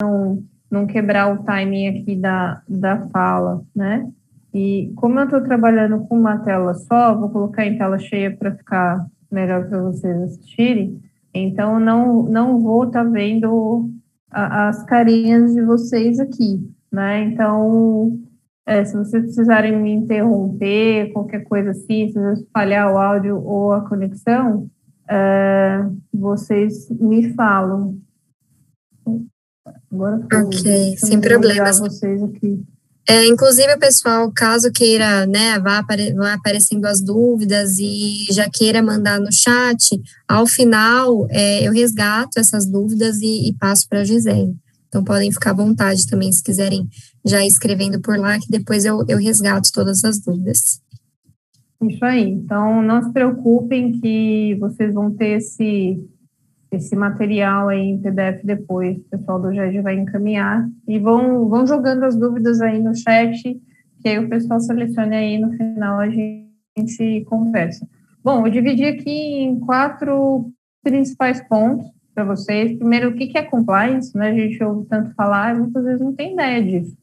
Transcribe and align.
não, 0.00 0.44
não 0.70 0.86
quebrar 0.86 1.32
o 1.32 1.42
timing 1.44 1.88
aqui 1.88 2.16
da, 2.16 2.62
da 2.68 3.06
fala, 3.08 3.62
né? 3.74 4.08
E 4.54 4.92
como 4.96 5.18
eu 5.18 5.24
estou 5.24 5.42
trabalhando 5.42 6.00
com 6.06 6.18
uma 6.18 6.38
tela 6.38 6.74
só, 6.74 7.14
vou 7.14 7.28
colocar 7.28 7.66
em 7.66 7.76
tela 7.76 7.98
cheia 7.98 8.34
para 8.34 8.54
ficar 8.54 9.06
melhor 9.30 9.68
para 9.68 9.82
vocês 9.82 10.16
assistirem. 10.22 11.02
Então, 11.34 11.78
não, 11.78 12.22
não 12.22 12.60
vou 12.60 12.84
estar 12.84 13.04
tá 13.04 13.10
vendo 13.10 13.90
a, 14.30 14.68
as 14.68 14.82
carinhas 14.84 15.52
de 15.52 15.62
vocês 15.62 16.18
aqui, 16.18 16.66
né? 16.90 17.24
Então, 17.24 18.18
é, 18.66 18.84
se 18.84 18.96
vocês 18.96 19.22
precisarem 19.22 19.76
me 19.80 19.92
interromper, 19.92 21.12
qualquer 21.12 21.44
coisa 21.44 21.70
assim, 21.70 22.08
se 22.08 22.14
vocês 22.14 22.46
falhar 22.52 22.92
o 22.92 22.98
áudio 22.98 23.42
ou 23.44 23.72
a 23.72 23.86
conexão, 23.86 24.68
é, 25.08 25.86
vocês 26.12 26.88
me 26.90 27.32
falam. 27.34 27.98
Agora, 29.92 30.26
ok, 30.32 30.96
sem 30.98 31.20
problemas. 31.20 31.78
Vocês 31.78 32.22
aqui. 32.22 32.62
É, 33.10 33.26
inclusive, 33.26 33.74
pessoal, 33.78 34.30
caso 34.30 34.70
queira, 34.70 35.24
né, 35.26 35.58
vá, 35.60 35.78
apare 35.78 36.12
vá 36.12 36.34
aparecendo 36.34 36.84
as 36.84 37.00
dúvidas 37.00 37.78
e 37.78 38.26
já 38.30 38.50
queira 38.50 38.82
mandar 38.82 39.18
no 39.18 39.32
chat, 39.32 39.98
ao 40.28 40.46
final 40.46 41.26
é, 41.30 41.66
eu 41.66 41.72
resgato 41.72 42.36
essas 42.36 42.66
dúvidas 42.66 43.22
e, 43.22 43.48
e 43.48 43.54
passo 43.54 43.88
para 43.88 44.00
a 44.00 44.04
Gisele. 44.04 44.54
Então, 44.88 45.02
podem 45.02 45.32
ficar 45.32 45.50
à 45.50 45.54
vontade 45.54 46.06
também, 46.06 46.30
se 46.30 46.42
quiserem 46.42 46.86
já 47.24 47.44
escrevendo 47.46 47.98
por 48.00 48.18
lá, 48.18 48.38
que 48.38 48.50
depois 48.50 48.84
eu, 48.84 49.02
eu 49.08 49.16
resgato 49.16 49.70
todas 49.72 50.04
as 50.04 50.18
dúvidas. 50.20 50.80
Isso 51.82 52.04
aí. 52.04 52.30
Então, 52.30 52.82
não 52.82 53.02
se 53.02 53.12
preocupem 53.12 54.00
que 54.00 54.54
vocês 54.60 54.92
vão 54.92 55.10
ter 55.10 55.38
esse 55.38 55.98
esse 56.70 56.94
material 56.94 57.68
aí 57.68 57.80
em 57.80 58.00
PDF 58.00 58.44
depois, 58.44 58.98
o 58.98 59.04
pessoal 59.10 59.40
do 59.40 59.52
GED 59.52 59.80
vai 59.80 59.96
encaminhar 59.96 60.68
e 60.86 60.98
vão, 60.98 61.48
vão 61.48 61.66
jogando 61.66 62.04
as 62.04 62.16
dúvidas 62.16 62.60
aí 62.60 62.80
no 62.80 62.94
chat, 62.94 63.60
que 64.00 64.08
aí 64.08 64.18
o 64.18 64.28
pessoal 64.28 64.60
selecione 64.60 65.16
aí 65.16 65.38
no 65.38 65.52
final 65.52 65.98
a 65.98 66.08
gente 66.08 67.24
conversa. 67.26 67.88
Bom, 68.22 68.46
eu 68.46 68.52
dividi 68.52 68.84
aqui 68.84 69.10
em 69.10 69.58
quatro 69.60 70.50
principais 70.82 71.40
pontos 71.48 71.86
para 72.14 72.24
vocês. 72.24 72.76
Primeiro, 72.76 73.10
o 73.10 73.14
que 73.14 73.36
é 73.36 73.42
compliance, 73.42 74.16
né? 74.16 74.30
A 74.30 74.34
gente 74.34 74.62
ouve 74.62 74.86
tanto 74.88 75.14
falar 75.14 75.54
muitas 75.54 75.84
vezes 75.84 76.00
não 76.00 76.14
tem 76.14 76.34
ideia 76.34 76.62
disso. 76.62 76.96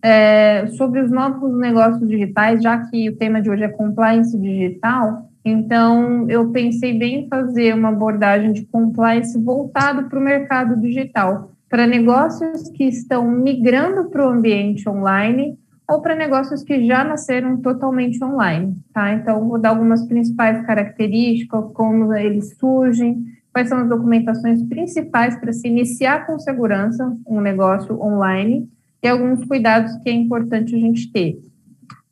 É, 0.00 0.66
sobre 0.68 1.00
os 1.00 1.10
novos 1.10 1.56
negócios 1.58 2.08
digitais, 2.08 2.62
já 2.62 2.78
que 2.86 3.08
o 3.08 3.16
tema 3.16 3.40
de 3.40 3.50
hoje 3.50 3.62
é 3.62 3.68
compliance 3.68 4.36
digital, 4.36 5.30
então, 5.44 6.28
eu 6.30 6.50
pensei 6.50 6.96
bem 6.96 7.24
em 7.24 7.28
fazer 7.28 7.74
uma 7.74 7.88
abordagem 7.88 8.52
de 8.52 8.64
compliance 8.66 9.36
voltado 9.38 10.08
para 10.08 10.18
o 10.18 10.22
mercado 10.22 10.80
digital, 10.80 11.50
para 11.68 11.86
negócios 11.86 12.68
que 12.70 12.84
estão 12.84 13.28
migrando 13.28 14.08
para 14.08 14.26
o 14.26 14.30
ambiente 14.30 14.88
online 14.88 15.58
ou 15.88 16.00
para 16.00 16.14
negócios 16.14 16.62
que 16.62 16.86
já 16.86 17.02
nasceram 17.02 17.56
totalmente 17.56 18.22
online, 18.22 18.76
tá? 18.94 19.12
Então, 19.12 19.48
vou 19.48 19.58
dar 19.58 19.70
algumas 19.70 20.06
principais 20.06 20.64
características, 20.64 21.64
como 21.74 22.14
eles 22.14 22.56
surgem, 22.58 23.24
quais 23.52 23.68
são 23.68 23.78
as 23.78 23.88
documentações 23.88 24.62
principais 24.62 25.36
para 25.38 25.52
se 25.52 25.66
iniciar 25.66 26.24
com 26.24 26.38
segurança 26.38 27.14
um 27.26 27.40
negócio 27.40 28.00
online 28.00 28.68
e 29.02 29.08
alguns 29.08 29.44
cuidados 29.44 29.94
que 29.96 30.08
é 30.08 30.12
importante 30.12 30.74
a 30.74 30.78
gente 30.78 31.10
ter. 31.10 31.51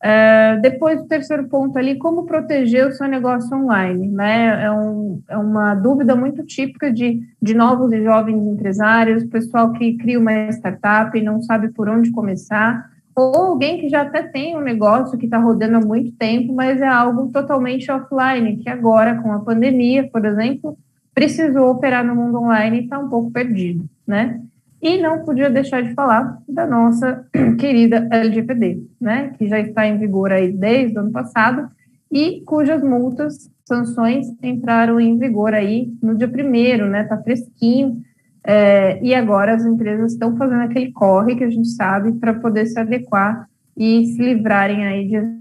Uh, 0.02 0.58
depois, 0.62 0.98
o 0.98 1.06
terceiro 1.06 1.46
ponto 1.46 1.78
ali, 1.78 1.98
como 1.98 2.24
proteger 2.24 2.86
o 2.86 2.92
seu 2.92 3.06
negócio 3.06 3.54
online, 3.54 4.08
né? 4.08 4.64
É, 4.64 4.70
um, 4.70 5.20
é 5.28 5.36
uma 5.36 5.74
dúvida 5.74 6.16
muito 6.16 6.42
típica 6.42 6.90
de, 6.90 7.20
de 7.40 7.52
novos 7.52 7.92
e 7.92 8.02
jovens 8.02 8.46
empresários, 8.46 9.24
pessoal 9.24 9.72
que 9.74 9.98
cria 9.98 10.18
uma 10.18 10.48
startup 10.48 11.16
e 11.16 11.22
não 11.22 11.42
sabe 11.42 11.68
por 11.68 11.86
onde 11.86 12.10
começar, 12.10 12.90
ou 13.14 13.36
alguém 13.36 13.78
que 13.78 13.90
já 13.90 14.00
até 14.00 14.22
tem 14.22 14.56
um 14.56 14.62
negócio 14.62 15.18
que 15.18 15.26
está 15.26 15.36
rodando 15.36 15.76
há 15.76 15.80
muito 15.80 16.12
tempo, 16.12 16.54
mas 16.54 16.80
é 16.80 16.88
algo 16.88 17.30
totalmente 17.30 17.90
offline, 17.90 18.56
que 18.56 18.70
agora, 18.70 19.20
com 19.20 19.30
a 19.32 19.40
pandemia, 19.40 20.08
por 20.10 20.24
exemplo, 20.24 20.78
precisou 21.14 21.70
operar 21.70 22.02
no 22.02 22.16
mundo 22.16 22.38
online 22.38 22.78
e 22.78 22.84
está 22.84 22.98
um 22.98 23.10
pouco 23.10 23.30
perdido, 23.30 23.84
né? 24.06 24.40
E 24.82 25.00
não 25.00 25.24
podia 25.24 25.50
deixar 25.50 25.82
de 25.82 25.92
falar 25.94 26.42
da 26.48 26.66
nossa 26.66 27.26
querida 27.58 28.08
LGPD, 28.10 28.82
né, 29.00 29.34
que 29.36 29.46
já 29.46 29.60
está 29.60 29.86
em 29.86 29.98
vigor 29.98 30.32
aí 30.32 30.52
desde 30.52 30.96
o 30.96 31.00
ano 31.00 31.12
passado 31.12 31.70
e 32.10 32.40
cujas 32.42 32.82
multas, 32.82 33.50
sanções 33.68 34.26
entraram 34.42 34.98
em 34.98 35.18
vigor 35.18 35.54
aí 35.54 35.92
no 36.02 36.16
dia 36.16 36.28
primeiro, 36.28 36.88
né, 36.88 37.04
tá 37.04 37.16
fresquinho, 37.22 38.02
é, 38.42 39.02
e 39.04 39.14
agora 39.14 39.54
as 39.54 39.64
empresas 39.64 40.12
estão 40.12 40.36
fazendo 40.36 40.62
aquele 40.62 40.92
corre 40.92 41.36
que 41.36 41.44
a 41.44 41.50
gente 41.50 41.68
sabe 41.68 42.12
para 42.12 42.34
poder 42.34 42.66
se 42.66 42.80
adequar 42.80 43.48
e 43.76 44.06
se 44.06 44.22
livrarem 44.22 44.86
aí 44.86 45.08
de 45.08 45.40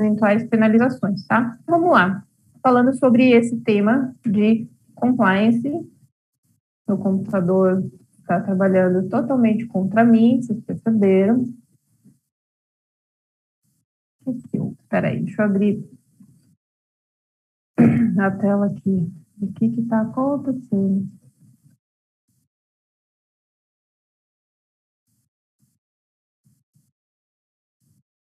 eventuais 0.00 0.44
penalizações, 0.48 1.26
tá? 1.26 1.58
Vamos 1.66 1.90
lá, 1.90 2.22
falando 2.62 2.94
sobre 2.96 3.32
esse 3.32 3.56
tema 3.60 4.14
de 4.24 4.68
compliance 4.94 5.68
meu 6.88 6.98
computador 6.98 7.84
está 8.18 8.40
trabalhando 8.40 9.08
totalmente 9.08 9.66
contra 9.66 10.04
mim, 10.04 10.40
vocês 10.40 10.60
perceberam. 10.64 11.44
Espera 14.26 15.08
aí, 15.08 15.22
deixa 15.22 15.42
eu 15.42 15.46
abrir 15.46 15.90
a 18.18 18.30
tela 18.30 18.66
aqui. 18.66 19.12
O 19.40 19.52
que 19.52 19.66
está 19.66 20.00
acontecendo? 20.00 21.08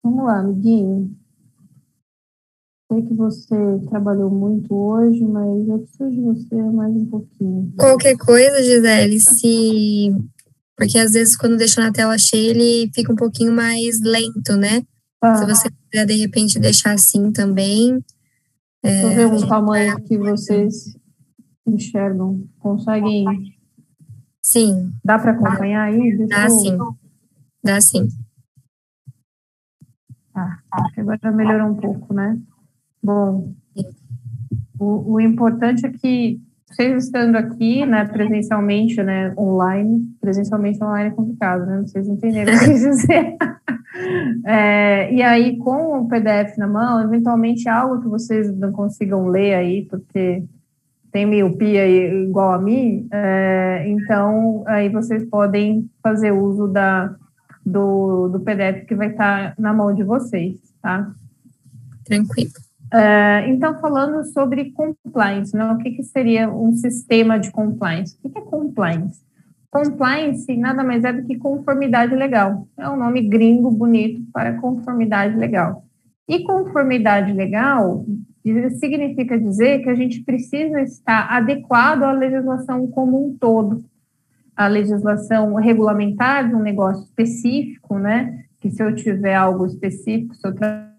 Vamos 0.03 0.25
lá, 0.25 0.40
amiguinho 0.40 1.23
sei 2.94 3.02
que 3.04 3.14
você 3.16 3.56
trabalhou 3.90 4.30
muito 4.30 4.74
hoje, 4.74 5.24
mas 5.26 5.68
eu 5.68 5.80
preciso 5.80 6.12
de 6.12 6.22
você 6.22 6.56
mais 6.56 6.94
um 6.94 7.06
pouquinho. 7.06 7.74
Qualquer 7.78 8.18
coisa, 8.18 8.64
Gisele, 8.64 9.20
se. 9.20 10.16
Porque 10.76 10.98
às 10.98 11.14
vezes 11.14 11.36
quando 11.36 11.58
deixa 11.58 11.81
na 11.81 11.92
tela 11.92 12.18
cheia, 12.18 12.52
ele 12.52 12.92
fica 12.94 13.12
um 13.12 13.16
pouquinho 13.16 13.54
mais 13.54 14.02
lento, 14.02 14.56
né? 14.56 14.84
Ah. 15.22 15.36
Se 15.36 15.46
você 15.46 15.70
quiser, 15.70 16.06
de 16.06 16.14
repente, 16.14 16.59
deixar 16.59 16.94
assim 16.94 17.31
também. 17.31 18.04
É... 18.84 19.02
Deixa 19.02 19.22
eu 19.22 19.30
ver 19.30 19.44
o 19.44 19.48
tamanho 19.48 19.96
que 20.04 20.18
vocês 20.18 20.96
enxergam. 21.66 22.46
Conseguem. 22.60 23.25
Sim. 24.42 24.92
Dá 25.04 25.18
para 25.18 25.31
acompanhar 25.31 25.86
aí? 25.86 26.18
Deixa 26.18 26.36
Dá 26.36 26.46
eu... 26.46 26.50
sim. 26.50 26.78
Dá 27.64 27.81
sim. 27.81 28.08
Ah, 30.36 30.58
acho 30.72 30.94
que 30.94 31.02
agora 31.02 31.31
melhorou 31.31 31.70
um 31.70 31.75
pouco, 31.75 32.14
né? 32.14 32.38
Bom, 33.03 33.53
o, 34.80 35.14
o 35.14 35.19
importante 35.19 35.86
é 35.86 35.91
que 35.91 36.40
vocês 36.74 37.06
estando 37.06 37.36
aqui, 37.36 37.86
né, 37.86 38.06
presencialmente, 38.06 39.02
né, 39.03 39.34
online, 39.38 40.08
presencialmente 40.19 40.84
online 40.84 41.09
é 41.09 41.13
complicado, 41.13 41.66
né, 41.66 41.81
vocês 41.81 42.08
entenderam 42.08 42.53
o 42.53 42.58
que 42.58 42.66
eu 42.66 42.69
quis 42.69 42.81
dizer. 42.81 43.38
é, 44.46 45.13
e 45.13 45.22
aí, 45.22 45.58
com 45.58 46.00
o 46.00 46.08
PDF 46.08 46.58
na 46.58 46.68
mão, 46.68 47.03
eventualmente 47.03 47.69
algo 47.69 48.02
que 48.02 48.08
vocês 48.08 48.56
não 48.58 48.72
consigam 48.72 49.28
ler 49.28 49.53
aí, 49.56 49.86
porque 49.86 50.44
tem 51.12 51.28
miopia 51.28 51.88
igual 51.88 52.53
a 52.53 52.59
mim, 52.59 53.08
é, 53.12 53.84
então 53.88 54.63
aí 54.66 54.90
vocês 54.90 55.24
podem 55.25 55.88
fazer 56.02 56.31
uso 56.31 56.68
da, 56.68 57.13
do, 57.63 58.30
do 58.30 58.40
PDF 58.40 58.88
que 58.88 58.96
vai 58.96 59.12
estar 59.12 59.53
na 59.59 59.72
mão 59.74 59.94
de 59.94 60.03
vocês, 60.03 60.59
tá? 60.81 61.12
Tranquilo. 62.03 62.73
Uh, 62.94 63.50
então, 63.50 63.80
falando 63.80 64.24
sobre 64.26 64.72
compliance, 64.72 65.58
né? 65.58 65.66
o 65.72 65.80
que, 65.80 65.92
que, 65.92 66.04
seria 66.04 66.48
um 66.48 66.74
sistema 66.74 67.40
de 67.40 67.52
compliance? 67.52 68.16
O 68.16 68.22
que, 68.22 68.30
que 68.30 68.38
é 68.38 68.42
compliance? 68.44 69.20
Compliance 69.72 70.56
nada 70.56 70.84
mais 70.84 71.04
é 71.04 71.12
do 71.12 71.25
que 71.25 71.36
conformidade 71.36 72.16
legal. 72.16 72.68
É 72.78 72.88
um 72.88 72.95
nome 72.95 73.28
gringo 73.28 73.72
bonito 73.72 74.22
para 74.31 74.60
conformidade 74.62 75.36
legal. 75.36 75.84
E 76.30 76.44
conformidade 76.44 77.34
legal 77.34 78.06
significa 78.80 79.40
dizer 79.40 79.80
que 79.80 79.90
a 79.90 79.95
gente 79.95 80.22
precisa 80.22 80.80
estar 80.81 81.31
adequado 81.31 82.04
à 82.04 82.12
legislação 82.12 82.86
como 82.86 83.25
um 83.25 83.36
todo. 83.36 83.84
A 84.56 84.68
legislação 84.68 85.56
regulamentar 85.56 86.48
de 86.48 86.54
um 86.54 86.62
negócio 86.62 87.06
específico, 87.06 87.98
né? 87.98 88.44
Que 88.60 88.69
se 88.69 88.84
eu 88.84 88.94
tiver 88.94 89.34
algo 89.34 89.66
específico, 89.66 90.36
se 90.36 90.48
eu 90.48 90.54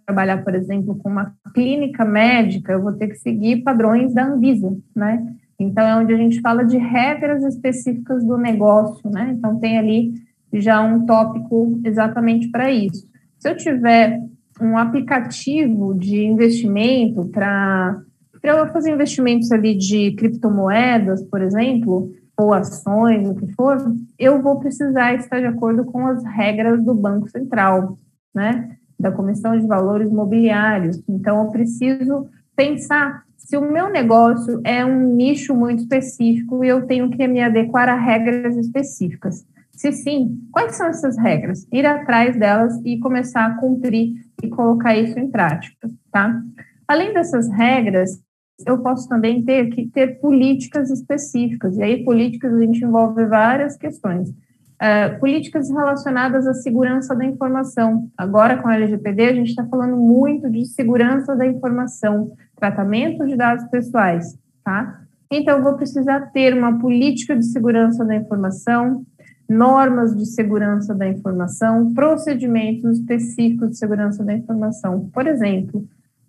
trabalhar, 0.07 0.43
por 0.45 0.55
exemplo, 0.55 0.95
com 0.97 1.09
uma 1.09 1.35
clínica 1.55 2.05
médica, 2.05 2.73
eu 2.73 2.83
vou 2.83 2.93
ter 2.93 3.09
que 3.09 3.17
seguir 3.17 3.63
padrões 3.63 4.13
da 4.15 4.27
Anvisa, 4.27 4.77
né? 4.95 5.35
Então, 5.59 5.87
é 5.87 5.97
onde 5.97 6.13
a 6.13 6.17
gente 6.17 6.41
fala 6.41 6.65
de 6.65 6.77
regras 6.77 7.45
específicas 7.45 8.25
do 8.25 8.37
negócio, 8.37 9.09
né? 9.11 9.35
Então, 9.37 9.59
tem 9.59 9.79
ali 9.79 10.13
já 10.53 10.81
um 10.81 11.07
tópico 11.07 11.81
exatamente 11.85 12.49
para 12.49 12.71
isso. 12.71 13.07
Se 13.39 13.51
eu 13.51 13.57
tiver 13.57 14.21
um 14.61 14.77
aplicativo 14.77 15.95
de 15.95 16.25
investimento 16.25 17.25
para 17.27 18.03
eu 18.43 18.67
fazer 18.69 18.93
investimentos 18.93 19.51
ali 19.51 19.75
de 19.75 20.13
criptomoedas, 20.13 21.23
por 21.23 21.41
exemplo, 21.41 22.13
ou 22.37 22.53
ações, 22.53 23.29
o 23.29 23.35
que 23.35 23.53
for, 23.53 23.79
eu 24.19 24.43
vou 24.43 24.59
precisar 24.59 25.15
estar 25.15 25.41
de 25.41 25.47
acordo 25.47 25.85
com 25.85 26.07
as 26.07 26.25
regras 26.25 26.85
do 26.85 26.95
Banco 26.95 27.29
Central, 27.29 27.99
né? 28.35 28.77
Da 29.05 29.13
Comissão 29.13 29.59
de 29.59 29.67
Valores 29.67 30.11
Mobiliários. 30.11 31.03
Então, 31.07 31.45
eu 31.45 31.51
preciso 31.51 32.27
pensar 32.57 33.23
se 33.37 33.55
o 33.55 33.61
meu 33.61 33.91
negócio 33.91 34.63
é 34.65 34.83
um 34.83 35.15
nicho 35.15 35.55
muito 35.55 35.83
específico 35.83 36.65
e 36.65 36.69
eu 36.69 36.87
tenho 36.87 37.11
que 37.11 37.29
me 37.29 37.43
adequar 37.43 37.87
a 37.87 37.97
regras 37.97 38.57
específicas. 38.57 39.45
Se 39.73 39.93
sim, 39.93 40.41
quais 40.51 40.75
são 40.77 40.87
essas 40.87 41.19
regras? 41.19 41.67
Ir 41.71 41.85
atrás 41.85 42.35
delas 42.39 42.81
e 42.83 42.99
começar 42.99 43.45
a 43.45 43.57
cumprir 43.57 44.15
e 44.43 44.49
colocar 44.49 44.97
isso 44.97 45.19
em 45.19 45.31
prática, 45.31 45.91
tá? 46.11 46.41
Além 46.89 47.13
dessas 47.13 47.47
regras, 47.51 48.19
eu 48.67 48.79
posso 48.79 49.07
também 49.07 49.45
ter 49.45 49.69
que 49.69 49.87
ter 49.89 50.19
políticas 50.19 50.91
específicas, 50.91 51.77
e 51.77 51.83
aí 51.83 52.05
políticas 52.05 52.55
a 52.55 52.61
gente 52.61 52.83
envolve 52.83 53.27
várias 53.27 53.77
questões. 53.77 54.33
Uh, 54.75 55.19
políticas 55.21 55.71
relacionadas 55.71 56.47
à 56.47 56.55
segurança 56.55 57.15
da 57.15 57.25
informação. 57.25 58.11
Agora, 58.19 58.61
com 58.61 58.69
a 58.69 58.75
LGPD, 58.75 59.25
a 59.25 59.33
gente 59.33 59.51
está 59.51 59.65
falando 59.65 59.97
muito 59.97 60.51
de 60.51 60.67
segurança 60.67 61.35
da 61.37 61.47
informação, 61.47 62.33
tratamento 62.57 63.25
de 63.25 63.37
dados 63.37 63.65
pessoais, 63.69 64.37
tá? 64.65 65.01
Então, 65.31 65.63
vou 65.63 65.75
precisar 65.75 66.33
ter 66.33 66.55
uma 66.55 66.79
política 66.79 67.37
de 67.37 67.47
segurança 67.47 68.05
da 68.05 68.17
informação, 68.17 69.05
normas 69.49 70.17
de 70.17 70.27
segurança 70.27 70.95
da 70.95 71.09
informação, 71.09 71.93
procedimentos 71.93 72.99
específicos 72.99 73.71
de 73.71 73.79
segurança 73.79 74.25
da 74.25 74.35
informação. 74.35 75.09
Por 75.13 75.27
exemplo, 75.27 75.81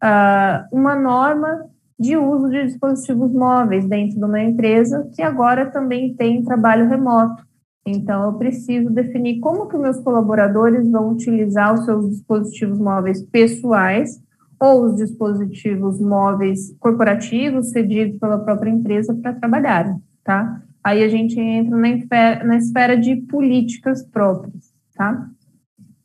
uh, 0.03 0.67
uma 0.71 0.95
norma 0.95 1.65
de 1.99 2.17
uso 2.17 2.49
de 2.49 2.65
dispositivos 2.65 3.31
móveis 3.31 3.87
dentro 3.87 4.17
de 4.17 4.23
uma 4.23 4.41
empresa 4.41 5.09
que 5.13 5.21
agora 5.21 5.65
também 5.65 6.13
tem 6.13 6.43
trabalho 6.43 6.89
remoto. 6.89 7.45
Então, 7.85 8.25
eu 8.25 8.33
preciso 8.33 8.89
definir 8.89 9.39
como 9.39 9.67
que 9.67 9.77
meus 9.77 9.99
colaboradores 9.99 10.89
vão 10.89 11.11
utilizar 11.11 11.73
os 11.73 11.85
seus 11.85 12.09
dispositivos 12.09 12.79
móveis 12.79 13.21
pessoais 13.21 14.19
ou 14.59 14.85
os 14.85 14.95
dispositivos 14.95 15.99
móveis 15.99 16.75
corporativos 16.79 17.69
cedidos 17.69 18.17
pela 18.17 18.39
própria 18.39 18.71
empresa 18.71 19.13
para 19.13 19.33
trabalharem, 19.33 20.01
tá? 20.23 20.63
Aí 20.83 21.03
a 21.03 21.09
gente 21.09 21.39
entra 21.39 21.77
na 21.77 21.89
esfera, 21.89 22.43
na 22.43 22.57
esfera 22.57 22.97
de 22.97 23.15
políticas 23.17 24.03
próprias, 24.03 24.73
tá? 24.95 25.29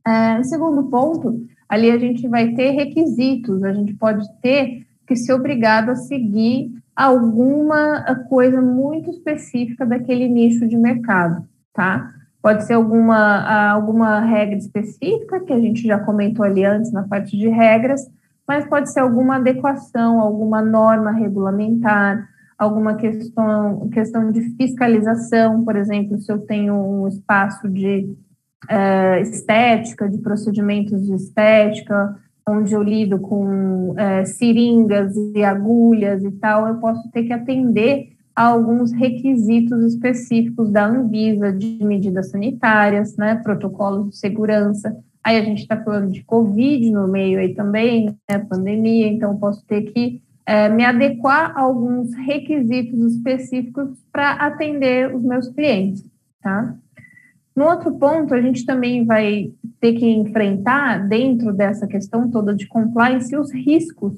É, 0.07 0.43
segundo 0.43 0.85
ponto, 0.91 1.41
ali 1.69 1.91
a 1.91 1.99
gente 1.99 2.27
vai 2.29 2.53
ter 2.53 2.71
requisitos, 2.73 3.63
a 3.63 3.73
gente 3.73 3.95
pode 3.95 4.27
ter 4.41 4.87
que 5.07 5.17
ser 5.17 5.33
obrigado 5.33 5.91
a 5.91 5.97
seguir 5.97 6.71
alguma 6.95 8.03
coisa 8.29 8.61
muito 8.61 9.11
específica 9.11 9.87
daquele 9.87 10.29
nicho 10.29 10.67
de 10.67 10.77
mercado, 10.77 11.47
tá? 11.73 12.13
Pode 12.43 12.65
ser 12.65 12.75
alguma, 12.75 13.71
alguma 13.71 14.21
regra 14.21 14.57
específica, 14.57 15.41
que 15.41 15.53
a 15.53 15.61
gente 15.61 15.83
já 15.83 15.99
comentou 15.99 16.45
ali 16.45 16.65
antes 16.65 16.91
na 16.93 17.03
parte 17.07 17.37
de 17.37 17.49
regras, 17.49 18.01
mas 18.49 18.67
pode 18.67 18.91
ser 18.93 19.01
alguma 19.01 19.37
adequação, 19.37 20.21
alguma 20.21 20.63
norma 20.63 21.11
regulamentar, 21.11 22.29
alguma 22.59 22.95
questão, 22.95 23.89
questão 23.91 24.31
de 24.31 24.41
fiscalização, 24.57 25.65
por 25.65 25.77
exemplo, 25.77 26.19
se 26.19 26.33
eu 26.33 26.39
tenho 26.39 26.75
um 26.75 27.09
espaço 27.09 27.69
de 27.69 28.15
uh, 28.71 29.23
estética, 29.23 30.09
de 30.09 30.19
procedimentos 30.19 31.07
de 31.07 31.15
estética, 31.15 32.17
onde 32.49 32.75
eu 32.75 32.83
lido 32.83 33.19
com 33.19 33.95
é, 33.97 34.25
seringas 34.25 35.15
e 35.35 35.45
agulhas 35.45 36.25
e 36.25 36.31
tal, 36.33 36.67
eu 36.67 36.77
posso 36.77 37.09
ter 37.11 37.25
que 37.25 37.33
atender 37.33 38.09
a 38.41 38.45
alguns 38.45 38.91
requisitos 38.91 39.85
específicos 39.85 40.71
da 40.71 40.87
Anvisa 40.87 41.53
de 41.53 41.85
medidas 41.85 42.31
sanitárias, 42.31 43.15
né, 43.15 43.35
protocolos 43.35 44.09
de 44.09 44.17
segurança. 44.17 44.97
Aí 45.23 45.37
a 45.37 45.43
gente 45.43 45.61
está 45.61 45.77
falando 45.77 46.11
de 46.11 46.25
Covid 46.25 46.91
no 46.91 47.07
meio 47.07 47.39
aí 47.39 47.55
também, 47.55 48.17
né, 48.27 48.39
pandemia, 48.39 49.09
então 49.09 49.37
posso 49.37 49.63
ter 49.67 49.83
que 49.93 50.23
é, 50.47 50.71
me 50.71 50.87
adequar 50.87 51.53
a 51.55 51.61
alguns 51.61 52.15
requisitos 52.15 53.13
específicos 53.13 53.91
para 54.11 54.33
atender 54.33 55.15
os 55.15 55.23
meus 55.23 55.51
clientes, 55.51 56.03
tá? 56.43 56.75
No 57.55 57.67
outro 57.67 57.93
ponto, 57.99 58.33
a 58.33 58.41
gente 58.41 58.65
também 58.65 59.05
vai 59.05 59.53
ter 59.79 59.93
que 59.93 60.07
enfrentar, 60.07 61.07
dentro 61.07 61.53
dessa 61.53 61.87
questão 61.87 62.31
toda 62.31 62.55
de 62.55 62.67
compliance, 62.67 63.37
os 63.37 63.53
riscos, 63.53 64.15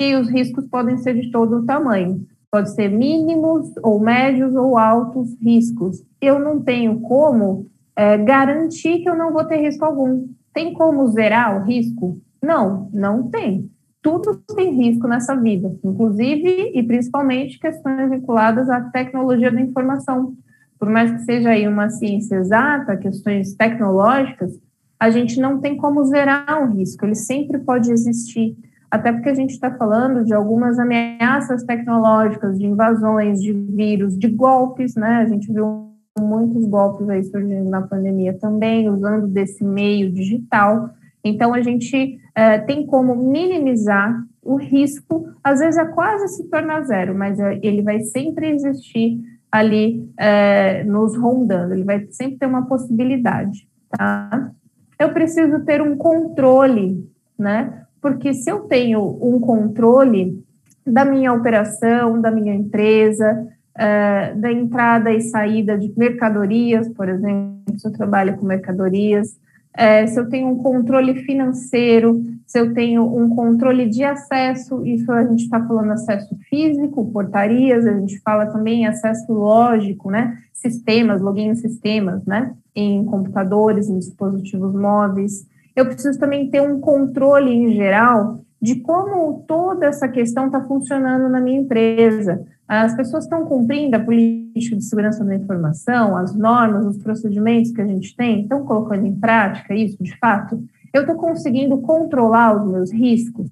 e 0.00 0.14
os 0.14 0.26
riscos 0.30 0.66
podem 0.68 0.96
ser 0.96 1.20
de 1.20 1.30
todo 1.30 1.58
o 1.58 1.66
tamanho. 1.66 2.26
Pode 2.50 2.74
ser 2.74 2.88
mínimos, 2.88 3.70
ou 3.82 4.00
médios, 4.00 4.54
ou 4.54 4.78
altos 4.78 5.36
riscos. 5.40 6.02
Eu 6.20 6.38
não 6.38 6.60
tenho 6.60 7.00
como 7.00 7.66
é, 7.94 8.16
garantir 8.18 9.00
que 9.00 9.08
eu 9.08 9.16
não 9.16 9.32
vou 9.32 9.44
ter 9.44 9.58
risco 9.58 9.84
algum. 9.84 10.28
Tem 10.52 10.72
como 10.72 11.06
zerar 11.08 11.60
o 11.60 11.64
risco? 11.64 12.20
Não, 12.42 12.88
não 12.92 13.28
tem. 13.28 13.70
Tudo 14.00 14.36
tem 14.54 14.72
risco 14.74 15.06
nessa 15.06 15.34
vida, 15.34 15.76
inclusive 15.84 16.72
e 16.74 16.82
principalmente 16.82 17.58
questões 17.58 18.10
vinculadas 18.10 18.70
à 18.70 18.80
tecnologia 18.80 19.50
da 19.50 19.60
informação 19.60 20.36
por 20.78 20.88
mais 20.88 21.10
que 21.10 21.18
seja 21.24 21.50
aí 21.50 21.66
uma 21.66 21.90
ciência 21.90 22.36
exata, 22.36 22.96
questões 22.96 23.54
tecnológicas, 23.54 24.52
a 24.98 25.10
gente 25.10 25.40
não 25.40 25.60
tem 25.60 25.76
como 25.76 26.04
zerar 26.04 26.62
o 26.62 26.74
risco, 26.74 27.04
ele 27.04 27.14
sempre 27.14 27.58
pode 27.58 27.90
existir, 27.90 28.56
até 28.90 29.12
porque 29.12 29.28
a 29.28 29.34
gente 29.34 29.50
está 29.50 29.70
falando 29.70 30.24
de 30.24 30.32
algumas 30.32 30.78
ameaças 30.78 31.62
tecnológicas, 31.64 32.58
de 32.58 32.66
invasões, 32.66 33.40
de 33.40 33.52
vírus, 33.52 34.18
de 34.18 34.28
golpes, 34.28 34.94
né? 34.94 35.18
A 35.18 35.26
gente 35.26 35.52
viu 35.52 35.88
muitos 36.18 36.66
golpes 36.66 37.08
aí 37.08 37.22
surgindo 37.22 37.68
na 37.68 37.82
pandemia 37.82 38.36
também, 38.38 38.88
usando 38.88 39.26
desse 39.26 39.62
meio 39.62 40.10
digital. 40.10 40.90
Então, 41.22 41.52
a 41.52 41.60
gente 41.60 42.18
é, 42.34 42.58
tem 42.58 42.86
como 42.86 43.14
minimizar 43.14 44.22
o 44.42 44.56
risco, 44.56 45.28
às 45.44 45.60
vezes 45.60 45.78
é 45.78 45.84
quase 45.84 46.28
se 46.28 46.48
tornar 46.48 46.82
zero, 46.82 47.14
mas 47.14 47.38
é, 47.38 47.58
ele 47.62 47.82
vai 47.82 48.00
sempre 48.00 48.48
existir 48.48 49.20
ali 49.52 50.08
é, 50.18 50.84
nos 50.84 51.16
rondando, 51.16 51.74
ele 51.74 51.84
vai 51.84 52.06
sempre 52.10 52.38
ter 52.38 52.46
uma 52.46 52.66
possibilidade, 52.66 53.68
tá? 53.90 54.50
Eu 54.98 55.12
preciso 55.12 55.64
ter 55.64 55.82
um 55.82 55.96
controle, 55.96 57.06
né? 57.38 57.84
Porque 58.00 58.32
se 58.34 58.50
eu 58.50 58.60
tenho 58.60 59.18
um 59.20 59.40
controle 59.40 60.42
da 60.86 61.04
minha 61.04 61.32
operação, 61.32 62.20
da 62.20 62.30
minha 62.30 62.54
empresa, 62.54 63.46
é, 63.76 64.34
da 64.34 64.50
entrada 64.50 65.12
e 65.12 65.20
saída 65.20 65.78
de 65.78 65.92
mercadorias, 65.96 66.88
por 66.88 67.08
exemplo, 67.08 67.78
se 67.78 67.86
eu 67.86 67.92
trabalho 67.92 68.36
com 68.36 68.46
mercadorias, 68.46 69.36
é, 69.76 70.04
se 70.08 70.18
eu 70.18 70.28
tenho 70.28 70.48
um 70.48 70.56
controle 70.56 71.22
financeiro, 71.22 72.20
se 72.44 72.58
eu 72.58 72.74
tenho 72.74 73.04
um 73.04 73.28
controle 73.28 73.88
de 73.88 74.02
acesso, 74.02 74.84
isso 74.84 75.12
a 75.12 75.24
gente 75.24 75.44
está 75.44 75.64
falando 75.64 75.92
acesso 75.92 76.36
físico, 76.48 77.12
portarias, 77.12 77.86
a 77.86 77.92
gente 77.92 78.18
fala 78.20 78.46
também 78.46 78.86
acesso 78.86 79.32
lógico, 79.32 80.10
né? 80.10 80.36
Sistemas, 80.52 81.20
login 81.20 81.50
em 81.50 81.54
sistemas, 81.54 82.24
né? 82.26 82.52
Em 82.74 83.04
computadores, 83.04 83.88
em 83.88 83.98
dispositivos 83.98 84.74
móveis. 84.74 85.46
Eu 85.78 85.86
preciso 85.86 86.18
também 86.18 86.50
ter 86.50 86.60
um 86.60 86.80
controle 86.80 87.52
em 87.52 87.72
geral 87.72 88.40
de 88.60 88.80
como 88.80 89.44
toda 89.46 89.86
essa 89.86 90.08
questão 90.08 90.46
está 90.46 90.60
funcionando 90.60 91.28
na 91.28 91.40
minha 91.40 91.60
empresa. 91.60 92.44
As 92.66 92.96
pessoas 92.96 93.22
estão 93.22 93.46
cumprindo 93.46 93.94
a 93.94 94.00
política 94.00 94.74
de 94.74 94.82
segurança 94.82 95.24
da 95.24 95.36
informação, 95.36 96.16
as 96.16 96.34
normas, 96.34 96.84
os 96.84 96.98
procedimentos 97.00 97.70
que 97.70 97.80
a 97.80 97.86
gente 97.86 98.16
tem, 98.16 98.42
estão 98.42 98.64
colocando 98.64 99.06
em 99.06 99.14
prática 99.14 99.72
isso 99.72 100.02
de 100.02 100.18
fato? 100.18 100.60
Eu 100.92 101.02
estou 101.02 101.14
conseguindo 101.14 101.78
controlar 101.78 102.60
os 102.60 102.68
meus 102.68 102.92
riscos? 102.92 103.48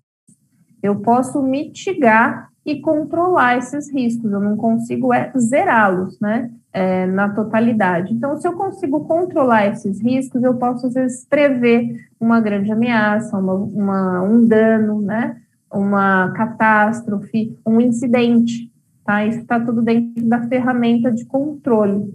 Eu 0.83 0.97
posso 0.97 1.41
mitigar 1.41 2.49
e 2.65 2.81
controlar 2.81 3.57
esses 3.59 3.89
riscos, 3.89 4.33
eu 4.33 4.41
não 4.41 4.57
consigo 4.57 5.15
é, 5.15 5.31
zerá-los, 5.39 6.19
né, 6.19 6.51
é, 6.77 7.07
na 7.07 7.31
totalidade. 7.31 8.13
Então, 8.13 8.37
se 8.37 8.47
eu 8.47 8.53
consigo 8.53 9.07
controlar 9.07 9.67
esses 9.69 9.99
riscos, 9.99 10.43
eu 10.43 10.53
posso, 10.57 10.87
às 10.87 10.93
vezes, 10.93 11.25
prever 11.25 12.07
uma 12.21 12.39
grande 12.39 12.71
ameaça, 12.71 13.39
uma, 13.39 13.55
uma 13.55 14.23
um 14.23 14.47
dano, 14.47 15.01
né, 15.01 15.39
uma 15.73 16.33
catástrofe, 16.33 17.57
um 17.67 17.81
incidente, 17.81 18.71
tá? 19.07 19.25
Isso 19.25 19.39
está 19.39 19.59
tudo 19.59 19.81
dentro 19.81 20.23
da 20.27 20.47
ferramenta 20.49 21.11
de 21.11 21.25
controle. 21.25 22.15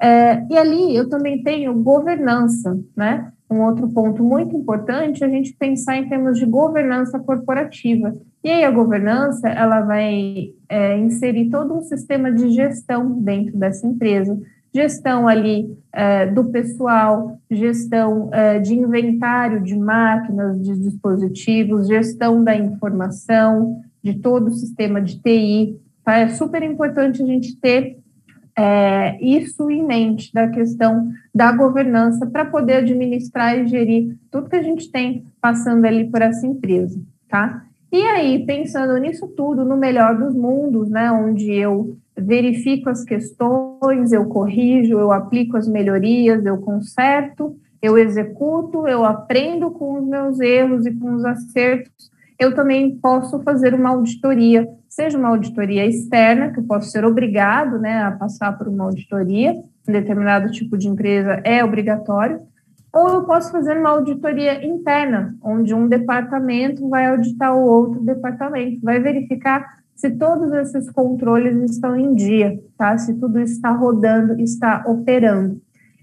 É, 0.00 0.46
e 0.48 0.56
ali 0.56 0.96
eu 0.96 1.06
também 1.10 1.42
tenho 1.42 1.74
governança, 1.74 2.80
né? 2.96 3.30
Um 3.50 3.60
outro 3.60 3.86
ponto 3.86 4.24
muito 4.24 4.56
importante 4.56 5.22
é 5.22 5.26
a 5.26 5.30
gente 5.30 5.52
pensar 5.52 5.98
em 5.98 6.08
termos 6.08 6.38
de 6.38 6.46
governança 6.46 7.18
corporativa. 7.18 8.16
E 8.42 8.50
aí 8.50 8.64
a 8.64 8.70
governança, 8.70 9.48
ela 9.48 9.82
vai 9.82 10.52
é, 10.68 10.98
inserir 10.98 11.50
todo 11.50 11.74
um 11.74 11.82
sistema 11.82 12.32
de 12.32 12.50
gestão 12.50 13.20
dentro 13.20 13.58
dessa 13.58 13.86
empresa, 13.86 14.38
gestão 14.72 15.28
ali 15.28 15.76
é, 15.92 16.26
do 16.26 16.44
pessoal, 16.44 17.38
gestão 17.50 18.30
é, 18.32 18.58
de 18.58 18.74
inventário 18.74 19.62
de 19.62 19.76
máquinas, 19.76 20.62
de 20.62 20.78
dispositivos, 20.78 21.88
gestão 21.88 22.42
da 22.42 22.54
informação, 22.56 23.82
de 24.02 24.14
todo 24.14 24.48
o 24.48 24.54
sistema 24.54 25.02
de 25.02 25.20
TI. 25.20 25.78
Tá? 26.02 26.18
É 26.18 26.28
super 26.28 26.62
importante 26.62 27.22
a 27.22 27.26
gente 27.26 27.56
ter 27.56 27.98
é, 28.56 29.22
isso 29.22 29.70
em 29.70 29.84
mente 29.84 30.32
da 30.32 30.48
questão 30.48 31.10
da 31.34 31.52
governança 31.52 32.26
para 32.26 32.44
poder 32.44 32.76
administrar 32.76 33.58
e 33.58 33.66
gerir 33.66 34.16
tudo 34.30 34.48
que 34.48 34.56
a 34.56 34.62
gente 34.62 34.90
tem 34.90 35.24
passando 35.40 35.84
ali 35.84 36.10
por 36.10 36.22
essa 36.22 36.46
empresa, 36.46 37.00
tá? 37.28 37.64
E 37.92 38.00
aí, 38.02 38.46
pensando 38.46 38.96
nisso 38.98 39.26
tudo, 39.26 39.64
no 39.64 39.76
melhor 39.76 40.16
dos 40.16 40.34
mundos, 40.34 40.88
né, 40.88 41.10
onde 41.10 41.52
eu 41.52 41.96
verifico 42.16 42.88
as 42.88 43.02
questões, 43.02 44.12
eu 44.12 44.26
corrijo, 44.26 44.98
eu 44.98 45.10
aplico 45.10 45.56
as 45.56 45.66
melhorias, 45.66 46.44
eu 46.46 46.58
conserto, 46.58 47.56
eu 47.82 47.98
executo, 47.98 48.86
eu 48.86 49.04
aprendo 49.04 49.70
com 49.70 49.98
os 49.98 50.06
meus 50.06 50.38
erros 50.38 50.86
e 50.86 50.94
com 50.94 51.14
os 51.14 51.24
acertos, 51.24 52.10
eu 52.38 52.54
também 52.54 52.96
posso 52.96 53.42
fazer 53.42 53.74
uma 53.74 53.90
auditoria, 53.90 54.68
seja 54.88 55.18
uma 55.18 55.28
auditoria 55.28 55.84
externa, 55.84 56.52
que 56.52 56.60
eu 56.60 56.64
posso 56.64 56.90
ser 56.90 57.04
obrigado 57.04 57.78
né, 57.78 58.02
a 58.02 58.12
passar 58.12 58.56
por 58.56 58.68
uma 58.68 58.84
auditoria, 58.84 59.52
um 59.88 59.92
determinado 59.92 60.50
tipo 60.52 60.78
de 60.78 60.88
empresa 60.88 61.40
é 61.44 61.64
obrigatório, 61.64 62.40
ou 62.92 63.08
eu 63.08 63.24
posso 63.24 63.52
fazer 63.52 63.78
uma 63.78 63.90
auditoria 63.90 64.64
interna, 64.64 65.36
onde 65.42 65.74
um 65.74 65.88
departamento 65.88 66.88
vai 66.88 67.06
auditar 67.06 67.56
o 67.56 67.64
outro 67.64 68.00
departamento, 68.00 68.80
vai 68.82 68.98
verificar 69.00 69.64
se 69.94 70.10
todos 70.12 70.50
esses 70.52 70.90
controles 70.90 71.70
estão 71.70 71.94
em 71.94 72.14
dia, 72.14 72.58
tá? 72.76 72.96
Se 72.96 73.14
tudo 73.14 73.38
está 73.38 73.70
rodando, 73.70 74.40
está 74.40 74.82
operando. 74.86 75.60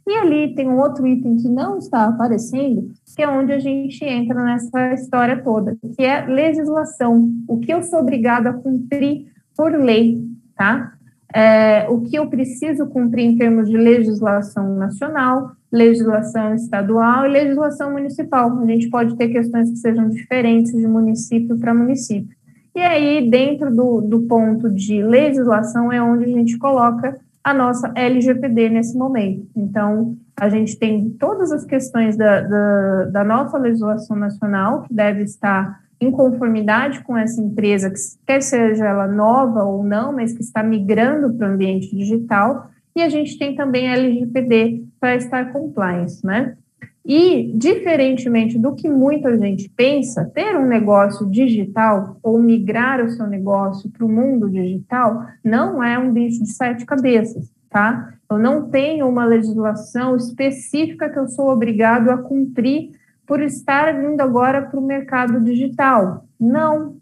E 0.08 0.16
ali 0.16 0.56
tem 0.56 0.70
um 0.70 0.78
outro 0.78 1.06
item 1.06 1.36
que 1.36 1.50
não 1.50 1.80
está 1.80 2.06
aparecendo, 2.06 2.92
que 3.14 3.22
é 3.22 3.28
onde 3.28 3.52
a 3.52 3.60
gente 3.60 4.06
entra 4.06 4.42
nessa 4.42 4.94
história 4.94 5.44
toda, 5.44 5.76
que 5.96 6.06
é 6.06 6.26
legislação. 6.26 7.30
O 7.48 7.60
que 7.60 7.74
eu 7.74 7.84
sou 7.84 8.00
obrigado 8.00 8.48
a 8.48 8.54
cumprir 8.54 9.26
por 9.56 9.74
lei, 9.74 10.24
tá? 10.56 10.94
É, 11.34 11.88
o 11.90 12.00
que 12.02 12.16
eu 12.16 12.30
preciso 12.30 12.88
cumprir 12.88 13.26
em 13.26 13.36
termos 13.36 13.68
de 13.68 13.76
legislação 13.76 14.76
nacional, 14.76 15.52
legislação 15.72 16.56
estadual 16.56 17.26
e 17.26 17.30
legislação 17.30 17.92
municipal. 17.92 18.58
A 18.60 18.66
gente 18.66 18.90
pode 18.90 19.16
ter 19.18 19.30
questões 19.30 19.70
que 19.70 19.78
sejam 19.78 20.10
diferentes 20.10 20.72
de 20.72 20.88
município 20.88 21.58
para 21.58 21.74
município. 21.74 22.36
E 22.76 22.80
aí, 22.80 23.30
dentro 23.30 23.76
do, 23.76 24.02
do 24.02 24.22
ponto 24.22 24.70
de 24.70 25.02
legislação, 25.02 25.92
é 25.92 26.02
onde 26.02 26.26
a 26.26 26.28
gente 26.28 26.58
coloca 26.58 27.18
a 27.44 27.54
nossa 27.54 27.92
LGPD 27.96 28.70
nesse 28.70 28.98
momento. 28.98 29.48
Então, 29.56 30.16
a 30.40 30.50
gente 30.50 30.78
tem 30.78 31.10
todas 31.12 31.52
as 31.52 31.66
questões 31.66 32.16
da, 32.16 32.42
da, 32.42 33.06
da 33.06 33.24
nossa 33.24 33.58
legislação 33.58 34.16
nacional, 34.16 34.84
que 34.84 34.94
deve 34.94 35.24
estar 35.24 35.80
em 36.00 36.12
conformidade 36.12 37.04
com 37.04 37.18
essa 37.18 37.42
empresa, 37.42 37.90
que 37.90 37.98
quer 38.26 38.42
seja 38.42 38.86
ela 38.86 39.08
nova 39.08 39.64
ou 39.64 39.84
não, 39.84 40.14
mas 40.14 40.34
que 40.34 40.42
está 40.42 40.62
migrando 40.62 41.34
para 41.34 41.50
o 41.50 41.52
ambiente 41.52 41.96
digital, 41.96 42.70
e 42.98 43.04
a 43.04 43.10
gente 43.10 43.38
tem 43.38 43.56
também 43.56 43.88
a 43.88 43.94
LGPD 43.94 44.84
para 45.00 45.16
estar 45.16 45.54
compliance, 45.54 46.26
né? 46.26 46.58
E, 47.06 47.54
diferentemente 47.56 48.58
do 48.58 48.74
que 48.74 48.90
muita 48.90 49.38
gente 49.38 49.70
pensa, 49.70 50.26
ter 50.34 50.58
um 50.58 50.66
negócio 50.66 51.30
digital 51.30 52.18
ou 52.24 52.40
migrar 52.40 53.06
o 53.06 53.10
seu 53.10 53.28
negócio 53.28 53.90
para 53.92 54.04
o 54.04 54.10
mundo 54.10 54.50
digital 54.50 55.26
não 55.44 55.82
é 55.82 55.98
um 55.98 56.12
bicho 56.12 56.44
de 56.44 56.52
sete 56.52 56.86
cabeças, 56.86 57.50
tá? 57.70 58.14
Eu 58.30 58.40
não 58.40 58.70
tenho 58.70 59.08
uma 59.08 59.24
legislação 59.24 60.16
específica 60.16 61.08
que 61.08 61.20
eu 61.20 61.28
sou 61.30 61.50
obrigado 61.50 62.10
a 62.10 62.18
cumprir 62.18 62.90
por 63.28 63.42
estar 63.42 63.94
vindo 63.94 64.20
agora 64.20 64.64
para 64.64 64.80
o 64.80 64.86
mercado 64.86 65.40
digital. 65.40 66.26
Não. 66.40 66.98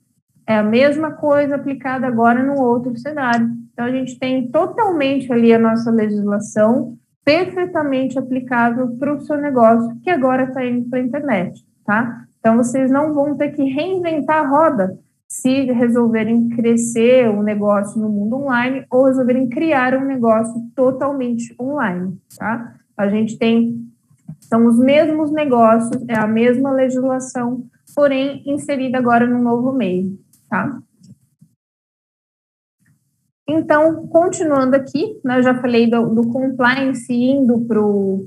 É 0.46 0.58
a 0.58 0.64
mesma 0.64 1.14
coisa 1.14 1.56
aplicada 1.56 2.06
agora 2.06 2.44
no 2.44 2.62
outro 2.62 2.96
cenário. 2.98 3.65
Então, 3.76 3.86
a 3.86 3.92
gente 3.92 4.18
tem 4.18 4.48
totalmente 4.48 5.32
ali 5.34 5.54
a 5.54 5.60
nossa 5.60 5.92
legislação 5.92 6.98
perfeitamente 7.26 8.18
aplicável 8.18 8.96
para 8.98 9.14
o 9.14 9.20
seu 9.20 9.36
negócio, 9.36 10.00
que 10.02 10.10
agora 10.10 10.46
está 10.46 10.66
indo 10.66 10.90
para 10.90 11.00
a 11.00 11.02
internet, 11.02 11.62
tá? 11.84 12.26
Então, 12.40 12.56
vocês 12.56 12.90
não 12.90 13.14
vão 13.14 13.36
ter 13.36 13.50
que 13.50 13.64
reinventar 13.64 14.46
a 14.46 14.48
roda 14.48 14.98
se 15.28 15.66
resolverem 15.66 16.48
crescer 16.50 17.28
um 17.30 17.44
negócio 17.44 18.00
no 18.00 18.08
mundo 18.08 18.38
online 18.38 18.86
ou 18.90 19.08
resolverem 19.08 19.50
criar 19.50 19.94
um 19.94 20.06
negócio 20.06 20.54
totalmente 20.74 21.54
online, 21.60 22.18
tá? 22.38 22.76
A 22.96 23.10
gente 23.10 23.38
tem, 23.38 23.86
são 24.40 24.66
os 24.68 24.80
mesmos 24.80 25.34
negócios, 25.34 26.02
é 26.08 26.18
a 26.18 26.28
mesma 26.28 26.72
legislação, 26.72 27.66
porém 27.94 28.42
inserida 28.46 28.98
agora 28.98 29.28
num 29.28 29.42
novo 29.42 29.74
meio, 29.74 30.18
tá? 30.50 30.80
Então, 33.48 34.08
continuando 34.08 34.76
aqui, 34.76 35.20
né, 35.24 35.38
eu 35.38 35.44
já 35.44 35.56
falei 35.62 35.90
do, 35.90 36.10
do 36.14 36.28
compliance 36.30 37.14
indo 37.14 37.62
para 37.62 37.80
o 37.80 38.26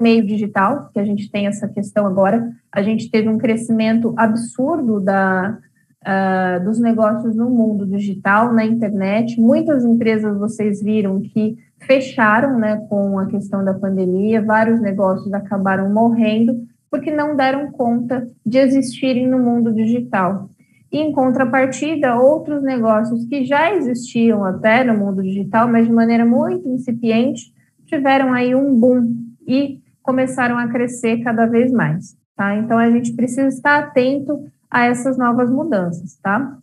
meio 0.00 0.24
digital, 0.24 0.88
que 0.92 1.00
a 1.00 1.04
gente 1.04 1.30
tem 1.30 1.46
essa 1.46 1.68
questão 1.68 2.06
agora. 2.06 2.50
A 2.72 2.82
gente 2.82 3.10
teve 3.10 3.28
um 3.28 3.38
crescimento 3.38 4.14
absurdo 4.16 5.00
da, 5.00 5.58
uh, 6.06 6.64
dos 6.64 6.78
negócios 6.78 7.36
no 7.36 7.50
mundo 7.50 7.86
digital, 7.86 8.52
na 8.52 8.64
internet. 8.64 9.40
Muitas 9.40 9.84
empresas 9.84 10.38
vocês 10.38 10.82
viram 10.82 11.20
que 11.20 11.56
fecharam 11.80 12.58
né, 12.58 12.76
com 12.88 13.18
a 13.18 13.26
questão 13.26 13.64
da 13.64 13.74
pandemia, 13.74 14.42
vários 14.42 14.80
negócios 14.80 15.32
acabaram 15.32 15.92
morrendo 15.92 16.68
porque 16.90 17.10
não 17.10 17.36
deram 17.36 17.70
conta 17.70 18.28
de 18.44 18.58
existirem 18.58 19.28
no 19.28 19.38
mundo 19.38 19.72
digital. 19.72 20.49
E, 20.92 20.98
em 20.98 21.12
contrapartida, 21.12 22.16
outros 22.16 22.62
negócios 22.62 23.24
que 23.26 23.44
já 23.44 23.72
existiam 23.74 24.44
até 24.44 24.82
no 24.82 24.98
mundo 24.98 25.22
digital, 25.22 25.68
mas 25.68 25.86
de 25.86 25.92
maneira 25.92 26.24
muito 26.24 26.68
incipiente, 26.68 27.54
tiveram 27.86 28.32
aí 28.32 28.54
um 28.54 28.74
boom 28.78 29.14
e 29.46 29.80
começaram 30.02 30.58
a 30.58 30.68
crescer 30.68 31.22
cada 31.22 31.46
vez 31.46 31.70
mais, 31.70 32.16
tá? 32.34 32.56
Então, 32.56 32.76
a 32.76 32.90
gente 32.90 33.14
precisa 33.14 33.48
estar 33.48 33.78
atento 33.78 34.44
a 34.68 34.86
essas 34.86 35.16
novas 35.16 35.50
mudanças, 35.50 36.16
tá? 36.16 36.58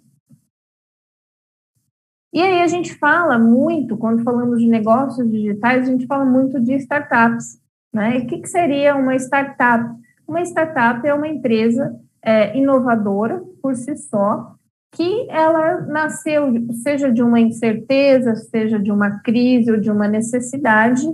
E 2.34 2.41
aí 2.41 2.62
a 2.62 2.67
gente 2.67 2.93
fala 2.96 3.39
muito, 3.39 3.98
quando 3.98 4.24
falamos 4.24 4.60
de 4.60 4.67
negócios 4.67 5.29
digitais, 5.29 5.88
a 5.88 5.91
gente 5.91 6.05
fala 6.05 6.25
muito 6.25 6.60
de 6.60 6.75
startups, 6.75 7.60
né? 7.93 8.17
E 8.17 8.24
o 8.24 8.27
que, 8.27 8.39
que 8.39 8.50
seria 8.50 8.96
uma 8.96 9.15
startup? 9.15 9.89
Uma 10.27 10.41
startup 10.41 11.07
é 11.07 11.13
uma 11.13 11.27
empresa 11.27 11.98
é, 12.22 12.57
inovadora 12.57 13.41
por 13.67 13.75
si 13.75 13.97
só, 13.97 14.55
que 14.93 15.27
ela 15.29 15.81
nasceu, 15.81 16.53
seja 16.81 17.12
de 17.12 17.21
uma 17.21 17.38
incerteza, 17.38 18.33
seja 18.33 18.79
de 18.79 18.89
uma 18.89 19.19
crise 19.19 19.69
ou 19.69 19.77
de 19.77 19.91
uma 19.91 20.07
necessidade, 20.07 21.05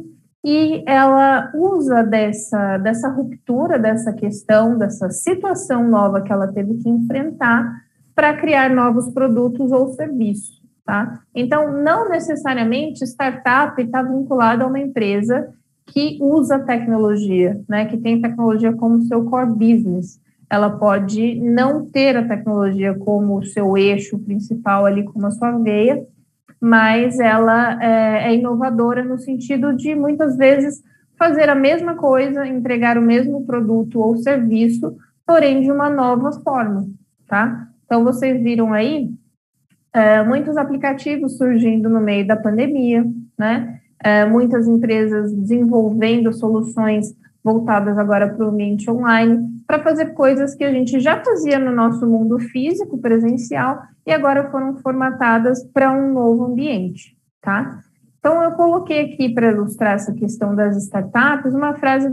e 0.46 0.84
ela 0.86 1.52
usa 1.56 2.04
dessa, 2.04 2.78
dessa 2.78 3.10
ruptura, 3.10 3.80
dessa 3.80 4.14
questão, 4.14 4.78
dessa 4.78 5.10
situação 5.10 5.90
nova 5.90 6.22
que 6.22 6.32
ela 6.32 6.48
teve 6.48 6.76
que 6.76 6.88
enfrentar 6.88 7.74
para 8.14 8.38
criar 8.38 8.70
novos 8.70 9.12
produtos 9.12 9.72
ou 9.72 9.88
serviços, 9.94 10.62
tá? 10.86 11.22
Então, 11.34 11.82
não 11.82 12.08
necessariamente 12.08 13.04
startup 13.04 13.82
está 13.82 14.04
vinculada 14.04 14.64
a 14.64 14.68
uma 14.68 14.80
empresa 14.80 15.52
que 15.88 16.20
usa 16.22 16.60
tecnologia, 16.60 17.60
né, 17.68 17.86
que 17.86 17.98
tem 17.98 18.22
tecnologia 18.22 18.74
como 18.74 19.02
seu 19.02 19.26
core 19.26 19.54
business 19.54 20.22
ela 20.54 20.70
pode 20.70 21.34
não 21.40 21.84
ter 21.84 22.16
a 22.16 22.28
tecnologia 22.28 22.94
como 22.94 23.44
seu 23.44 23.76
eixo 23.76 24.20
principal 24.20 24.86
ali, 24.86 25.04
como 25.04 25.26
a 25.26 25.32
sua 25.32 25.58
veia, 25.58 26.06
mas 26.62 27.20
ela 27.20 27.84
é, 27.84 28.28
é 28.28 28.36
inovadora 28.36 29.04
no 29.04 29.18
sentido 29.18 29.74
de 29.76 29.96
muitas 29.96 30.38
vezes 30.38 30.84
fazer 31.18 31.50
a 31.50 31.56
mesma 31.56 31.96
coisa, 31.96 32.46
entregar 32.46 33.00
o 33.00 33.02
mesmo 33.02 33.44
produto 33.48 34.00
ou 34.00 34.16
serviço, 34.18 34.96
porém 35.26 35.62
de 35.62 35.72
uma 35.72 35.90
nova 35.90 36.32
forma, 36.44 36.86
tá? 37.28 37.68
Então 37.86 38.04
vocês 38.04 38.40
viram 38.40 38.74
aí 38.74 39.10
é, 39.92 40.22
muitos 40.22 40.56
aplicativos 40.56 41.36
surgindo 41.36 41.90
no 41.90 42.00
meio 42.00 42.28
da 42.28 42.38
pandemia, 42.38 43.04
né? 43.36 43.80
É, 44.04 44.24
muitas 44.24 44.68
empresas 44.68 45.34
desenvolvendo 45.34 46.32
soluções 46.32 47.08
voltadas 47.44 47.98
agora 47.98 48.30
para 48.30 48.46
o 48.46 48.50
ambiente 48.50 48.88
online, 48.92 49.53
para 49.74 49.84
fazer 49.84 50.14
coisas 50.14 50.54
que 50.54 50.64
a 50.64 50.72
gente 50.72 51.00
já 51.00 51.24
fazia 51.24 51.58
no 51.58 51.72
nosso 51.72 52.06
mundo 52.06 52.38
físico, 52.38 53.00
presencial, 53.00 53.82
e 54.06 54.12
agora 54.12 54.52
foram 54.52 54.78
formatadas 54.78 55.64
para 55.74 55.92
um 55.92 56.14
novo 56.14 56.46
ambiente, 56.46 57.18
tá? 57.42 57.80
Então, 58.20 58.44
eu 58.44 58.52
coloquei 58.52 59.02
aqui 59.06 59.34
para 59.34 59.52
ilustrar 59.52 59.96
essa 59.96 60.14
questão 60.14 60.56
das 60.56 60.78
startups 60.78 61.56
uma 61.56 61.74
frase 61.74 62.08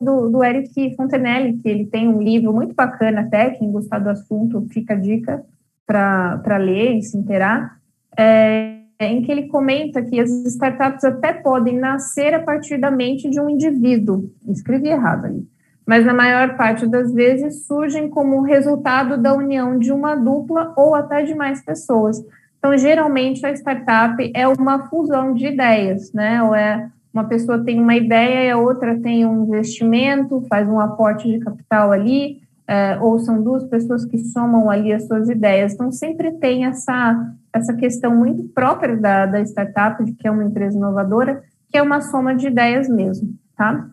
do, 0.00 0.28
do 0.28 0.42
Eric 0.42 0.94
Fontenelle, 0.96 1.56
que 1.58 1.68
ele 1.68 1.86
tem 1.86 2.08
um 2.08 2.20
livro 2.20 2.52
muito 2.52 2.74
bacana 2.74 3.20
até, 3.20 3.50
quem 3.50 3.70
gostar 3.70 4.00
do 4.00 4.10
assunto, 4.10 4.66
fica 4.70 4.94
a 4.94 4.98
dica 4.98 5.44
para 5.86 6.56
ler 6.58 6.96
e 6.96 7.02
se 7.02 7.16
inteirar, 7.16 7.78
é, 8.18 8.80
em 9.00 9.22
que 9.22 9.30
ele 9.30 9.46
comenta 9.46 10.02
que 10.02 10.18
as 10.18 10.30
startups 10.46 11.04
até 11.04 11.32
podem 11.32 11.78
nascer 11.78 12.34
a 12.34 12.42
partir 12.42 12.78
da 12.78 12.90
mente 12.90 13.30
de 13.30 13.40
um 13.40 13.48
indivíduo. 13.48 14.30
Escrevi 14.48 14.88
errado 14.88 15.26
ali. 15.26 15.53
Mas 15.86 16.04
na 16.06 16.14
maior 16.14 16.56
parte 16.56 16.86
das 16.86 17.12
vezes 17.12 17.66
surgem 17.66 18.08
como 18.08 18.40
resultado 18.40 19.18
da 19.18 19.34
união 19.34 19.78
de 19.78 19.92
uma 19.92 20.14
dupla 20.14 20.72
ou 20.76 20.94
até 20.94 21.22
de 21.22 21.34
mais 21.34 21.62
pessoas. 21.62 22.24
Então, 22.58 22.76
geralmente, 22.78 23.44
a 23.44 23.52
startup 23.52 24.32
é 24.34 24.48
uma 24.48 24.86
fusão 24.88 25.34
de 25.34 25.48
ideias, 25.48 26.10
né? 26.14 26.42
Ou 26.42 26.54
é 26.54 26.88
uma 27.12 27.24
pessoa 27.24 27.62
tem 27.62 27.78
uma 27.78 27.94
ideia 27.94 28.48
e 28.48 28.50
a 28.50 28.56
outra 28.56 28.98
tem 28.98 29.26
um 29.26 29.44
investimento, 29.44 30.44
faz 30.48 30.66
um 30.66 30.80
aporte 30.80 31.30
de 31.30 31.38
capital 31.38 31.92
ali, 31.92 32.40
é, 32.66 32.98
ou 32.98 33.18
são 33.18 33.42
duas 33.42 33.64
pessoas 33.64 34.04
que 34.06 34.18
somam 34.18 34.70
ali 34.70 34.92
as 34.92 35.06
suas 35.06 35.28
ideias. 35.28 35.74
Então, 35.74 35.92
sempre 35.92 36.32
tem 36.32 36.64
essa, 36.64 37.32
essa 37.52 37.74
questão 37.74 38.16
muito 38.16 38.44
própria 38.44 38.96
da, 38.96 39.26
da 39.26 39.42
startup, 39.42 40.02
de 40.02 40.12
que 40.12 40.26
é 40.26 40.30
uma 40.30 40.44
empresa 40.44 40.76
inovadora, 40.76 41.42
que 41.70 41.76
é 41.76 41.82
uma 41.82 42.00
soma 42.00 42.34
de 42.34 42.46
ideias 42.46 42.88
mesmo, 42.88 43.34
tá? 43.56 43.90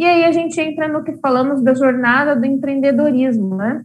E 0.00 0.04
aí 0.06 0.24
a 0.24 0.32
gente 0.32 0.58
entra 0.58 0.88
no 0.88 1.04
que 1.04 1.12
falamos 1.18 1.62
da 1.62 1.74
jornada 1.74 2.34
do 2.34 2.46
empreendedorismo, 2.46 3.54
né? 3.54 3.84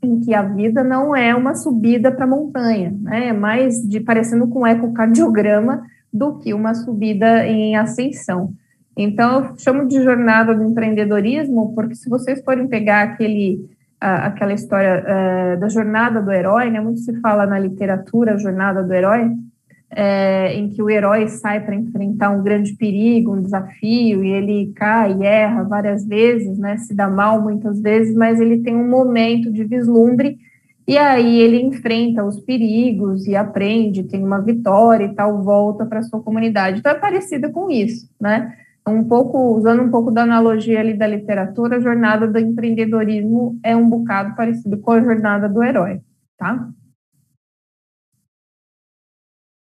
Em 0.00 0.20
que 0.20 0.32
a 0.32 0.40
vida 0.40 0.84
não 0.84 1.16
é 1.16 1.34
uma 1.34 1.56
subida 1.56 2.12
para 2.12 2.26
a 2.26 2.28
montanha, 2.28 2.96
né? 3.02 3.26
É 3.26 3.32
mais 3.32 3.82
de 3.82 3.98
parecendo 3.98 4.46
com 4.46 4.60
um 4.60 4.66
ecocardiograma, 4.68 5.82
do 6.12 6.38
que 6.38 6.54
uma 6.54 6.74
subida 6.74 7.44
em 7.44 7.74
ascensão. 7.74 8.52
Então, 8.96 9.46
eu 9.46 9.58
chamo 9.58 9.88
de 9.88 10.00
jornada 10.00 10.54
do 10.54 10.62
empreendedorismo, 10.62 11.74
porque 11.74 11.96
se 11.96 12.08
vocês 12.08 12.40
forem 12.44 12.68
pegar 12.68 13.02
aquele, 13.02 13.68
aquela 14.00 14.52
história 14.52 15.04
uh, 15.04 15.58
da 15.58 15.68
jornada 15.68 16.22
do 16.22 16.30
herói, 16.30 16.70
né, 16.70 16.80
muito 16.80 17.00
se 17.00 17.20
fala 17.20 17.44
na 17.46 17.58
literatura, 17.58 18.38
jornada 18.38 18.84
do 18.84 18.94
herói, 18.94 19.32
é, 19.90 20.54
em 20.54 20.68
que 20.68 20.82
o 20.82 20.90
herói 20.90 21.28
sai 21.28 21.64
para 21.64 21.74
enfrentar 21.74 22.30
um 22.30 22.42
grande 22.42 22.74
perigo, 22.74 23.34
um 23.34 23.42
desafio, 23.42 24.24
e 24.24 24.30
ele 24.30 24.72
cai 24.76 25.16
e 25.18 25.24
erra 25.24 25.62
várias 25.64 26.06
vezes, 26.06 26.58
né, 26.58 26.76
se 26.76 26.94
dá 26.94 27.08
mal 27.08 27.40
muitas 27.42 27.80
vezes, 27.80 28.14
mas 28.14 28.40
ele 28.40 28.58
tem 28.58 28.76
um 28.76 28.88
momento 28.88 29.50
de 29.50 29.64
vislumbre 29.64 30.38
e 30.88 30.96
aí 30.96 31.38
ele 31.42 31.60
enfrenta 31.60 32.24
os 32.24 32.40
perigos 32.40 33.26
e 33.26 33.36
aprende, 33.36 34.04
tem 34.04 34.24
uma 34.24 34.40
vitória 34.40 35.04
e 35.04 35.14
tal, 35.14 35.42
volta 35.42 35.84
para 35.84 36.00
sua 36.00 36.22
comunidade. 36.22 36.78
Então 36.78 36.90
é 36.90 36.94
parecido 36.94 37.52
com 37.52 37.70
isso, 37.70 38.08
né? 38.18 38.56
Um 38.86 39.04
pouco, 39.04 39.54
usando 39.54 39.82
um 39.82 39.90
pouco 39.90 40.10
da 40.10 40.22
analogia 40.22 40.80
ali 40.80 40.94
da 40.94 41.06
literatura, 41.06 41.76
a 41.76 41.80
jornada 41.80 42.26
do 42.26 42.38
empreendedorismo 42.38 43.60
é 43.62 43.76
um 43.76 43.86
bocado 43.86 44.34
parecido 44.34 44.78
com 44.78 44.92
a 44.92 45.00
jornada 45.02 45.46
do 45.46 45.62
herói, 45.62 46.00
tá? 46.38 46.70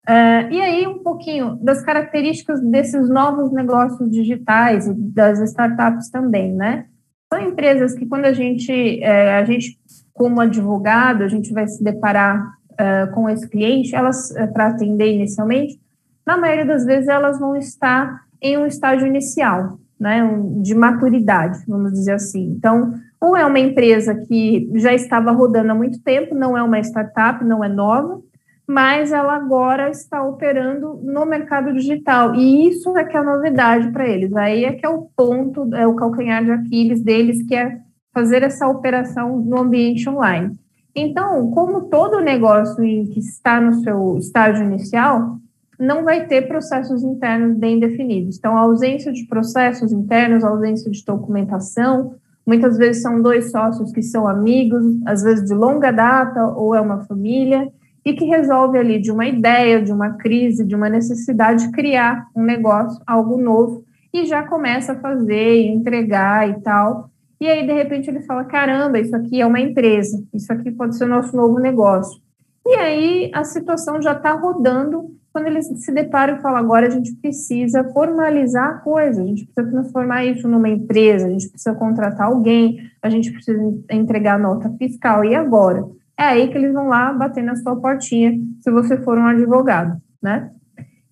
Uh, 0.09 0.53
e 0.53 0.61
aí, 0.61 0.87
um 0.87 0.99
pouquinho 0.99 1.57
das 1.63 1.83
características 1.83 2.61
desses 2.61 3.09
novos 3.09 3.51
negócios 3.53 4.11
digitais 4.11 4.87
e 4.87 4.93
das 4.93 5.41
startups 5.41 6.11
também, 6.11 6.53
né? 6.53 6.87
São 7.33 7.43
empresas 7.43 7.95
que, 7.95 8.05
quando 8.05 8.27
a 8.27 8.33
gente, 8.33 9.03
é, 9.03 9.39
a 9.39 9.45
gente 9.45 9.79
como 10.13 10.41
advogado, 10.41 11.23
a 11.23 11.29
gente 11.29 11.53
vai 11.53 11.67
se 11.67 11.83
deparar 11.83 12.55
uh, 12.73 13.13
com 13.15 13.29
esse 13.29 13.49
cliente, 13.49 13.95
elas, 13.95 14.31
uh, 14.31 14.53
para 14.53 14.69
atender 14.69 15.13
inicialmente, 15.15 15.81
na 16.27 16.37
maioria 16.37 16.67
das 16.67 16.85
vezes 16.85 17.09
elas 17.09 17.39
vão 17.39 17.57
estar 17.57 18.25
em 18.41 18.59
um 18.59 18.67
estágio 18.67 19.07
inicial, 19.07 19.79
né, 19.99 20.21
de 20.61 20.75
maturidade, 20.75 21.59
vamos 21.67 21.93
dizer 21.93 22.13
assim. 22.13 22.51
Então, 22.51 22.95
ou 23.21 23.37
é 23.37 23.45
uma 23.45 23.59
empresa 23.59 24.15
que 24.15 24.71
já 24.75 24.93
estava 24.93 25.33
rodando 25.33 25.73
há 25.73 25.75
muito 25.75 26.01
tempo, 26.03 26.35
não 26.35 26.57
é 26.57 26.63
uma 26.63 26.79
startup, 26.81 27.43
não 27.43 27.65
é 27.65 27.69
nova, 27.69 28.21
mas 28.67 29.13
ela 29.13 29.35
agora 29.35 29.91
está 29.91 30.23
operando 30.23 31.01
no 31.03 31.27
mercado 31.27 31.73
digital. 31.73 32.35
E 32.35 32.69
isso 32.69 32.97
é 32.97 33.05
que 33.05 33.17
é 33.17 33.21
a 33.21 33.25
novidade 33.25 33.91
para 33.93 34.09
eles. 34.09 34.35
Aí 34.35 34.65
é 34.65 34.73
que 34.73 34.87
é 34.87 34.89
o 34.89 35.09
ponto, 35.17 35.75
é 35.75 35.87
o 35.87 35.95
calcanhar 35.95 36.45
de 36.45 36.51
Aquiles 36.51 37.03
deles, 37.03 37.47
que 37.47 37.55
é 37.55 37.79
fazer 38.13 38.43
essa 38.43 38.67
operação 38.67 39.39
no 39.39 39.59
ambiente 39.59 40.09
online. 40.09 40.57
Então, 40.95 41.51
como 41.51 41.89
todo 41.89 42.21
negócio 42.21 42.77
que 42.77 43.19
está 43.19 43.61
no 43.61 43.75
seu 43.83 44.17
estágio 44.17 44.65
inicial, 44.65 45.39
não 45.79 46.05
vai 46.05 46.27
ter 46.27 46.43
processos 46.47 47.03
internos 47.03 47.57
bem 47.57 47.81
definidos. 47.81 48.39
Então, 48.39 48.57
a 48.57 48.61
ausência 48.61 49.13
de 49.13 49.27
processos 49.27 49.93
internos, 49.93 50.45
a 50.45 50.49
ausência 50.49 50.91
de 50.91 51.05
documentação, 51.05 52.15
muitas 52.47 52.79
vezes 52.79 53.03
são 53.03 53.21
dois 53.21 53.51
sócios 53.51 53.91
que 53.91 54.03
são 54.03 54.29
amigos, 54.29 54.85
às 55.05 55.23
vezes 55.23 55.45
de 55.45 55.55
longa 55.55 55.91
data, 55.91 56.47
ou 56.47 56.77
é 56.77 56.81
uma 56.81 57.05
família, 57.05 57.69
e 58.05 58.13
que 58.13 58.25
resolve 58.25 58.79
ali 58.79 59.01
de 59.01 59.11
uma 59.11 59.27
ideia, 59.27 59.83
de 59.83 59.93
uma 59.93 60.15
crise, 60.15 60.65
de 60.65 60.75
uma 60.75 60.89
necessidade, 60.89 61.71
criar 61.71 62.27
um 62.37 62.43
negócio, 62.43 63.01
algo 63.07 63.37
novo, 63.37 63.85
e 64.13 64.25
já 64.27 64.43
começa 64.43 64.93
a 64.93 65.01
fazer, 65.01 65.67
entregar 65.67 66.49
e 66.49 66.61
tal, 66.61 67.11
e 67.45 67.49
aí, 67.49 67.67
de 67.67 67.73
repente, 67.73 68.09
ele 68.09 68.23
fala: 68.23 68.45
caramba, 68.45 68.99
isso 68.99 69.15
aqui 69.15 69.41
é 69.41 69.47
uma 69.47 69.61
empresa, 69.61 70.25
isso 70.33 70.53
aqui 70.53 70.71
pode 70.71 70.97
ser 70.97 71.07
nosso 71.07 71.37
novo 71.37 71.59
negócio. 71.59 72.21
E 72.67 72.75
aí, 72.77 73.31
a 73.35 73.45
situação 73.45 74.01
já 74.01 74.13
está 74.13 74.33
rodando 74.33 75.15
quando 75.31 75.49
eles 75.49 75.67
se 75.67 75.93
deparam 75.93 76.37
e 76.37 76.41
falam: 76.41 76.59
agora 76.59 76.87
a 76.87 76.91
gente 76.91 77.15
precisa 77.17 77.85
formalizar 77.93 78.71
a 78.71 78.79
coisa, 78.79 79.23
a 79.23 79.27
gente 79.27 79.45
precisa 79.45 79.71
transformar 79.71 80.25
isso 80.25 80.49
numa 80.49 80.71
empresa, 80.71 81.27
a 81.27 81.31
gente 81.31 81.51
precisa 81.51 81.75
contratar 81.75 82.29
alguém, 82.29 82.79
a 83.03 83.11
gente 83.11 83.31
precisa 83.31 83.61
entregar 83.91 84.39
nota 84.39 84.71
fiscal. 84.79 85.23
E 85.23 85.35
agora? 85.35 85.85
É 86.19 86.25
aí 86.25 86.49
que 86.49 86.57
eles 86.57 86.73
vão 86.73 86.89
lá 86.89 87.13
bater 87.13 87.43
na 87.43 87.57
sua 87.57 87.77
portinha, 87.77 88.39
se 88.61 88.71
você 88.71 88.97
for 88.99 89.19
um 89.19 89.27
advogado, 89.27 90.01
né? 90.23 90.51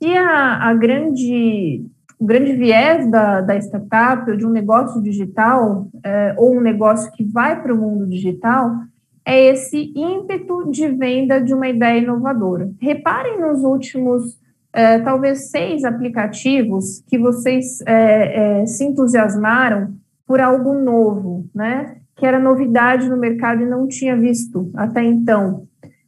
E 0.00 0.16
a, 0.16 0.68
a 0.68 0.74
grande 0.74 1.84
o 2.22 2.24
grande 2.24 2.52
viés 2.52 3.10
da, 3.10 3.40
da 3.40 3.56
startup 3.56 4.30
ou 4.30 4.36
de 4.36 4.46
um 4.46 4.50
negócio 4.50 5.02
digital, 5.02 5.88
é, 6.04 6.32
ou 6.38 6.56
um 6.56 6.60
negócio 6.60 7.10
que 7.10 7.24
vai 7.24 7.60
para 7.60 7.74
o 7.74 7.76
mundo 7.76 8.06
digital, 8.06 8.70
é 9.24 9.46
esse 9.46 9.92
ímpeto 9.96 10.70
de 10.70 10.86
venda 10.86 11.40
de 11.40 11.52
uma 11.52 11.68
ideia 11.68 11.98
inovadora. 11.98 12.70
Reparem 12.80 13.40
nos 13.40 13.64
últimos, 13.64 14.38
é, 14.72 15.00
talvez, 15.00 15.50
seis 15.50 15.82
aplicativos 15.82 17.02
que 17.08 17.18
vocês 17.18 17.80
é, 17.86 18.60
é 18.60 18.66
se 18.66 18.84
entusiasmaram 18.84 19.92
por 20.24 20.40
algo 20.40 20.74
novo, 20.74 21.44
né? 21.52 21.96
Que 22.22 22.26
era 22.26 22.38
novidade 22.38 23.08
no 23.08 23.16
mercado 23.16 23.62
e 23.62 23.66
não 23.66 23.88
tinha 23.88 24.16
visto 24.16 24.70
até 24.76 25.02
então. 25.02 25.66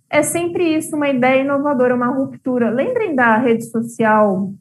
É 0.09 0.23
sempre 0.23 0.77
isso, 0.77 0.95
uma 0.95 1.09
ideia 1.09 1.43
inovadora, 1.43 1.97
uma 1.97 2.07
ruptura. 2.07 2.71
Lembrem 2.71 3.17
da 3.17 3.37
rede 3.37 3.65
social 3.65 4.55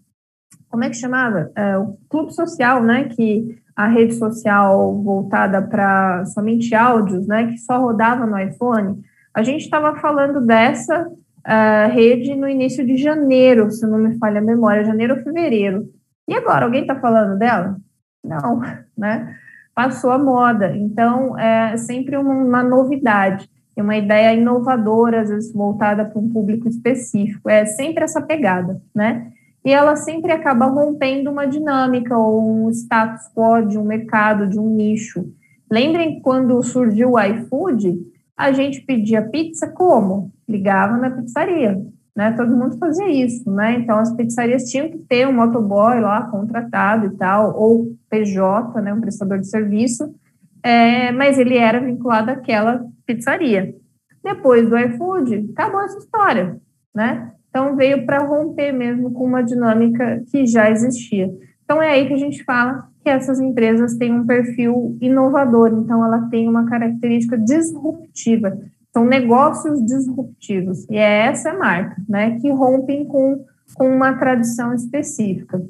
como 0.73 0.83
é 0.83 0.89
que 0.89 0.95
chamava? 0.95 1.51
É, 1.55 1.77
o 1.77 1.95
Clube 2.09 2.33
Social, 2.33 2.81
né? 2.81 3.03
Que 3.03 3.61
a 3.75 3.87
rede 3.87 4.15
social 4.15 5.03
voltada 5.03 5.61
para 5.61 6.25
somente 6.25 6.73
áudios, 6.73 7.27
né? 7.27 7.45
Que 7.45 7.59
só 7.59 7.79
rodava 7.79 8.25
no 8.25 8.39
iPhone. 8.39 8.99
A 9.35 9.43
gente 9.43 9.61
estava 9.61 9.95
falando 9.99 10.41
dessa 10.41 11.07
uh, 11.07 11.93
rede 11.93 12.33
no 12.33 12.49
início 12.49 12.83
de 12.83 12.97
janeiro, 12.97 13.69
se 13.69 13.85
não 13.85 13.99
me 13.99 14.17
falha 14.17 14.39
a 14.39 14.43
memória, 14.43 14.83
janeiro 14.83 15.15
ou 15.15 15.21
fevereiro. 15.21 15.87
E 16.27 16.33
agora, 16.33 16.65
alguém 16.65 16.81
está 16.81 16.99
falando 16.99 17.37
dela? 17.37 17.77
Não, 18.25 18.59
né? 18.97 19.37
Passou 19.75 20.11
a 20.11 20.17
moda. 20.17 20.75
Então, 20.75 21.37
é 21.37 21.75
sempre 21.77 22.17
uma, 22.17 22.33
uma 22.33 22.63
novidade, 22.63 23.49
uma 23.75 23.97
ideia 23.97 24.33
inovadora, 24.33 25.21
às 25.21 25.29
vezes 25.29 25.53
voltada 25.53 26.05
para 26.05 26.19
um 26.19 26.29
público 26.29 26.67
específico. 26.67 27.49
É 27.49 27.65
sempre 27.65 28.03
essa 28.03 28.21
pegada, 28.21 28.81
né? 28.93 29.31
e 29.65 29.71
ela 29.71 29.95
sempre 29.95 30.31
acaba 30.31 30.65
rompendo 30.65 31.31
uma 31.31 31.47
dinâmica 31.47 32.17
ou 32.17 32.65
um 32.65 32.69
status 32.69 33.29
quo 33.33 33.65
de 33.65 33.77
um 33.77 33.85
mercado, 33.85 34.47
de 34.47 34.59
um 34.59 34.69
nicho. 34.69 35.25
Lembrem 35.71 36.19
quando 36.21 36.61
surgiu 36.61 37.11
o 37.11 37.19
iFood, 37.19 37.97
a 38.35 38.51
gente 38.51 38.81
pedia 38.81 39.21
pizza 39.21 39.67
como? 39.67 40.31
Ligava 40.47 40.97
na 40.97 41.09
pizzaria, 41.09 41.81
né? 42.15 42.31
Todo 42.33 42.55
mundo 42.55 42.77
fazia 42.77 43.09
isso, 43.09 43.49
né? 43.51 43.75
Então 43.79 43.97
as 43.97 44.15
pizzarias 44.15 44.63
tinham 44.65 44.89
que 44.89 44.99
ter 44.99 45.27
um 45.27 45.33
motoboy 45.33 45.99
lá 45.99 46.23
contratado 46.29 47.07
e 47.07 47.17
tal, 47.17 47.55
ou 47.57 47.95
PJ, 48.09 48.81
né? 48.81 48.93
Um 48.93 49.01
prestador 49.01 49.39
de 49.39 49.47
serviço, 49.47 50.13
é, 50.61 51.11
mas 51.11 51.37
ele 51.37 51.57
era 51.57 51.79
vinculado 51.79 52.31
àquela 52.31 52.85
pizzaria. 53.05 53.75
Depois 54.23 54.69
do 54.69 54.77
iFood, 54.77 55.49
acabou 55.51 55.81
essa 55.81 55.97
história, 55.97 56.57
né? 56.95 57.33
Então, 57.49 57.75
veio 57.75 58.05
para 58.05 58.23
romper 58.23 58.71
mesmo 58.71 59.11
com 59.11 59.25
uma 59.25 59.43
dinâmica 59.43 60.23
que 60.31 60.45
já 60.47 60.71
existia. 60.71 61.29
Então, 61.63 61.79
é 61.79 61.91
aí 61.91 62.07
que 62.07 62.13
a 62.13 62.17
gente 62.17 62.43
fala 62.43 62.87
que 63.03 63.09
essas 63.09 63.39
empresas 63.39 63.95
têm 63.95 64.11
um 64.11 64.25
perfil 64.25 64.97
inovador, 64.99 65.71
então, 65.73 66.03
ela 66.03 66.27
tem 66.29 66.47
uma 66.47 66.65
característica 66.65 67.37
disruptiva. 67.37 68.57
São 68.93 69.05
negócios 69.05 69.83
disruptivos. 69.85 70.85
E 70.89 70.95
é 70.95 71.25
essa 71.25 71.49
a 71.49 71.57
marca, 71.57 72.01
né, 72.07 72.37
que 72.39 72.49
rompem 72.51 73.05
com, 73.05 73.43
com 73.75 73.89
uma 73.89 74.13
tradição 74.13 74.73
específica. 74.73 75.61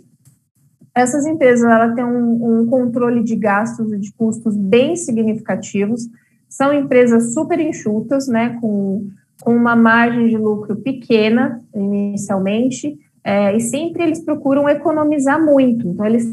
Essas 0.94 1.26
empresas 1.26 1.64
ela 1.64 1.96
têm 1.96 2.04
um, 2.04 2.62
um 2.62 2.66
controle 2.68 3.24
de 3.24 3.36
gastos 3.36 3.92
e 3.94 3.98
de 3.98 4.14
custos 4.14 4.56
bem 4.56 4.96
significativos, 4.96 6.08
são 6.48 6.72
empresas 6.72 7.34
super 7.34 7.60
enxutas, 7.60 8.28
né, 8.28 8.60
com 8.62 9.10
com 9.44 9.56
uma 9.56 9.76
margem 9.76 10.28
de 10.28 10.38
lucro 10.38 10.76
pequena, 10.78 11.62
inicialmente, 11.76 12.98
é, 13.24 13.56
e 13.56 13.60
sempre 13.60 14.04
eles 14.04 14.20
procuram 14.20 14.68
economizar 14.68 15.44
muito. 15.44 15.88
Então, 15.88 16.06
eles 16.06 16.26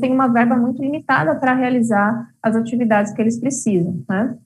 têm 0.00 0.12
uma 0.12 0.28
verba 0.28 0.56
muito 0.56 0.82
limitada 0.82 1.34
para 1.36 1.54
realizar 1.54 2.28
as 2.42 2.56
atividades 2.56 3.12
que 3.12 3.20
eles 3.20 3.38
precisam, 3.38 4.02
né? 4.08 4.36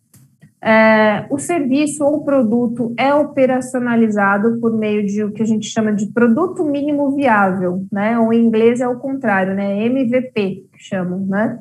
É, 0.60 1.26
o 1.30 1.38
serviço 1.38 2.04
ou 2.04 2.24
produto 2.24 2.92
é 2.98 3.14
operacionalizado 3.14 4.60
por 4.60 4.76
meio 4.76 5.06
de 5.06 5.22
o 5.22 5.32
que 5.32 5.42
a 5.42 5.46
gente 5.46 5.68
chama 5.68 5.92
de 5.92 6.06
produto 6.06 6.64
mínimo 6.64 7.14
viável, 7.14 7.84
né? 7.92 8.18
Ou 8.18 8.32
em 8.32 8.44
inglês 8.44 8.80
é 8.80 8.88
o 8.88 8.98
contrário, 8.98 9.54
né? 9.54 9.86
MVP, 9.86 10.66
que 10.72 10.78
chamam, 10.78 11.20
né? 11.20 11.60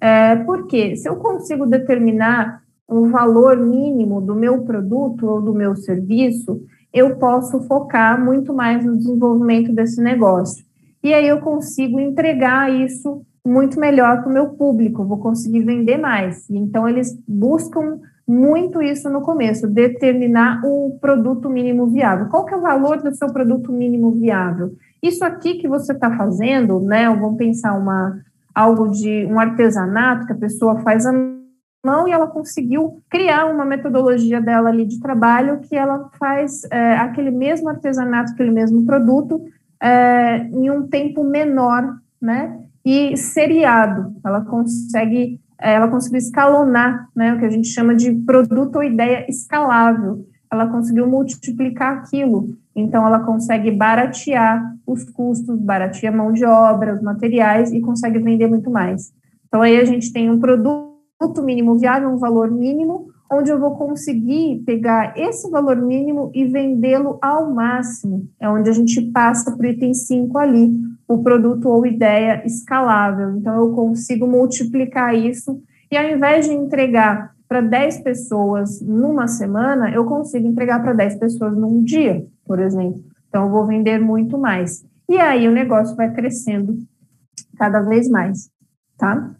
É, 0.00 0.36
porque 0.36 0.96
se 0.96 1.08
eu 1.08 1.16
consigo 1.16 1.64
determinar 1.66 2.60
um 2.88 3.10
valor 3.10 3.56
mínimo 3.56 4.20
do 4.20 4.34
meu 4.34 4.62
produto 4.64 5.26
ou 5.26 5.40
do 5.40 5.54
meu 5.54 5.74
serviço, 5.74 6.60
eu 6.92 7.16
posso 7.16 7.60
focar 7.62 8.22
muito 8.22 8.52
mais 8.52 8.84
no 8.84 8.96
desenvolvimento 8.96 9.72
desse 9.72 10.00
negócio. 10.00 10.64
E 11.02 11.12
aí 11.14 11.26
eu 11.26 11.40
consigo 11.40 11.98
entregar 11.98 12.70
isso 12.70 13.22
muito 13.44 13.78
melhor 13.78 14.20
para 14.20 14.30
o 14.30 14.32
meu 14.32 14.48
público, 14.50 15.04
vou 15.04 15.18
conseguir 15.18 15.60
vender 15.60 15.96
mais. 15.96 16.50
Então, 16.50 16.88
eles 16.88 17.16
buscam 17.26 18.00
muito 18.26 18.82
isso 18.82 19.08
no 19.08 19.22
começo, 19.22 19.68
determinar 19.68 20.60
o 20.64 20.98
produto 21.00 21.48
mínimo 21.48 21.86
viável. 21.86 22.26
Qual 22.26 22.44
que 22.44 22.54
é 22.54 22.56
o 22.56 22.62
valor 22.62 23.00
do 23.00 23.14
seu 23.14 23.32
produto 23.32 23.72
mínimo 23.72 24.10
viável? 24.10 24.72
Isso 25.02 25.24
aqui 25.24 25.54
que 25.54 25.68
você 25.68 25.92
está 25.92 26.16
fazendo, 26.16 26.80
né? 26.80 27.08
Vamos 27.08 27.36
pensar 27.36 27.78
uma 27.78 28.18
algo 28.54 28.88
de 28.88 29.26
um 29.26 29.38
artesanato 29.38 30.26
que 30.26 30.32
a 30.32 30.36
pessoa 30.36 30.78
faz 30.78 31.04
a 31.04 31.12
mão 31.84 32.08
e 32.08 32.10
ela 32.10 32.26
conseguiu 32.26 33.02
criar 33.08 33.46
uma 33.46 33.64
metodologia 33.64 34.40
dela 34.40 34.70
ali 34.70 34.86
de 34.86 34.98
trabalho 34.98 35.60
que 35.60 35.76
ela 35.76 36.10
faz 36.18 36.64
é, 36.72 36.96
aquele 36.96 37.30
mesmo 37.30 37.68
artesanato, 37.68 38.32
aquele 38.32 38.50
mesmo 38.50 38.84
produto 38.84 39.44
é, 39.80 40.38
em 40.38 40.70
um 40.70 40.88
tempo 40.88 41.22
menor, 41.22 41.96
né? 42.20 42.60
E 42.84 43.16
seriado, 43.16 44.14
ela 44.24 44.40
consegue 44.40 45.40
ela 45.60 45.88
conseguiu 45.88 46.18
escalonar, 46.18 47.08
né, 47.14 47.34
o 47.34 47.38
que 47.38 47.44
a 47.44 47.50
gente 47.50 47.68
chama 47.68 47.94
de 47.94 48.12
produto 48.12 48.76
ou 48.76 48.84
ideia 48.84 49.26
escalável. 49.28 50.26
Ela 50.52 50.66
conseguiu 50.66 51.06
multiplicar 51.06 51.98
aquilo. 51.98 52.56
Então, 52.74 53.06
ela 53.06 53.20
consegue 53.20 53.70
baratear 53.70 54.62
os 54.86 55.04
custos, 55.04 55.58
baratear 55.58 56.12
a 56.12 56.16
mão 56.16 56.32
de 56.32 56.44
obra, 56.44 56.94
os 56.94 57.02
materiais 57.02 57.72
e 57.72 57.80
consegue 57.80 58.18
vender 58.18 58.46
muito 58.46 58.70
mais. 58.70 59.12
Então, 59.48 59.62
aí 59.62 59.76
a 59.78 59.84
gente 59.84 60.12
tem 60.12 60.30
um 60.30 60.38
produto 60.38 61.42
mínimo 61.42 61.78
viável, 61.78 62.10
um 62.10 62.18
valor 62.18 62.50
mínimo, 62.50 63.08
onde 63.30 63.50
eu 63.50 63.58
vou 63.58 63.76
conseguir 63.76 64.62
pegar 64.64 65.16
esse 65.16 65.50
valor 65.50 65.76
mínimo 65.76 66.30
e 66.34 66.44
vendê-lo 66.44 67.18
ao 67.20 67.52
máximo. 67.52 68.28
É 68.38 68.48
onde 68.48 68.70
a 68.70 68.72
gente 68.72 69.00
passa 69.10 69.56
para 69.56 69.66
o 69.66 69.70
item 69.70 69.92
5 69.92 70.38
ali, 70.38 70.72
o 71.08 71.22
produto 71.22 71.68
ou 71.68 71.86
ideia 71.86 72.44
escalável. 72.46 73.36
Então, 73.36 73.54
eu 73.56 73.74
consigo 73.74 74.26
multiplicar 74.26 75.14
isso 75.14 75.60
e 75.90 75.96
ao 75.96 76.04
invés 76.04 76.46
de 76.46 76.52
entregar 76.52 77.34
para 77.48 77.60
10 77.60 78.00
pessoas 78.00 78.80
numa 78.80 79.28
semana, 79.28 79.90
eu 79.90 80.04
consigo 80.04 80.46
entregar 80.46 80.82
para 80.82 80.92
10 80.92 81.16
pessoas 81.16 81.56
num 81.56 81.82
dia, 81.82 82.26
por 82.44 82.58
exemplo. 82.58 83.04
Então, 83.28 83.44
eu 83.44 83.50
vou 83.50 83.66
vender 83.66 83.98
muito 83.98 84.36
mais. 84.38 84.84
E 85.08 85.18
aí 85.18 85.46
o 85.46 85.52
negócio 85.52 85.94
vai 85.94 86.12
crescendo 86.12 86.76
cada 87.56 87.80
vez 87.80 88.08
mais, 88.08 88.50
tá? 88.98 89.34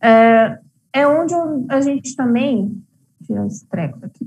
É, 0.00 0.58
é 0.92 1.06
onde 1.06 1.34
a 1.68 1.80
gente 1.80 2.14
também, 2.14 2.82
tirar 3.28 3.46
esse 3.46 3.68
treco 3.68 3.98
aqui, 4.02 4.26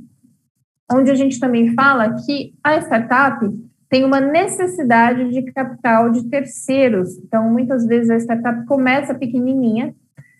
onde 0.91 1.11
a 1.11 1.15
gente 1.15 1.39
também 1.39 1.73
fala 1.73 2.15
que 2.25 2.53
a 2.63 2.77
startup 2.77 3.49
tem 3.89 4.05
uma 4.05 4.21
necessidade 4.21 5.29
de 5.31 5.51
capital 5.51 6.09
de 6.11 6.23
terceiros. 6.29 7.17
Então, 7.17 7.49
muitas 7.49 7.85
vezes 7.85 8.09
a 8.09 8.15
startup 8.15 8.65
começa 8.65 9.13
pequenininha, 9.13 9.93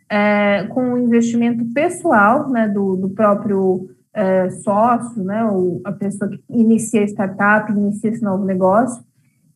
é, 0.09 0.67
com 0.67 0.93
um 0.93 0.97
investimento 0.97 1.65
pessoal 1.73 2.49
né, 2.49 2.67
do, 2.69 2.95
do 2.95 3.09
próprio 3.09 3.89
é, 4.13 4.49
sócio, 4.49 5.23
né, 5.23 5.43
ou 5.45 5.81
a 5.83 5.91
pessoa 5.91 6.29
que 6.29 6.41
inicia 6.49 7.01
a 7.01 7.07
startup, 7.07 7.71
inicia 7.71 8.09
esse 8.09 8.23
novo 8.23 8.45
negócio, 8.45 9.03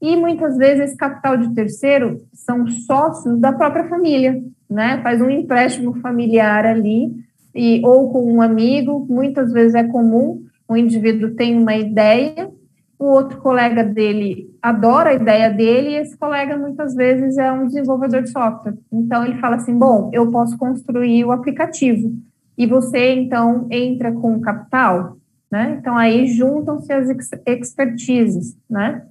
e 0.02 0.16
muitas 0.16 0.58
vezes 0.58 0.90
esse 0.90 0.98
capital 0.98 1.38
de 1.38 1.54
terceiro 1.54 2.22
são 2.34 2.68
sócios 2.68 3.40
da 3.40 3.52
própria 3.52 3.88
família, 3.88 4.42
né, 4.70 5.02
faz 5.02 5.22
um 5.22 5.30
empréstimo 5.30 5.94
familiar 6.02 6.66
ali, 6.66 7.14
e, 7.56 7.82
ou 7.86 8.12
com 8.12 8.34
um 8.34 8.42
amigo, 8.42 9.06
muitas 9.10 9.52
vezes 9.54 9.76
é 9.76 9.84
comum, 9.86 10.44
o 10.68 10.76
indivíduo 10.76 11.36
tem 11.36 11.58
uma 11.58 11.76
ideia, 11.76 12.52
o 13.00 13.06
outro 13.06 13.40
colega 13.40 13.84
dele 13.84 14.54
adora 14.62 15.12
a 15.12 15.14
ideia 15.14 15.50
dele 15.50 15.92
e 15.92 15.96
esse 15.96 16.18
colega 16.18 16.58
muitas 16.58 16.96
vezes 16.96 17.38
é 17.38 17.52
um 17.52 17.68
desenvolvedor 17.68 18.24
de 18.24 18.32
software. 18.32 18.76
Então 18.92 19.24
ele 19.24 19.40
fala 19.40 19.58
assim: 19.58 19.78
bom, 19.78 20.10
eu 20.14 20.32
posso 20.32 20.58
construir 20.58 21.24
o 21.24 21.32
aplicativo 21.32 22.14
e 22.58 22.66
você 22.66 23.14
então 23.14 23.68
entra 23.70 24.12
com 24.12 24.40
capital, 24.42 25.18
né? 25.52 25.78
Então 25.80 25.96
aí 25.98 26.28
juntam-se 26.28 26.92
as 26.92 27.10
expertises, 27.46 28.58
né? 28.70 29.04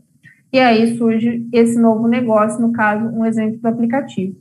E 0.53 0.59
aí 0.59 0.97
surge 0.97 1.47
esse 1.53 1.79
novo 1.79 2.07
negócio, 2.07 2.61
no 2.61 2.73
caso, 2.73 3.07
um 3.07 3.25
exemplo 3.25 3.59
do 3.61 3.67
aplicativo. 3.67 4.37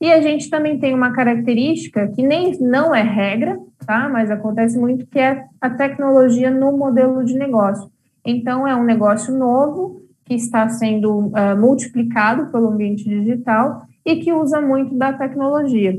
E 0.00 0.12
a 0.12 0.20
gente 0.20 0.48
também 0.48 0.78
tem 0.78 0.94
uma 0.94 1.12
característica 1.12 2.06
que 2.08 2.22
nem 2.22 2.56
não 2.60 2.94
é 2.94 3.02
regra, 3.02 3.58
tá? 3.84 4.08
Mas 4.08 4.30
acontece 4.30 4.78
muito 4.78 5.06
que 5.06 5.18
é 5.18 5.44
a 5.60 5.68
tecnologia 5.70 6.50
no 6.50 6.76
modelo 6.76 7.24
de 7.24 7.34
negócio. 7.36 7.90
Então, 8.24 8.66
é 8.66 8.76
um 8.76 8.84
negócio 8.84 9.36
novo 9.36 10.02
que 10.24 10.34
está 10.34 10.68
sendo 10.68 11.28
uh, 11.28 11.58
multiplicado 11.58 12.46
pelo 12.52 12.68
ambiente 12.68 13.04
digital 13.04 13.82
e 14.04 14.16
que 14.16 14.32
usa 14.32 14.60
muito 14.60 14.94
da 14.94 15.12
tecnologia. 15.12 15.98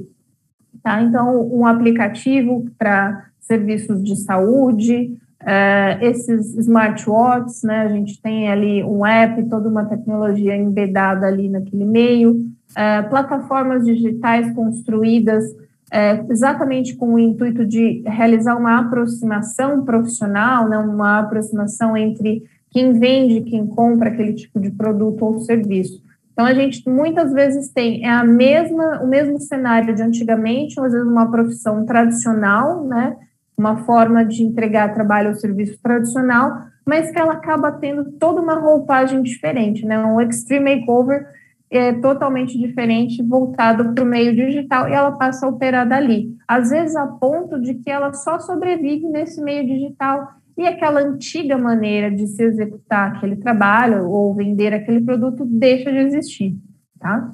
Tá? 0.81 1.01
Então, 1.01 1.49
um 1.51 1.65
aplicativo 1.65 2.69
para 2.77 3.25
serviços 3.39 4.03
de 4.03 4.15
saúde, 4.15 5.17
uh, 5.41 6.03
esses 6.03 6.55
smartwatches, 6.55 7.63
né? 7.63 7.81
A 7.81 7.89
gente 7.89 8.21
tem 8.21 8.49
ali 8.49 8.83
um 8.83 9.05
app, 9.05 9.43
toda 9.49 9.67
uma 9.67 9.85
tecnologia 9.85 10.55
embedada 10.55 11.25
ali 11.25 11.49
naquele 11.49 11.85
meio, 11.85 12.45
uh, 12.71 13.09
plataformas 13.09 13.85
digitais 13.85 14.53
construídas 14.53 15.45
é, 15.91 16.23
exatamente 16.29 16.95
com 16.95 17.15
o 17.15 17.19
intuito 17.19 17.65
de 17.65 18.03
realizar 18.05 18.55
uma 18.55 18.79
aproximação 18.79 19.83
profissional, 19.83 20.69
né, 20.69 20.77
uma 20.77 21.19
aproximação 21.19 21.97
entre 21.97 22.43
quem 22.69 22.93
vende 22.93 23.41
quem 23.41 23.65
compra 23.65 24.09
aquele 24.09 24.33
tipo 24.33 24.59
de 24.59 24.69
produto 24.69 25.25
ou 25.25 25.39
serviço. 25.39 26.01
Então, 26.31 26.45
a 26.45 26.53
gente 26.53 26.87
muitas 26.87 27.33
vezes 27.33 27.69
tem 27.69 28.05
é 28.05 28.09
a 28.09 28.23
mesma, 28.23 29.01
o 29.01 29.07
mesmo 29.07 29.39
cenário 29.39 29.93
de 29.93 30.01
antigamente, 30.01 30.79
às 30.79 30.93
vezes 30.93 31.07
uma 31.07 31.29
profissão 31.29 31.85
tradicional, 31.85 32.85
né, 32.85 33.17
uma 33.57 33.77
forma 33.77 34.23
de 34.23 34.43
entregar 34.43 34.93
trabalho 34.93 35.29
ou 35.29 35.35
serviço 35.35 35.77
tradicional, 35.81 36.61
mas 36.85 37.11
que 37.11 37.19
ela 37.19 37.33
acaba 37.33 37.71
tendo 37.71 38.11
toda 38.11 38.41
uma 38.41 38.55
roupagem 38.55 39.21
diferente, 39.21 39.85
né, 39.85 39.97
um 39.97 40.21
extreme 40.21 40.77
makeover 40.77 41.25
é 41.69 41.93
totalmente 41.93 42.57
diferente, 42.57 43.21
voltado 43.21 43.93
para 43.93 44.03
o 44.03 44.07
meio 44.07 44.35
digital, 44.35 44.89
e 44.89 44.93
ela 44.93 45.11
passa 45.11 45.45
a 45.45 45.49
operar 45.49 45.87
dali. 45.87 46.35
Às 46.47 46.71
vezes, 46.71 46.95
a 46.95 47.05
ponto 47.05 47.59
de 47.59 47.75
que 47.75 47.89
ela 47.89 48.11
só 48.13 48.39
sobrevive 48.39 49.07
nesse 49.07 49.41
meio 49.41 49.65
digital 49.65 50.27
e 50.57 50.65
aquela 50.65 50.99
antiga 50.99 51.57
maneira 51.57 52.11
de 52.11 52.27
se 52.27 52.43
executar 52.43 53.15
aquele 53.15 53.35
trabalho 53.37 54.09
ou 54.09 54.33
vender 54.33 54.73
aquele 54.73 54.99
produto 54.99 55.45
deixa 55.45 55.91
de 55.91 55.99
existir, 55.99 56.55
tá? 56.99 57.33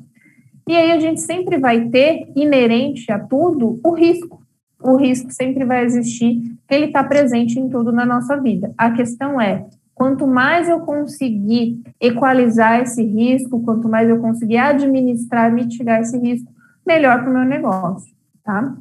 E 0.68 0.76
aí 0.76 0.92
a 0.92 1.00
gente 1.00 1.22
sempre 1.22 1.58
vai 1.58 1.90
ter, 1.90 2.28
inerente 2.36 3.12
a 3.12 3.20
tudo, 3.20 3.80
o 3.84 3.94
risco. 3.94 4.44
O 4.82 4.98
risco 4.98 5.32
sempre 5.32 5.64
vai 5.64 5.84
existir, 5.84 6.56
ele 6.70 6.86
está 6.86 7.04
presente 7.04 7.60
em 7.60 7.70
tudo 7.70 7.92
na 7.92 8.06
nossa 8.06 8.40
vida. 8.40 8.74
A 8.78 8.92
questão 8.92 9.40
é, 9.40 9.66
Quanto 9.96 10.28
mais 10.28 10.68
eu 10.68 10.82
conseguir 10.82 11.82
equalizar 12.02 12.82
esse 12.82 13.02
risco, 13.02 13.64
quanto 13.64 13.88
mais 13.88 14.10
eu 14.10 14.20
conseguir 14.20 14.58
administrar, 14.58 15.52
mitigar 15.52 16.02
esse 16.02 16.18
risco, 16.20 16.52
melhor 16.86 17.22
para 17.22 17.30
o 17.30 17.34
meu 17.34 17.46
negócio, 17.46 18.14
tá? 18.44 18.76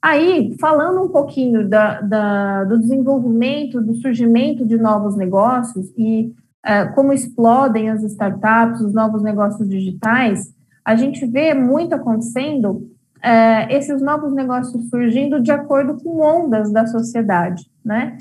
Aí, 0.00 0.56
falando 0.58 1.02
um 1.02 1.08
pouquinho 1.08 1.68
da, 1.68 2.00
da, 2.00 2.64
do 2.64 2.78
desenvolvimento, 2.78 3.80
do 3.80 3.94
surgimento 3.96 4.64
de 4.64 4.78
novos 4.78 5.16
negócios 5.16 5.92
e 5.96 6.32
uh, 6.64 6.94
como 6.94 7.12
explodem 7.12 7.90
as 7.90 8.02
startups, 8.04 8.80
os 8.80 8.94
novos 8.94 9.22
negócios 9.22 9.68
digitais, 9.68 10.54
a 10.82 10.96
gente 10.96 11.26
vê 11.26 11.52
muito 11.52 11.94
acontecendo 11.94 12.70
uh, 12.70 13.68
esses 13.68 14.00
novos 14.00 14.32
negócios 14.32 14.88
surgindo 14.88 15.42
de 15.42 15.50
acordo 15.52 16.02
com 16.02 16.20
ondas 16.20 16.72
da 16.72 16.86
sociedade, 16.86 17.70
né? 17.84 18.16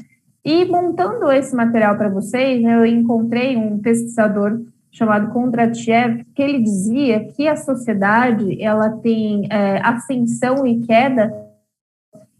E 0.48 0.64
montando 0.64 1.30
esse 1.30 1.54
material 1.54 1.98
para 1.98 2.08
vocês, 2.08 2.64
né, 2.64 2.78
eu 2.78 2.86
encontrei 2.86 3.58
um 3.58 3.80
pesquisador 3.80 4.62
chamado 4.90 5.34
Kondratiev, 5.34 6.24
que 6.34 6.42
ele 6.42 6.64
dizia 6.64 7.26
que 7.26 7.50
a 7.50 7.58
sociedade 7.58 8.64
ela 8.64 8.92
tem 8.92 9.46
é, 9.52 9.82
ascensão 9.82 10.66
e 10.66 10.80
queda 10.88 11.34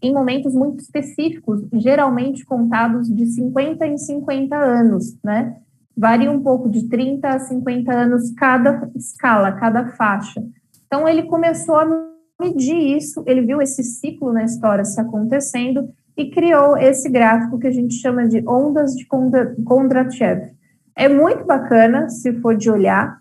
em 0.00 0.10
momentos 0.14 0.54
muito 0.54 0.80
específicos, 0.80 1.62
geralmente 1.74 2.46
contados 2.46 3.14
de 3.14 3.26
50 3.26 3.86
em 3.86 3.98
50 3.98 4.56
anos, 4.56 5.14
né? 5.22 5.58
Varia 5.94 6.30
um 6.30 6.42
pouco 6.42 6.70
de 6.70 6.88
30 6.88 7.28
a 7.28 7.38
50 7.38 7.92
anos 7.92 8.30
cada 8.30 8.90
escala, 8.96 9.52
cada 9.52 9.88
faixa. 9.88 10.42
Então 10.86 11.06
ele 11.06 11.24
começou 11.24 11.76
medir 12.40 12.96
isso, 12.96 13.22
ele 13.26 13.42
viu 13.42 13.60
esse 13.60 13.82
ciclo 13.82 14.32
na 14.32 14.44
história 14.44 14.84
se 14.84 14.98
acontecendo 14.98 15.92
e 16.18 16.30
criou 16.30 16.76
esse 16.76 17.08
gráfico 17.08 17.58
que 17.58 17.68
a 17.68 17.70
gente 17.70 17.94
chama 17.94 18.26
de 18.26 18.42
ondas 18.46 18.94
de 18.94 19.06
Kondratiev. 19.64 20.50
É 20.96 21.08
muito 21.08 21.46
bacana, 21.46 22.08
se 22.08 22.32
for 22.40 22.56
de 22.56 22.68
olhar, 22.68 23.18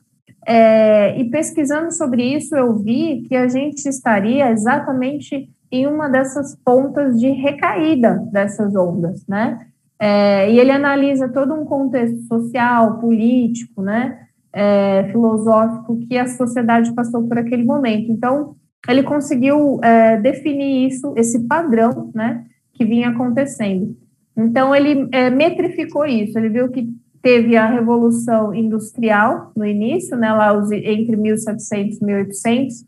é, 0.48 1.20
e 1.20 1.30
pesquisando 1.30 1.92
sobre 1.94 2.24
isso, 2.24 2.56
eu 2.56 2.76
vi 2.76 3.24
que 3.28 3.36
a 3.36 3.48
gente 3.48 3.86
estaria 3.88 4.50
exatamente 4.50 5.50
em 5.70 5.86
uma 5.86 6.08
dessas 6.08 6.56
pontas 6.64 7.20
de 7.20 7.30
recaída 7.30 8.26
dessas 8.32 8.74
ondas, 8.74 9.28
né? 9.28 9.68
É, 10.00 10.50
e 10.50 10.58
ele 10.58 10.72
analisa 10.72 11.28
todo 11.28 11.54
um 11.54 11.66
contexto 11.66 12.22
social, 12.28 12.98
político, 13.00 13.82
né? 13.82 14.20
É, 14.54 15.04
filosófico 15.12 16.00
que 16.08 16.18
a 16.18 16.28
sociedade 16.28 16.94
passou 16.94 17.28
por 17.28 17.38
aquele 17.38 17.66
momento. 17.66 18.10
Então, 18.10 18.56
ele 18.88 19.04
conseguiu 19.04 19.80
é, 19.84 20.16
definir 20.18 20.88
isso, 20.88 21.14
esse 21.18 21.46
padrão, 21.46 22.10
né? 22.16 22.46
Que 22.78 22.86
vinha 22.86 23.10
acontecendo. 23.10 23.98
Então, 24.36 24.76
ele 24.76 25.08
é, 25.12 25.30
metrificou 25.30 26.06
isso. 26.06 26.38
Ele 26.38 26.50
viu 26.50 26.70
que 26.70 26.88
teve 27.22 27.58
a 27.58 27.66
Revolução 27.66 28.54
Industrial 28.54 29.52
no 29.56 29.66
início, 29.66 30.16
né, 30.16 30.32
lá 30.32 30.54
entre 30.72 31.16
1700 31.16 31.98
e 31.98 32.06
1800, 32.06 32.86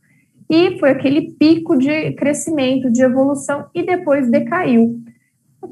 e 0.49 0.79
foi 0.79 0.91
aquele 0.91 1.31
pico 1.33 1.77
de 1.77 2.13
crescimento, 2.13 2.89
de 2.89 3.01
evolução, 3.01 3.65
e 3.73 3.83
depois 3.83 4.29
decaiu. 4.29 4.99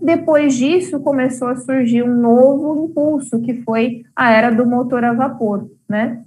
Depois 0.02 0.56
disso, 0.56 1.00
começou 1.00 1.48
a 1.48 1.56
surgir 1.56 2.04
um 2.04 2.16
novo 2.20 2.86
impulso, 2.86 3.40
que 3.42 3.62
foi 3.64 4.04
a 4.16 4.32
era 4.32 4.52
do 4.52 4.66
motor 4.66 5.04
a 5.04 5.14
vapor, 5.14 5.70
né? 5.90 6.24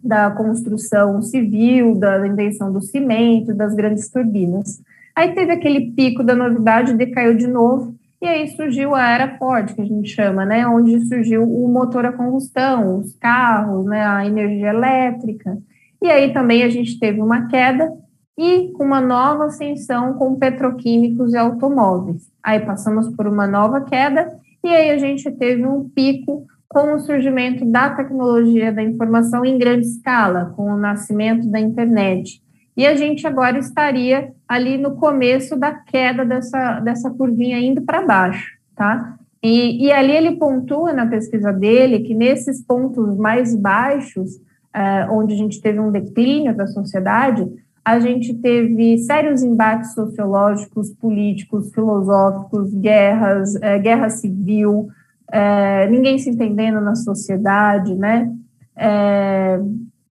Da 0.00 0.30
construção 0.30 1.20
civil, 1.20 1.96
da 1.96 2.26
invenção 2.26 2.72
do 2.72 2.80
cimento, 2.80 3.54
das 3.54 3.74
grandes 3.74 4.08
turbinas. 4.08 4.80
Aí 5.14 5.34
teve 5.34 5.52
aquele 5.52 5.92
pico 5.92 6.22
da 6.22 6.34
novidade, 6.34 6.94
decaiu 6.94 7.36
de 7.36 7.46
novo, 7.46 7.94
e 8.20 8.26
aí 8.26 8.48
surgiu 8.48 8.94
a 8.94 9.04
era 9.08 9.36
Ford, 9.36 9.74
que 9.74 9.80
a 9.80 9.84
gente 9.84 10.08
chama, 10.08 10.44
né? 10.44 10.66
Onde 10.66 11.04
surgiu 11.06 11.42
o 11.42 11.68
motor 11.68 12.06
a 12.06 12.12
combustão, 12.12 12.98
os 12.98 13.14
carros, 13.16 13.84
né? 13.84 14.06
A 14.06 14.24
energia 14.24 14.68
elétrica. 14.68 15.58
E 16.00 16.08
aí 16.08 16.32
também 16.32 16.62
a 16.62 16.68
gente 16.68 16.98
teve 17.00 17.20
uma 17.20 17.48
queda 17.48 17.92
e 18.38 18.72
uma 18.78 19.00
nova 19.00 19.46
ascensão 19.46 20.14
com 20.14 20.36
petroquímicos 20.36 21.32
e 21.32 21.36
automóveis. 21.36 22.30
Aí 22.42 22.60
passamos 22.60 23.08
por 23.14 23.26
uma 23.26 23.46
nova 23.46 23.80
queda 23.82 24.32
e 24.64 24.68
aí 24.68 24.90
a 24.90 24.98
gente 24.98 25.30
teve 25.32 25.66
um 25.66 25.88
pico 25.88 26.46
com 26.68 26.94
o 26.94 27.00
surgimento 27.00 27.64
da 27.64 27.90
tecnologia 27.90 28.72
da 28.72 28.82
informação 28.82 29.44
em 29.44 29.58
grande 29.58 29.86
escala, 29.86 30.52
com 30.56 30.72
o 30.72 30.76
nascimento 30.76 31.46
da 31.48 31.60
internet 31.60 32.40
e 32.76 32.86
a 32.86 32.96
gente 32.96 33.26
agora 33.26 33.58
estaria 33.58 34.32
ali 34.48 34.78
no 34.78 34.96
começo 34.96 35.56
da 35.56 35.72
queda 35.72 36.24
dessa, 36.24 36.80
dessa 36.80 37.10
curvinha 37.10 37.58
indo 37.58 37.82
para 37.82 38.06
baixo, 38.06 38.56
tá? 38.74 39.16
E, 39.42 39.86
e, 39.86 39.92
ali 39.92 40.12
ele 40.12 40.36
pontua 40.36 40.92
na 40.92 41.04
pesquisa 41.04 41.52
dele 41.52 42.00
que 42.00 42.14
nesses 42.14 42.64
pontos 42.64 43.16
mais 43.16 43.56
baixos, 43.56 44.40
é, 44.72 45.06
onde 45.10 45.34
a 45.34 45.36
gente 45.36 45.60
teve 45.60 45.80
um 45.80 45.90
declínio 45.90 46.56
da 46.56 46.66
sociedade, 46.68 47.46
a 47.84 47.98
gente 47.98 48.32
teve 48.34 48.98
sérios 48.98 49.42
embates 49.42 49.94
sociológicos, 49.94 50.90
políticos, 50.90 51.72
filosóficos, 51.74 52.72
guerras, 52.72 53.56
é, 53.56 53.78
guerra 53.80 54.08
civil, 54.08 54.88
é, 55.30 55.88
ninguém 55.88 56.18
se 56.18 56.30
entendendo 56.30 56.80
na 56.80 56.94
sociedade, 56.94 57.94
né? 57.94 58.32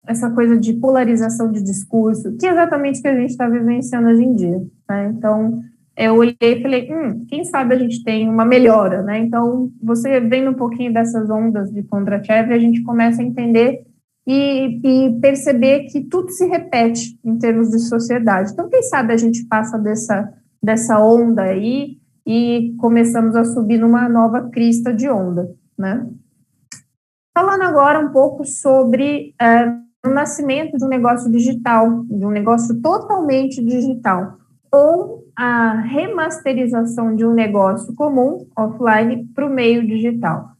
Essa 0.08 0.30
coisa 0.30 0.58
de 0.58 0.74
polarização 0.74 1.52
de 1.52 1.64
discurso, 1.64 2.36
que 2.38 2.46
é 2.46 2.52
exatamente 2.52 3.00
o 3.00 3.02
que 3.02 3.08
a 3.08 3.16
gente 3.16 3.32
está 3.32 3.50
vivenciando 3.50 4.10
hoje 4.10 4.24
em 4.24 4.36
dia. 4.36 4.62
Né? 4.90 5.14
Então, 5.16 5.64
eu 5.98 6.16
olhei 6.16 6.36
e 6.42 6.62
falei, 6.62 6.92
hum, 6.92 7.26
quem 7.28 7.46
sabe 7.46 7.74
a 7.74 7.78
gente 7.78 8.04
tem 8.04 8.30
uma 8.30 8.44
melhora, 8.44 9.02
né? 9.02 9.20
Então, 9.20 9.72
você 9.82 10.20
vendo 10.20 10.52
um 10.52 10.54
pouquinho 10.54 10.94
dessas 10.94 11.30
ondas 11.30 11.72
de 11.72 11.84
Kondrachev, 11.84 12.52
a 12.52 12.60
gente 12.60 12.84
começa 12.84 13.22
a 13.22 13.26
entender 13.26 13.86
e, 14.28 14.82
e, 14.84 15.20
perceber 15.22 15.86
que 15.86 16.02
tudo 16.02 16.32
se 16.32 16.46
repete 16.48 17.18
em 17.24 17.38
termos 17.38 17.70
de 17.70 17.80
sociedade. 17.80 18.52
Então, 18.52 18.70
quem 18.70 18.84
sabe 18.84 19.14
a 19.14 19.18
gente 19.18 19.46
passa 19.46 19.78
dessa, 19.78 20.34
dessa 20.62 21.00
onda 21.00 21.44
aí 21.44 21.98
e 22.26 22.76
começamos 22.78 23.36
a 23.36 23.46
subir 23.46 23.78
numa 23.78 24.10
nova 24.10 24.50
crista 24.50 24.92
de 24.92 25.10
onda, 25.10 25.50
né? 25.78 26.10
Falando 27.38 27.62
agora 27.64 28.00
um 28.00 28.12
pouco 28.12 28.44
sobre 28.46 29.34
uh, 29.42 29.85
o 30.10 30.14
nascimento 30.14 30.78
de 30.78 30.86
um 30.86 30.88
negócio 30.88 31.32
digital, 31.32 32.04
de 32.04 32.26
um 32.26 32.32
negócio 32.32 32.82
totalmente 32.82 33.64
digital, 33.64 34.38
ou 34.72 35.26
a 35.36 35.82
remasterização 35.82 37.16
de 37.16 37.26
um 37.26 37.34
negócio 37.34 37.94
comum, 37.96 38.48
offline, 38.58 39.26
para 39.34 39.46
o 39.46 39.50
meio 39.50 39.86
digital. 39.86 40.56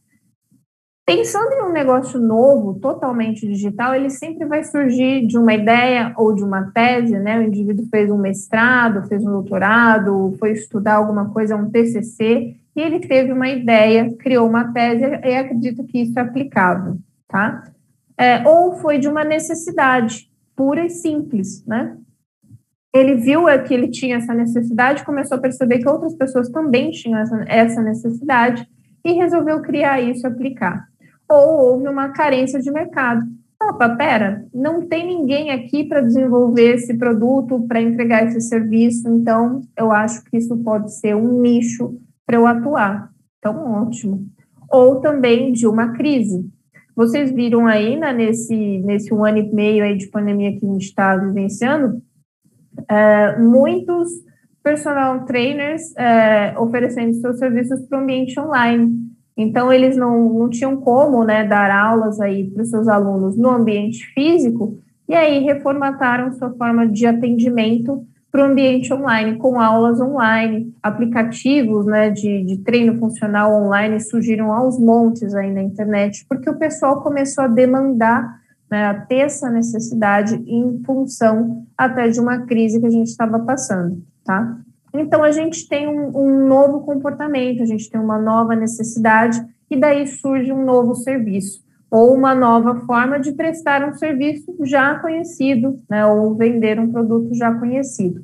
Pensando 1.06 1.52
em 1.52 1.62
um 1.62 1.72
negócio 1.72 2.18
novo, 2.18 2.80
totalmente 2.80 3.46
digital, 3.46 3.94
ele 3.94 4.10
sempre 4.10 4.44
vai 4.44 4.64
surgir 4.64 5.24
de 5.24 5.38
uma 5.38 5.54
ideia 5.54 6.12
ou 6.16 6.34
de 6.34 6.42
uma 6.42 6.72
tese, 6.72 7.16
né? 7.16 7.38
O 7.38 7.42
indivíduo 7.42 7.86
fez 7.88 8.10
um 8.10 8.18
mestrado, 8.18 9.06
fez 9.06 9.22
um 9.22 9.30
doutorado, 9.30 10.34
foi 10.38 10.50
estudar 10.50 10.96
alguma 10.96 11.30
coisa, 11.30 11.54
um 11.54 11.70
TCC, 11.70 12.56
e 12.74 12.80
ele 12.80 12.98
teve 12.98 13.32
uma 13.32 13.48
ideia, 13.48 14.12
criou 14.18 14.48
uma 14.48 14.72
tese 14.72 15.04
e 15.04 15.34
acredita 15.36 15.84
que 15.84 16.00
isso 16.02 16.18
é 16.18 16.22
aplicável, 16.22 16.96
tá? 17.28 17.62
É, 18.18 18.46
ou 18.48 18.74
foi 18.76 18.98
de 18.98 19.08
uma 19.08 19.24
necessidade 19.24 20.30
pura 20.54 20.84
e 20.86 20.90
simples, 20.90 21.64
né? 21.66 21.96
Ele 22.94 23.14
viu 23.14 23.44
que 23.66 23.74
ele 23.74 23.88
tinha 23.88 24.16
essa 24.16 24.32
necessidade, 24.32 25.04
começou 25.04 25.36
a 25.36 25.40
perceber 25.40 25.80
que 25.80 25.88
outras 25.88 26.14
pessoas 26.14 26.48
também 26.48 26.90
tinham 26.90 27.18
essa, 27.18 27.44
essa 27.46 27.82
necessidade 27.82 28.66
e 29.04 29.12
resolveu 29.12 29.60
criar 29.60 30.00
isso 30.00 30.26
e 30.26 30.28
aplicar. 30.28 30.88
Ou 31.28 31.72
houve 31.72 31.88
uma 31.88 32.08
carência 32.08 32.58
de 32.60 32.70
mercado. 32.70 33.22
Opa, 33.62 33.88
pera, 33.96 34.46
não 34.52 34.86
tem 34.86 35.06
ninguém 35.06 35.50
aqui 35.50 35.84
para 35.84 36.00
desenvolver 36.00 36.74
esse 36.74 36.96
produto, 36.96 37.66
para 37.66 37.80
entregar 37.80 38.26
esse 38.26 38.40
serviço, 38.40 39.08
então 39.08 39.62
eu 39.76 39.90
acho 39.92 40.22
que 40.24 40.36
isso 40.36 40.56
pode 40.58 40.94
ser 40.94 41.16
um 41.16 41.40
nicho 41.40 41.98
para 42.24 42.36
eu 42.36 42.46
atuar. 42.46 43.10
Então, 43.38 43.72
ótimo. 43.72 44.26
Ou 44.70 45.00
também 45.00 45.52
de 45.52 45.66
uma 45.66 45.92
crise. 45.92 46.48
Vocês 46.96 47.30
viram 47.30 47.66
aí, 47.66 47.94
né, 47.94 48.10
nesse, 48.10 48.78
nesse 48.78 49.12
um 49.12 49.22
ano 49.22 49.36
e 49.36 49.54
meio 49.54 49.84
aí 49.84 49.98
de 49.98 50.08
pandemia 50.08 50.58
que 50.58 50.64
a 50.64 50.72
gente 50.72 50.86
está 50.86 51.14
vivenciando, 51.14 52.00
é, 52.88 53.38
muitos 53.38 54.08
personal 54.62 55.26
trainers 55.26 55.94
é, 55.96 56.58
oferecendo 56.58 57.12
seus 57.14 57.38
serviços 57.38 57.82
para 57.82 57.98
o 57.98 58.02
ambiente 58.02 58.40
online. 58.40 58.92
Então, 59.36 59.70
eles 59.70 59.94
não, 59.94 60.32
não 60.32 60.48
tinham 60.48 60.78
como 60.78 61.22
né, 61.22 61.44
dar 61.44 61.70
aulas 61.70 62.18
aí 62.18 62.50
para 62.50 62.62
os 62.62 62.70
seus 62.70 62.88
alunos 62.88 63.36
no 63.36 63.50
ambiente 63.50 64.06
físico, 64.14 64.78
e 65.06 65.14
aí 65.14 65.40
reformataram 65.40 66.32
sua 66.32 66.50
forma 66.54 66.88
de 66.88 67.06
atendimento 67.06 68.06
para 68.36 68.46
o 68.46 68.50
ambiente 68.50 68.92
online, 68.92 69.38
com 69.38 69.58
aulas 69.58 69.98
online, 69.98 70.70
aplicativos 70.82 71.86
né, 71.86 72.10
de, 72.10 72.44
de 72.44 72.58
treino 72.58 72.98
funcional 72.98 73.50
online 73.50 73.98
surgiram 73.98 74.52
aos 74.52 74.78
montes 74.78 75.34
aí 75.34 75.50
na 75.50 75.62
internet, 75.62 76.26
porque 76.28 76.50
o 76.50 76.58
pessoal 76.58 77.00
começou 77.00 77.44
a 77.44 77.48
demandar, 77.48 78.38
né, 78.70 78.88
a 78.88 78.92
ter 78.92 79.20
essa 79.20 79.48
necessidade 79.48 80.34
em 80.46 80.82
função 80.84 81.64
até 81.78 82.10
de 82.10 82.20
uma 82.20 82.44
crise 82.44 82.78
que 82.78 82.84
a 82.84 82.90
gente 82.90 83.08
estava 83.08 83.38
passando, 83.38 84.02
tá? 84.22 84.58
Então, 84.92 85.22
a 85.22 85.30
gente 85.30 85.66
tem 85.66 85.88
um, 85.88 86.14
um 86.14 86.46
novo 86.46 86.80
comportamento, 86.80 87.62
a 87.62 87.66
gente 87.66 87.88
tem 87.88 87.98
uma 87.98 88.18
nova 88.18 88.54
necessidade, 88.54 89.42
e 89.70 89.80
daí 89.80 90.06
surge 90.06 90.52
um 90.52 90.62
novo 90.62 90.94
serviço 90.94 91.64
ou 91.90 92.14
uma 92.14 92.34
nova 92.34 92.74
forma 92.80 93.18
de 93.18 93.32
prestar 93.32 93.88
um 93.88 93.94
serviço 93.94 94.54
já 94.64 94.98
conhecido, 94.98 95.78
né, 95.88 96.04
ou 96.04 96.34
vender 96.34 96.78
um 96.78 96.92
produto 96.92 97.34
já 97.34 97.54
conhecido. 97.54 98.22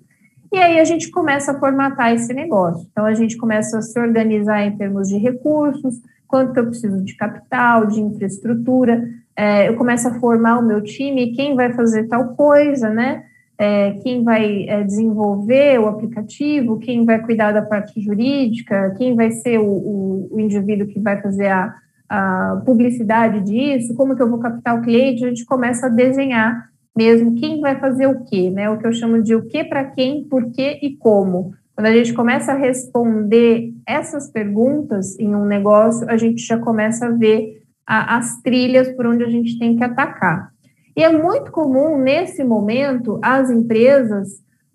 E 0.52 0.58
aí 0.58 0.78
a 0.78 0.84
gente 0.84 1.10
começa 1.10 1.52
a 1.52 1.58
formatar 1.58 2.12
esse 2.12 2.32
negócio. 2.34 2.86
Então 2.92 3.06
a 3.06 3.14
gente 3.14 3.38
começa 3.38 3.78
a 3.78 3.82
se 3.82 3.98
organizar 3.98 4.62
em 4.62 4.76
termos 4.76 5.08
de 5.08 5.16
recursos, 5.16 5.98
quanto 6.28 6.52
que 6.52 6.60
eu 6.60 6.66
preciso 6.66 7.02
de 7.02 7.16
capital, 7.16 7.86
de 7.86 8.00
infraestrutura. 8.00 9.02
É, 9.34 9.68
eu 9.68 9.76
começo 9.76 10.06
a 10.06 10.20
formar 10.20 10.58
o 10.58 10.66
meu 10.66 10.82
time, 10.82 11.32
quem 11.32 11.56
vai 11.56 11.72
fazer 11.72 12.06
tal 12.06 12.34
coisa, 12.34 12.90
né? 12.90 13.24
É, 13.56 13.92
quem 14.02 14.22
vai 14.24 14.66
é, 14.68 14.82
desenvolver 14.82 15.78
o 15.80 15.88
aplicativo, 15.88 16.78
quem 16.78 17.06
vai 17.06 17.20
cuidar 17.20 17.52
da 17.52 17.62
parte 17.62 17.98
jurídica, 18.00 18.94
quem 18.98 19.14
vai 19.14 19.30
ser 19.30 19.58
o, 19.58 19.66
o, 19.66 20.28
o 20.32 20.40
indivíduo 20.40 20.86
que 20.86 21.00
vai 21.00 21.20
fazer 21.22 21.48
a, 21.48 21.74
a 22.08 22.62
publicidade 22.66 23.40
disso, 23.40 23.94
como 23.94 24.14
que 24.14 24.22
eu 24.22 24.28
vou 24.28 24.38
captar 24.38 24.78
o 24.78 24.82
cliente, 24.82 25.24
a 25.24 25.28
gente 25.28 25.46
começa 25.46 25.86
a 25.86 25.90
desenhar 25.90 26.71
mesmo 26.96 27.34
quem 27.34 27.60
vai 27.60 27.78
fazer 27.78 28.06
o 28.06 28.24
quê, 28.24 28.50
né? 28.50 28.68
O 28.70 28.78
que 28.78 28.86
eu 28.86 28.92
chamo 28.92 29.22
de 29.22 29.34
o 29.34 29.46
que 29.46 29.64
para 29.64 29.84
quem, 29.84 30.24
por 30.24 30.50
quê 30.52 30.78
e 30.82 30.96
como. 30.96 31.52
Quando 31.74 31.86
a 31.86 31.92
gente 31.92 32.12
começa 32.12 32.52
a 32.52 32.56
responder 32.56 33.72
essas 33.86 34.30
perguntas 34.30 35.18
em 35.18 35.34
um 35.34 35.46
negócio, 35.46 36.08
a 36.08 36.16
gente 36.16 36.42
já 36.42 36.58
começa 36.58 37.06
a 37.06 37.10
ver 37.10 37.62
a, 37.86 38.18
as 38.18 38.40
trilhas 38.42 38.90
por 38.90 39.06
onde 39.06 39.24
a 39.24 39.28
gente 39.28 39.58
tem 39.58 39.76
que 39.76 39.84
atacar. 39.84 40.52
E 40.96 41.02
é 41.02 41.10
muito 41.10 41.50
comum, 41.50 41.96
nesse 41.96 42.44
momento, 42.44 43.18
as 43.22 43.50
empresas 43.50 44.28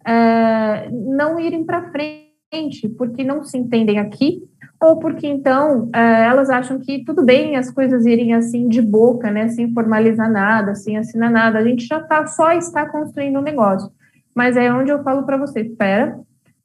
é, 0.06 0.90
não 0.90 1.40
irem 1.40 1.64
para 1.64 1.92
frente, 1.92 2.90
porque 2.98 3.24
não 3.24 3.44
se 3.44 3.58
entendem 3.58 4.00
aqui, 4.00 4.42
ou 4.80 5.00
porque 5.00 5.26
então 5.26 5.90
é, 5.94 6.26
elas 6.26 6.50
acham 6.50 6.80
que 6.80 7.04
tudo 7.04 7.24
bem 7.26 7.56
as 7.56 7.72
coisas 7.72 8.06
irem 8.06 8.34
assim 8.34 8.68
de 8.68 8.82
boca, 8.82 9.32
né, 9.32 9.48
sem 9.50 9.74
formalizar 9.74 10.32
nada, 10.32 10.76
sem 10.76 10.98
assinar 10.98 11.32
nada, 11.32 11.60
a 11.60 11.64
gente 11.64 11.86
já 11.86 12.00
tá, 12.00 12.26
só 12.28 12.52
está 12.52 12.86
construindo 12.86 13.40
um 13.40 13.44
negócio. 13.44 13.92
Mas 14.36 14.56
é 14.56 14.72
onde 14.72 14.92
eu 14.92 15.04
falo 15.04 15.24
para 15.24 15.38
vocês, 15.38 15.68
espera, 15.68 16.20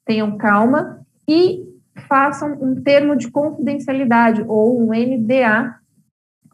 tenham 0.05 0.37
calma 0.37 0.99
e 1.27 1.63
façam 2.07 2.53
um 2.61 2.81
termo 2.81 3.15
de 3.15 3.31
confidencialidade 3.31 4.43
ou 4.47 4.79
um 4.79 4.91
NDA, 4.93 5.75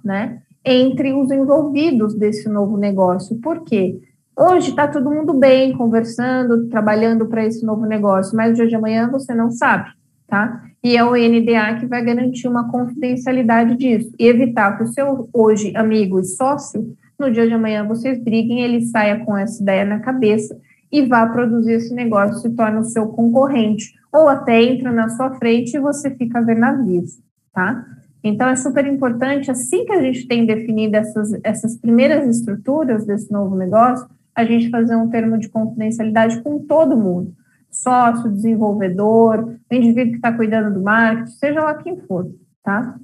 né, 0.04 0.42
entre 0.64 1.14
os 1.14 1.30
envolvidos 1.30 2.16
desse 2.16 2.48
novo 2.48 2.78
negócio. 2.78 3.40
Por 3.42 3.64
quê? 3.64 4.00
Hoje 4.38 4.70
está 4.70 4.88
todo 4.88 5.12
mundo 5.12 5.34
bem, 5.34 5.74
conversando, 5.74 6.70
trabalhando 6.70 7.26
para 7.26 7.46
esse 7.46 7.66
novo 7.66 7.86
negócio, 7.86 8.38
mas 8.38 8.52
no 8.52 8.56
dia 8.56 8.68
de 8.68 8.76
amanhã 8.76 9.10
você 9.12 9.36
não 9.36 9.52
sabe, 9.52 9.90
tá? 10.28 10.69
E 10.84 10.96
é 10.96 11.04
o 11.04 11.12
NDA 11.12 11.78
que 11.80 11.86
vai 11.86 12.04
garantir 12.04 12.48
uma 12.48 12.72
confidencialidade 12.72 13.76
disso. 13.76 14.12
E 14.18 14.28
evitar 14.28 14.78
que 14.78 14.84
o 14.84 14.88
seu 14.88 15.30
hoje 15.34 15.76
amigo 15.76 16.20
e 16.20 16.24
sócio, 16.24 16.96
no 17.20 17.30
dia 17.30 17.48
de 17.48 17.54
amanhã 17.54 17.86
vocês 17.86 18.18
briguem, 18.24 18.62
ele 18.62 18.86
saia 18.86 19.24
com 19.26 19.38
essa 19.38 19.62
ideia 19.62 19.84
na 19.84 20.00
cabeça 20.00 20.58
e 20.92 21.06
vá 21.06 21.28
produzir 21.28 21.74
esse 21.74 21.94
negócio, 21.94 22.42
se 22.42 22.56
torna 22.56 22.80
o 22.80 22.86
seu 22.86 23.08
concorrente, 23.08 23.94
ou 24.12 24.28
até 24.28 24.62
entra 24.64 24.92
na 24.92 25.10
sua 25.10 25.36
frente 25.36 25.76
e 25.76 25.80
você 25.80 26.10
fica 26.12 26.42
vendo 26.42 26.62
navios, 26.62 27.20
tá? 27.54 27.86
Então, 28.24 28.50
é 28.50 28.56
super 28.56 28.86
importante, 28.86 29.52
assim 29.52 29.86
que 29.86 29.94
a 29.94 30.02
gente 30.02 30.28
tem 30.28 30.46
definido 30.46 30.96
essas, 30.96 31.32
essas 31.44 31.78
primeiras 31.78 32.28
estruturas 32.28 33.06
desse 33.06 33.32
novo 33.32 33.56
negócio, 33.56 34.08
a 34.36 34.44
gente 34.44 34.70
fazer 34.70 34.96
um 34.96 35.10
termo 35.10 35.38
de 35.38 35.50
confidencialidade 35.50 36.42
com 36.42 36.60
todo 36.60 36.98
mundo, 36.98 37.34
sócio, 37.72 38.32
desenvolvedor, 38.32 39.56
o 39.72 39.76
indivíduo 39.76 40.12
que 40.12 40.18
está 40.18 40.34
cuidando 40.34 40.74
do 40.74 40.84
marketing, 40.84 41.32
seja 41.32 41.64
lá 41.64 41.74
quem 41.76 41.98
for, 42.02 42.30
tá? 42.64 42.96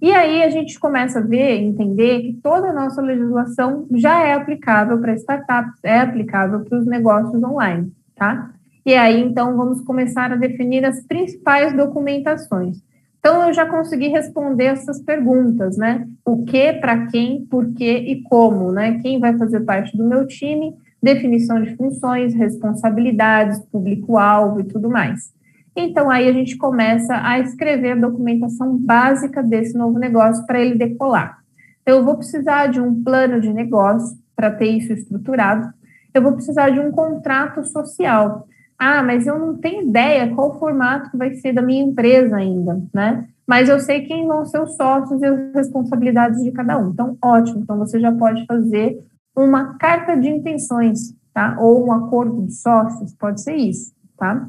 E 0.00 0.12
aí 0.12 0.42
a 0.42 0.50
gente 0.50 0.78
começa 0.78 1.18
a 1.18 1.22
ver, 1.22 1.58
entender 1.60 2.20
que 2.20 2.34
toda 2.42 2.68
a 2.68 2.72
nossa 2.72 3.00
legislação 3.00 3.86
já 3.92 4.22
é 4.22 4.34
aplicável 4.34 4.98
para 5.00 5.14
startups, 5.14 5.80
é 5.82 6.00
aplicável 6.00 6.60
para 6.60 6.78
os 6.78 6.86
negócios 6.86 7.42
online, 7.42 7.92
tá? 8.14 8.50
E 8.84 8.94
aí, 8.94 9.20
então, 9.20 9.56
vamos 9.56 9.80
começar 9.80 10.30
a 10.30 10.36
definir 10.36 10.84
as 10.84 11.02
principais 11.04 11.74
documentações. 11.74 12.80
Então, 13.18 13.48
eu 13.48 13.52
já 13.52 13.66
consegui 13.66 14.06
responder 14.06 14.66
essas 14.66 15.02
perguntas, 15.02 15.76
né? 15.76 16.06
O 16.24 16.44
que, 16.44 16.74
para 16.74 17.08
quem, 17.08 17.44
por 17.46 17.74
que 17.74 17.90
e 17.90 18.22
como, 18.22 18.70
né? 18.70 19.00
Quem 19.02 19.18
vai 19.18 19.36
fazer 19.36 19.60
parte 19.60 19.96
do 19.96 20.04
meu 20.04 20.24
time, 20.24 20.72
definição 21.06 21.62
de 21.62 21.76
funções, 21.76 22.34
responsabilidades, 22.34 23.60
público-alvo 23.70 24.60
e 24.60 24.64
tudo 24.64 24.90
mais. 24.90 25.32
Então, 25.76 26.10
aí 26.10 26.28
a 26.28 26.32
gente 26.32 26.56
começa 26.56 27.14
a 27.22 27.38
escrever 27.38 27.92
a 27.92 28.00
documentação 28.06 28.76
básica 28.76 29.42
desse 29.42 29.76
novo 29.78 29.98
negócio 29.98 30.44
para 30.46 30.60
ele 30.60 30.74
decolar. 30.74 31.38
Então, 31.82 31.98
eu 31.98 32.04
vou 32.04 32.16
precisar 32.16 32.66
de 32.66 32.80
um 32.80 33.04
plano 33.04 33.40
de 33.40 33.52
negócio 33.52 34.18
para 34.34 34.50
ter 34.50 34.66
isso 34.66 34.92
estruturado. 34.92 35.68
Eu 36.12 36.22
vou 36.22 36.32
precisar 36.32 36.70
de 36.70 36.80
um 36.80 36.90
contrato 36.90 37.62
social. 37.64 38.48
Ah, 38.78 39.02
mas 39.02 39.26
eu 39.26 39.38
não 39.38 39.56
tenho 39.56 39.88
ideia 39.88 40.34
qual 40.34 40.50
o 40.50 40.58
formato 40.58 41.10
que 41.10 41.16
vai 41.16 41.34
ser 41.34 41.52
da 41.52 41.62
minha 41.62 41.84
empresa 41.84 42.36
ainda, 42.36 42.82
né? 42.92 43.26
Mas 43.46 43.68
eu 43.68 43.78
sei 43.78 44.02
quem 44.02 44.26
vão 44.26 44.44
ser 44.44 44.60
os 44.60 44.74
sócios 44.74 45.22
e 45.22 45.26
as 45.26 45.54
responsabilidades 45.54 46.42
de 46.42 46.50
cada 46.50 46.76
um. 46.78 46.90
Então, 46.90 47.16
ótimo. 47.22 47.60
Então, 47.60 47.78
você 47.78 48.00
já 48.00 48.10
pode 48.12 48.44
fazer 48.44 48.98
uma 49.36 49.74
carta 49.74 50.16
de 50.16 50.28
intenções, 50.28 51.14
tá? 51.34 51.56
Ou 51.60 51.86
um 51.86 51.92
acordo 51.92 52.46
de 52.46 52.54
sócios, 52.54 53.14
pode 53.14 53.42
ser 53.42 53.54
isso, 53.54 53.92
tá? 54.16 54.48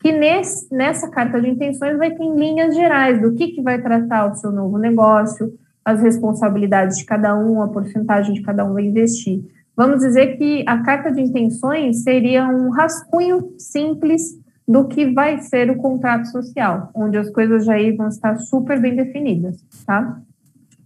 Que 0.00 0.12
nesse, 0.12 0.72
nessa 0.72 1.10
carta 1.10 1.40
de 1.40 1.48
intenções 1.48 1.98
vai 1.98 2.12
ter 2.12 2.24
linhas 2.34 2.74
gerais 2.74 3.20
do 3.20 3.34
que, 3.34 3.48
que 3.48 3.62
vai 3.62 3.82
tratar 3.82 4.30
o 4.30 4.36
seu 4.36 4.52
novo 4.52 4.78
negócio, 4.78 5.52
as 5.84 6.00
responsabilidades 6.00 6.98
de 6.98 7.04
cada 7.04 7.36
um, 7.36 7.60
a 7.60 7.68
porcentagem 7.68 8.34
de 8.34 8.42
cada 8.42 8.64
um 8.64 8.74
vai 8.74 8.84
investir. 8.84 9.42
Vamos 9.76 10.00
dizer 10.00 10.36
que 10.36 10.64
a 10.66 10.82
carta 10.82 11.10
de 11.10 11.20
intenções 11.20 12.02
seria 12.02 12.46
um 12.48 12.70
rascunho 12.70 13.54
simples 13.58 14.38
do 14.66 14.86
que 14.86 15.12
vai 15.12 15.40
ser 15.40 15.70
o 15.70 15.76
contrato 15.76 16.26
social, 16.26 16.90
onde 16.94 17.16
as 17.16 17.30
coisas 17.30 17.64
já 17.64 17.74
vão 17.96 18.08
estar 18.08 18.38
super 18.38 18.78
bem 18.80 18.94
definidas, 18.94 19.64
tá? 19.86 20.20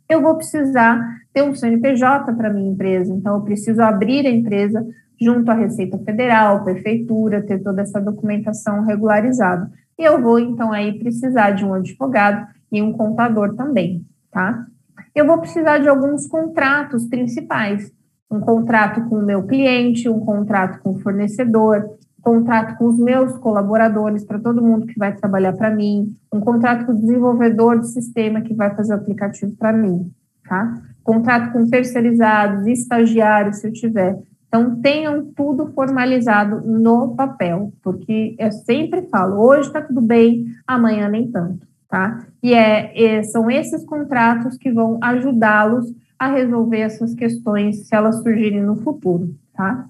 Eu 0.09 0.23
vou 0.23 0.37
precisar 0.37 1.22
ter 1.33 1.43
um 1.43 1.55
CNPJ 1.55 2.33
para 2.35 2.53
minha 2.53 2.71
empresa, 2.71 3.13
então 3.13 3.37
eu 3.37 3.43
preciso 3.43 3.83
abrir 3.83 4.27
a 4.27 4.31
empresa 4.31 4.87
junto 5.21 5.51
à 5.51 5.55
Receita 5.55 5.99
Federal, 5.99 6.65
Prefeitura, 6.65 7.43
ter 7.43 7.63
toda 7.63 7.83
essa 7.83 8.01
documentação 8.01 8.83
regularizada. 8.85 9.71
E 9.99 10.05
eu 10.05 10.21
vou, 10.21 10.39
então, 10.39 10.73
aí 10.73 10.99
precisar 10.99 11.53
de 11.53 11.65
um 11.65 11.75
advogado 11.75 12.47
e 12.71 12.83
um 12.83 12.93
contador 12.93 13.55
também, 13.55 14.05
tá? 14.31 14.67
Eu 15.15 15.27
vou 15.27 15.39
precisar 15.39 15.79
de 15.79 15.89
alguns 15.89 16.27
contratos 16.27 17.07
principais, 17.07 17.93
um 18.31 18.41
contrato 18.41 19.05
com 19.09 19.17
o 19.17 19.25
meu 19.25 19.47
cliente, 19.47 20.09
um 20.09 20.21
contrato 20.21 20.81
com 20.83 20.91
o 20.91 21.01
fornecedor, 21.01 21.85
contrato 22.23 22.79
com 22.79 22.87
os 22.87 22.99
meus 22.99 23.37
colaboradores, 23.39 24.25
para 24.25 24.39
todo 24.39 24.63
mundo 24.63 24.87
que 24.87 24.99
vai 24.99 25.15
trabalhar 25.15 25.53
para 25.53 25.75
mim, 25.75 26.17
um 26.33 26.41
contrato 26.41 26.87
com 26.87 26.93
o 26.93 26.99
desenvolvedor 26.99 27.79
do 27.79 27.85
sistema 27.85 28.41
que 28.41 28.55
vai 28.55 28.75
fazer 28.75 28.95
o 28.95 28.97
aplicativo 28.97 29.55
para 29.57 29.73
mim, 29.73 30.11
tá? 30.49 30.81
Contrato 31.03 31.53
com 31.53 31.69
terceirizados, 31.69 32.67
estagiários, 32.67 33.57
se 33.59 33.69
eu 33.69 33.73
tiver. 33.73 34.19
Então, 34.47 34.81
tenham 34.83 35.33
tudo 35.35 35.73
formalizado 35.73 36.61
no 36.61 37.17
papel, 37.17 37.73
porque 37.83 38.37
eu 38.39 38.53
sempre 38.53 39.09
falo, 39.11 39.41
hoje 39.41 39.69
está 39.69 39.81
tudo 39.81 40.03
bem, 40.03 40.45
amanhã 40.67 41.09
nem 41.09 41.31
tanto, 41.31 41.67
tá? 41.89 42.27
E 42.43 42.53
é, 42.53 43.19
é 43.19 43.23
são 43.23 43.51
esses 43.51 43.83
contratos 43.83 44.59
que 44.59 44.71
vão 44.71 44.99
ajudá-los 45.03 45.95
a 46.19 46.31
resolver 46.31 46.81
essas 46.81 47.15
questões 47.15 47.89
se 47.89 47.95
elas 47.95 48.23
surgirem 48.23 48.63
no 48.63 48.77
futuro, 48.77 49.35
tá? 49.55 49.89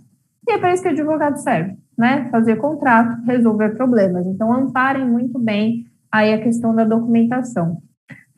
E 0.49 0.53
é 0.53 0.59
para 0.59 0.73
isso 0.73 0.83
que 0.83 0.89
o 0.89 0.93
advogado 0.93 1.39
serve, 1.39 1.77
né? 1.99 2.29
Fazer 2.31 2.55
contrato, 2.55 3.21
resolver 3.27 3.71
problemas. 3.71 4.27
Então, 4.29 4.53
amparem 4.53 5.11
muito 5.11 5.41
bem 5.41 5.87
aí 6.11 6.33
a 6.33 6.41
questão 6.41 6.73
da 6.73 6.85
documentação. 6.85 7.83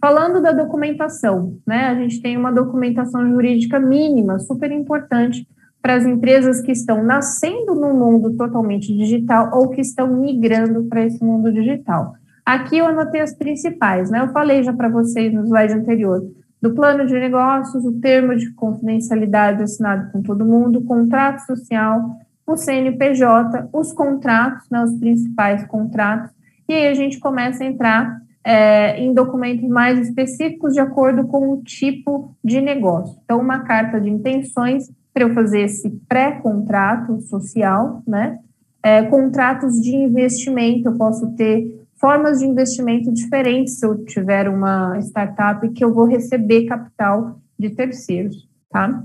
Falando 0.04 0.42
da 0.42 0.52
documentação, 0.52 1.56
né? 1.66 1.86
A 1.86 1.94
gente 1.94 2.20
tem 2.20 2.36
uma 2.36 2.52
documentação 2.52 3.26
jurídica 3.26 3.80
mínima, 3.80 4.38
super 4.38 4.70
importante 4.70 5.48
para 5.80 5.94
as 5.94 6.04
empresas 6.04 6.60
que 6.60 6.72
estão 6.72 7.02
nascendo 7.02 7.74
no 7.74 7.94
mundo 7.94 8.36
totalmente 8.36 8.94
digital 8.94 9.50
ou 9.54 9.70
que 9.70 9.80
estão 9.80 10.08
migrando 10.08 10.84
para 10.90 11.06
esse 11.06 11.24
mundo 11.24 11.50
digital. 11.50 12.16
Aqui 12.44 12.76
eu 12.76 12.86
anotei 12.86 13.22
as 13.22 13.34
principais, 13.34 14.10
né? 14.10 14.20
Eu 14.20 14.28
falei 14.28 14.62
já 14.62 14.74
para 14.74 14.90
vocês 14.90 15.32
no 15.32 15.46
slide 15.46 15.72
anterior 15.72 16.22
do 16.60 16.74
plano 16.74 17.06
de 17.06 17.14
negócios, 17.14 17.82
o 17.86 17.98
termo 17.98 18.36
de 18.36 18.52
confidencialidade 18.52 19.62
assinado 19.62 20.12
com 20.12 20.20
todo 20.20 20.44
mundo, 20.44 20.80
o 20.80 20.84
contrato 20.84 21.46
social, 21.46 22.10
o 22.46 22.58
CNPJ, 22.58 23.70
os 23.72 23.90
contratos, 23.94 24.68
né, 24.70 24.84
os 24.84 24.98
principais 24.98 25.66
contratos, 25.66 26.30
e 26.68 26.74
aí 26.74 26.88
a 26.88 26.94
gente 26.94 27.18
começa 27.18 27.64
a 27.64 27.66
entrar 27.66 28.20
é, 28.44 29.00
em 29.00 29.14
documentos 29.14 29.68
mais 29.68 29.98
específicos 29.98 30.74
de 30.74 30.80
acordo 30.80 31.26
com 31.26 31.48
o 31.50 31.62
tipo 31.62 32.36
de 32.44 32.60
negócio. 32.60 33.18
Então, 33.24 33.40
uma 33.40 33.60
carta 33.60 33.98
de 34.00 34.10
intenções 34.10 34.92
para 35.12 35.24
eu 35.24 35.32
fazer 35.32 35.62
esse 35.62 35.88
pré-contrato 36.08 37.20
social, 37.22 38.02
né? 38.06 38.38
É, 38.82 39.02
contratos 39.04 39.80
de 39.80 39.96
investimento, 39.96 40.88
eu 40.88 40.96
posso 40.96 41.30
ter 41.36 41.86
formas 41.94 42.40
de 42.40 42.44
investimento 42.44 43.10
diferentes 43.10 43.78
se 43.78 43.86
eu 43.86 44.04
tiver 44.04 44.46
uma 44.46 44.98
startup 44.98 45.66
que 45.70 45.82
eu 45.82 45.94
vou 45.94 46.04
receber 46.04 46.66
capital 46.66 47.40
de 47.58 47.70
terceiros, 47.70 48.46
tá? 48.68 49.04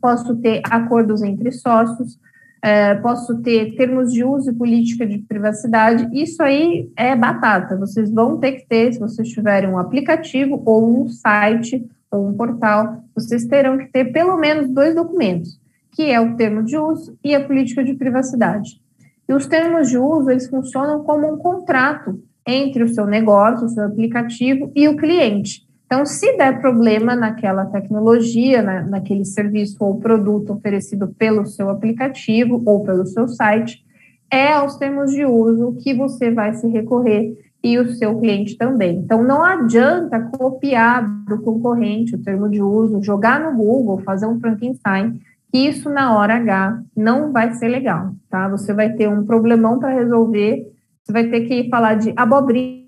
Posso 0.00 0.36
ter 0.36 0.62
acordos 0.70 1.22
entre 1.22 1.50
sócios, 1.50 2.20
é, 2.62 2.94
posso 2.96 3.40
ter 3.42 3.74
termos 3.76 4.12
de 4.12 4.22
uso 4.22 4.50
e 4.50 4.54
política 4.54 5.06
de 5.06 5.18
privacidade. 5.18 6.08
Isso 6.12 6.42
aí 6.42 6.90
é 6.96 7.16
batata. 7.16 7.76
Vocês 7.76 8.10
vão 8.10 8.38
ter 8.38 8.52
que 8.52 8.66
ter, 8.66 8.92
se 8.92 8.98
vocês 8.98 9.28
tiverem 9.28 9.70
um 9.70 9.78
aplicativo 9.78 10.62
ou 10.64 11.02
um 11.02 11.08
site 11.08 11.86
ou 12.10 12.28
um 12.28 12.34
portal, 12.34 13.02
vocês 13.14 13.44
terão 13.46 13.78
que 13.78 13.86
ter 13.86 14.12
pelo 14.12 14.36
menos 14.36 14.68
dois 14.68 14.94
documentos, 14.94 15.60
que 15.92 16.10
é 16.10 16.20
o 16.20 16.36
termo 16.36 16.62
de 16.62 16.76
uso 16.76 17.16
e 17.24 17.34
a 17.34 17.44
política 17.44 17.82
de 17.84 17.94
privacidade. 17.94 18.80
E 19.28 19.32
os 19.32 19.46
termos 19.46 19.88
de 19.88 19.96
uso, 19.96 20.30
eles 20.30 20.48
funcionam 20.48 21.04
como 21.04 21.32
um 21.32 21.38
contrato 21.38 22.20
entre 22.46 22.82
o 22.82 22.88
seu 22.88 23.06
negócio, 23.06 23.66
o 23.66 23.68
seu 23.68 23.84
aplicativo 23.84 24.72
e 24.74 24.88
o 24.88 24.96
cliente. 24.96 25.66
Então, 25.92 26.06
se 26.06 26.36
der 26.36 26.60
problema 26.60 27.16
naquela 27.16 27.66
tecnologia, 27.66 28.62
na, 28.62 28.82
naquele 28.82 29.24
serviço 29.24 29.76
ou 29.80 29.98
produto 29.98 30.52
oferecido 30.52 31.08
pelo 31.08 31.44
seu 31.46 31.68
aplicativo 31.68 32.62
ou 32.64 32.84
pelo 32.84 33.04
seu 33.04 33.26
site, 33.26 33.84
é 34.32 34.52
aos 34.52 34.76
termos 34.76 35.10
de 35.10 35.24
uso 35.24 35.76
que 35.82 35.92
você 35.92 36.30
vai 36.30 36.54
se 36.54 36.68
recorrer 36.68 37.36
e 37.60 37.76
o 37.76 37.90
seu 37.90 38.16
cliente 38.20 38.56
também. 38.56 38.98
Então, 38.98 39.24
não 39.24 39.42
adianta 39.42 40.20
copiar 40.20 41.04
do 41.24 41.42
concorrente 41.42 42.14
o 42.14 42.22
termo 42.22 42.48
de 42.48 42.62
uso, 42.62 43.02
jogar 43.02 43.40
no 43.40 43.56
Google, 43.56 43.98
fazer 43.98 44.26
um 44.26 44.38
Frankenstein 44.38 45.20
que 45.52 45.58
isso 45.58 45.90
na 45.90 46.16
hora 46.16 46.36
H 46.36 46.84
não 46.96 47.32
vai 47.32 47.52
ser 47.54 47.66
legal, 47.66 48.14
tá? 48.28 48.48
Você 48.50 48.72
vai 48.72 48.92
ter 48.92 49.08
um 49.08 49.24
problemão 49.24 49.80
para 49.80 49.92
resolver, 49.92 50.64
você 51.02 51.12
vai 51.12 51.28
ter 51.28 51.40
que 51.40 51.68
falar 51.68 51.94
de 51.94 52.12
abobrinha 52.16 52.86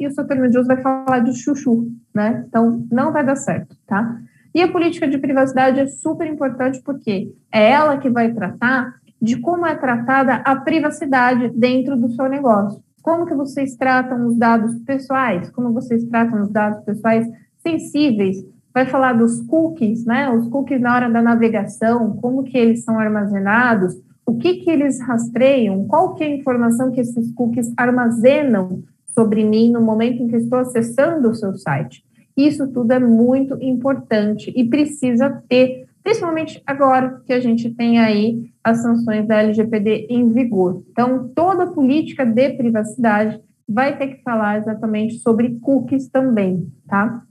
e 0.00 0.06
o 0.06 0.10
seu 0.10 0.26
termo 0.26 0.48
de 0.48 0.58
uso 0.58 0.66
vai 0.66 0.80
falar 0.80 1.18
de 1.18 1.36
chuchu, 1.36 1.86
né? 2.18 2.44
Então, 2.48 2.84
não 2.90 3.12
vai 3.12 3.24
dar 3.24 3.36
certo, 3.36 3.76
tá? 3.86 4.18
E 4.52 4.60
a 4.60 4.66
política 4.66 5.06
de 5.06 5.18
privacidade 5.18 5.78
é 5.78 5.86
super 5.86 6.26
importante 6.26 6.82
porque 6.82 7.32
é 7.52 7.70
ela 7.70 7.96
que 7.96 8.10
vai 8.10 8.32
tratar 8.32 8.96
de 9.22 9.36
como 9.36 9.64
é 9.64 9.76
tratada 9.76 10.34
a 10.44 10.56
privacidade 10.56 11.48
dentro 11.50 11.96
do 11.96 12.10
seu 12.10 12.28
negócio. 12.28 12.82
Como 13.00 13.24
que 13.24 13.34
vocês 13.34 13.76
tratam 13.76 14.26
os 14.26 14.36
dados 14.36 14.76
pessoais? 14.80 15.48
Como 15.50 15.72
vocês 15.72 16.02
tratam 16.04 16.42
os 16.42 16.50
dados 16.50 16.84
pessoais 16.84 17.24
sensíveis? 17.58 18.44
Vai 18.74 18.86
falar 18.86 19.12
dos 19.12 19.40
cookies, 19.42 20.04
né? 20.04 20.28
Os 20.28 20.48
cookies 20.48 20.80
na 20.80 20.94
hora 20.94 21.08
da 21.08 21.22
navegação, 21.22 22.16
como 22.16 22.42
que 22.42 22.58
eles 22.58 22.82
são 22.82 22.98
armazenados, 22.98 23.94
o 24.26 24.36
que 24.36 24.54
que 24.54 24.70
eles 24.70 25.00
rastreiam, 25.00 25.86
qual 25.86 26.14
que 26.14 26.24
é 26.24 26.26
a 26.26 26.36
informação 26.36 26.90
que 26.90 27.00
esses 27.00 27.32
cookies 27.32 27.72
armazenam 27.76 28.82
sobre 29.06 29.44
mim 29.44 29.70
no 29.70 29.80
momento 29.80 30.22
em 30.22 30.28
que 30.28 30.36
estou 30.36 30.58
acessando 30.58 31.28
o 31.28 31.34
seu 31.34 31.54
site. 31.56 32.07
Isso 32.38 32.68
tudo 32.68 32.92
é 32.92 33.00
muito 33.00 33.58
importante 33.60 34.52
e 34.54 34.64
precisa 34.64 35.42
ter, 35.48 35.88
principalmente 36.04 36.62
agora 36.64 37.20
que 37.26 37.32
a 37.32 37.40
gente 37.40 37.68
tem 37.74 37.98
aí 37.98 38.48
as 38.62 38.80
sanções 38.80 39.26
da 39.26 39.42
LGPD 39.42 40.06
em 40.08 40.32
vigor. 40.32 40.84
Então, 40.92 41.32
toda 41.34 41.72
política 41.72 42.24
de 42.24 42.50
privacidade 42.50 43.42
vai 43.68 43.98
ter 43.98 44.06
que 44.06 44.22
falar 44.22 44.58
exatamente 44.58 45.18
sobre 45.18 45.58
cookies 45.58 46.08
também, 46.08 46.72
tá? 46.86 47.24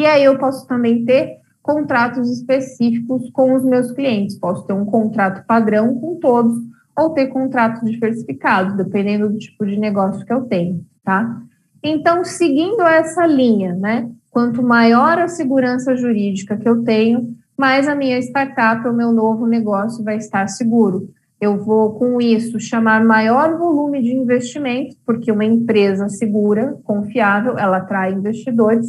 E 0.00 0.06
aí 0.06 0.24
eu 0.24 0.38
posso 0.38 0.66
também 0.66 1.04
ter 1.04 1.36
contratos 1.60 2.30
específicos 2.30 3.28
com 3.32 3.54
os 3.54 3.62
meus 3.62 3.92
clientes. 3.92 4.38
Posso 4.38 4.66
ter 4.66 4.72
um 4.72 4.86
contrato 4.86 5.46
padrão 5.46 5.94
com 6.00 6.18
todos 6.18 6.58
ou 6.98 7.10
ter 7.10 7.26
contratos 7.26 7.88
diversificados, 7.88 8.78
dependendo 8.78 9.28
do 9.28 9.38
tipo 9.38 9.66
de 9.66 9.78
negócio 9.78 10.24
que 10.24 10.32
eu 10.32 10.46
tenho, 10.46 10.86
tá? 11.04 11.42
Então, 11.82 12.24
seguindo 12.24 12.80
essa 12.82 13.26
linha, 13.26 13.74
né? 13.74 14.10
Quanto 14.32 14.62
maior 14.62 15.18
a 15.18 15.28
segurança 15.28 15.94
jurídica 15.94 16.56
que 16.56 16.66
eu 16.66 16.82
tenho, 16.82 17.36
mais 17.54 17.86
a 17.86 17.94
minha 17.94 18.18
startup, 18.18 18.88
o 18.88 18.92
meu 18.94 19.12
novo 19.12 19.46
negócio 19.46 20.02
vai 20.02 20.16
estar 20.16 20.48
seguro. 20.48 21.10
Eu 21.38 21.62
vou, 21.62 21.92
com 21.96 22.18
isso, 22.18 22.58
chamar 22.58 23.04
maior 23.04 23.58
volume 23.58 24.00
de 24.00 24.10
investimento, 24.10 24.96
porque 25.04 25.30
uma 25.30 25.44
empresa 25.44 26.08
segura, 26.08 26.78
confiável, 26.82 27.58
ela 27.58 27.76
atrai 27.76 28.14
investidores, 28.14 28.86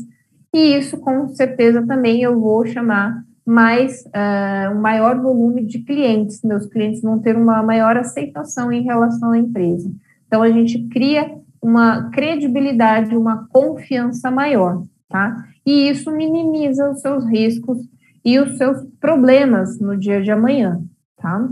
e 0.54 0.78
isso, 0.78 0.96
com 0.98 1.28
certeza, 1.28 1.86
também 1.86 2.24
eu 2.24 2.40
vou 2.40 2.66
chamar 2.66 3.22
mais 3.46 4.02
uh, 4.06 4.74
um 4.74 4.80
maior 4.80 5.20
volume 5.20 5.66
de 5.66 5.80
clientes. 5.80 6.42
Meus 6.42 6.66
clientes 6.68 7.02
vão 7.02 7.20
ter 7.20 7.36
uma 7.36 7.62
maior 7.62 7.98
aceitação 7.98 8.72
em 8.72 8.84
relação 8.84 9.32
à 9.32 9.38
empresa. 9.38 9.92
Então, 10.26 10.42
a 10.42 10.50
gente 10.50 10.88
cria 10.88 11.36
uma 11.62 12.10
credibilidade, 12.12 13.18
uma 13.18 13.46
confiança 13.52 14.32
maior 14.32 14.84
tá? 15.08 15.48
E 15.66 15.90
isso 15.90 16.12
minimiza 16.12 16.90
os 16.90 17.02
seus 17.02 17.26
riscos 17.26 17.78
e 18.24 18.40
os 18.40 18.58
seus 18.58 18.84
problemas 19.00 19.80
no 19.80 19.98
dia 19.98 20.22
de 20.22 20.32
amanhã, 20.32 20.84
tá? 21.18 21.50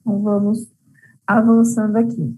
Então, 0.00 0.22
vamos 0.22 0.72
avançando 1.26 1.96
aqui. 1.96 2.36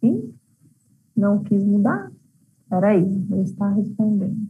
Sim? 0.00 0.34
Não 1.14 1.42
quis 1.42 1.62
mudar? 1.62 2.10
Peraí, 2.68 3.02
ele 3.02 3.42
está 3.42 3.68
respondendo. 3.68 4.48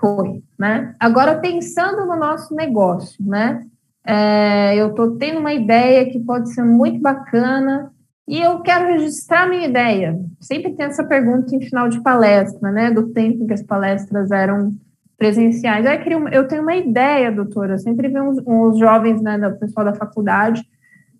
Foi, 0.00 0.42
né? 0.58 0.96
Agora, 0.98 1.40
pensando 1.40 2.06
no 2.06 2.16
nosso 2.16 2.54
negócio, 2.54 3.24
né? 3.24 3.68
É, 4.06 4.76
eu 4.76 4.90
estou 4.90 5.16
tendo 5.16 5.38
uma 5.38 5.54
ideia 5.54 6.10
que 6.10 6.20
pode 6.20 6.52
ser 6.52 6.62
muito 6.62 7.00
bacana, 7.00 7.93
e 8.26 8.40
eu 8.40 8.60
quero 8.60 8.86
registrar 8.86 9.48
minha 9.48 9.66
ideia. 9.66 10.18
Sempre 10.40 10.74
tem 10.74 10.86
essa 10.86 11.04
pergunta 11.04 11.54
em 11.54 11.60
final 11.60 11.88
de 11.88 12.02
palestra, 12.02 12.72
né? 12.72 12.90
Do 12.90 13.12
tempo 13.12 13.46
que 13.46 13.52
as 13.52 13.62
palestras 13.62 14.30
eram 14.30 14.74
presenciais. 15.16 15.84
Eu, 15.84 16.28
eu 16.28 16.48
tenho 16.48 16.62
uma 16.62 16.74
ideia, 16.74 17.30
doutora. 17.30 17.74
Eu 17.74 17.78
sempre 17.78 18.08
vi 18.08 18.18
uns, 18.18 18.38
uns 18.46 18.78
jovens, 18.78 19.20
né, 19.20 19.38
do 19.38 19.58
pessoal 19.58 19.84
da 19.84 19.94
faculdade. 19.94 20.66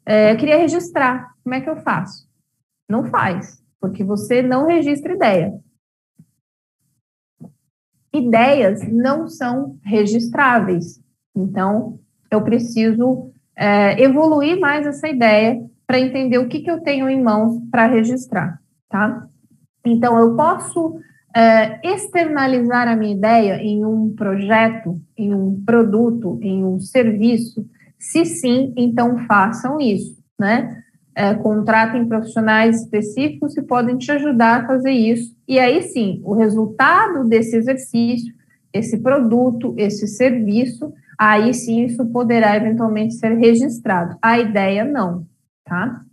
É, 0.07 0.33
eu 0.33 0.37
queria 0.37 0.57
registrar. 0.57 1.35
Como 1.43 1.55
é 1.55 1.61
que 1.61 1.69
eu 1.69 1.77
faço? 1.77 2.27
Não 2.89 3.05
faz, 3.05 3.63
porque 3.79 4.03
você 4.03 4.41
não 4.41 4.67
registra 4.67 5.13
ideia. 5.15 5.53
Ideias 8.13 8.81
não 8.91 9.29
são 9.29 9.79
registráveis. 9.83 11.03
Então, 11.37 11.99
eu 12.31 12.43
preciso 12.43 13.31
é, 13.57 14.01
evoluir 14.03 14.59
mais 14.59 14.87
essa 14.87 15.09
ideia 15.09 15.61
para 15.87 15.99
entender 15.99 16.39
o 16.39 16.49
que, 16.49 16.61
que 16.61 16.71
eu 16.71 16.81
tenho 16.81 17.09
em 17.09 17.23
mãos 17.23 17.61
para 17.71 17.87
registrar, 17.87 18.61
tá? 18.89 19.27
Então, 19.85 20.19
eu 20.19 20.35
posso 20.35 20.99
é, 21.35 21.81
externalizar 21.83 22.87
a 22.87 22.97
minha 22.97 23.15
ideia 23.15 23.57
em 23.57 23.85
um 23.85 24.15
projeto, 24.15 25.01
em 25.17 25.35
um 25.35 25.63
produto, 25.65 26.39
em 26.41 26.65
um 26.65 26.79
serviço? 26.79 27.67
Se 27.99 28.25
sim, 28.25 28.73
então 28.77 29.19
façam 29.27 29.81
isso, 29.81 30.17
né? 30.39 30.81
É, 31.17 31.33
contratem 31.35 32.07
profissionais 32.07 32.83
específicos 32.83 33.55
que 33.55 33.63
podem 33.63 33.97
te 33.97 34.11
ajudar 34.11 34.63
a 34.63 34.67
fazer 34.67 34.91
isso. 34.91 35.37
E 35.47 35.59
aí 35.59 35.83
sim, 35.83 36.21
o 36.25 36.35
resultado 36.35 37.25
desse 37.29 37.57
exercício, 37.57 38.33
esse 38.73 38.99
produto, 38.99 39.75
esse 39.77 40.09
serviço, 40.09 40.93
aí 41.19 41.55
sim 41.55 41.85
isso 41.85 42.05
poderá 42.07 42.57
eventualmente 42.57 43.15
ser 43.15 43.37
registrado. 43.39 44.17
A 44.21 44.41
ideia 44.41 44.85
não, 44.85 45.25
tá? 45.65 46.05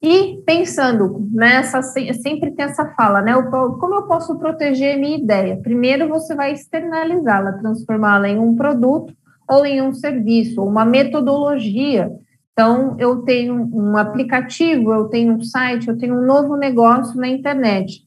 E 0.00 0.42
pensando 0.46 1.28
nessa, 1.32 1.82
sempre 1.82 2.52
tem 2.52 2.66
essa 2.66 2.86
fala, 2.94 3.20
né? 3.20 3.32
Como 3.50 3.94
eu 3.94 4.06
posso 4.06 4.38
proteger 4.38 4.96
minha 4.96 5.18
ideia? 5.18 5.56
Primeiro, 5.60 6.08
você 6.08 6.36
vai 6.36 6.52
externalizá-la, 6.52 7.54
transformá-la 7.54 8.28
em 8.28 8.38
um 8.38 8.54
produto 8.54 9.12
ou 9.48 9.66
em 9.66 9.82
um 9.82 9.92
serviço, 9.92 10.60
ou 10.60 10.68
uma 10.68 10.84
metodologia. 10.84 12.12
Então, 12.52 12.96
eu 12.98 13.22
tenho 13.22 13.68
um 13.72 13.96
aplicativo, 13.96 14.92
eu 14.92 15.08
tenho 15.08 15.32
um 15.32 15.42
site, 15.42 15.88
eu 15.88 15.98
tenho 15.98 16.16
um 16.16 16.24
novo 16.24 16.56
negócio 16.56 17.18
na 17.18 17.26
internet. 17.26 18.06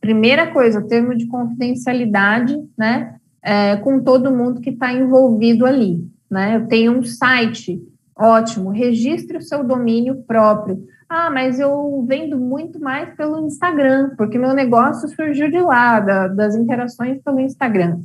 Primeira 0.00 0.52
coisa, 0.52 0.86
termo 0.86 1.16
de 1.16 1.26
confidencialidade, 1.26 2.56
né? 2.76 3.16
É, 3.42 3.76
com 3.76 4.00
todo 4.00 4.34
mundo 4.34 4.60
que 4.60 4.70
está 4.70 4.92
envolvido 4.92 5.64
ali 5.64 6.08
né? 6.30 6.56
Eu 6.56 6.66
tenho 6.66 6.92
um 6.92 7.02
site, 7.02 7.80
ótimo, 8.16 8.70
registre 8.70 9.36
o 9.36 9.42
seu 9.42 9.64
domínio 9.64 10.22
próprio. 10.26 10.86
Ah, 11.08 11.30
mas 11.30 11.58
eu 11.58 12.04
vendo 12.06 12.38
muito 12.38 12.78
mais 12.78 13.14
pelo 13.16 13.46
Instagram, 13.46 14.10
porque 14.16 14.38
meu 14.38 14.52
negócio 14.52 15.08
surgiu 15.08 15.50
de 15.50 15.58
lá, 15.58 16.00
da, 16.00 16.28
das 16.28 16.54
interações 16.54 17.22
pelo 17.22 17.40
Instagram. 17.40 18.00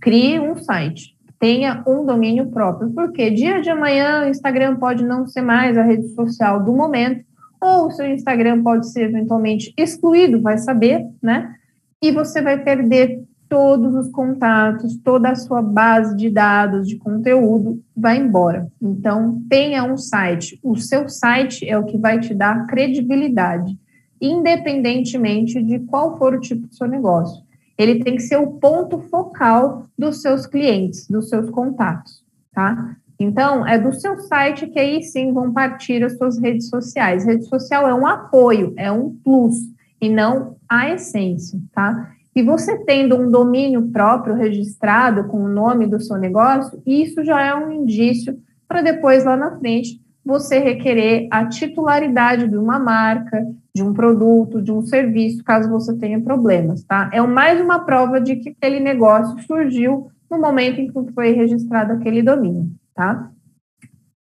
Crie 0.00 0.38
um 0.38 0.54
site, 0.56 1.16
tenha 1.38 1.82
um 1.86 2.04
domínio 2.04 2.50
próprio, 2.50 2.90
porque 2.90 3.30
dia 3.30 3.62
de 3.62 3.70
amanhã 3.70 4.24
o 4.24 4.28
Instagram 4.28 4.76
pode 4.76 5.04
não 5.04 5.26
ser 5.26 5.40
mais 5.40 5.78
a 5.78 5.82
rede 5.82 6.08
social 6.08 6.62
do 6.62 6.74
momento, 6.74 7.24
ou 7.60 7.86
o 7.86 7.90
seu 7.90 8.06
Instagram 8.06 8.62
pode 8.62 8.90
ser 8.92 9.04
eventualmente 9.04 9.72
excluído, 9.78 10.42
vai 10.42 10.58
saber, 10.58 11.06
né? 11.22 11.54
E 12.02 12.12
você 12.12 12.42
vai 12.42 12.62
perder 12.62 13.22
todos 13.54 13.94
os 13.94 14.10
contatos, 14.10 14.96
toda 14.96 15.28
a 15.28 15.36
sua 15.36 15.62
base 15.62 16.16
de 16.16 16.28
dados, 16.28 16.88
de 16.88 16.96
conteúdo, 16.96 17.80
vai 17.96 18.18
embora. 18.18 18.66
Então, 18.82 19.40
tenha 19.48 19.84
um 19.84 19.96
site. 19.96 20.58
O 20.60 20.74
seu 20.74 21.08
site 21.08 21.64
é 21.64 21.78
o 21.78 21.84
que 21.84 21.96
vai 21.96 22.18
te 22.18 22.34
dar 22.34 22.66
credibilidade, 22.66 23.78
independentemente 24.20 25.62
de 25.62 25.78
qual 25.78 26.18
for 26.18 26.34
o 26.34 26.40
tipo 26.40 26.66
do 26.66 26.74
seu 26.74 26.88
negócio. 26.88 27.44
Ele 27.78 28.02
tem 28.02 28.16
que 28.16 28.22
ser 28.22 28.38
o 28.38 28.54
ponto 28.54 28.98
focal 28.98 29.86
dos 29.96 30.20
seus 30.20 30.46
clientes, 30.46 31.06
dos 31.06 31.28
seus 31.28 31.48
contatos, 31.48 32.24
tá? 32.52 32.96
Então, 33.20 33.64
é 33.64 33.78
do 33.78 33.92
seu 33.92 34.18
site 34.22 34.66
que 34.66 34.80
aí 34.80 35.00
sim 35.00 35.32
vão 35.32 35.52
partir 35.52 36.02
as 36.02 36.18
suas 36.18 36.40
redes 36.40 36.68
sociais. 36.68 37.24
Rede 37.24 37.44
social 37.44 37.86
é 37.86 37.94
um 37.94 38.04
apoio, 38.04 38.74
é 38.76 38.90
um 38.90 39.14
plus, 39.22 39.54
e 40.00 40.08
não 40.08 40.56
a 40.68 40.90
essência, 40.90 41.56
tá? 41.72 42.10
E 42.34 42.42
você 42.42 42.76
tendo 42.78 43.16
um 43.16 43.30
domínio 43.30 43.90
próprio 43.90 44.34
registrado 44.34 45.24
com 45.24 45.44
o 45.44 45.48
nome 45.48 45.86
do 45.86 46.00
seu 46.00 46.16
negócio, 46.16 46.82
isso 46.84 47.24
já 47.24 47.40
é 47.40 47.54
um 47.54 47.70
indício 47.70 48.38
para 48.66 48.82
depois 48.82 49.24
lá 49.24 49.36
na 49.36 49.58
frente 49.58 50.00
você 50.24 50.58
requerer 50.58 51.28
a 51.30 51.46
titularidade 51.46 52.48
de 52.48 52.56
uma 52.56 52.78
marca, 52.78 53.46
de 53.74 53.82
um 53.82 53.92
produto, 53.92 54.62
de 54.62 54.72
um 54.72 54.80
serviço, 54.80 55.44
caso 55.44 55.68
você 55.68 55.94
tenha 55.96 56.20
problemas, 56.20 56.82
tá? 56.82 57.10
É 57.12 57.20
mais 57.20 57.60
uma 57.60 57.80
prova 57.80 58.20
de 58.20 58.36
que 58.36 58.48
aquele 58.48 58.80
negócio 58.80 59.38
surgiu 59.42 60.08
no 60.30 60.40
momento 60.40 60.80
em 60.80 60.86
que 60.86 61.12
foi 61.12 61.32
registrado 61.32 61.92
aquele 61.92 62.22
domínio, 62.22 62.70
tá? 62.94 63.30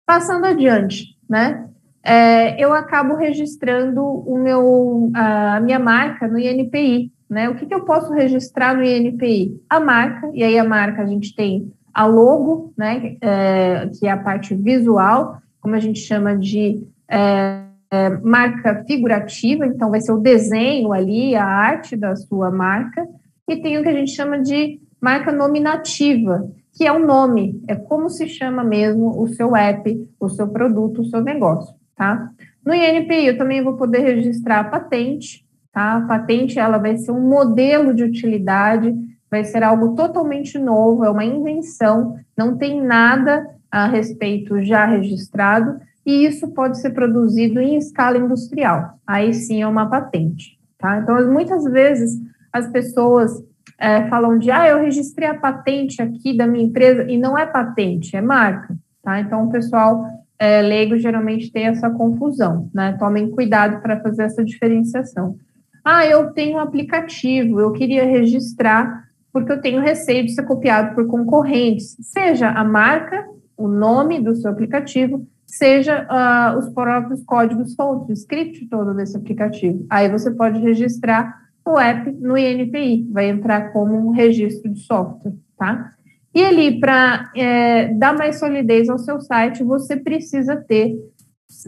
Passando 0.05 0.45
adiante, 0.45 1.17
né? 1.27 1.69
é, 2.03 2.63
eu 2.63 2.73
acabo 2.73 3.15
registrando 3.15 4.01
o 4.01 4.37
meu, 4.37 5.11
a 5.13 5.59
minha 5.59 5.79
marca 5.79 6.27
no 6.27 6.39
INPI. 6.39 7.11
Né? 7.29 7.47
O 7.47 7.55
que, 7.55 7.65
que 7.65 7.73
eu 7.73 7.85
posso 7.85 8.11
registrar 8.11 8.75
no 8.75 8.83
INPI? 8.83 9.61
A 9.69 9.79
marca, 9.79 10.29
e 10.33 10.43
aí 10.43 10.57
a 10.57 10.63
marca 10.63 11.03
a 11.03 11.05
gente 11.05 11.35
tem 11.35 11.71
a 11.93 12.05
logo, 12.05 12.73
né, 12.77 13.17
é, 13.21 13.89
que 13.99 14.07
é 14.07 14.11
a 14.11 14.17
parte 14.17 14.55
visual, 14.55 15.37
como 15.59 15.75
a 15.75 15.79
gente 15.79 15.99
chama 15.99 16.35
de 16.37 16.81
é, 17.07 17.63
é, 17.91 18.09
marca 18.19 18.83
figurativa, 18.85 19.65
então 19.65 19.91
vai 19.91 19.99
ser 19.99 20.11
o 20.11 20.19
desenho 20.19 20.93
ali, 20.93 21.35
a 21.35 21.45
arte 21.45 21.95
da 21.95 22.15
sua 22.15 22.51
marca, 22.51 23.07
e 23.47 23.57
tem 23.57 23.77
o 23.77 23.83
que 23.83 23.89
a 23.89 23.93
gente 23.93 24.11
chama 24.11 24.39
de 24.39 24.79
marca 25.01 25.31
nominativa, 25.31 26.49
que 26.73 26.85
é 26.85 26.91
o 26.91 27.05
nome, 27.05 27.61
é 27.67 27.75
como 27.75 28.09
se 28.09 28.27
chama 28.27 28.63
mesmo 28.63 29.21
o 29.21 29.27
seu 29.27 29.55
app, 29.55 30.07
o 30.19 30.29
seu 30.29 30.47
produto, 30.47 31.01
o 31.01 31.05
seu 31.05 31.21
negócio, 31.21 31.75
tá? 31.95 32.29
No 32.63 32.73
INPI 32.73 33.27
eu 33.27 33.37
também 33.37 33.63
vou 33.63 33.73
poder 33.73 33.99
registrar 33.99 34.59
a 34.59 34.63
patente, 34.63 35.45
tá? 35.79 35.95
A 35.95 36.01
patente 36.01 36.59
ela 36.59 36.77
vai 36.77 36.97
ser 36.97 37.11
um 37.11 37.21
modelo 37.21 37.93
de 37.93 38.03
utilidade, 38.03 38.93
vai 39.31 39.45
ser 39.45 39.63
algo 39.63 39.95
totalmente 39.95 40.59
novo, 40.59 41.05
é 41.05 41.09
uma 41.09 41.23
invenção, 41.23 42.17
não 42.37 42.57
tem 42.57 42.81
nada 42.81 43.47
a 43.71 43.87
respeito 43.87 44.61
já 44.61 44.85
registrado, 44.85 45.79
e 46.05 46.25
isso 46.25 46.49
pode 46.49 46.79
ser 46.79 46.89
produzido 46.89 47.61
em 47.61 47.77
escala 47.77 48.17
industrial. 48.17 48.99
Aí 49.07 49.33
sim 49.33 49.61
é 49.61 49.67
uma 49.67 49.89
patente, 49.89 50.59
tá? 50.77 50.99
Então, 50.99 51.31
muitas 51.31 51.63
vezes 51.63 52.19
as 52.51 52.67
pessoas 52.67 53.31
é, 53.77 54.07
falam 54.09 54.37
de, 54.37 54.51
ah, 54.51 54.67
eu 54.67 54.81
registrei 54.81 55.29
a 55.29 55.37
patente 55.37 56.01
aqui 56.01 56.35
da 56.35 56.47
minha 56.47 56.65
empresa, 56.65 57.09
e 57.09 57.17
não 57.17 57.37
é 57.37 57.45
patente, 57.45 58.17
é 58.17 58.21
marca, 58.21 58.75
tá? 59.01 59.21
Então, 59.21 59.45
o 59.45 59.51
pessoal 59.51 60.03
é, 60.37 60.61
leigo 60.61 60.97
geralmente 60.97 61.51
tem 61.51 61.67
essa 61.67 61.89
confusão, 61.89 62.69
né? 62.73 62.97
Tomem 62.97 63.29
cuidado 63.29 63.81
para 63.81 64.01
fazer 64.01 64.23
essa 64.23 64.43
diferenciação. 64.43 65.37
Ah, 65.83 66.05
eu 66.05 66.31
tenho 66.31 66.57
um 66.57 66.59
aplicativo, 66.59 67.59
eu 67.59 67.71
queria 67.71 68.05
registrar 68.05 69.09
porque 69.31 69.51
eu 69.51 69.61
tenho 69.61 69.81
receio 69.81 70.25
de 70.25 70.33
ser 70.33 70.43
copiado 70.43 70.95
por 70.95 71.07
concorrentes, 71.07 71.95
seja 72.01 72.49
a 72.49 72.63
marca, 72.63 73.27
o 73.55 73.67
nome 73.67 74.19
do 74.19 74.35
seu 74.35 74.49
aplicativo, 74.49 75.27
seja 75.45 76.07
uh, 76.09 76.57
os 76.57 76.69
próprios 76.69 77.23
códigos 77.23 77.75
fontes, 77.75 78.09
o 78.09 78.13
script 78.13 78.67
todo 78.67 78.93
desse 78.93 79.17
aplicativo. 79.17 79.85
Aí 79.89 80.09
você 80.09 80.31
pode 80.31 80.59
registrar 80.59 81.49
o 81.65 81.77
app 81.79 82.11
no 82.11 82.37
INPI, 82.37 83.07
vai 83.11 83.29
entrar 83.29 83.71
como 83.71 83.95
um 83.95 84.11
registro 84.11 84.71
de 84.71 84.79
software, 84.79 85.33
tá? 85.57 85.91
E 86.33 86.43
ali, 86.43 86.79
para 86.79 87.31
é, 87.35 87.93
dar 87.93 88.15
mais 88.15 88.39
solidez 88.39 88.87
ao 88.89 88.99
seu 88.99 89.19
site, 89.19 89.63
você 89.63 89.95
precisa 89.95 90.55
ter 90.55 90.95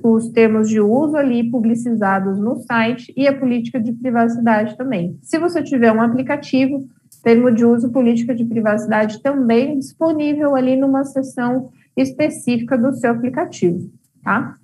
os 0.03 0.29
termos 0.29 0.69
de 0.69 0.79
uso 0.79 1.17
ali 1.17 1.49
publicizados 1.49 2.39
no 2.39 2.55
site 2.57 3.13
e 3.17 3.27
a 3.27 3.37
política 3.37 3.79
de 3.79 3.91
privacidade 3.91 4.77
também. 4.77 5.17
Se 5.21 5.37
você 5.37 5.61
tiver 5.61 5.91
um 5.91 6.01
aplicativo, 6.01 6.87
termo 7.23 7.51
de 7.51 7.65
uso, 7.65 7.91
política 7.91 8.33
de 8.33 8.45
privacidade 8.45 9.21
também 9.21 9.77
disponível 9.77 10.55
ali 10.55 10.75
numa 10.75 11.03
seção 11.03 11.71
específica 11.95 12.77
do 12.77 12.93
seu 12.93 13.11
aplicativo, 13.11 13.91
tá? 14.23 14.55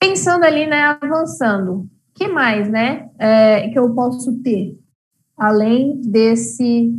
Pensando 0.00 0.44
ali, 0.44 0.66
né, 0.66 0.98
avançando, 1.00 1.88
que 2.14 2.28
mais, 2.28 2.68
né, 2.68 3.08
é, 3.18 3.68
que 3.68 3.78
eu 3.78 3.94
posso 3.94 4.40
ter, 4.42 4.78
além 5.36 6.00
desse, 6.02 6.92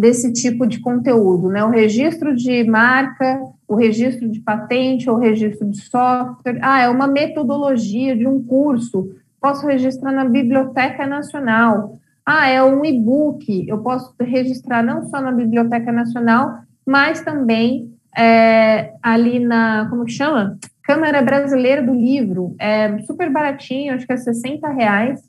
desse 0.00 0.32
tipo 0.32 0.66
de 0.66 0.80
conteúdo, 0.80 1.48
né, 1.50 1.62
o 1.62 1.68
registro 1.68 2.34
de 2.34 2.64
marca, 2.64 3.38
o 3.68 3.74
registro 3.74 4.28
de 4.28 4.40
patente 4.40 5.08
ou 5.10 5.18
registro 5.18 5.68
de 5.68 5.78
software, 5.78 6.58
ah, 6.62 6.80
é 6.80 6.88
uma 6.88 7.06
metodologia 7.06 8.16
de 8.16 8.26
um 8.26 8.42
curso, 8.42 9.10
posso 9.38 9.66
registrar 9.66 10.10
na 10.10 10.24
Biblioteca 10.24 11.06
Nacional, 11.06 11.98
ah, 12.24 12.48
é 12.48 12.62
um 12.62 12.82
e-book, 12.82 13.66
eu 13.68 13.78
posso 13.78 14.14
registrar 14.20 14.82
não 14.82 15.06
só 15.08 15.20
na 15.20 15.32
Biblioteca 15.32 15.92
Nacional, 15.92 16.60
mas 16.86 17.20
também 17.20 17.92
é, 18.16 18.92
ali 19.02 19.38
na, 19.38 19.86
como 19.90 20.04
que 20.06 20.12
chama? 20.12 20.58
Câmara 20.82 21.22
Brasileira 21.22 21.82
do 21.82 21.94
Livro, 21.94 22.56
é 22.58 22.98
super 23.00 23.30
baratinho, 23.30 23.94
acho 23.94 24.06
que 24.06 24.12
é 24.12 24.16
60 24.16 24.66
reais, 24.70 25.20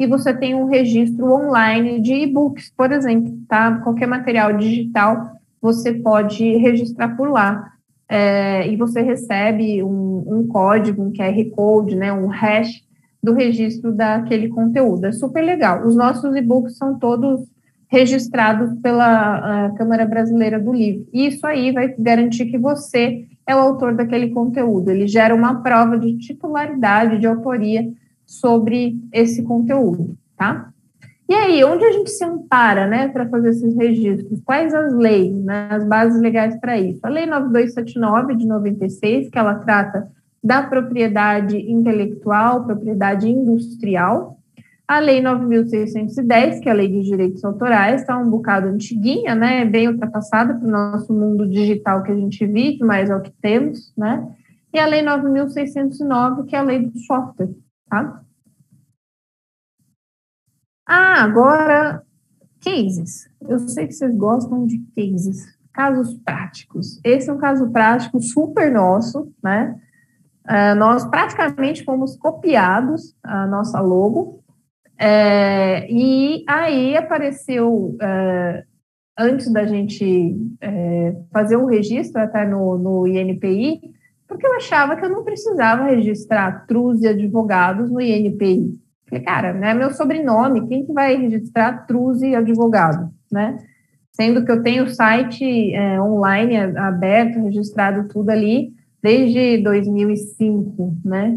e 0.00 0.06
você 0.06 0.32
tem 0.32 0.54
um 0.54 0.64
registro 0.64 1.30
online 1.30 2.00
de 2.00 2.14
e-books, 2.14 2.72
por 2.74 2.90
exemplo, 2.90 3.38
tá? 3.46 3.80
Qualquer 3.80 4.08
material 4.08 4.54
digital 4.56 5.32
você 5.60 5.92
pode 5.92 6.56
registrar 6.56 7.14
por 7.18 7.28
lá. 7.28 7.70
É, 8.08 8.66
e 8.66 8.76
você 8.76 9.02
recebe 9.02 9.82
um, 9.82 10.24
um, 10.26 10.48
código, 10.48 11.02
um 11.02 11.12
QR 11.12 11.50
Code, 11.54 11.94
né, 11.94 12.10
um 12.10 12.28
hash 12.28 12.82
do 13.22 13.34
registro 13.34 13.92
daquele 13.92 14.48
conteúdo. 14.48 15.04
É 15.04 15.12
super 15.12 15.42
legal. 15.42 15.86
Os 15.86 15.94
nossos 15.94 16.34
e-books 16.34 16.78
são 16.78 16.98
todos 16.98 17.42
registrados 17.86 18.72
pela 18.80 19.70
Câmara 19.76 20.06
Brasileira 20.06 20.58
do 20.58 20.72
Livro. 20.72 21.06
E 21.12 21.26
isso 21.26 21.46
aí 21.46 21.72
vai 21.72 21.94
garantir 21.98 22.46
que 22.46 22.56
você 22.56 23.26
é 23.46 23.54
o 23.54 23.58
autor 23.58 23.94
daquele 23.94 24.30
conteúdo. 24.30 24.90
Ele 24.90 25.06
gera 25.06 25.34
uma 25.34 25.62
prova 25.62 25.98
de 25.98 26.16
titularidade, 26.16 27.18
de 27.18 27.26
autoria 27.26 27.86
sobre 28.30 28.96
esse 29.12 29.42
conteúdo, 29.42 30.16
tá? 30.36 30.70
E 31.28 31.34
aí, 31.34 31.64
onde 31.64 31.84
a 31.84 31.92
gente 31.92 32.10
se 32.10 32.24
ampara, 32.24 32.86
né, 32.86 33.08
para 33.08 33.28
fazer 33.28 33.50
esses 33.50 33.76
registros? 33.76 34.40
Quais 34.44 34.72
as 34.72 34.92
leis, 34.94 35.34
né, 35.44 35.68
as 35.70 35.84
bases 35.84 36.20
legais 36.20 36.58
para 36.60 36.78
isso? 36.78 37.00
A 37.02 37.08
Lei 37.08 37.26
9279 37.26 38.36
de 38.36 38.46
96, 38.46 39.28
que 39.28 39.38
ela 39.38 39.56
trata 39.56 40.08
da 40.42 40.62
propriedade 40.62 41.56
intelectual, 41.56 42.64
propriedade 42.64 43.28
industrial. 43.28 44.38
A 44.86 45.00
Lei 45.00 45.20
9.610, 45.20 46.60
que 46.60 46.68
é 46.68 46.72
a 46.72 46.74
Lei 46.74 46.88
de 46.88 47.02
Direitos 47.02 47.44
Autorais, 47.44 48.00
está 48.00 48.16
um 48.16 48.30
bocado 48.30 48.68
antiguinha, 48.68 49.34
né, 49.34 49.64
bem 49.64 49.88
ultrapassada 49.88 50.54
para 50.54 50.66
o 50.66 50.70
nosso 50.70 51.12
mundo 51.12 51.48
digital 51.48 52.02
que 52.02 52.12
a 52.12 52.16
gente 52.16 52.44
vive, 52.46 52.78
mas 52.80 53.10
é 53.10 53.14
o 53.14 53.20
que 53.20 53.32
temos, 53.42 53.92
né? 53.96 54.24
E 54.72 54.78
a 54.78 54.86
Lei 54.86 55.02
9.609, 55.02 56.46
que 56.46 56.54
é 56.54 56.58
a 56.58 56.62
Lei 56.62 56.80
do 56.80 56.98
Software, 57.00 57.50
tá? 57.90 58.24
Ah, 60.86 61.22
agora, 61.22 62.02
cases. 62.64 63.28
Eu 63.42 63.58
sei 63.58 63.86
que 63.86 63.92
vocês 63.92 64.16
gostam 64.16 64.66
de 64.66 64.78
cases, 64.96 65.58
casos 65.72 66.14
práticos. 66.24 66.98
Esse 67.04 67.28
é 67.28 67.32
um 67.32 67.38
caso 67.38 67.70
prático 67.70 68.20
super 68.20 68.72
nosso, 68.72 69.30
né? 69.42 69.78
Uh, 70.48 70.74
nós 70.76 71.04
praticamente 71.04 71.84
fomos 71.84 72.16
copiados 72.16 73.14
a 73.22 73.46
nossa 73.46 73.78
logo, 73.80 74.40
é, 75.02 75.90
e 75.90 76.44
aí 76.46 76.94
apareceu, 76.94 77.96
uh, 77.96 78.62
antes 79.18 79.50
da 79.50 79.64
gente 79.64 80.36
é, 80.60 81.16
fazer 81.32 81.56
o 81.56 81.64
registro 81.64 82.20
até 82.20 82.46
no, 82.46 82.76
no 82.76 83.06
INPI, 83.06 83.80
porque 84.30 84.46
eu 84.46 84.54
achava 84.54 84.94
que 84.94 85.04
eu 85.04 85.10
não 85.10 85.24
precisava 85.24 85.86
registrar 85.86 86.64
Truz 86.68 87.04
advogados 87.04 87.90
no 87.90 88.00
INPI. 88.00 88.78
Falei, 89.08 89.24
cara, 89.24 89.52
né, 89.52 89.74
meu 89.74 89.90
sobrenome, 89.90 90.68
quem 90.68 90.86
que 90.86 90.92
vai 90.92 91.16
registrar 91.16 91.84
Truz 91.84 92.22
e 92.22 92.36
advogado, 92.36 93.10
né? 93.30 93.58
Sendo 94.12 94.44
que 94.44 94.52
eu 94.52 94.62
tenho 94.62 94.84
o 94.84 94.88
site 94.88 95.74
é, 95.74 96.00
online 96.00 96.56
aberto, 96.56 97.42
registrado 97.42 98.06
tudo 98.06 98.30
ali, 98.30 98.72
desde 99.02 99.58
2005, 99.64 100.96
né? 101.04 101.36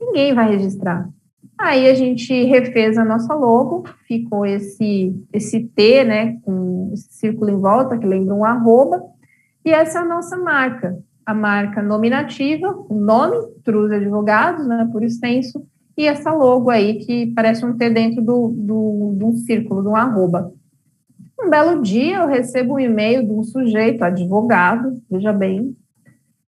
Ninguém 0.00 0.34
vai 0.34 0.50
registrar. 0.50 1.08
Aí 1.56 1.88
a 1.88 1.94
gente 1.94 2.42
refez 2.42 2.98
a 2.98 3.04
nossa 3.04 3.34
logo, 3.34 3.84
ficou 4.08 4.44
esse, 4.44 5.14
esse 5.32 5.60
T, 5.60 6.02
né, 6.02 6.38
com 6.42 6.90
esse 6.92 7.12
círculo 7.12 7.50
em 7.50 7.60
volta, 7.60 7.96
que 7.96 8.06
lembra 8.06 8.34
um 8.34 8.44
arroba, 8.44 9.00
e 9.64 9.70
essa 9.70 10.00
é 10.00 10.02
a 10.02 10.04
nossa 10.04 10.36
marca, 10.36 10.98
a 11.24 11.34
marca 11.34 11.82
nominativa, 11.82 12.68
o 12.88 12.94
nome, 12.94 13.36
Truz 13.64 13.90
Advogados, 13.92 14.66
né, 14.66 14.88
por 14.90 15.02
extenso, 15.02 15.64
e 15.96 16.06
essa 16.06 16.32
logo 16.32 16.70
aí, 16.70 16.98
que 16.98 17.32
parece 17.34 17.64
um 17.64 17.76
T 17.76 17.90
dentro 17.90 18.22
do, 18.22 18.48
do, 18.48 19.14
de 19.16 19.24
um 19.24 19.32
círculo, 19.32 19.82
de 19.82 19.88
um 19.88 19.96
arroba. 19.96 20.52
Um 21.40 21.50
belo 21.50 21.82
dia 21.82 22.18
eu 22.18 22.28
recebo 22.28 22.74
um 22.74 22.80
e-mail 22.80 23.24
de 23.24 23.32
um 23.32 23.42
sujeito, 23.42 24.02
advogado, 24.02 25.02
veja 25.10 25.32
bem, 25.32 25.76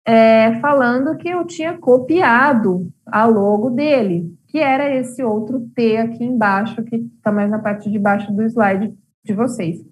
é, 0.05 0.59
falando 0.61 1.17
que 1.19 1.29
eu 1.29 1.45
tinha 1.45 1.77
copiado 1.77 2.91
a 3.07 3.27
logo 3.27 3.71
dele, 3.71 4.35
que 4.47 4.59
era 4.59 4.95
esse 4.95 5.23
outro 5.23 5.61
T 5.75 5.99
aqui 5.99 6.25
embaixo, 6.25 6.83
que 6.83 6.97
está 6.97 7.31
mais 7.31 7.51
na 7.51 7.59
parte 7.59 7.91
de 7.91 7.99
baixo 7.99 8.33
do 8.33 8.43
slide 8.43 8.95
de 9.23 9.33
vocês. 9.35 9.85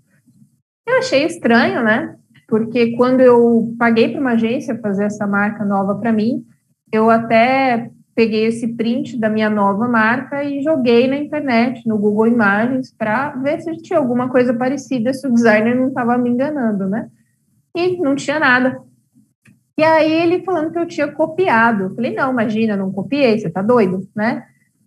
Eu 0.87 0.99
achei 0.99 1.25
estranho, 1.25 1.83
né? 1.85 2.17
Porque 2.47 2.97
quando 2.97 3.21
eu 3.21 3.75
paguei 3.79 4.09
para 4.09 4.21
uma 4.21 4.33
agência 4.33 4.79
fazer 4.79 5.05
essa 5.05 5.27
marca 5.27 5.65
nova 5.65 5.97
para 5.97 6.13
mim, 6.13 6.45
eu 6.93 7.11
até 7.11 7.91
peguei 8.15 8.47
esse 8.47 8.69
print 8.69 9.19
da 9.19 9.29
minha 9.29 9.51
nova 9.51 9.87
marca 9.87 10.43
e 10.43 10.63
joguei 10.63 11.07
na 11.07 11.19
internet, 11.19 11.87
no 11.87 11.99
Google 11.99 12.29
Imagens, 12.29 12.91
para 12.91 13.31
ver 13.31 13.61
se 13.61 13.77
tinha 13.77 13.99
alguma 13.99 14.31
coisa 14.31 14.55
parecida, 14.55 15.13
se 15.13 15.27
o 15.27 15.33
designer 15.33 15.77
não 15.77 15.89
estava 15.89 16.17
me 16.17 16.31
enganando, 16.31 16.89
né? 16.89 17.11
E 17.77 17.99
não 17.99 18.15
tinha 18.15 18.39
nada. 18.39 18.81
E 19.79 19.85
aí 19.85 20.11
ele 20.11 20.43
falando 20.43 20.73
que 20.73 20.79
eu 20.79 20.87
tinha 20.87 21.09
copiado. 21.09 21.85
Eu 21.85 21.95
falei, 21.95 22.15
não, 22.15 22.33
imagina, 22.33 22.77
não 22.77 22.91
copiei, 22.91 23.39
você 23.39 23.51
tá 23.51 23.61
doido, 23.61 24.09
né? 24.17 24.45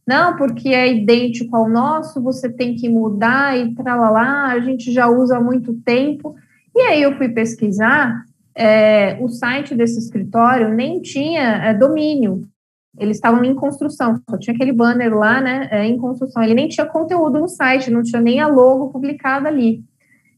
Não, 0.08 0.36
porque 0.36 0.70
é 0.70 0.92
idêntico 0.92 1.56
ao 1.56 1.70
nosso, 1.70 2.20
você 2.20 2.50
tem 2.50 2.74
que 2.76 2.90
mudar 2.90 3.56
e 3.56 3.76
tralalá, 3.76 4.48
a 4.48 4.60
gente 4.60 4.92
já 4.92 5.08
usa 5.08 5.38
há 5.38 5.40
muito 5.40 5.76
tempo. 5.86 6.36
E 6.76 6.82
aí 6.82 7.02
eu 7.02 7.18
fui 7.18 7.30
pesquisar, 7.30 8.24
é, 8.56 9.18
o 9.22 9.30
site 9.30 9.76
desse 9.76 10.00
escritório 10.00 10.70
nem 10.70 11.02
tinha 11.02 11.66
é, 11.66 11.74
domínio, 11.74 12.48
eles 12.98 13.18
estavam 13.18 13.44
em 13.44 13.56
construção, 13.56 14.20
só 14.30 14.38
tinha 14.38 14.54
aquele 14.54 14.74
banner 14.74 15.16
lá, 15.16 15.40
né, 15.40 15.70
é, 15.72 15.86
em 15.86 15.98
construção, 15.98 16.44
ele 16.44 16.54
nem 16.54 16.68
tinha 16.68 16.86
conteúdo 16.86 17.40
no 17.40 17.48
site, 17.48 17.90
não 17.90 18.04
tinha 18.04 18.22
nem 18.22 18.40
a 18.40 18.48
logo 18.48 18.90
publicada 18.90 19.48
ali. 19.48 19.82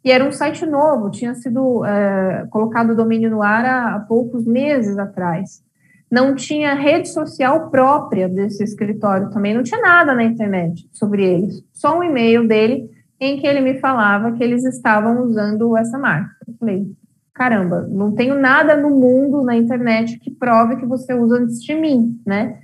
E 0.03 0.11
era 0.11 0.23
um 0.23 0.31
site 0.31 0.65
novo, 0.65 1.09
tinha 1.09 1.33
sido 1.35 1.85
é, 1.85 2.45
colocado 2.49 2.91
o 2.91 2.95
domínio 2.95 3.29
no 3.29 3.41
ar 3.41 3.65
há, 3.65 3.95
há 3.95 3.99
poucos 3.99 4.45
meses 4.45 4.97
atrás. 4.97 5.63
Não 6.09 6.35
tinha 6.35 6.73
rede 6.73 7.07
social 7.09 7.69
própria 7.69 8.27
desse 8.27 8.63
escritório 8.63 9.29
também, 9.29 9.53
não 9.53 9.63
tinha 9.63 9.81
nada 9.81 10.13
na 10.13 10.23
internet 10.23 10.87
sobre 10.91 11.23
eles, 11.23 11.63
só 11.71 11.97
um 11.97 12.03
e-mail 12.03 12.47
dele 12.47 12.89
em 13.21 13.37
que 13.37 13.45
ele 13.45 13.61
me 13.61 13.79
falava 13.79 14.31
que 14.31 14.43
eles 14.43 14.65
estavam 14.65 15.21
usando 15.21 15.77
essa 15.77 15.97
marca. 15.99 16.35
Eu 16.47 16.55
falei, 16.55 16.91
caramba, 17.35 17.87
não 17.87 18.11
tenho 18.13 18.33
nada 18.33 18.75
no 18.75 18.89
mundo, 18.89 19.43
na 19.43 19.55
internet, 19.55 20.17
que 20.17 20.31
prove 20.31 20.77
que 20.77 20.87
você 20.87 21.13
usa 21.13 21.37
antes 21.37 21.61
de 21.61 21.75
mim, 21.75 22.19
né? 22.25 22.57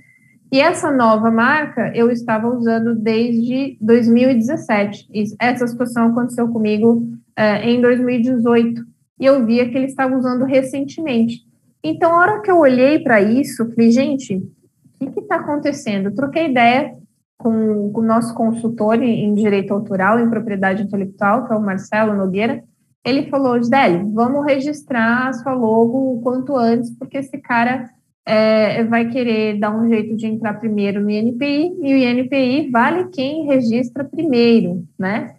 E 0.50 0.60
essa 0.60 0.90
nova 0.90 1.30
marca 1.30 1.92
eu 1.94 2.10
estava 2.10 2.48
usando 2.48 2.96
desde 2.96 3.78
2017. 3.80 5.08
Essa 5.38 5.66
situação 5.68 6.06
aconteceu 6.06 6.48
comigo 6.48 7.06
é, 7.36 7.70
em 7.70 7.80
2018 7.80 8.82
e 9.20 9.26
eu 9.26 9.46
via 9.46 9.68
que 9.68 9.76
ele 9.76 9.86
estava 9.86 10.16
usando 10.16 10.44
recentemente. 10.44 11.46
Então, 11.84 12.12
a 12.12 12.18
hora 12.18 12.40
que 12.40 12.50
eu 12.50 12.58
olhei 12.58 12.98
para 12.98 13.20
isso, 13.20 13.68
falei, 13.70 13.92
gente, 13.92 14.42
o 15.00 15.10
que 15.10 15.20
está 15.20 15.36
acontecendo? 15.36 16.06
Eu 16.06 16.14
troquei 16.14 16.50
ideia 16.50 16.92
com, 17.38 17.92
o 17.94 18.02
nosso 18.02 18.34
consultor 18.34 19.00
em, 19.00 19.32
direito 19.34 19.72
autoral, 19.72 20.18
em 20.18 20.28
propriedade 20.28 20.82
intelectual, 20.82 21.46
que 21.46 21.52
é 21.52 21.56
o 21.56 21.62
Marcelo 21.62 22.16
Nogueira, 22.16 22.62
ele 23.04 23.30
falou, 23.30 23.56
Gisele, 23.56 24.04
vamos 24.12 24.44
registrar 24.44 25.28
a 25.28 25.32
sua 25.32 25.54
logo 25.54 26.14
o 26.14 26.20
quanto 26.20 26.56
antes, 26.56 26.90
porque 26.98 27.18
esse 27.18 27.38
cara 27.38 27.88
é, 28.26 28.84
vai 28.84 29.08
querer 29.08 29.58
dar 29.58 29.70
um 29.70 29.88
jeito 29.88 30.16
de 30.16 30.26
entrar 30.26 30.54
primeiro 30.54 31.00
no 31.00 31.08
INPI, 31.08 31.78
e 31.80 31.94
o 31.94 31.96
INPI 31.96 32.70
vale 32.70 33.08
quem 33.08 33.46
registra 33.46 34.04
primeiro, 34.04 34.84
né? 34.98 35.34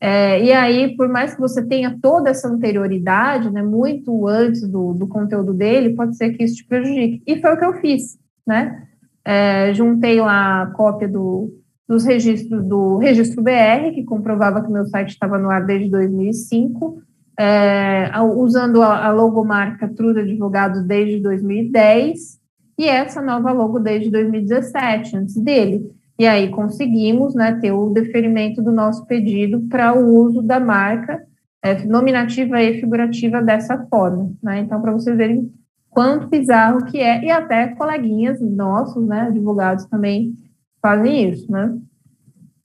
É, 0.00 0.44
e 0.44 0.52
aí, 0.52 0.94
por 0.96 1.08
mais 1.08 1.34
que 1.34 1.40
você 1.40 1.64
tenha 1.64 1.96
toda 2.02 2.28
essa 2.28 2.46
anterioridade, 2.46 3.50
né, 3.50 3.62
muito 3.62 4.26
antes 4.28 4.68
do, 4.68 4.92
do 4.92 5.06
conteúdo 5.06 5.54
dele, 5.54 5.94
pode 5.94 6.14
ser 6.16 6.34
que 6.34 6.44
isso 6.44 6.56
te 6.56 6.66
prejudique. 6.66 7.22
E 7.26 7.40
foi 7.40 7.54
o 7.54 7.58
que 7.58 7.64
eu 7.64 7.80
fiz, 7.80 8.18
né? 8.46 8.86
É, 9.24 9.72
juntei 9.72 10.20
lá 10.20 10.62
a 10.62 10.66
cópia 10.66 11.08
do, 11.08 11.50
dos 11.88 12.04
registros 12.04 12.64
do 12.64 12.98
registro 12.98 13.42
BR, 13.42 13.92
que 13.94 14.04
comprovava 14.04 14.62
que 14.62 14.70
meu 14.70 14.84
site 14.86 15.10
estava 15.10 15.38
no 15.38 15.50
ar 15.50 15.64
desde 15.64 15.90
2005, 15.90 17.02
é, 17.38 18.10
usando 18.36 18.82
a, 18.82 19.06
a 19.06 19.12
logomarca 19.12 19.88
Truda 19.88 20.20
Advogados 20.20 20.82
desde 20.84 21.20
2010 21.20 22.38
e 22.78 22.88
essa 22.88 23.22
nova 23.22 23.52
logo 23.52 23.78
desde 23.78 24.10
2017, 24.10 25.16
antes 25.16 25.36
dele. 25.36 25.90
E 26.18 26.26
aí 26.26 26.48
conseguimos 26.50 27.34
né, 27.34 27.58
ter 27.60 27.72
o 27.72 27.90
deferimento 27.90 28.62
do 28.62 28.70
nosso 28.70 29.04
pedido 29.06 29.60
para 29.68 29.94
o 29.98 30.16
uso 30.16 30.42
da 30.42 30.60
marca 30.60 31.22
é, 31.62 31.84
nominativa 31.84 32.62
e 32.62 32.80
figurativa 32.80 33.42
dessa 33.42 33.78
forma. 33.90 34.32
Né? 34.42 34.60
Então, 34.60 34.80
para 34.80 34.92
vocês 34.92 35.16
verem 35.16 35.50
quanto 35.94 36.26
bizarro 36.26 36.84
que 36.86 36.98
é, 36.98 37.24
e 37.24 37.30
até 37.30 37.68
coleguinhas 37.68 38.40
nossos, 38.40 39.06
né, 39.06 39.22
advogados 39.22 39.86
também 39.86 40.34
fazem 40.82 41.30
isso. 41.30 41.50
Né? 41.50 41.78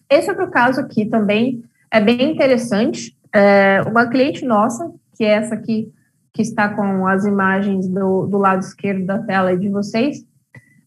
Esse 0.09 0.29
outro 0.31 0.49
caso 0.49 0.81
aqui 0.81 1.05
também 1.05 1.63
é 1.91 2.01
bem 2.01 2.31
interessante, 2.31 3.15
é, 3.31 3.81
uma 3.87 4.07
cliente 4.07 4.43
nossa, 4.43 4.91
que 5.15 5.23
é 5.23 5.29
essa 5.29 5.53
aqui, 5.53 5.93
que 6.33 6.41
está 6.41 6.73
com 6.73 7.07
as 7.07 7.23
imagens 7.25 7.87
do, 7.87 8.25
do 8.25 8.37
lado 8.37 8.61
esquerdo 8.61 9.05
da 9.05 9.19
tela 9.19 9.55
de 9.55 9.69
vocês, 9.69 10.25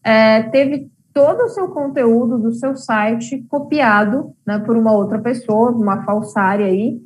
é, 0.03 0.43
teve 0.43 0.91
todo 1.13 1.43
o 1.43 1.49
seu 1.49 1.69
conteúdo 1.69 2.37
do 2.37 2.51
seu 2.51 2.75
site 2.75 3.45
copiado 3.47 4.33
né, 4.45 4.59
por 4.59 4.75
uma 4.75 4.91
outra 4.91 5.19
pessoa, 5.19 5.71
uma 5.71 6.03
falsária 6.03 6.65
aí, 6.65 6.99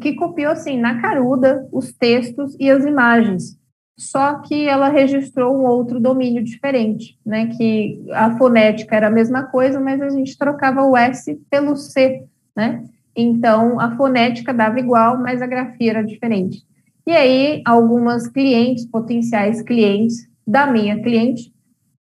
que 0.00 0.14
copiou 0.14 0.52
assim 0.52 0.78
na 0.78 1.00
caruda 1.00 1.66
os 1.72 1.92
textos 1.92 2.56
e 2.60 2.70
as 2.70 2.84
imagens. 2.84 3.58
Só 3.98 4.40
que 4.40 4.68
ela 4.68 4.88
registrou 4.88 5.56
um 5.56 5.64
outro 5.64 5.98
domínio 5.98 6.44
diferente, 6.44 7.18
né? 7.24 7.46
Que 7.46 8.04
a 8.12 8.36
fonética 8.36 8.94
era 8.94 9.06
a 9.06 9.10
mesma 9.10 9.44
coisa, 9.44 9.80
mas 9.80 10.02
a 10.02 10.10
gente 10.10 10.36
trocava 10.36 10.82
o 10.82 10.96
S 10.96 11.34
pelo 11.50 11.74
C, 11.76 12.24
né? 12.54 12.84
Então, 13.16 13.80
a 13.80 13.96
fonética 13.96 14.52
dava 14.52 14.78
igual, 14.78 15.18
mas 15.18 15.40
a 15.40 15.46
grafia 15.46 15.92
era 15.92 16.04
diferente. 16.04 16.62
E 17.06 17.12
aí, 17.12 17.62
algumas 17.64 18.28
clientes, 18.28 18.84
potenciais 18.84 19.62
clientes 19.62 20.28
da 20.46 20.66
minha 20.66 21.00
cliente, 21.02 21.50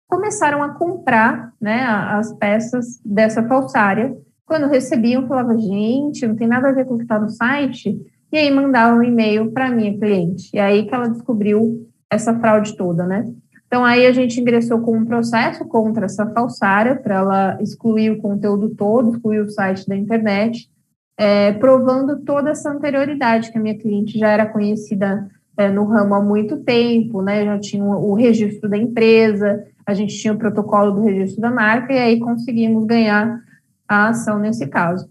começaram 0.09 0.63
a 0.63 0.75
comprar 0.75 1.53
né, 1.61 1.83
as 1.83 2.33
peças 2.35 3.01
dessa 3.05 3.43
falsária. 3.49 4.17
Quando 4.47 4.69
recebiam, 4.69 5.27
falava, 5.27 5.59
gente, 5.59 6.27
não 6.27 6.37
tem 6.37 6.47
nada 6.47 6.69
a 6.69 6.73
ver 6.73 6.85
com 6.85 6.95
o 6.95 6.97
que 6.99 7.05
está 7.05 7.19
no 7.19 7.31
site. 7.31 7.99
E 8.33 8.39
aí 8.39 8.51
mandavam 8.51 9.01
um 9.01 9.03
e-mail 9.03 9.53
para 9.53 9.71
minha 9.71 9.97
cliente. 9.97 10.51
E 10.55 10.59
aí 10.59 10.87
que 10.87 10.95
ela 10.95 11.09
descobriu 11.09 11.87
essa 12.11 12.39
fraude 12.41 12.77
toda, 12.77 13.07
né? 13.07 13.31
Então, 13.67 13.85
aí 13.85 14.07
a 14.07 14.13
gente 14.13 14.41
ingressou 14.41 14.81
com 14.81 14.99
um 14.99 15.05
processo 15.05 15.65
contra 15.67 16.07
essa 16.07 16.27
falsária 16.27 16.97
para 16.97 17.17
ela 17.17 17.59
excluir 17.61 18.11
o 18.11 18.19
conteúdo 18.19 18.71
todo, 18.71 19.13
excluir 19.13 19.41
o 19.41 19.51
site 19.51 19.89
da 19.89 19.97
internet 19.97 20.71
é, 21.17 21.53
provando 21.53 22.21
toda 22.25 22.51
essa 22.51 22.71
anterioridade, 22.71 23.53
que 23.53 23.59
a 23.59 23.61
minha 23.61 23.79
cliente 23.79 24.19
já 24.19 24.29
era 24.29 24.47
conhecida 24.47 25.29
é, 25.57 25.69
no 25.69 25.85
ramo 25.85 26.15
há 26.15 26.21
muito 26.21 26.59
tempo, 26.59 27.23
né? 27.23 27.45
Já 27.45 27.59
tinha 27.59 27.85
o 27.85 28.15
registro 28.15 28.69
da 28.69 28.77
empresa, 28.77 29.65
a 29.87 29.95
gente 29.95 30.17
tinha 30.19 30.33
o 30.33 30.39
protocolo 30.39 30.91
do 30.91 31.03
registro 31.03 31.41
da 31.41 31.51
marca, 31.51 31.93
e 31.93 31.99
aí 31.99 32.19
conseguimos 32.19 32.85
ganhar 32.87 33.41
a 33.87 34.09
ação 34.09 34.39
nesse 34.39 34.67
caso. 34.67 35.09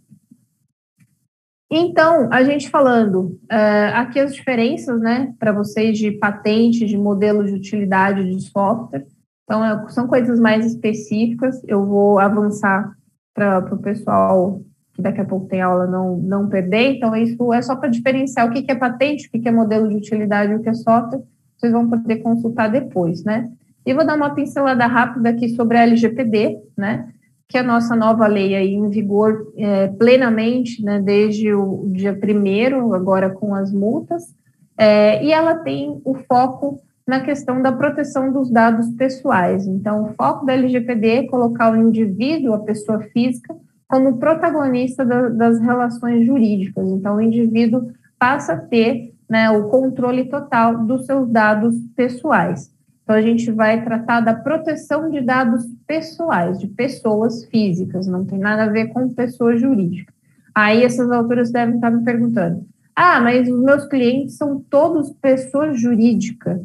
Então, 1.74 2.28
a 2.30 2.44
gente 2.44 2.70
falando 2.70 3.40
é, 3.50 3.86
aqui 3.94 4.20
as 4.20 4.36
diferenças, 4.36 5.00
né, 5.00 5.34
para 5.40 5.54
vocês 5.54 5.98
de 5.98 6.12
patente, 6.12 6.86
de 6.86 6.98
modelo 6.98 7.46
de 7.46 7.54
utilidade 7.54 8.30
de 8.30 8.42
software. 8.42 9.06
Então, 9.46 9.64
é, 9.64 9.88
são 9.88 10.06
coisas 10.06 10.38
mais 10.38 10.66
específicas. 10.66 11.64
Eu 11.66 11.86
vou 11.86 12.20
avançar 12.20 12.94
para 13.34 13.60
o 13.74 13.78
pessoal 13.78 14.62
que 14.94 15.02
daqui 15.02 15.22
a 15.22 15.26
pouco 15.26 15.48
tem 15.48 15.62
aula, 15.62 15.88
não, 15.88 16.18
não 16.18 16.50
perder. 16.50 16.98
Então, 16.98 17.16
isso 17.16 17.54
é 17.54 17.62
só 17.62 17.78
para 17.78 17.88
diferenciar 17.88 18.48
o 18.48 18.52
que, 18.52 18.64
que 18.64 18.72
é 18.72 18.76
patente, 18.76 19.28
o 19.28 19.32
que, 19.32 19.40
que 19.40 19.48
é 19.48 19.52
modelo 19.52 19.88
de 19.88 19.96
utilidade 19.96 20.54
o 20.54 20.62
que 20.62 20.68
é 20.68 20.74
software. 20.74 21.24
Vocês 21.56 21.72
vão 21.72 21.90
poder 21.90 22.18
consultar 22.18 22.70
depois, 22.70 23.24
né? 23.24 23.50
E 23.86 23.94
vou 23.94 24.06
dar 24.06 24.18
uma 24.18 24.36
pincelada 24.36 24.86
rápida 24.88 25.30
aqui 25.30 25.48
sobre 25.56 25.78
a 25.78 25.84
LGPD, 25.84 26.60
né? 26.78 27.14
Que 27.52 27.58
a 27.58 27.64
nossa 27.64 27.98
nova 27.98 28.28
lei 28.28 28.56
aí 28.56 28.74
em 28.74 28.90
vigor 28.90 29.52
é, 29.58 29.90
plenamente, 29.90 30.82
né? 30.82 31.02
Desde 31.02 31.54
o 31.54 31.84
dia 31.92 32.16
primeiro, 32.18 32.94
agora 32.94 33.30
com 33.30 33.54
as 33.54 33.74
multas. 33.74 34.34
É, 34.78 35.22
e 35.22 35.34
ela 35.34 35.56
tem 35.56 36.02
o 36.06 36.16
foco 36.16 36.80
na 37.06 37.20
questão 37.20 37.62
da 37.62 37.74
proteção 37.74 38.32
dos 38.32 38.50
dados 38.50 38.88
pessoais. 38.96 39.68
Então, 39.68 40.04
o 40.04 40.14
foco 40.14 40.46
da 40.46 40.54
LGPD 40.54 41.08
é 41.10 41.28
colocar 41.28 41.74
o 41.74 41.76
indivíduo, 41.76 42.54
a 42.54 42.60
pessoa 42.60 43.02
física, 43.12 43.54
como 43.86 44.18
protagonista 44.18 45.04
da, 45.04 45.28
das 45.28 45.60
relações 45.60 46.26
jurídicas. 46.26 46.90
Então, 46.90 47.18
o 47.18 47.22
indivíduo 47.22 47.92
passa 48.18 48.54
a 48.54 48.58
ter 48.58 49.14
né, 49.30 49.50
o 49.50 49.68
controle 49.68 50.30
total 50.30 50.86
dos 50.86 51.06
seus 51.06 51.30
dados 51.30 51.76
pessoais. 51.98 52.72
Então, 53.12 53.20
a 53.20 53.22
gente 53.22 53.52
vai 53.52 53.84
tratar 53.84 54.22
da 54.22 54.34
proteção 54.34 55.10
de 55.10 55.20
dados 55.20 55.66
pessoais, 55.86 56.58
de 56.58 56.66
pessoas 56.66 57.44
físicas, 57.44 58.08
não 58.08 58.24
tem 58.24 58.40
nada 58.40 58.64
a 58.64 58.70
ver 58.70 58.88
com 58.88 59.14
pessoa 59.14 59.58
jurídica. 59.58 60.14
Aí, 60.56 60.86
essas 60.86 61.12
alturas 61.12 61.52
devem 61.52 61.76
estar 61.76 61.92
me 61.92 62.06
perguntando: 62.06 62.66
ah, 62.96 63.20
mas 63.20 63.50
os 63.50 63.62
meus 63.62 63.86
clientes 63.90 64.38
são 64.38 64.62
todos 64.62 65.12
pessoas 65.22 65.78
jurídicas. 65.78 66.62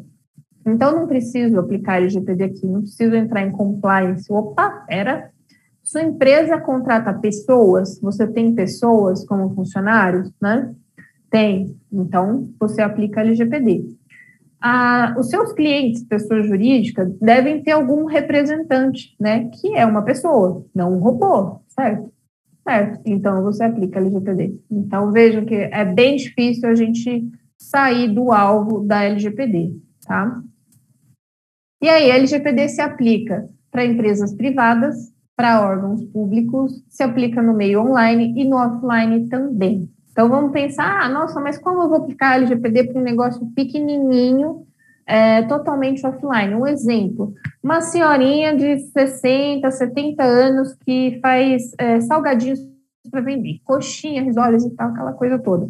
Então, 0.65 0.95
não 0.95 1.05
preciso 1.05 1.59
aplicar 1.59 1.97
LGPD 1.97 2.43
aqui, 2.45 2.65
não 2.65 2.79
preciso 2.79 3.13
entrar 3.13 3.41
em 3.41 3.51
compliance. 3.51 4.31
Opa, 4.31 4.85
era 4.87 5.29
sua 5.83 6.01
empresa 6.01 6.57
contrata 6.61 7.13
pessoas, 7.13 7.99
você 7.99 8.25
tem 8.25 8.55
pessoas 8.55 9.25
como 9.25 9.53
funcionários, 9.53 10.31
né? 10.41 10.73
Tem. 11.29 11.75
Então, 11.91 12.49
você 12.57 12.81
aplica 12.81 13.19
LGPD. 13.19 13.96
Ah, 14.69 15.15
os 15.17 15.29
seus 15.29 15.53
clientes, 15.53 16.03
pessoas 16.03 16.45
jurídicas, 16.45 17.09
devem 17.21 17.63
ter 17.63 17.71
algum 17.71 18.03
representante, 18.03 19.15
né? 19.17 19.49
Que 19.49 19.73
é 19.73 19.85
uma 19.85 20.03
pessoa, 20.03 20.65
não 20.75 20.97
um 20.97 20.99
robô, 20.99 21.61
certo? 21.69 22.11
Certo. 22.67 22.99
Então, 23.05 23.41
você 23.43 23.63
aplica 23.63 23.97
LGPD. 23.97 24.59
Então, 24.69 25.09
vejam 25.13 25.45
que 25.45 25.55
é 25.55 25.85
bem 25.85 26.17
difícil 26.17 26.67
a 26.67 26.75
gente 26.75 27.31
sair 27.57 28.13
do 28.13 28.29
alvo 28.33 28.81
da 28.81 29.05
LGPD, 29.05 29.73
tá? 30.05 30.43
E 31.81 31.87
aí, 31.87 32.11
a 32.11 32.15
LGPD 32.15 32.67
se 32.67 32.81
aplica 32.81 33.47
para 33.71 33.85
empresas 33.85 34.33
privadas, 34.33 35.13
para 35.33 35.61
órgãos 35.61 36.03
públicos, 36.03 36.83
se 36.89 37.03
aplica 37.03 37.41
no 37.41 37.53
meio 37.53 37.79
online 37.83 38.33
e 38.35 38.43
no 38.43 38.57
offline 38.57 39.29
também. 39.29 39.89
Então, 40.17 40.29
vamos 40.29 40.51
pensar, 40.51 40.99
ah, 40.99 41.07
nossa, 41.07 41.39
mas 41.39 41.59
como 41.59 41.83
eu 41.83 41.89
vou 41.89 41.99
aplicar 41.99 42.37
LGPD 42.37 42.85
para 42.85 42.99
um 42.99 43.03
negócio 43.03 43.45
pequenininho, 43.55 44.65
é, 45.05 45.43
totalmente 45.43 46.03
offline? 46.07 46.55
Um 46.55 46.65
exemplo, 46.65 47.35
uma 47.61 47.81
senhorinha 47.81 48.55
de 48.55 48.79
60, 48.79 49.69
70 49.69 50.23
anos 50.23 50.73
que 50.83 51.19
faz 51.21 51.71
é, 51.77 52.01
salgadinhos 52.01 52.59
para 53.11 53.21
vender, 53.21 53.59
coxinha, 53.63 54.23
risoles 54.23 54.65
e 54.65 54.71
tal, 54.71 54.89
aquela 54.89 55.13
coisa 55.13 55.37
toda. 55.37 55.69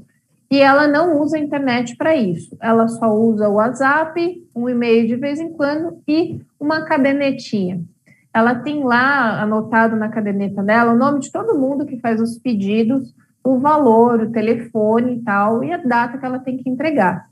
E 0.50 0.62
ela 0.62 0.88
não 0.88 1.20
usa 1.20 1.36
a 1.36 1.42
internet 1.42 1.98
para 1.98 2.16
isso. 2.16 2.56
Ela 2.62 2.88
só 2.88 3.14
usa 3.14 3.50
o 3.50 3.56
WhatsApp, 3.56 4.48
um 4.56 4.70
e-mail 4.70 5.08
de 5.08 5.18
vez 5.18 5.42
em 5.42 5.52
quando 5.52 6.02
e 6.08 6.40
uma 6.58 6.86
cadernetinha 6.86 7.84
ela 8.34 8.54
tem 8.54 8.84
lá 8.84 9.42
anotado 9.42 9.96
na 9.96 10.10
caderneta 10.10 10.62
dela 10.62 10.94
o 10.94 10.98
nome 10.98 11.22
de 11.22 11.32
todo 11.32 11.58
mundo 11.58 11.88
que 11.88 12.00
faz 12.00 12.22
os 12.22 12.38
pedidos, 12.38 13.12
o 13.44 13.60
valor, 13.60 14.22
o 14.22 14.32
telefone 14.32 15.16
e 15.16 15.24
tal, 15.24 15.64
e 15.64 15.72
a 15.72 15.78
data 15.78 16.18
que 16.18 16.26
ela 16.26 16.40
tem 16.40 16.58
que 16.58 16.70
entregar. 16.70 17.28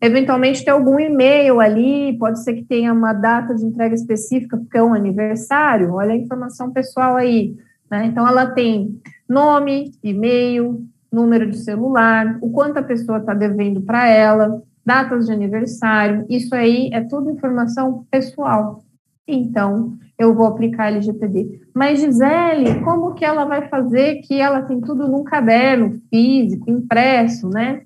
Eventualmente 0.00 0.64
tem 0.64 0.72
algum 0.72 0.98
e-mail 0.98 1.60
ali, 1.60 2.16
pode 2.18 2.42
ser 2.42 2.54
que 2.54 2.64
tenha 2.64 2.92
uma 2.92 3.12
data 3.12 3.54
de 3.54 3.64
entrega 3.64 3.94
específica, 3.94 4.56
porque 4.56 4.78
é 4.78 4.82
um 4.82 4.94
aniversário, 4.94 5.92
olha 5.92 6.12
a 6.12 6.16
informação 6.16 6.72
pessoal 6.72 7.16
aí. 7.16 7.56
Né? 7.90 8.06
Então, 8.06 8.26
ela 8.26 8.46
tem 8.46 9.00
nome, 9.28 9.92
e-mail, 10.02 10.86
número 11.10 11.50
de 11.50 11.58
celular, 11.58 12.38
o 12.40 12.50
quanto 12.50 12.78
a 12.78 12.82
pessoa 12.82 13.18
está 13.18 13.34
devendo 13.34 13.80
para 13.80 14.06
ela, 14.08 14.62
datas 14.84 15.26
de 15.26 15.32
aniversário, 15.32 16.24
isso 16.28 16.54
aí 16.54 16.90
é 16.92 17.00
tudo 17.00 17.30
informação 17.30 18.06
pessoal. 18.10 18.84
Então, 19.26 19.98
eu 20.18 20.34
vou 20.34 20.46
aplicar 20.46 20.88
LGPD. 20.88 21.67
Mas, 21.78 22.00
Gisele, 22.00 22.80
como 22.82 23.14
que 23.14 23.24
ela 23.24 23.44
vai 23.44 23.68
fazer 23.68 24.16
que 24.22 24.40
ela 24.40 24.62
tem 24.62 24.80
tudo 24.80 25.06
num 25.06 25.22
caderno 25.22 26.00
físico, 26.10 26.68
impresso, 26.68 27.48
né? 27.48 27.82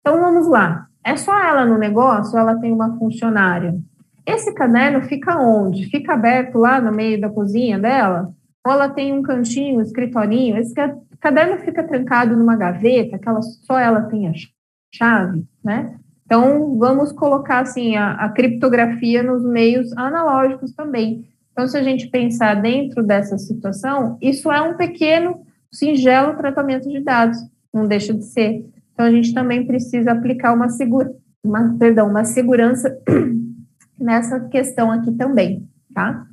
Então, 0.00 0.18
vamos 0.18 0.48
lá. 0.48 0.86
É 1.04 1.14
só 1.14 1.38
ela 1.38 1.66
no 1.66 1.76
negócio 1.76 2.32
ou 2.32 2.40
ela 2.40 2.58
tem 2.58 2.72
uma 2.72 2.96
funcionária? 2.96 3.78
Esse 4.24 4.54
caderno 4.54 5.02
fica 5.02 5.38
onde? 5.38 5.84
Fica 5.90 6.14
aberto 6.14 6.56
lá 6.56 6.80
no 6.80 6.90
meio 6.90 7.20
da 7.20 7.28
cozinha 7.28 7.78
dela? 7.78 8.32
Ou 8.66 8.72
ela 8.72 8.88
tem 8.88 9.12
um 9.12 9.20
cantinho, 9.20 9.80
um 9.80 9.82
escritorinho? 9.82 10.56
Esse 10.56 10.72
caderno 11.20 11.58
fica 11.58 11.86
trancado 11.86 12.34
numa 12.34 12.56
gaveta, 12.56 13.18
que 13.18 13.28
ela, 13.28 13.42
só 13.42 13.78
ela 13.78 14.00
tem 14.04 14.28
a 14.28 14.32
chave, 14.94 15.44
né? 15.62 15.94
Então, 16.24 16.78
vamos 16.78 17.12
colocar 17.12 17.58
assim 17.58 17.96
a, 17.96 18.12
a, 18.12 18.30
criptografia 18.30 19.22
nos 19.22 19.44
meios 19.44 19.92
analógicos 19.94 20.72
também. 20.72 21.28
Então, 21.58 21.66
se 21.66 21.76
a 21.76 21.82
gente 21.82 22.06
pensar 22.06 22.54
dentro 22.54 23.02
dessa 23.02 23.36
situação, 23.36 24.16
isso 24.22 24.48
é 24.48 24.62
um 24.62 24.76
pequeno, 24.76 25.44
singelo 25.72 26.36
tratamento 26.36 26.88
de 26.88 27.00
dados, 27.00 27.36
não 27.74 27.84
deixa 27.84 28.14
de 28.14 28.24
ser. 28.26 28.64
Então, 28.92 29.04
a 29.04 29.10
gente 29.10 29.34
também 29.34 29.66
precisa 29.66 30.12
aplicar 30.12 30.52
uma, 30.52 30.68
segura, 30.68 31.12
uma, 31.42 31.76
perdão, 31.76 32.08
uma 32.08 32.24
segurança 32.24 32.96
nessa 33.98 34.38
questão 34.38 34.92
aqui 34.92 35.10
também, 35.10 35.68
tá? 35.92 36.28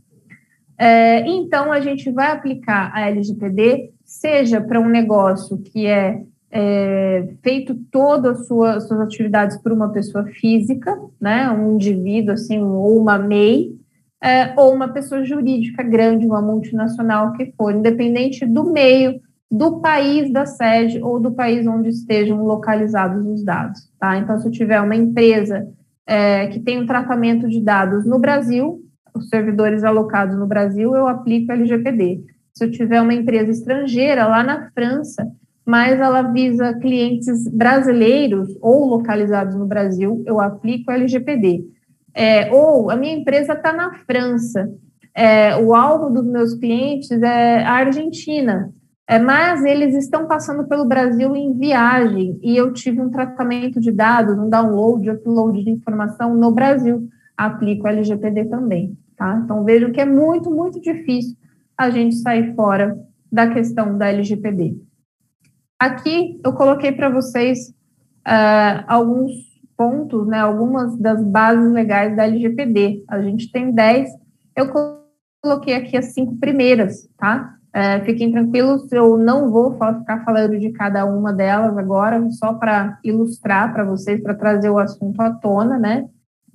É, 0.78 1.21
então, 1.28 1.71
a 1.71 1.80
gente 1.80 2.11
vai 2.11 2.32
aplicar 2.32 2.91
a 2.93 3.09
LGPD, 3.09 3.93
seja 4.03 4.61
para 4.61 4.80
um 4.80 4.88
negócio 4.88 5.57
que 5.57 5.88
é 5.88 6.21
é, 6.51 7.34
feito 7.41 7.73
todas 7.91 8.41
as 8.41 8.47
sua, 8.47 8.80
suas 8.80 8.99
atividades 8.99 9.57
por 9.57 9.71
uma 9.71 9.89
pessoa 9.89 10.23
física, 10.26 10.95
né, 11.19 11.49
um 11.49 11.73
indivíduo, 11.73 12.36
assim, 12.36 12.59
ou 12.61 13.01
uma 13.01 13.17
MEI, 13.17 13.76
é, 14.26 14.53
ou 14.57 14.73
uma 14.73 14.88
pessoa 14.88 15.23
jurídica 15.23 15.84
grande, 15.84 16.26
uma 16.26 16.41
multinacional 16.41 17.34
que 17.34 17.53
for, 17.55 17.76
independente 17.76 18.43
do 18.43 18.71
meio, 18.71 19.21
do 19.51 19.80
país 19.80 20.34
da 20.34 20.47
sede 20.47 20.99
ou 20.99 21.19
do 21.19 21.32
país 21.32 21.67
onde 21.67 21.89
estejam 21.89 22.43
localizados 22.43 23.23
os 23.23 23.43
dados, 23.43 23.88
tá? 23.99 24.17
Então, 24.17 24.39
se 24.39 24.47
eu 24.47 24.51
tiver 24.51 24.82
uma 24.82 24.95
empresa 24.95 25.67
é, 26.07 26.47
que 26.47 26.59
tem 26.59 26.82
um 26.82 26.88
tratamento 26.88 27.47
de 27.47 27.61
dados 27.61 28.03
no 28.03 28.17
Brasil, 28.17 28.82
os 29.13 29.30
servidores 29.30 29.84
alocados 29.84 30.36
no 30.36 30.47
Brasil, 30.47 30.95
eu 30.95 31.07
aplico 31.07 31.51
LGPD. 31.51 32.23
Se 32.51 32.65
eu 32.65 32.71
tiver 32.71 33.01
uma 33.01 33.13
empresa 33.13 33.51
estrangeira 33.51 34.26
lá 34.26 34.43
na 34.43 34.71
França, 34.71 35.32
mas 35.63 35.99
ela 35.99 36.23
visa 36.23 36.73
clientes 36.80 37.47
brasileiros 37.47 38.49
ou 38.59 38.88
localizados 38.88 39.55
no 39.55 39.67
Brasil, 39.67 40.23
eu 40.26 40.39
aplico 40.39 40.91
LGPD. 40.91 41.74
É, 42.16 42.49
ou 42.51 42.89
a 42.89 42.95
minha 42.95 43.13
empresa 43.13 43.53
está 43.53 43.74
na 43.74 43.93
França, 44.05 44.72
é, 45.13 45.57
o 45.57 45.76
alvo 45.76 46.09
dos 46.09 46.26
meus 46.26 46.53
clientes 46.53 47.11
é 47.11 47.61
a 47.61 47.74
Argentina, 47.74 48.74
é, 49.07 49.20
mas 49.20 49.63
eles 49.66 49.93
estão 49.95 50.26
passando 50.26 50.66
pelo 50.68 50.86
Brasil 50.86 51.36
em 51.36 51.53
viagem 51.53 52.39
e 52.41 52.55
eu 52.55 52.74
tive 52.74 53.01
um 53.01 53.09
tratamento 53.09 53.80
de 53.80 53.91
dados, 53.91 54.38
um 54.38 54.49
download, 54.49 55.09
upload 55.09 55.63
de 55.63 55.70
informação 55.70 56.34
no 56.34 56.51
Brasil, 56.51 57.07
aplico 57.38 57.88
LGPD 57.88 58.45
também, 58.45 58.97
tá? 59.18 59.41
Então 59.43 59.63
vejo 59.63 59.91
que 59.91 59.99
é 60.01 60.05
muito, 60.05 60.49
muito 60.49 60.82
difícil 60.82 61.36
a 61.78 61.89
gente 61.89 62.16
sair 62.16 62.55
fora 62.55 62.97
da 63.32 63.47
questão 63.47 63.97
da 63.97 64.07
LGPD. 64.07 64.78
Aqui 65.78 66.39
eu 66.43 66.53
coloquei 66.53 66.91
para 66.93 67.09
vocês 67.09 67.70
uh, 68.26 68.84
alguns 68.88 69.45
pontos, 69.78 70.28
né, 70.28 70.39
algumas 70.39 70.97
das 70.97 71.23
bases 71.23 71.71
legais 71.71 72.15
da 72.15 72.26
LGPD. 72.26 73.03
A 73.07 73.21
gente 73.21 73.51
tem 73.51 73.71
10, 73.71 74.09
eu 74.55 74.67
coloquei 75.43 75.76
aqui 75.76 75.97
as 75.97 76.13
cinco 76.13 76.36
primeiras, 76.38 77.07
tá? 77.17 77.55
Uh, 77.76 78.05
fiquem 78.05 78.32
tranquilos, 78.32 78.89
eu 78.93 79.17
não 79.17 79.51
vou 79.51 79.73
ficar 79.73 80.23
falando 80.23 80.57
de 80.57 80.71
cada 80.71 81.05
uma 81.05 81.34
delas 81.34 81.78
agora, 81.78 82.26
só 82.32 82.53
para 82.53 82.97
ilustrar 83.03 83.73
para 83.73 83.84
vocês, 83.84 84.21
para 84.21 84.34
trazer 84.34 84.69
o 84.69 84.80
assunto 84.80 85.19
à 85.21 85.30
tona, 85.30 85.78
né? 85.78 86.05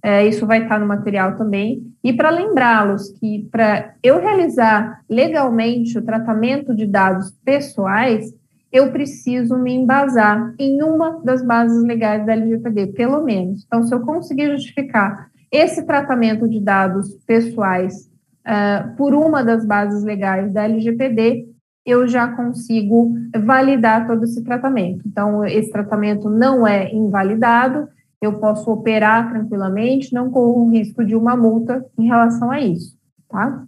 É, 0.03 0.27
isso 0.27 0.47
vai 0.47 0.63
estar 0.63 0.81
no 0.81 0.87
material 0.87 1.37
também. 1.37 1.83
E 2.03 2.13
para 2.13 2.31
lembrá-los 2.31 3.11
que 3.19 3.47
para 3.53 3.95
eu 4.03 4.19
realizar 4.19 5.03
legalmente 5.09 5.99
o 5.99 6.03
tratamento 6.03 6.75
de 6.75 6.87
dados 6.87 7.31
pessoais, 7.45 8.33
eu 8.73 8.93
preciso 8.93 9.59
me 9.59 9.75
embasar 9.75 10.55
em 10.59 10.83
uma 10.83 11.21
das 11.25 11.45
bases 11.45 11.83
legais 11.83 12.25
da 12.25 12.33
LGPD, 12.33 12.89
pelo 12.89 13.23
menos. 13.23 13.65
Então, 13.67 13.83
se 13.83 13.95
eu 13.95 14.01
conseguir 14.01 14.51
justificar 14.53 15.31
esse 15.51 15.85
tratamento 15.85 16.49
de 16.49 16.61
dados 16.61 17.15
pessoais 17.27 18.09
uh, 18.47 18.97
por 18.97 19.13
uma 19.13 19.43
das 19.43 19.67
bases 19.67 20.05
legais 20.05 20.53
da 20.53 20.65
LGPD, 20.65 21.49
eu 21.85 22.07
já 22.07 22.29
consigo 22.29 23.15
validar 23.45 24.07
todo 24.07 24.25
esse 24.25 24.45
tratamento. 24.45 25.03
Então, 25.07 25.45
esse 25.45 25.73
tratamento 25.73 26.29
não 26.29 26.67
é 26.67 26.93
invalidado, 26.95 27.89
eu 28.21 28.39
posso 28.39 28.71
operar 28.71 29.31
tranquilamente, 29.31 30.13
não 30.13 30.31
corro 30.31 30.67
o 30.67 30.71
risco 30.71 31.05
de 31.05 31.17
uma 31.17 31.37
multa 31.37 31.85
em 31.99 32.07
relação 32.07 32.51
a 32.51 32.61
isso, 32.61 32.97
tá? 33.29 33.65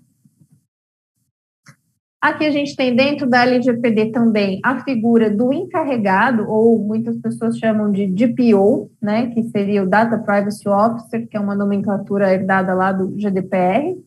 Aqui 2.23 2.47
a 2.47 2.53
gente 2.53 2.77
tem 2.77 2.95
dentro 2.95 3.29
da 3.29 3.43
LGPD 3.43 4.13
também 4.13 4.61
a 4.63 4.79
figura 4.85 5.29
do 5.29 5.53
encarregado, 5.53 6.49
ou 6.49 6.79
muitas 6.79 7.17
pessoas 7.17 7.59
chamam 7.59 7.91
de 7.91 8.07
DPO, 8.07 8.93
né, 9.03 9.27
que 9.35 9.43
seria 9.43 9.83
o 9.83 9.89
Data 9.89 10.17
Privacy 10.17 10.69
Officer, 10.69 11.27
que 11.27 11.37
é 11.37 11.41
uma 11.41 11.57
nomenclatura 11.57 12.33
herdada 12.33 12.75
lá 12.75 12.93
do 12.93 13.09
GDPR. 13.19 13.99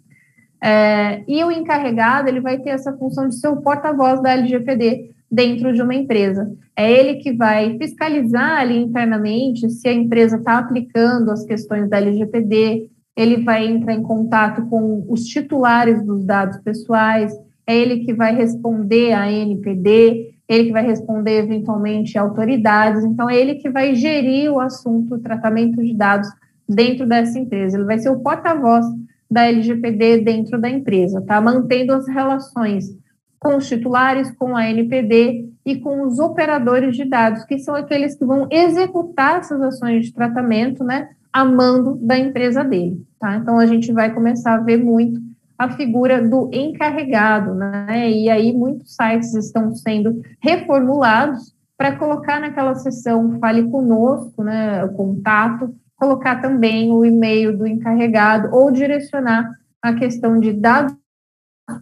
É, 0.63 1.25
e 1.27 1.43
o 1.43 1.51
encarregado 1.51 2.29
ele 2.29 2.39
vai 2.39 2.57
ter 2.57 2.69
essa 2.69 2.93
função 2.93 3.27
de 3.27 3.35
ser 3.35 3.49
o 3.49 3.57
porta-voz 3.57 4.23
da 4.23 4.31
LGPD 4.31 5.11
dentro 5.29 5.73
de 5.73 5.81
uma 5.81 5.93
empresa. 5.93 6.49
É 6.73 6.89
ele 6.89 7.15
que 7.15 7.33
vai 7.33 7.77
fiscalizar 7.77 8.61
ali 8.61 8.77
internamente 8.77 9.69
se 9.69 9.89
a 9.89 9.93
empresa 9.93 10.37
está 10.37 10.57
aplicando 10.57 11.31
as 11.31 11.43
questões 11.43 11.89
da 11.89 11.97
LGPD, 11.97 12.89
ele 13.13 13.43
vai 13.43 13.67
entrar 13.67 13.93
em 13.93 14.01
contato 14.01 14.65
com 14.67 15.05
os 15.09 15.25
titulares 15.25 16.01
dos 16.01 16.23
dados 16.23 16.57
pessoais, 16.59 17.33
é 17.67 17.75
ele 17.77 18.05
que 18.05 18.13
vai 18.13 18.35
responder 18.35 19.13
à 19.13 19.31
NPD, 19.31 20.35
ele 20.47 20.65
que 20.65 20.71
vai 20.71 20.85
responder 20.85 21.39
eventualmente 21.39 22.17
a 22.17 22.21
autoridades, 22.21 23.03
então 23.03 23.29
é 23.29 23.35
ele 23.35 23.55
que 23.55 23.69
vai 23.69 23.95
gerir 23.95 24.51
o 24.51 24.59
assunto, 24.59 25.15
o 25.15 25.19
tratamento 25.19 25.83
de 25.83 25.93
dados 25.93 26.27
dentro 26.67 27.07
dessa 27.07 27.37
empresa. 27.39 27.77
Ele 27.77 27.85
vai 27.85 27.97
ser 27.97 28.09
o 28.09 28.19
porta-voz 28.19 28.85
da 29.29 29.45
LGPD 29.45 30.21
dentro 30.21 30.59
da 30.59 30.69
empresa, 30.69 31.21
tá? 31.21 31.41
Mantendo 31.41 31.93
as 31.93 32.07
relações 32.07 32.95
com 33.39 33.57
os 33.57 33.67
titulares, 33.67 34.31
com 34.31 34.55
a 34.55 34.69
NPD 34.69 35.49
e 35.65 35.79
com 35.79 36.03
os 36.03 36.19
operadores 36.19 36.95
de 36.95 37.05
dados, 37.05 37.43
que 37.43 37.59
são 37.59 37.75
aqueles 37.75 38.15
que 38.15 38.25
vão 38.25 38.47
executar 38.51 39.39
essas 39.39 39.61
ações 39.61 40.05
de 40.05 40.13
tratamento, 40.13 40.83
né, 40.83 41.09
a 41.31 41.43
mando 41.43 41.95
da 41.95 42.17
empresa 42.17 42.63
dele, 42.63 43.05
tá? 43.19 43.35
Então 43.35 43.59
a 43.59 43.65
gente 43.65 43.91
vai 43.91 44.13
começar 44.13 44.55
a 44.55 44.61
ver 44.61 44.83
muito 44.83 45.19
a 45.57 45.69
figura 45.71 46.21
do 46.21 46.49
encarregado, 46.53 47.53
né? 47.55 48.11
E 48.11 48.29
aí 48.29 48.53
muitos 48.53 48.95
sites 48.95 49.33
estão 49.33 49.73
sendo 49.73 50.21
reformulados 50.41 51.55
para 51.77 51.97
colocar 51.97 52.39
naquela 52.39 52.75
seção 52.75 53.37
fale 53.39 53.69
conosco, 53.69 54.43
né, 54.43 54.83
o 54.85 54.93
contato, 54.93 55.75
colocar 55.95 56.41
também 56.41 56.91
o 56.91 57.05
e-mail 57.05 57.57
do 57.57 57.67
encarregado 57.67 58.49
ou 58.55 58.71
direcionar 58.71 59.49
a 59.81 59.93
questão 59.93 60.39
de 60.39 60.53
dados 60.53 60.95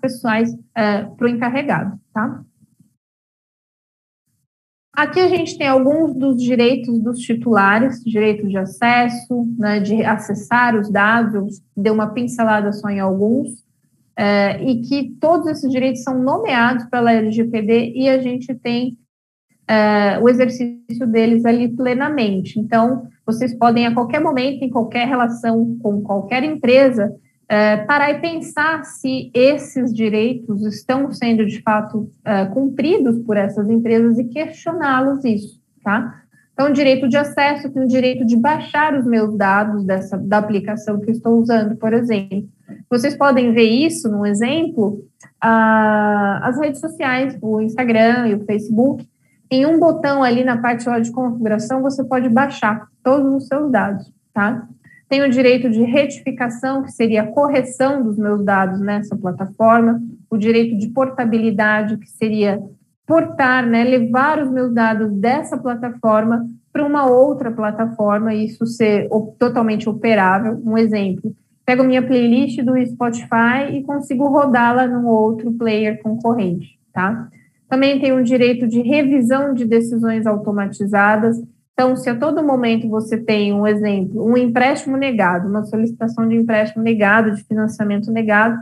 pessoais 0.01 0.55
é, 0.75 1.03
para 1.03 1.25
o 1.25 1.29
encarregado, 1.29 1.99
tá? 2.13 2.43
Aqui 4.95 5.19
a 5.19 5.27
gente 5.27 5.57
tem 5.57 5.67
alguns 5.67 6.13
dos 6.13 6.41
direitos 6.41 7.01
dos 7.01 7.19
titulares, 7.19 8.03
direito 8.03 8.47
de 8.47 8.57
acesso, 8.57 9.47
né, 9.57 9.79
de 9.79 10.03
acessar 10.03 10.75
os 10.75 10.87
dados, 10.89 11.63
deu 11.75 11.95
uma 11.95 12.13
pincelada 12.13 12.71
só 12.71 12.89
em 12.89 12.99
alguns, 12.99 13.62
é, 14.15 14.61
e 14.63 14.81
que 14.81 15.15
todos 15.19 15.47
esses 15.47 15.69
direitos 15.71 16.03
são 16.03 16.21
nomeados 16.21 16.85
pela 16.85 17.11
LGPD 17.11 17.93
e 17.95 18.09
a 18.09 18.19
gente 18.19 18.53
tem 18.55 18.97
é, 19.67 20.19
o 20.19 20.29
exercício 20.29 21.07
deles 21.07 21.45
ali 21.45 21.69
plenamente. 21.69 22.59
Então, 22.59 23.07
vocês 23.25 23.53
podem 23.57 23.87
a 23.87 23.93
qualquer 23.93 24.19
momento, 24.19 24.63
em 24.63 24.69
qualquer 24.69 25.07
relação 25.07 25.77
com 25.81 26.01
qualquer 26.01 26.43
empresa, 26.43 27.13
é, 27.47 27.77
parar 27.77 28.11
e 28.11 28.21
pensar 28.21 28.83
se 28.83 29.29
esses 29.33 29.93
direitos 29.93 30.65
estão 30.65 31.11
sendo 31.11 31.45
de 31.45 31.61
fato 31.61 32.09
é, 32.25 32.45
cumpridos 32.45 33.19
por 33.19 33.37
essas 33.37 33.69
empresas 33.69 34.17
e 34.17 34.25
questioná-los 34.25 35.23
isso, 35.23 35.61
tá? 35.83 36.22
Então, 36.53 36.71
direito 36.71 37.09
de 37.09 37.17
acesso, 37.17 37.71
tem 37.71 37.83
o 37.83 37.87
direito 37.87 38.23
de 38.25 38.37
baixar 38.37 38.95
os 38.95 39.05
meus 39.05 39.35
dados 39.35 39.83
dessa 39.83 40.17
da 40.17 40.37
aplicação 40.37 40.99
que 40.99 41.09
estou 41.09 41.39
usando, 41.39 41.75
por 41.75 41.93
exemplo. 41.93 42.47
Vocês 42.89 43.15
podem 43.17 43.53
ver 43.53 43.69
isso 43.69 44.07
num 44.07 44.25
exemplo, 44.25 45.03
ah, 45.41 46.39
as 46.43 46.59
redes 46.59 46.79
sociais, 46.79 47.37
o 47.41 47.59
Instagram 47.59 48.27
e 48.27 48.35
o 48.35 48.45
Facebook, 48.45 49.07
em 49.49 49.65
um 49.65 49.79
botão 49.79 50.23
ali 50.23 50.43
na 50.43 50.57
parte 50.57 50.85
de 51.01 51.11
configuração, 51.11 51.81
você 51.81 52.03
pode 52.03 52.29
baixar 52.29 52.87
todos 53.03 53.33
os 53.33 53.47
seus 53.47 53.71
dados, 53.71 54.11
tá? 54.33 54.67
Tenho 55.09 55.25
o 55.25 55.29
direito 55.29 55.69
de 55.69 55.83
retificação, 55.83 56.81
que 56.81 56.91
seria 56.91 57.23
a 57.23 57.27
correção 57.27 58.01
dos 58.01 58.17
meus 58.17 58.43
dados 58.43 58.79
nessa 58.79 59.15
plataforma, 59.15 60.01
o 60.29 60.37
direito 60.37 60.75
de 60.77 60.87
portabilidade, 60.87 61.97
que 61.97 62.09
seria 62.09 62.59
portar, 63.13 63.63
né, 63.67 63.83
levar 63.83 64.41
os 64.41 64.49
meus 64.49 64.73
dados 64.73 65.11
dessa 65.11 65.55
plataforma 65.55 66.47
para 66.71 66.83
uma 66.83 67.05
outra 67.05 67.51
plataforma 67.51 68.33
e 68.33 68.45
isso 68.45 68.65
ser 68.65 69.07
totalmente 69.37 69.87
operável. 69.87 70.59
Um 70.65 70.75
exemplo, 70.75 71.31
pego 71.63 71.83
minha 71.83 72.01
playlist 72.01 72.59
do 72.63 72.73
Spotify 72.83 73.71
e 73.71 73.83
consigo 73.83 74.27
rodá-la 74.27 74.87
num 74.87 75.05
outro 75.05 75.51
player 75.53 76.01
concorrente, 76.01 76.79
tá? 76.91 77.27
Também 77.69 77.99
tenho 77.99 78.17
o 78.17 78.23
direito 78.23 78.67
de 78.67 78.81
revisão 78.81 79.53
de 79.53 79.63
decisões 79.63 80.25
automatizadas, 80.25 81.39
então, 81.73 81.95
se 81.95 82.07
a 82.07 82.15
todo 82.15 82.43
momento 82.43 82.87
você 82.87 83.17
tem 83.17 83.51
um 83.51 83.65
exemplo, 83.65 84.23
um 84.23 84.37
empréstimo 84.37 84.95
negado, 84.95 85.49
uma 85.49 85.63
solicitação 85.65 86.27
de 86.27 86.35
empréstimo 86.35 86.83
negado, 86.83 87.31
de 87.31 87.43
financiamento 87.43 88.11
negado, 88.11 88.59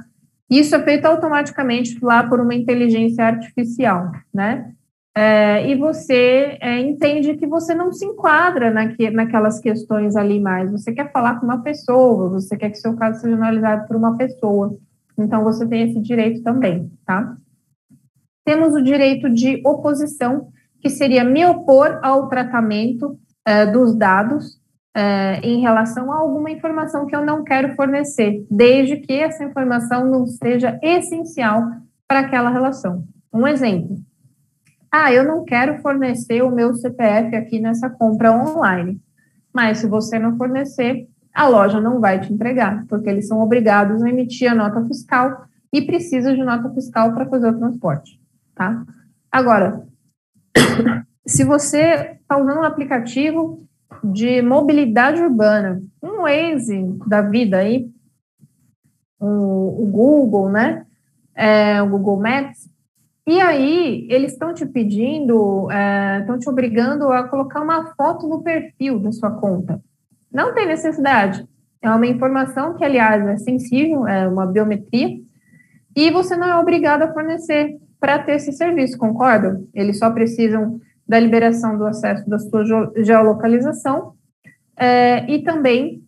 isso 0.59 0.75
é 0.75 0.83
feito 0.83 1.05
automaticamente 1.05 1.97
lá 2.03 2.23
por 2.27 2.41
uma 2.41 2.53
inteligência 2.53 3.25
artificial, 3.25 4.11
né? 4.33 4.73
É, 5.15 5.69
e 5.69 5.75
você 5.75 6.57
é, 6.61 6.79
entende 6.79 7.35
que 7.35 7.45
você 7.45 7.73
não 7.73 7.91
se 7.91 8.05
enquadra 8.05 8.71
naque, 8.71 9.09
naquelas 9.09 9.59
questões 9.59 10.15
ali 10.15 10.39
mais. 10.39 10.71
Você 10.71 10.93
quer 10.93 11.11
falar 11.11 11.39
com 11.39 11.45
uma 11.45 11.61
pessoa, 11.61 12.29
você 12.29 12.57
quer 12.57 12.69
que 12.69 12.77
seu 12.77 12.95
caso 12.95 13.21
seja 13.21 13.35
analisado 13.35 13.87
por 13.87 13.95
uma 13.95 14.17
pessoa. 14.17 14.77
Então, 15.17 15.43
você 15.43 15.65
tem 15.67 15.89
esse 15.89 15.99
direito 15.99 16.41
também, 16.43 16.91
tá? 17.05 17.35
Temos 18.45 18.73
o 18.73 18.81
direito 18.81 19.29
de 19.29 19.61
oposição, 19.65 20.49
que 20.79 20.89
seria 20.89 21.23
me 21.23 21.45
opor 21.45 21.99
ao 22.01 22.27
tratamento 22.27 23.19
eh, 23.45 23.65
dos 23.67 23.93
dados 23.93 24.60
eh, 24.95 25.39
em 25.43 25.61
relação 25.61 26.11
a 26.11 26.17
alguma 26.17 26.51
informação 26.51 27.05
que 27.05 27.15
eu 27.15 27.25
não 27.25 27.43
quero 27.43 27.75
fornecer, 27.75 28.45
desde 28.49 28.97
que 28.97 29.13
essa 29.13 29.43
informação 29.43 30.05
não 30.05 30.25
seja 30.25 30.79
essencial 30.81 31.63
para 32.07 32.19
aquela 32.19 32.49
relação. 32.49 33.05
Um 33.33 33.47
exemplo. 33.47 33.97
Ah, 34.91 35.13
eu 35.13 35.23
não 35.23 35.45
quero 35.45 35.81
fornecer 35.81 36.41
o 36.41 36.51
meu 36.51 36.73
CPF 36.73 37.35
aqui 37.35 37.59
nessa 37.59 37.89
compra 37.89 38.33
online. 38.33 38.99
Mas 39.53 39.77
se 39.77 39.87
você 39.87 40.19
não 40.19 40.35
fornecer, 40.35 41.07
a 41.33 41.47
loja 41.47 41.79
não 41.79 42.01
vai 42.01 42.19
te 42.19 42.33
entregar, 42.33 42.85
porque 42.87 43.09
eles 43.09 43.27
são 43.27 43.39
obrigados 43.39 44.03
a 44.03 44.09
emitir 44.09 44.51
a 44.51 44.55
nota 44.55 44.85
fiscal 44.85 45.45
e 45.71 45.81
precisa 45.81 46.35
de 46.35 46.43
nota 46.43 46.69
fiscal 46.73 47.13
para 47.13 47.25
fazer 47.25 47.49
o 47.49 47.57
transporte, 47.57 48.19
tá? 48.53 48.83
Agora, 49.31 49.85
se 51.25 51.45
você 51.45 52.17
está 52.19 52.37
usando 52.37 52.59
um 52.59 52.65
aplicativo 52.65 53.65
de 54.03 54.41
mobilidade 54.41 55.21
urbana, 55.21 55.81
um 56.01 56.21
Waze 56.21 56.83
da 57.07 57.21
vida 57.21 57.57
aí, 57.57 57.89
o, 59.19 59.83
o 59.83 59.85
Google, 59.87 60.49
né? 60.49 60.85
É, 61.35 61.81
o 61.81 61.89
Google 61.89 62.19
Maps, 62.19 62.69
e 63.25 63.39
aí 63.39 64.07
eles 64.09 64.33
estão 64.33 64.53
te 64.53 64.65
pedindo, 64.65 65.67
estão 66.19 66.35
é, 66.35 66.39
te 66.39 66.49
obrigando 66.49 67.11
a 67.11 67.27
colocar 67.27 67.61
uma 67.61 67.93
foto 67.95 68.27
no 68.27 68.41
perfil 68.41 68.99
da 68.99 69.11
sua 69.11 69.31
conta. 69.31 69.81
Não 70.31 70.53
tem 70.53 70.67
necessidade. 70.67 71.47
É 71.81 71.89
uma 71.89 72.07
informação 72.07 72.75
que, 72.75 72.83
aliás, 72.83 73.25
é 73.27 73.37
sensível, 73.37 74.07
é 74.07 74.27
uma 74.27 74.45
biometria, 74.45 75.19
e 75.95 76.11
você 76.11 76.35
não 76.35 76.47
é 76.47 76.57
obrigado 76.57 77.03
a 77.03 77.13
fornecer 77.13 77.77
para 77.99 78.19
ter 78.19 78.33
esse 78.33 78.51
serviço, 78.51 78.97
concordam? 78.97 79.67
Eles 79.73 79.99
só 79.99 80.09
precisam 80.09 80.79
da 81.11 81.19
liberação 81.19 81.77
do 81.77 81.85
acesso 81.85 82.27
da 82.29 82.39
sua 82.39 82.63
geolocalização 83.03 84.13
é, 84.79 85.29
e 85.29 85.43
também 85.43 86.01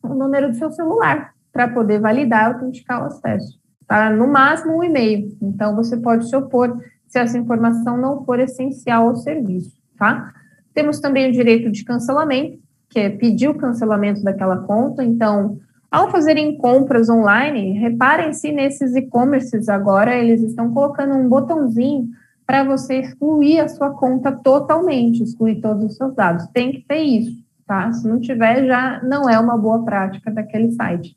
o 0.00 0.14
número 0.14 0.50
do 0.50 0.54
seu 0.54 0.70
celular 0.70 1.32
para 1.52 1.66
poder 1.66 1.98
validar 1.98 2.52
autenticar 2.52 3.02
o 3.02 3.06
acesso. 3.06 3.58
Tá? 3.88 4.08
No 4.08 4.28
máximo 4.28 4.78
um 4.78 4.84
e-mail. 4.84 5.36
Então, 5.42 5.74
você 5.74 5.96
pode 5.96 6.28
se 6.28 6.36
opor 6.36 6.80
se 7.08 7.18
essa 7.18 7.36
informação 7.36 7.96
não 7.96 8.24
for 8.24 8.38
essencial 8.38 9.08
ao 9.08 9.16
serviço. 9.16 9.76
Tá? 9.98 10.32
Temos 10.72 11.00
também 11.00 11.28
o 11.28 11.32
direito 11.32 11.68
de 11.68 11.84
cancelamento, 11.84 12.60
que 12.88 13.00
é 13.00 13.10
pedir 13.10 13.48
o 13.48 13.58
cancelamento 13.58 14.22
daquela 14.22 14.58
conta. 14.58 15.02
Então, 15.02 15.58
ao 15.90 16.08
fazerem 16.12 16.56
compras 16.56 17.08
online, 17.08 17.72
reparem 17.80 18.32
se 18.32 18.52
nesses 18.52 18.94
e-commerces 18.94 19.68
agora 19.68 20.14
eles 20.14 20.40
estão 20.40 20.72
colocando 20.72 21.14
um 21.14 21.28
botãozinho 21.28 22.08
para 22.46 22.62
você 22.62 23.00
excluir 23.00 23.58
a 23.58 23.68
sua 23.68 23.90
conta 23.90 24.30
totalmente, 24.30 25.22
excluir 25.22 25.60
todos 25.60 25.84
os 25.84 25.96
seus 25.96 26.14
dados. 26.14 26.46
Tem 26.48 26.70
que 26.70 26.84
ter 26.86 27.02
isso, 27.02 27.42
tá? 27.66 27.92
Se 27.92 28.06
não 28.06 28.20
tiver, 28.20 28.66
já 28.66 29.02
não 29.02 29.28
é 29.28 29.38
uma 29.38 29.58
boa 29.58 29.84
prática 29.84 30.30
daquele 30.30 30.70
site. 30.72 31.16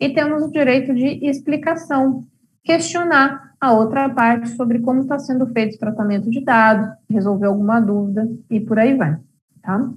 E 0.00 0.08
temos 0.08 0.42
o 0.42 0.50
direito 0.50 0.94
de 0.94 1.26
explicação, 1.26 2.24
questionar 2.64 3.54
a 3.60 3.72
outra 3.72 4.08
parte 4.08 4.48
sobre 4.56 4.78
como 4.78 5.02
está 5.02 5.18
sendo 5.18 5.46
feito 5.48 5.74
o 5.74 5.78
tratamento 5.78 6.30
de 6.30 6.42
dados, 6.42 6.88
resolver 7.10 7.46
alguma 7.46 7.78
dúvida 7.78 8.26
e 8.48 8.58
por 8.58 8.78
aí 8.78 8.94
vai, 8.94 9.18
tá? 9.60 9.92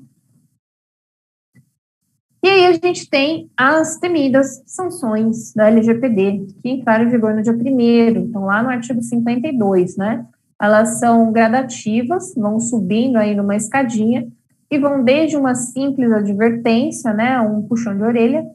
E 2.43 2.49
aí 2.49 2.65
a 2.65 2.73
gente 2.73 3.09
tem 3.09 3.49
as 3.55 3.97
temidas 3.99 4.61
sanções 4.65 5.53
da 5.53 5.69
LGPD, 5.69 6.47
que 6.61 6.69
entraram 6.69 7.05
em 7.05 7.09
vigor 7.09 7.33
no 7.33 7.41
dia 7.41 7.53
1 7.53 7.79
então 8.17 8.43
lá 8.43 8.61
no 8.61 8.69
artigo 8.69 9.01
52, 9.01 9.95
né? 9.95 10.27
Elas 10.63 10.97
são 10.97 11.29
gradativas, 11.33 12.33
vão 12.37 12.57
subindo 12.57 13.17
aí 13.17 13.35
numa 13.35 13.53
escadinha, 13.53 14.25
e 14.71 14.79
vão 14.79 15.03
desde 15.03 15.35
uma 15.35 15.53
simples 15.55 16.09
advertência, 16.09 17.11
né, 17.13 17.37
um 17.41 17.63
puxão 17.63 17.97
de 17.97 18.01
orelha, 18.01 18.45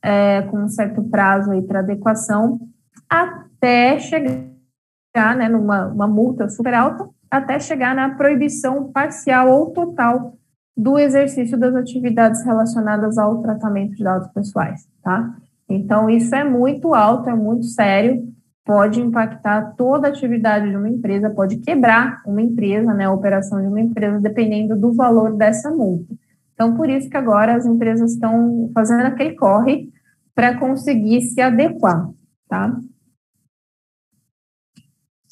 é, 0.00 0.42
com 0.42 0.58
um 0.58 0.68
certo 0.68 1.02
prazo 1.02 1.50
aí 1.50 1.60
para 1.60 1.80
adequação, 1.80 2.60
até 3.10 3.98
chegar, 3.98 4.46
né, 5.36 5.48
numa 5.48 5.88
uma 5.88 6.06
multa 6.06 6.48
super 6.48 6.72
alta, 6.72 7.08
até 7.28 7.58
chegar 7.58 7.96
na 7.96 8.14
proibição 8.14 8.92
parcial 8.92 9.50
ou 9.50 9.72
total 9.72 10.36
do 10.76 10.96
exercício 10.96 11.58
das 11.58 11.74
atividades 11.74 12.44
relacionadas 12.44 13.18
ao 13.18 13.42
tratamento 13.42 13.96
de 13.96 14.04
dados 14.04 14.28
pessoais, 14.28 14.86
tá? 15.02 15.34
Então, 15.68 16.08
isso 16.08 16.32
é 16.32 16.44
muito 16.44 16.94
alto, 16.94 17.28
é 17.28 17.34
muito 17.34 17.64
sério, 17.64 18.32
pode 18.66 19.00
impactar 19.00 19.76
toda 19.76 20.08
a 20.08 20.10
atividade 20.10 20.68
de 20.68 20.76
uma 20.76 20.88
empresa, 20.88 21.30
pode 21.30 21.58
quebrar 21.58 22.20
uma 22.26 22.42
empresa, 22.42 22.92
né, 22.92 23.04
a 23.04 23.12
operação 23.12 23.62
de 23.62 23.68
uma 23.68 23.80
empresa, 23.80 24.20
dependendo 24.20 24.74
do 24.74 24.92
valor 24.92 25.36
dessa 25.36 25.70
multa. 25.70 26.12
Então, 26.52 26.76
por 26.76 26.90
isso 26.90 27.08
que 27.08 27.16
agora 27.16 27.54
as 27.54 27.64
empresas 27.64 28.12
estão 28.12 28.68
fazendo 28.74 29.06
aquele 29.06 29.36
corre 29.36 29.88
para 30.34 30.58
conseguir 30.58 31.22
se 31.22 31.40
adequar, 31.40 32.10
tá? 32.48 32.76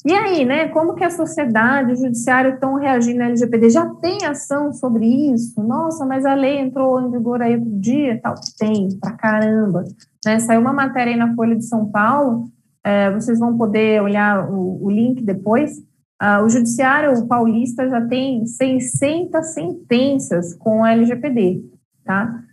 E 0.05 0.13
aí, 0.13 0.45
né, 0.45 0.69
como 0.69 0.93
que 0.93 1.03
a 1.03 1.09
sociedade, 1.09 1.91
o 1.91 1.95
judiciário 1.95 2.53
estão 2.53 2.75
reagindo 2.75 3.23
à 3.23 3.25
LGPD? 3.25 3.71
Já 3.71 3.89
tem 3.95 4.23
ação 4.23 4.71
sobre 4.71 5.05
isso? 5.33 5.61
Nossa, 5.61 6.05
mas 6.05 6.25
a 6.25 6.35
lei 6.35 6.59
entrou 6.59 7.01
em 7.01 7.11
vigor 7.11 7.41
aí 7.41 7.55
outro 7.55 7.79
dia 7.79 8.21
tal? 8.21 8.35
Tem, 8.57 8.87
pra 8.99 9.11
caramba. 9.13 9.83
Né, 10.23 10.39
saiu 10.39 10.61
uma 10.61 10.71
matéria 10.71 11.11
aí 11.11 11.17
na 11.17 11.35
Folha 11.35 11.55
de 11.55 11.65
São 11.65 11.89
Paulo, 11.89 12.49
é, 12.85 13.11
vocês 13.11 13.39
vão 13.39 13.57
poder 13.57 14.01
olhar 14.01 14.49
o, 14.49 14.85
o 14.85 14.89
link 14.89 15.23
depois. 15.23 15.71
Ah, 16.19 16.41
o 16.41 16.49
judiciário 16.49 17.27
paulista 17.27 17.89
já 17.89 17.99
tem 17.99 18.45
600 18.45 19.47
sentenças 19.47 20.53
com 20.53 20.85
LGPD, 20.85 21.61
tá? 22.05 22.45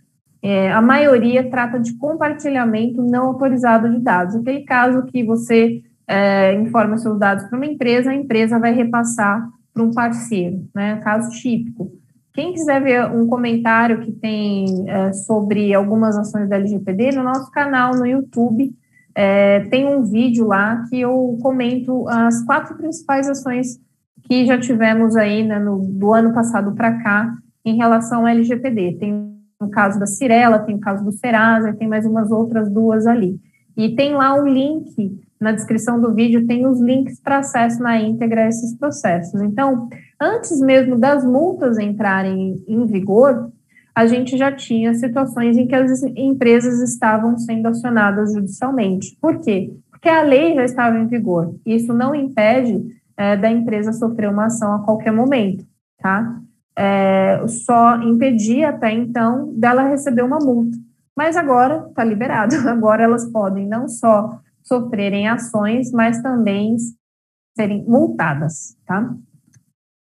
é, 0.43 0.69
a 0.73 0.81
maioria 0.81 1.49
trata 1.49 1.79
de 1.79 1.97
compartilhamento 1.97 3.01
não 3.01 3.27
autorizado 3.27 3.89
de 3.89 3.99
dados. 4.01 4.35
Aquele 4.35 4.63
caso 4.65 5.03
que 5.03 5.23
você 5.23 5.81
é, 6.05 6.53
informa 6.55 6.97
seus 6.97 7.17
dados 7.17 7.45
para 7.45 7.55
uma 7.55 7.65
empresa, 7.65 8.11
a 8.11 8.15
empresa 8.15 8.59
vai 8.59 8.73
repassar 8.73 9.47
para 9.73 9.81
um 9.81 9.91
parceiro, 9.91 10.67
né? 10.75 10.97
Caso 10.97 11.31
típico. 11.31 11.93
Quem 12.33 12.51
quiser 12.51 12.83
ver 12.83 13.05
um 13.09 13.25
comentário 13.25 14.01
que 14.01 14.11
tem 14.11 14.83
é, 14.89 15.13
sobre 15.13 15.73
algumas 15.73 16.17
ações 16.17 16.49
da 16.49 16.57
LGPD, 16.57 17.11
no 17.15 17.23
nosso 17.23 17.49
canal 17.49 17.95
no 17.95 18.05
YouTube, 18.05 18.75
é, 19.15 19.61
tem 19.69 19.87
um 19.87 20.03
vídeo 20.03 20.47
lá 20.47 20.83
que 20.89 20.99
eu 20.99 21.37
comento 21.41 22.07
as 22.07 22.43
quatro 22.45 22.75
principais 22.75 23.29
ações 23.29 23.79
que 24.23 24.45
já 24.45 24.59
tivemos 24.59 25.15
aí 25.15 25.43
né, 25.43 25.59
no, 25.59 25.79
do 25.79 26.13
ano 26.13 26.33
passado 26.33 26.73
para 26.73 26.97
cá 27.03 27.33
em 27.65 27.75
relação 27.75 28.21
ao 28.21 28.27
LGPD. 28.27 28.97
Tem 28.99 29.33
o 29.59 29.69
caso 29.69 29.99
da 29.99 30.05
Cirela, 30.05 30.59
tem 30.59 30.75
o 30.75 30.79
caso 30.79 31.03
do 31.03 31.11
Serasa, 31.11 31.73
tem 31.73 31.87
mais 31.87 32.05
umas 32.05 32.31
outras 32.31 32.69
duas 32.69 33.05
ali. 33.05 33.39
E 33.75 33.95
tem 33.95 34.13
lá 34.13 34.35
o 34.35 34.47
link 34.47 35.19
na 35.39 35.51
descrição 35.51 35.99
do 35.99 36.13
vídeo, 36.13 36.47
tem 36.47 36.65
os 36.65 36.79
links 36.81 37.19
para 37.19 37.39
acesso 37.39 37.81
na 37.83 37.99
íntegra 37.99 38.43
a 38.43 38.47
esses 38.47 38.77
processos. 38.77 39.41
Então, 39.41 39.89
antes 40.19 40.59
mesmo 40.61 40.97
das 40.97 41.25
multas 41.25 41.77
entrarem 41.77 42.63
em 42.65 42.85
vigor, 42.85 43.51
a 43.95 44.07
gente 44.07 44.37
já 44.37 44.51
tinha 44.51 44.93
situações 44.93 45.55
em 45.55 45.67
que 45.67 45.75
as 45.75 46.01
empresas 46.03 46.81
estavam 46.81 47.37
sendo 47.37 47.67
acionadas 47.67 48.33
judicialmente. 48.33 49.17
Por 49.21 49.39
quê? 49.39 49.71
Porque 49.91 50.09
a 50.09 50.23
lei 50.23 50.55
já 50.55 50.65
estava 50.65 50.97
em 50.97 51.07
vigor. 51.07 51.55
Isso 51.65 51.93
não 51.93 52.15
impede 52.15 52.83
é, 53.15 53.37
da 53.37 53.49
empresa 53.49 53.93
sofrer 53.93 54.29
uma 54.29 54.45
ação 54.45 54.73
a 54.73 54.79
qualquer 54.83 55.11
momento, 55.11 55.65
tá? 55.99 56.39
É, 56.75 57.45
só 57.47 58.01
impedia 58.01 58.69
até 58.69 58.91
então 58.91 59.53
dela 59.53 59.87
receber 59.87 60.23
uma 60.23 60.39
multa. 60.39 60.75
Mas 61.15 61.37
agora 61.37 61.85
está 61.87 62.03
liberado. 62.03 62.55
Agora 62.67 63.03
elas 63.03 63.29
podem 63.31 63.67
não 63.67 63.87
só 63.87 64.39
sofrerem 64.63 65.27
ações, 65.27 65.91
mas 65.91 66.19
também 66.23 66.75
serem 67.55 67.85
multadas, 67.85 68.75
tá? 68.85 69.13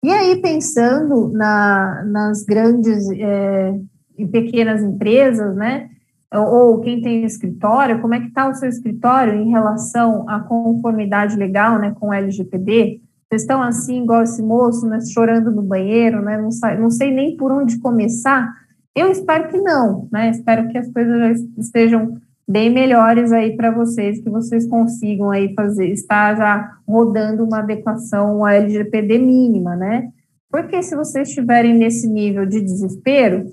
E 0.03 0.11
aí, 0.11 0.41
pensando 0.41 1.29
na, 1.29 2.03
nas 2.05 2.43
grandes 2.43 3.09
é, 3.09 3.79
e 4.17 4.27
pequenas 4.27 4.83
empresas, 4.83 5.55
né? 5.55 5.89
Ou, 6.35 6.81
quem 6.81 7.01
tem 7.01 7.23
escritório, 7.23 8.01
como 8.01 8.13
é 8.13 8.19
que 8.19 8.27
está 8.27 8.49
o 8.49 8.55
seu 8.55 8.67
escritório 8.67 9.35
em 9.35 9.49
relação 9.49 10.27
à 10.27 10.39
conformidade 10.41 11.37
legal, 11.37 11.79
né, 11.79 11.95
com 11.97 12.09
o 12.09 12.13
LGPD? 12.13 12.99
Vocês 13.29 13.43
estão 13.43 13.61
assim, 13.61 14.03
igual 14.03 14.23
esse 14.23 14.41
moço, 14.41 14.85
né, 14.87 14.99
chorando 15.01 15.51
no 15.51 15.61
banheiro, 15.61 16.21
né? 16.21 16.37
Não, 16.37 16.51
sai, 16.51 16.77
não 16.77 16.89
sei 16.89 17.09
nem 17.09 17.37
por 17.37 17.51
onde 17.51 17.79
começar. 17.79 18.51
Eu 18.95 19.09
espero 19.09 19.47
que 19.47 19.61
não, 19.61 20.09
né? 20.11 20.31
Espero 20.31 20.67
que 20.67 20.77
as 20.77 20.91
coisas 20.91 21.17
já 21.17 21.45
estejam 21.57 22.17
bem 22.47 22.69
melhores 22.69 23.31
aí 23.31 23.55
para 23.55 23.71
vocês, 23.71 24.21
que 24.21 24.29
vocês 24.29 24.67
consigam 24.67 25.31
aí 25.31 25.53
fazer, 25.53 25.87
estar 25.87 26.35
já 26.35 26.77
rodando 26.87 27.43
uma 27.43 27.59
adequação 27.59 28.43
à 28.45 28.53
LGPD 28.53 29.17
mínima, 29.17 29.75
né? 29.75 30.09
Porque 30.51 30.81
se 30.83 30.95
vocês 30.95 31.29
estiverem 31.29 31.73
nesse 31.73 32.07
nível 32.07 32.45
de 32.45 32.61
desespero, 32.61 33.45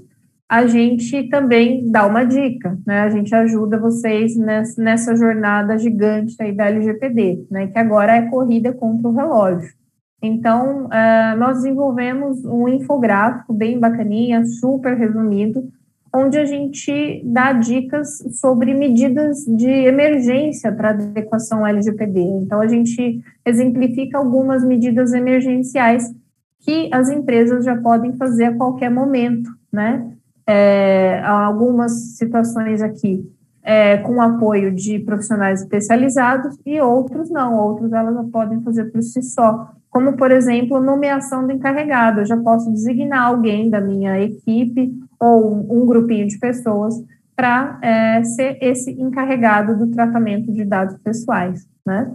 a 0.49 0.67
gente 0.67 1.29
também 1.29 1.91
dá 1.91 2.05
uma 2.05 2.25
dica, 2.25 2.77
né? 2.85 3.03
A 3.03 3.09
gente 3.09 3.33
ajuda 3.35 3.79
vocês 3.79 4.37
nessa 4.77 5.15
jornada 5.15 5.79
gigante 5.79 6.35
aí 6.41 6.53
da 6.53 6.67
LGPD, 6.67 7.47
né? 7.51 7.69
Que 7.69 7.79
agora 7.79 8.17
é 8.17 8.29
corrida 8.29 8.73
contra 8.73 9.09
o 9.09 9.15
relógio. 9.15 9.73
Então, 10.21 10.87
uh, 10.87 11.39
nós 11.39 11.59
desenvolvemos 11.59 12.45
um 12.45 12.69
infográfico 12.69 13.55
bem 13.55 13.79
bacaninha, 13.79 14.45
super 14.45 14.95
resumido, 14.97 15.71
onde 16.13 16.39
a 16.39 16.45
gente 16.45 17.23
dá 17.25 17.53
dicas 17.53 18.19
sobre 18.41 18.75
medidas 18.75 19.45
de 19.45 19.71
emergência 19.71 20.73
para 20.73 20.91
adequação 20.91 21.67
LGPD. 21.67 22.21
Então, 22.21 22.61
a 22.61 22.67
gente 22.67 23.23
exemplifica 23.47 24.19
algumas 24.19 24.65
medidas 24.65 25.13
emergenciais 25.13 26.13
que 26.61 26.91
as 26.93 27.09
empresas 27.09 27.65
já 27.65 27.77
podem 27.77 28.17
fazer 28.17 28.47
a 28.47 28.57
qualquer 28.57 28.91
momento, 28.91 29.51
né? 29.73 30.13
É, 30.47 31.21
algumas 31.25 32.17
situações 32.17 32.83
aqui 32.83 33.25
é, 33.63 33.99
com 33.99 34.21
apoio 34.21 34.75
de 34.75 34.99
profissionais 35.01 35.63
especializados 35.63 36.57
e 36.67 36.81
outros 36.81 37.31
não, 37.31 37.57
outros 37.57 37.93
elas 37.93 38.29
podem 38.31 38.61
fazer 38.63 38.87
por 38.87 39.03
si 39.03 39.23
só, 39.23 39.71
como, 39.89 40.15
por 40.15 40.31
exemplo, 40.31 40.81
nomeação 40.81 41.47
do 41.47 41.53
encarregado. 41.53 42.21
Eu 42.21 42.27
já 42.27 42.37
posso 42.37 42.71
designar 42.73 43.27
alguém 43.27 43.71
da 43.71 43.81
minha 43.81 44.21
equipe 44.21 44.93
ou 45.21 45.53
um, 45.53 45.85
grupinho 45.85 46.27
de 46.27 46.39
pessoas 46.39 46.95
para 47.37 47.79
é, 47.83 48.25
ser 48.25 48.57
esse 48.63 48.91
encarregado 48.93 49.77
do 49.77 49.91
tratamento 49.93 50.51
de 50.51 50.65
dados 50.65 50.97
pessoais, 50.99 51.69
né? 51.87 52.11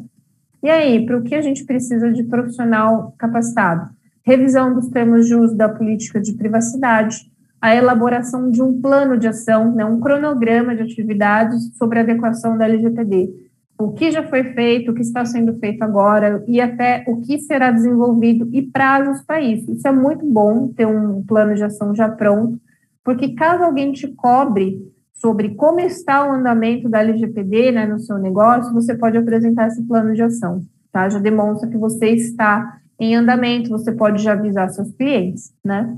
E 0.64 0.70
aí, 0.70 1.06
para 1.06 1.18
o 1.18 1.22
que 1.22 1.36
a 1.36 1.42
gente 1.42 1.64
precisa 1.64 2.12
de 2.12 2.24
profissional 2.24 3.14
capacitado? 3.20 3.90
Revisão 4.24 4.74
dos 4.74 4.90
termos 4.90 5.28
de 5.28 5.36
uso 5.36 5.56
da 5.56 5.70
política 5.70 6.20
de 6.20 6.34
privacidade, 6.34 7.32
a 7.62 7.76
elaboração 7.76 8.50
de 8.50 8.64
um 8.64 8.82
plano 8.82 9.18
de 9.18 9.28
ação, 9.28 9.74
né, 9.76 9.86
um 9.86 10.00
cronograma 10.00 10.76
de 10.76 10.82
atividades 10.82 11.76
sobre 11.78 12.00
a 12.00 12.02
adequação 12.02 12.58
da 12.58 12.66
LGPD. 12.66 13.30
O 13.78 13.92
que 13.92 14.10
já 14.10 14.24
foi 14.24 14.44
feito, 14.54 14.92
o 14.92 14.96
que 14.96 15.02
está 15.02 15.24
sendo 15.26 15.54
feito 15.60 15.84
agora 15.84 16.44
e 16.48 16.60
até 16.60 17.04
o 17.08 17.22
que 17.22 17.38
será 17.40 17.70
desenvolvido 17.72 18.50
e 18.52 18.64
prazos 18.64 19.22
para 19.22 19.42
isso. 19.42 19.72
Isso 19.72 19.88
é 19.88 19.92
muito 19.92 20.26
bom 20.26 20.70
ter 20.70 20.88
um 20.88 21.22
plano 21.24 21.54
de 21.54 21.64
ação 21.64 21.94
já 21.94 22.10
pronto 22.10 22.60
porque 23.06 23.36
caso 23.36 23.64
alguém 23.64 23.94
te 23.94 24.08
cobre 24.08 24.92
sobre 25.14 25.54
como 25.54 25.80
está 25.80 26.28
o 26.28 26.34
andamento 26.34 26.90
da 26.90 27.00
LGPD 27.00 27.72
né, 27.72 27.86
no 27.86 28.00
seu 28.00 28.18
negócio, 28.18 28.74
você 28.74 28.96
pode 28.96 29.16
apresentar 29.16 29.68
esse 29.68 29.82
plano 29.84 30.14
de 30.14 30.24
ação, 30.24 30.62
tá? 30.92 31.08
Já 31.08 31.20
demonstra 31.20 31.70
que 31.70 31.78
você 31.78 32.08
está 32.08 32.80
em 33.00 33.16
andamento, 33.16 33.70
você 33.70 33.92
pode 33.92 34.24
já 34.24 34.34
avisar 34.34 34.70
seus 34.72 34.92
clientes, 34.92 35.54
né? 35.64 35.96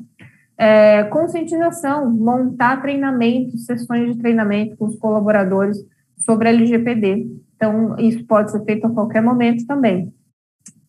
É, 0.57 1.03
conscientização, 1.05 2.11
montar 2.11 2.81
treinamentos, 2.81 3.65
sessões 3.65 4.13
de 4.13 4.19
treinamento 4.19 4.75
com 4.75 4.85
os 4.85 4.97
colaboradores 4.97 5.77
sobre 6.17 6.49
a 6.49 6.51
LGPD. 6.51 7.27
Então, 7.55 7.95
isso 7.99 8.25
pode 8.25 8.51
ser 8.51 8.63
feito 8.65 8.85
a 8.85 8.91
qualquer 8.91 9.21
momento 9.21 9.65
também. 9.65 10.13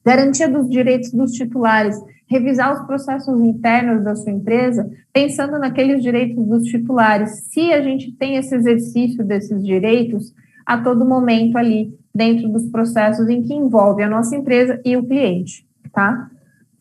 Garantia 0.05 0.49
dos 0.49 0.69
direitos 0.69 1.12
dos 1.12 1.33
titulares 1.33 1.97
revisar 2.29 2.72
os 2.74 2.87
processos 2.87 3.41
internos 3.41 4.05
da 4.05 4.14
sua 4.14 4.31
empresa, 4.31 4.89
pensando 5.12 5.59
naqueles 5.59 6.03
direitos 6.03 6.45
dos 6.47 6.64
titulares. 6.64 7.45
Se 7.51 7.72
a 7.72 7.83
gente 7.83 8.12
tem 8.12 8.37
esse 8.37 8.55
exercício 8.55 9.24
desses 9.24 9.64
direitos 9.64 10.35
a 10.64 10.76
todo 10.79 11.07
momento 11.07 11.57
ali 11.57 11.99
dentro 12.14 12.49
dos 12.49 12.66
processos 12.66 13.29
em 13.29 13.43
que 13.43 13.55
envolve 13.55 14.03
a 14.03 14.11
nossa 14.11 14.37
empresa 14.37 14.81
e 14.85 14.97
o 14.97 15.07
cliente, 15.07 15.66
tá? 15.93 16.31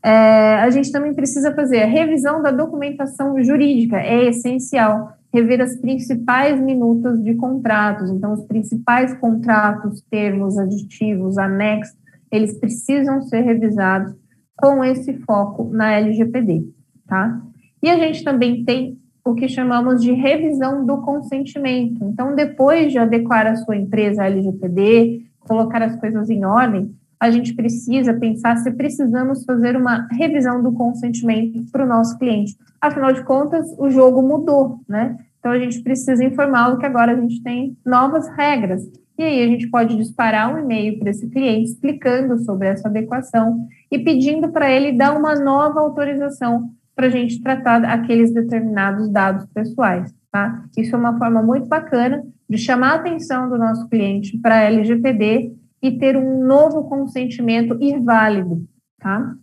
É, 0.04 0.56
a 0.56 0.70
gente 0.70 0.92
também 0.92 1.14
precisa 1.14 1.54
fazer 1.54 1.82
a 1.82 1.88
revisão 1.88 2.42
da 2.42 2.52
documentação 2.52 3.42
jurídica, 3.44 3.98
é 3.98 4.26
essencial 4.26 5.14
rever 5.34 5.62
as 5.62 5.76
principais 5.76 6.60
minutas 6.60 7.22
de 7.24 7.36
contratos, 7.36 8.10
então 8.10 8.34
os 8.34 8.44
principais 8.46 9.14
contratos, 9.16 10.02
termos, 10.10 10.58
aditivos, 10.58 11.38
anexos, 11.38 11.96
eles 12.32 12.58
precisam 12.58 13.22
ser 13.22 13.42
revisados 13.42 14.14
com 14.58 14.84
esse 14.84 15.14
foco 15.20 15.70
na 15.72 15.94
LGPD, 15.94 16.68
tá? 17.08 17.42
E 17.82 17.90
a 17.90 17.98
gente 17.98 18.24
também 18.24 18.66
tem 18.66 18.98
o 19.24 19.36
que 19.36 19.48
chamamos 19.48 20.02
de 20.02 20.12
revisão 20.12 20.86
do 20.86 20.98
consentimento. 21.02 22.04
Então, 22.06 22.34
depois 22.34 22.92
de 22.92 22.98
adequar 22.98 23.46
a 23.46 23.56
sua 23.56 23.76
empresa 23.76 24.24
à 24.24 24.26
LGPD, 24.26 25.26
colocar 25.40 25.82
as 25.82 25.96
coisas 26.00 26.30
em 26.30 26.44
ordem, 26.46 26.96
a 27.20 27.30
gente 27.30 27.54
precisa 27.54 28.14
pensar 28.14 28.58
se 28.58 28.72
precisamos 28.72 29.44
fazer 29.44 29.76
uma 29.76 30.08
revisão 30.12 30.62
do 30.62 30.72
consentimento 30.72 31.64
para 31.72 31.84
o 31.84 31.88
nosso 31.88 32.18
cliente. 32.18 32.56
Afinal 32.80 33.12
de 33.12 33.24
contas, 33.24 33.66
o 33.78 33.90
jogo 33.90 34.22
mudou, 34.22 34.80
né? 34.88 35.18
Então, 35.40 35.52
a 35.52 35.60
gente 35.60 35.82
precisa 35.82 36.24
informá-lo 36.24 36.78
que 36.78 36.86
agora 36.86 37.12
a 37.12 37.20
gente 37.20 37.42
tem 37.42 37.76
novas 37.86 38.28
regras. 38.30 38.84
E 39.18 39.24
aí, 39.24 39.44
a 39.44 39.48
gente 39.48 39.68
pode 39.70 39.96
disparar 39.98 40.54
um 40.54 40.60
e-mail 40.60 41.00
para 41.00 41.10
esse 41.10 41.28
cliente 41.28 41.72
explicando 41.72 42.38
sobre 42.40 42.68
essa 42.68 42.88
adequação 42.88 43.68
e 43.92 44.00
pedindo 44.00 44.50
para 44.50 44.70
ele 44.72 44.92
dar 44.92 45.18
uma 45.18 45.36
nova 45.36 45.80
autorização 45.80 46.72
para 46.96 47.08
a 47.08 47.10
gente 47.10 47.42
tratar 47.42 47.86
aqueles 47.86 48.34
determinados 48.34 49.10
dados 49.10 49.46
pessoais, 49.54 50.14
tá? 50.32 50.66
Isso 50.76 50.96
é 50.96 51.00
uma 51.00 51.18
forma 51.18 51.44
muito 51.44 51.68
bacana 51.68 52.26
de 52.50 52.58
chamar 52.58 52.92
a 52.92 52.96
atenção 52.96 53.50
do 53.50 53.58
nosso 53.58 53.88
cliente 53.88 54.38
para 54.38 54.56
a 54.56 54.64
LGPD 54.64 55.54
e 55.82 55.92
ter 55.98 56.18
um 56.18 56.44
novo 56.44 56.86
consentimento 56.86 57.78
e 57.80 58.00
válido, 58.00 58.68
tá? 59.00 59.36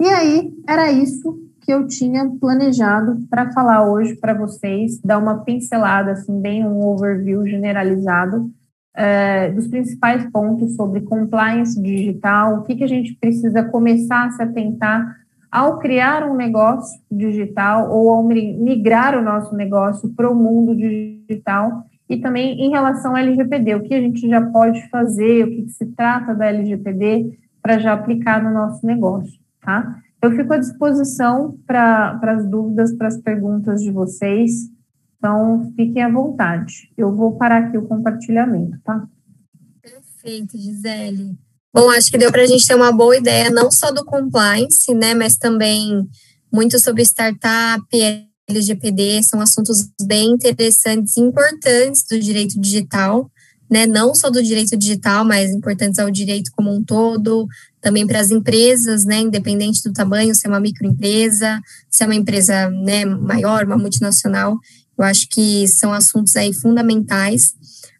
E 0.00 0.08
aí, 0.08 0.52
era 0.68 0.90
isso 0.90 1.38
que 1.60 1.72
eu 1.72 1.86
tinha 1.86 2.28
planejado 2.40 3.24
para 3.30 3.52
falar 3.52 3.88
hoje 3.88 4.16
para 4.16 4.34
vocês, 4.34 5.00
dar 5.00 5.18
uma 5.18 5.44
pincelada, 5.44 6.12
assim, 6.12 6.40
bem 6.40 6.66
um 6.66 6.84
overview 6.84 7.46
generalizado 7.46 8.52
é, 8.94 9.50
dos 9.50 9.66
principais 9.68 10.30
pontos 10.30 10.76
sobre 10.76 11.00
compliance 11.00 11.80
digital, 11.80 12.58
o 12.58 12.62
que, 12.62 12.76
que 12.76 12.84
a 12.84 12.88
gente 12.88 13.14
precisa 13.14 13.64
começar 13.64 14.26
a 14.26 14.30
se 14.32 14.42
atentar 14.42 15.16
ao 15.50 15.78
criar 15.78 16.24
um 16.24 16.34
negócio 16.34 16.98
digital 17.10 17.90
ou 17.90 18.10
ao 18.10 18.24
migrar 18.24 19.18
o 19.18 19.22
nosso 19.22 19.54
negócio 19.54 20.08
para 20.14 20.30
o 20.30 20.34
mundo 20.34 20.74
digital 20.74 21.84
e 22.08 22.18
também 22.18 22.60
em 22.60 22.70
relação 22.70 23.12
ao 23.12 23.18
LGPD, 23.18 23.74
o 23.74 23.82
que 23.82 23.94
a 23.94 24.00
gente 24.00 24.28
já 24.28 24.40
pode 24.40 24.88
fazer, 24.88 25.44
o 25.44 25.50
que, 25.50 25.68
se 25.68 25.86
trata 25.86 26.34
da 26.34 26.46
LGPD 26.46 27.38
para 27.62 27.78
já 27.78 27.92
aplicar 27.92 28.42
no 28.42 28.50
nosso 28.50 28.86
negócio, 28.86 29.38
tá? 29.62 29.96
Eu 30.20 30.30
fico 30.32 30.52
à 30.52 30.58
disposição 30.58 31.56
para 31.66 32.18
as 32.22 32.46
dúvidas, 32.46 32.94
para 32.94 33.08
as 33.08 33.16
perguntas 33.16 33.82
de 33.82 33.90
vocês, 33.90 34.70
então 35.22 35.72
fiquem 35.76 36.02
à 36.02 36.10
vontade. 36.10 36.90
Eu 36.98 37.14
vou 37.14 37.36
parar 37.36 37.68
aqui 37.68 37.78
o 37.78 37.86
compartilhamento, 37.86 38.76
tá? 38.84 39.06
Perfeito, 39.80 40.58
Gisele. 40.58 41.38
Bom, 41.72 41.88
acho 41.90 42.10
que 42.10 42.18
deu 42.18 42.32
para 42.32 42.42
a 42.42 42.46
gente 42.46 42.66
ter 42.66 42.74
uma 42.74 42.90
boa 42.90 43.16
ideia, 43.16 43.48
não 43.48 43.70
só 43.70 43.92
do 43.92 44.04
compliance, 44.04 44.92
né, 44.92 45.14
mas 45.14 45.36
também 45.36 46.06
muito 46.52 46.78
sobre 46.80 47.02
startup, 47.02 47.86
LGPD, 48.50 49.22
são 49.22 49.40
assuntos 49.40 49.88
bem 50.02 50.32
interessantes 50.32 51.16
importantes 51.16 52.04
do 52.10 52.18
direito 52.18 52.60
digital, 52.60 53.30
né, 53.70 53.86
não 53.86 54.14
só 54.14 54.28
do 54.28 54.42
direito 54.42 54.76
digital, 54.76 55.24
mas 55.24 55.50
importantes 55.50 55.98
ao 55.98 56.10
direito 56.10 56.50
como 56.54 56.70
um 56.70 56.84
todo, 56.84 57.46
também 57.80 58.06
para 58.06 58.20
as 58.20 58.30
empresas, 58.30 59.06
né, 59.06 59.20
independente 59.20 59.82
do 59.82 59.94
tamanho, 59.94 60.34
se 60.34 60.46
é 60.46 60.50
uma 60.50 60.60
microempresa, 60.60 61.58
se 61.88 62.02
é 62.02 62.06
uma 62.06 62.14
empresa, 62.14 62.68
né, 62.68 63.06
maior, 63.06 63.64
uma 63.64 63.78
multinacional, 63.78 64.58
eu 64.98 65.04
acho 65.04 65.28
que 65.28 65.66
são 65.68 65.92
assuntos 65.92 66.36
aí 66.36 66.52
fundamentais. 66.52 67.54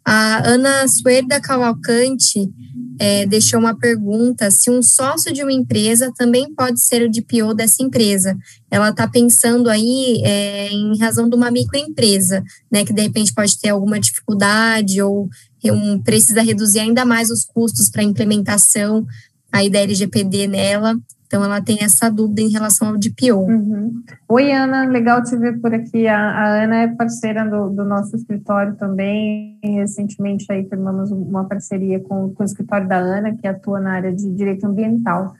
A 0.04 0.48
Ana 0.48 0.86
Suerda 0.88 1.40
Cavalcante 1.40 2.50
é, 2.98 3.24
deixou 3.26 3.58
uma 3.58 3.76
pergunta 3.76 4.50
se 4.50 4.70
um 4.70 4.82
sócio 4.82 5.32
de 5.32 5.42
uma 5.42 5.52
empresa 5.52 6.12
também 6.16 6.52
pode 6.54 6.80
ser 6.80 7.02
o 7.02 7.10
DPO 7.10 7.54
dessa 7.54 7.82
empresa. 7.82 8.36
Ela 8.70 8.90
está 8.90 9.08
pensando 9.08 9.70
aí 9.70 10.22
é, 10.24 10.68
em 10.68 10.98
razão 10.98 11.28
de 11.28 11.36
uma 11.36 11.50
microempresa, 11.50 12.42
né, 12.70 12.84
que 12.84 12.92
de 12.92 13.02
repente 13.02 13.32
pode 13.32 13.58
ter 13.58 13.70
alguma 13.70 13.98
dificuldade 13.98 15.00
ou 15.00 15.28
um, 15.64 16.00
precisa 16.00 16.42
reduzir 16.42 16.80
ainda 16.80 17.04
mais 17.04 17.30
os 17.30 17.44
custos 17.44 17.88
para 17.88 18.02
a 18.02 18.04
implementação 18.04 19.06
aí 19.52 19.70
da 19.70 19.80
LGPD 19.80 20.48
nela. 20.48 20.96
Então, 21.32 21.42
ela 21.42 21.62
tem 21.62 21.78
essa 21.80 22.10
dúvida 22.10 22.42
em 22.42 22.50
relação 22.50 22.88
ao 22.88 22.98
DPO. 22.98 23.48
Uhum. 23.48 24.02
Oi, 24.28 24.52
Ana, 24.52 24.84
legal 24.84 25.22
te 25.22 25.34
ver 25.34 25.58
por 25.62 25.72
aqui. 25.72 26.06
A, 26.06 26.18
a 26.18 26.62
Ana 26.62 26.82
é 26.82 26.88
parceira 26.88 27.48
do, 27.48 27.70
do, 27.70 27.86
nosso 27.86 28.14
escritório 28.14 28.76
também. 28.76 29.58
Recentemente, 29.64 30.44
aí, 30.52 30.68
firmamos 30.68 31.10
uma 31.10 31.48
parceria 31.48 31.98
com, 32.00 32.34
com, 32.34 32.42
o 32.42 32.44
escritório 32.44 32.86
da 32.86 32.98
Ana, 32.98 33.34
que 33.34 33.46
atua 33.46 33.80
na 33.80 33.92
área 33.94 34.12
de 34.12 34.30
direito 34.30 34.66
ambiental. 34.66 35.32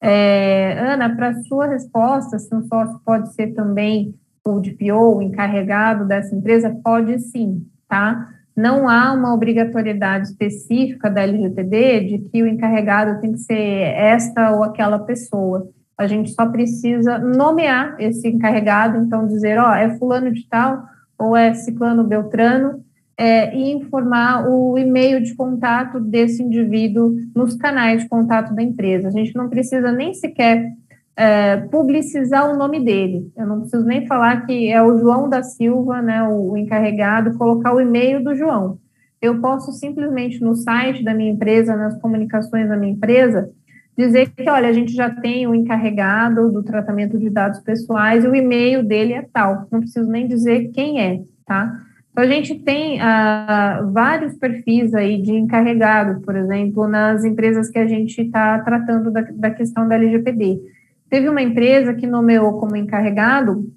É, 0.00 0.76
Ana, 0.80 1.14
para 1.14 1.40
sua 1.44 1.68
resposta, 1.68 2.36
se 2.36 2.52
um 2.52 2.66
sócio 2.66 3.00
pode 3.04 3.32
ser 3.32 3.54
também 3.54 4.12
o 4.44 4.58
DPO, 4.58 5.18
o 5.18 5.22
encarregado 5.22 6.04
dessa 6.04 6.34
empresa, 6.34 6.76
pode 6.82 7.16
sim, 7.20 7.64
tá? 7.88 8.28
Não 8.58 8.88
há 8.88 9.12
uma 9.12 9.32
obrigatoriedade 9.32 10.26
específica 10.26 11.08
da 11.08 11.22
LGPD 11.22 12.00
de 12.00 12.18
que 12.18 12.42
o 12.42 12.46
encarregado 12.48 13.20
tem 13.20 13.32
que 13.32 13.38
ser 13.38 13.56
esta 13.56 14.50
ou 14.50 14.64
aquela 14.64 14.98
pessoa. 14.98 15.68
A 15.96 16.08
gente 16.08 16.32
só 16.32 16.44
precisa 16.44 17.18
nomear 17.18 17.94
esse 18.00 18.26
encarregado, 18.26 18.98
então 18.98 19.28
dizer, 19.28 19.60
ó, 19.60 19.72
é 19.72 19.96
fulano 19.96 20.32
de 20.32 20.44
tal 20.48 20.82
ou 21.16 21.36
é 21.36 21.54
ciclano 21.54 22.02
beltrano, 22.02 22.84
é, 23.16 23.56
e 23.56 23.72
informar 23.72 24.48
o 24.48 24.76
e-mail 24.76 25.22
de 25.22 25.34
contato 25.36 26.00
desse 26.00 26.42
indivíduo 26.42 27.16
nos 27.34 27.54
canais 27.54 28.02
de 28.02 28.08
contato 28.08 28.54
da 28.54 28.62
empresa. 28.62 29.06
A 29.06 29.12
gente 29.12 29.36
não 29.36 29.48
precisa 29.48 29.92
nem 29.92 30.14
sequer 30.14 30.72
é, 31.18 31.56
publicizar 31.56 32.48
o 32.48 32.56
nome 32.56 32.78
dele. 32.78 33.32
Eu 33.36 33.44
não 33.44 33.62
preciso 33.62 33.84
nem 33.84 34.06
falar 34.06 34.46
que 34.46 34.70
é 34.70 34.80
o 34.80 34.96
João 34.98 35.28
da 35.28 35.42
Silva, 35.42 36.00
né, 36.00 36.22
o, 36.22 36.56
encarregado, 36.56 37.36
colocar 37.36 37.74
o 37.74 37.80
e-mail 37.80 38.22
do 38.22 38.36
João. 38.36 38.78
Eu 39.20 39.40
posso 39.40 39.72
simplesmente 39.72 40.40
no 40.40 40.54
site 40.54 41.02
da 41.02 41.12
minha 41.12 41.32
empresa, 41.32 41.74
nas 41.74 42.00
comunicações 42.00 42.68
da 42.68 42.76
minha 42.76 42.92
empresa, 42.92 43.50
dizer 43.96 44.30
que, 44.30 44.48
olha, 44.48 44.68
a 44.68 44.72
gente 44.72 44.92
já 44.92 45.10
tem 45.10 45.44
o 45.48 45.56
encarregado 45.56 46.52
do 46.52 46.62
tratamento 46.62 47.18
de 47.18 47.28
dados 47.28 47.58
pessoais 47.62 48.24
e 48.24 48.28
o 48.28 48.36
e-mail 48.36 48.84
dele 48.84 49.14
é 49.14 49.26
tal. 49.32 49.66
Não 49.72 49.80
preciso 49.80 50.08
nem 50.08 50.28
dizer 50.28 50.68
quem 50.68 51.00
é, 51.00 51.20
tá? 51.44 51.80
Então, 52.12 52.22
a 52.22 52.28
gente 52.28 52.60
tem 52.60 53.00
ah, 53.00 53.84
vários 53.92 54.34
perfis 54.34 54.94
aí 54.94 55.20
de 55.20 55.32
encarregado, 55.32 56.20
por 56.20 56.36
exemplo, 56.36 56.86
nas 56.86 57.24
empresas 57.24 57.68
que 57.70 57.78
a 57.78 57.88
gente 57.88 58.22
está 58.22 58.60
tratando 58.60 59.10
da, 59.10 59.22
da 59.32 59.50
questão 59.50 59.88
da 59.88 59.96
LGPD. 59.96 60.77
Teve 61.08 61.28
uma 61.28 61.42
empresa 61.42 61.94
que 61.94 62.06
nomeou 62.06 62.58
como 62.58 62.76
encarregado 62.76 63.72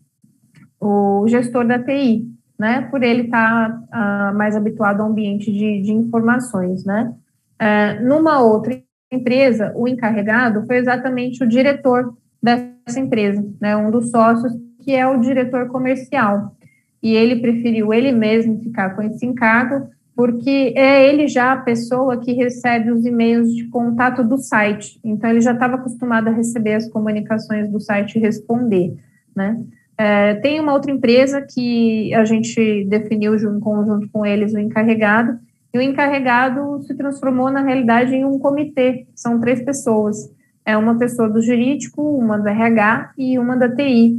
o 0.80 1.26
gestor 1.28 1.66
da 1.66 1.80
TI, 1.80 2.28
né? 2.58 2.82
Por 2.90 3.04
ele 3.04 3.24
estar 3.24 3.70
tá, 3.90 4.32
uh, 4.32 4.38
mais 4.38 4.56
habituado 4.56 5.02
ao 5.02 5.10
ambiente 5.10 5.52
de, 5.52 5.82
de 5.82 5.92
informações, 5.92 6.84
né? 6.84 7.14
Uh, 7.62 8.04
numa 8.06 8.42
outra 8.42 8.82
empresa, 9.12 9.72
o 9.76 9.88
encarregado 9.88 10.66
foi 10.66 10.78
exatamente 10.78 11.44
o 11.44 11.48
diretor 11.48 12.16
dessa 12.42 13.00
empresa, 13.00 13.46
né? 13.60 13.78
Um 13.78 13.92
dos 13.92 14.10
sócios 14.10 14.54
que 14.84 14.96
é 14.96 15.08
o 15.08 15.20
diretor 15.20 15.68
comercial. 15.68 16.56
E 17.02 17.14
ele 17.14 17.40
preferiu 17.40 17.94
ele 17.94 18.12
mesmo 18.12 18.62
ficar 18.62 18.96
com 18.96 19.02
esse 19.02 19.26
encargo 19.26 19.90
porque 20.16 20.74
é 20.76 21.08
ele 21.08 21.28
já 21.28 21.54
a 21.54 21.58
pessoa 21.58 22.18
que 22.18 22.34
recebe 22.34 22.92
os 22.92 23.06
e-mails 23.06 23.54
de 23.56 23.68
contato 23.70 24.24
do 24.24 24.38
site. 24.38 25.00
Então, 25.04 25.30
ele 25.30 25.42
já 25.42 25.54
estava 25.54 25.76
acostumado 25.76 26.28
a 26.28 26.32
receber 26.32 26.76
as 26.76 26.90
comunicações 26.90 27.70
do 27.70 27.80
site 27.80 28.16
e 28.16 28.20
responder, 28.20 28.96
né? 29.36 29.62
É, 29.98 30.36
tem 30.36 30.60
uma 30.60 30.74
outra 30.74 30.92
empresa 30.92 31.42
que 31.42 32.14
a 32.14 32.26
gente 32.26 32.86
definiu 32.86 33.36
em 33.36 33.60
conjunto 33.60 34.10
com 34.10 34.26
eles 34.26 34.54
o 34.54 34.60
encarregado, 34.60 35.38
e 35.74 35.78
o 35.78 35.82
encarregado 35.82 36.82
se 36.84 36.94
transformou, 36.96 37.50
na 37.50 37.62
realidade, 37.62 38.14
em 38.14 38.26
um 38.26 38.38
comitê. 38.38 39.08
São 39.16 39.40
três 39.40 39.64
pessoas. 39.64 40.30
É 40.66 40.76
uma 40.76 40.98
pessoa 40.98 41.30
do 41.30 41.42
jurídico, 41.42 42.02
uma 42.02 42.38
do 42.38 42.48
RH 42.48 43.14
e 43.18 43.40
uma 43.40 43.56
da 43.56 43.74
TI. 43.74 44.18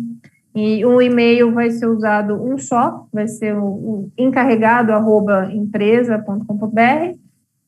E 0.54 0.84
o 0.84 1.00
e-mail 1.00 1.52
vai 1.52 1.70
ser 1.70 1.86
usado 1.86 2.34
um 2.34 2.58
só, 2.58 3.06
vai 3.12 3.26
ser 3.26 3.56
o, 3.56 3.64
o 3.64 4.12
encarregado 4.18 4.92
arroba 4.92 5.50
empresa.com.br, 5.50 7.16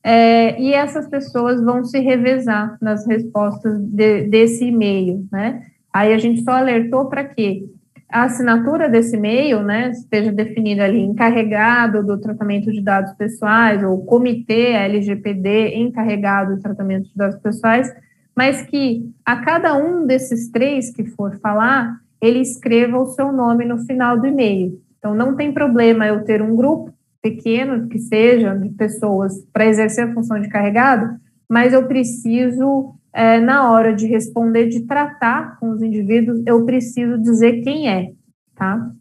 é, 0.03 0.61
e 0.61 0.71
essas 0.71 1.07
pessoas 1.07 1.59
vão 1.63 1.83
se 1.83 1.99
revezar 1.99 2.77
nas 2.79 3.07
respostas 3.07 3.79
de, 3.79 4.27
desse 4.27 4.65
e-mail, 4.65 5.25
né? 5.31 5.63
Aí 5.91 6.13
a 6.13 6.17
gente 6.19 6.43
só 6.43 6.51
alertou 6.51 7.05
para 7.05 7.23
que 7.23 7.65
a 8.07 8.25
assinatura 8.25 8.87
desse 8.87 9.15
e-mail, 9.15 9.63
né, 9.63 9.89
esteja 9.89 10.31
definida 10.31 10.83
ali 10.83 10.99
encarregado 10.99 12.05
do 12.05 12.19
tratamento 12.19 12.71
de 12.71 12.81
dados 12.81 13.13
pessoais 13.13 13.83
ou 13.83 14.05
comitê 14.05 14.73
LGPD 14.73 15.75
encarregado 15.75 16.55
do 16.55 16.61
tratamento 16.61 17.09
de 17.09 17.15
dados 17.15 17.39
pessoais, 17.39 17.91
mas 18.35 18.61
que 18.61 19.09
a 19.25 19.37
cada 19.37 19.75
um 19.75 20.05
desses 20.05 20.51
três 20.51 20.91
que 20.91 21.03
for 21.05 21.39
falar, 21.39 21.97
ele 22.21 22.39
escreva 22.39 22.97
o 22.97 23.07
seu 23.07 23.31
nome 23.31 23.65
no 23.65 23.79
final 23.85 24.19
do 24.19 24.27
e-mail. 24.27 24.81
Então, 24.97 25.13
não 25.13 25.35
tem 25.35 25.53
problema 25.53 26.07
eu 26.07 26.23
ter 26.23 26.41
um 26.41 26.55
grupo 26.55 26.93
pequeno, 27.21 27.87
que 27.87 27.99
seja, 27.99 28.53
de 28.55 28.69
pessoas 28.69 29.33
para 29.51 29.65
exercer 29.65 30.07
a 30.07 30.13
função 30.13 30.39
de 30.39 30.47
carregado, 30.47 31.19
mas 31.49 31.73
eu 31.73 31.87
preciso, 31.87 32.93
é, 33.11 33.39
na 33.39 33.71
hora 33.71 33.93
de 33.93 34.05
responder, 34.05 34.67
de 34.67 34.81
tratar 34.81 35.59
com 35.59 35.69
os 35.71 35.81
indivíduos, 35.81 36.41
eu 36.45 36.65
preciso 36.65 37.19
dizer 37.19 37.61
quem 37.61 37.89
é, 37.89 38.11
tá? 38.55 38.91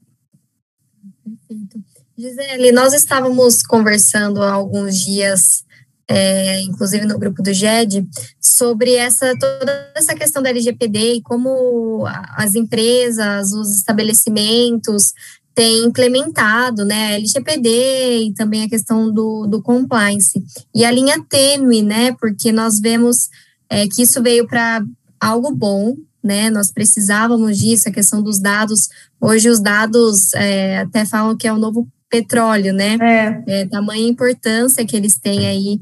Perfeito. 1.22 1.80
Gisele, 2.16 2.70
nós 2.70 2.94
estávamos 2.94 3.62
conversando 3.62 4.42
há 4.42 4.52
alguns 4.52 4.96
dias 4.96 5.64
é, 6.08 6.60
inclusive 6.62 7.06
no 7.06 7.18
grupo 7.18 7.42
do 7.42 7.52
GED, 7.52 8.06
sobre 8.40 8.94
essa 8.94 9.32
toda 9.38 9.92
essa 9.94 10.14
questão 10.14 10.42
da 10.42 10.50
LGPD 10.50 11.14
e 11.14 11.22
como 11.22 12.04
as 12.36 12.54
empresas, 12.54 13.52
os 13.52 13.76
estabelecimentos 13.76 15.12
têm 15.54 15.84
implementado 15.84 16.84
né, 16.84 17.08
a 17.08 17.12
LGPD 17.12 18.24
e 18.24 18.34
também 18.34 18.64
a 18.64 18.68
questão 18.68 19.12
do, 19.12 19.46
do 19.46 19.62
compliance. 19.62 20.44
E 20.74 20.84
a 20.84 20.90
linha 20.90 21.24
tênue, 21.28 21.80
né, 21.80 22.12
porque 22.18 22.50
nós 22.50 22.80
vemos 22.80 23.28
é, 23.70 23.86
que 23.86 24.02
isso 24.02 24.20
veio 24.22 24.46
para 24.46 24.82
algo 25.20 25.52
bom, 25.52 25.94
né? 26.22 26.48
Nós 26.50 26.72
precisávamos 26.72 27.58
disso, 27.58 27.88
a 27.88 27.92
questão 27.92 28.22
dos 28.22 28.38
dados. 28.38 28.88
Hoje 29.20 29.48
os 29.48 29.60
dados 29.60 30.32
é, 30.34 30.78
até 30.78 31.04
falam 31.04 31.36
que 31.36 31.46
é 31.46 31.52
o 31.52 31.58
novo 31.58 31.86
petróleo, 32.14 32.72
né? 32.72 32.96
É. 33.00 33.60
é 33.62 33.66
tamanha 33.66 34.08
importância 34.08 34.86
que 34.86 34.96
eles 34.96 35.18
têm 35.18 35.46
aí 35.46 35.80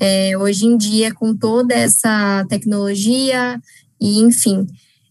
é, 0.00 0.36
hoje 0.38 0.66
em 0.66 0.76
dia 0.76 1.12
com 1.14 1.36
toda 1.36 1.74
essa 1.74 2.44
tecnologia 2.48 3.60
e 4.00 4.20
enfim. 4.20 4.66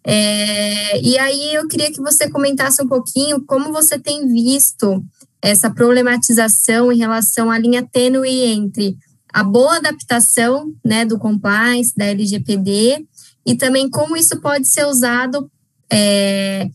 É, 0.05 0.99
e 1.01 1.17
aí 1.17 1.53
eu 1.53 1.67
queria 1.67 1.91
que 1.91 2.01
você 2.01 2.29
comentasse 2.29 2.81
um 2.81 2.87
pouquinho 2.87 3.41
como 3.45 3.71
você 3.71 3.97
tem 3.97 4.27
visto 4.27 5.03
essa 5.41 5.69
problematização 5.69 6.91
em 6.91 6.97
relação 6.97 7.51
à 7.51 7.57
linha 7.57 7.87
tênue 7.89 8.45
entre 8.45 8.97
a 9.31 9.43
boa 9.43 9.77
adaptação 9.77 10.73
né, 10.83 11.05
do 11.05 11.17
compliance, 11.17 11.93
da 11.95 12.05
LGPD, 12.05 13.05
e 13.45 13.55
também 13.55 13.89
como 13.89 14.15
isso 14.15 14.39
pode 14.39 14.67
ser 14.67 14.85
usado 14.85 15.49
é, 15.91 16.67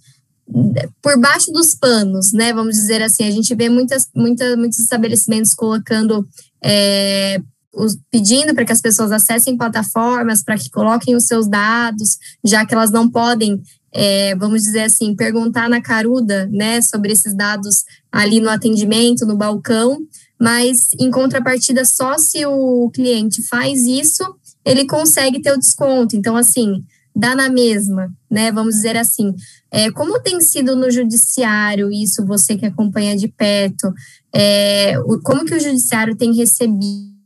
por 1.03 1.21
baixo 1.21 1.53
dos 1.53 1.75
panos, 1.75 2.33
né? 2.33 2.53
Vamos 2.53 2.75
dizer 2.75 3.03
assim, 3.03 3.25
a 3.25 3.31
gente 3.31 3.55
vê 3.55 3.69
muitas, 3.69 4.09
muitas, 4.15 4.57
muitos 4.57 4.79
estabelecimentos 4.79 5.55
colocando, 5.55 6.27
é, 6.63 7.41
os, 7.75 7.99
pedindo 8.11 8.55
para 8.55 8.65
que 8.65 8.73
as 8.73 8.81
pessoas 8.81 9.13
acessem 9.13 9.57
plataformas, 9.57 10.43
para 10.43 10.57
que 10.57 10.71
coloquem 10.71 11.15
os 11.15 11.27
seus 11.27 11.49
dados, 11.49 12.17
já 12.45 12.65
que 12.65 12.75
elas 12.75 12.91
não 12.91 13.11
podem, 13.11 13.61
é, 13.93 14.35
vamos 14.37 14.63
dizer 14.63 14.83
assim, 14.83 15.15
perguntar 15.15 15.69
na 15.69 15.83
caruda, 15.83 16.47
né, 16.51 16.81
sobre 16.81 17.13
esses 17.13 17.35
dados 17.35 17.85
ali 18.11 18.41
no 18.41 18.49
atendimento, 18.49 19.27
no 19.27 19.37
balcão, 19.37 19.99
mas 20.41 20.89
em 20.99 21.11
contrapartida, 21.11 21.85
só 21.85 22.17
se 22.17 22.45
o 22.47 22.91
cliente 22.95 23.43
faz 23.43 23.85
isso, 23.85 24.25
ele 24.65 24.87
consegue 24.87 25.41
ter 25.41 25.53
o 25.53 25.59
desconto. 25.59 26.17
Então, 26.17 26.37
assim, 26.37 26.85
dá 27.15 27.35
na 27.35 27.49
mesma, 27.49 28.13
né? 28.31 28.53
Vamos 28.53 28.75
dizer 28.77 28.97
assim. 28.97 29.35
É, 29.71 29.91
como 29.91 30.21
tem 30.21 30.41
sido 30.41 30.77
no 30.77 30.91
judiciário 30.91 31.91
isso, 31.91 32.25
você 32.25 32.57
que 32.57 32.67
acompanha 32.67 33.17
de 33.17 33.29
perto, 33.29 33.93
é, 34.33 34.99
o, 35.01 35.21
como 35.21 35.45
que 35.45 35.55
o 35.55 35.61
judiciário 35.61 36.17
tem 36.17 36.35
recebido 36.35 37.19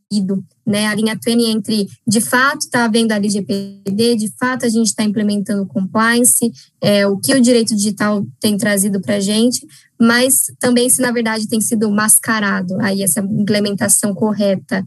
né, 0.67 0.87
a 0.87 0.95
linha 0.95 1.19
tênue 1.19 1.47
entre, 1.47 1.89
de 2.07 2.21
fato, 2.21 2.61
está 2.61 2.85
havendo 2.85 3.13
a 3.13 3.17
LGPD, 3.17 4.17
de 4.17 4.33
fato, 4.39 4.67
a 4.67 4.69
gente 4.69 4.89
está 4.89 5.03
implementando 5.03 5.67
compliance, 5.67 6.53
é, 6.81 7.07
o 7.07 7.17
que 7.17 7.35
o 7.35 7.41
direito 7.41 7.75
digital 7.75 8.25
tem 8.39 8.57
trazido 8.59 9.01
para 9.01 9.17
a 9.17 9.21
gente, 9.21 9.67
mas 10.01 10.53
também 10.59 10.91
se, 10.91 11.01
na 11.01 11.11
verdade, 11.11 11.49
tem 11.49 11.61
sido 11.61 11.91
mascarado 11.91 12.79
aí 12.81 13.03
essa 13.03 13.21
implementação 13.21 14.15
correta 14.15 14.85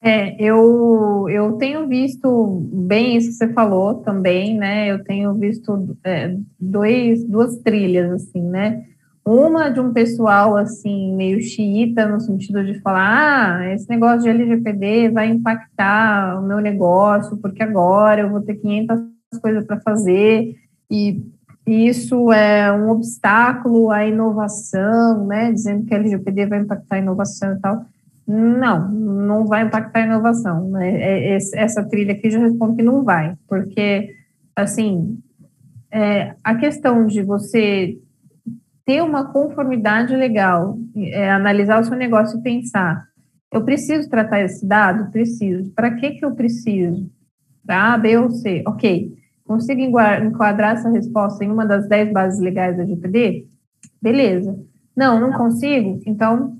é, 0.00 0.40
eu, 0.42 1.26
eu 1.28 1.54
tenho 1.54 1.88
visto 1.88 2.68
bem 2.72 3.16
isso 3.16 3.30
que 3.30 3.34
você 3.34 3.52
falou 3.52 3.96
também, 3.96 4.56
né? 4.56 4.90
Eu 4.90 5.02
tenho 5.02 5.34
visto 5.34 5.96
é, 6.04 6.36
dois, 6.58 7.24
duas 7.24 7.56
trilhas, 7.56 8.12
assim, 8.12 8.42
né? 8.42 8.84
Uma 9.24 9.68
de 9.68 9.80
um 9.80 9.92
pessoal, 9.92 10.56
assim, 10.56 11.14
meio 11.14 11.40
xiita, 11.42 12.06
no 12.06 12.20
sentido 12.20 12.64
de 12.64 12.80
falar, 12.80 13.58
ah, 13.60 13.74
esse 13.74 13.88
negócio 13.88 14.22
de 14.22 14.28
LGPD 14.30 15.10
vai 15.10 15.28
impactar 15.28 16.40
o 16.40 16.46
meu 16.46 16.60
negócio, 16.60 17.36
porque 17.36 17.62
agora 17.62 18.22
eu 18.22 18.30
vou 18.30 18.40
ter 18.40 18.54
500 18.54 19.00
coisas 19.42 19.66
para 19.66 19.80
fazer, 19.80 20.56
e 20.90 21.22
isso 21.66 22.32
é 22.32 22.72
um 22.72 22.88
obstáculo 22.88 23.90
à 23.90 24.06
inovação, 24.06 25.26
né? 25.26 25.52
Dizendo 25.52 25.84
que 25.84 25.92
a 25.92 25.98
LGPD 25.98 26.46
vai 26.46 26.60
impactar 26.60 26.96
a 26.96 27.00
inovação 27.00 27.54
e 27.54 27.60
tal. 27.60 27.84
Não, 28.28 28.90
não 28.90 29.46
vai 29.46 29.62
impactar 29.62 30.00
a 30.00 30.06
inovação. 30.06 30.68
Né? 30.68 31.00
É, 31.00 31.38
essa 31.54 31.82
trilha 31.88 32.12
aqui 32.12 32.30
já 32.30 32.38
responde 32.38 32.76
que 32.76 32.82
não 32.82 33.02
vai, 33.02 33.34
porque, 33.48 34.14
assim, 34.54 35.18
é, 35.90 36.34
a 36.44 36.54
questão 36.54 37.06
de 37.06 37.22
você 37.22 37.98
ter 38.84 39.02
uma 39.02 39.32
conformidade 39.32 40.14
legal, 40.14 40.78
é, 40.94 41.30
analisar 41.30 41.80
o 41.80 41.84
seu 41.84 41.96
negócio 41.96 42.38
e 42.38 42.42
pensar, 42.42 43.08
eu 43.50 43.64
preciso 43.64 44.10
tratar 44.10 44.40
esse 44.40 44.66
dado? 44.66 45.10
Preciso. 45.10 45.70
Para 45.72 45.94
que, 45.94 46.10
que 46.10 46.24
eu 46.24 46.34
preciso? 46.34 47.10
Para 47.66 47.94
A, 47.94 47.98
B 47.98 48.18
ou 48.18 48.30
C? 48.30 48.62
Ok. 48.66 49.14
Consigo 49.46 49.80
enquadrar 49.80 50.74
essa 50.74 50.90
resposta 50.90 51.42
em 51.42 51.50
uma 51.50 51.64
das 51.64 51.88
dez 51.88 52.12
bases 52.12 52.40
legais 52.40 52.76
da 52.76 52.84
GPD? 52.84 53.46
Beleza. 54.02 54.54
Não, 54.94 55.18
não 55.18 55.32
consigo? 55.32 56.00
Então, 56.06 56.58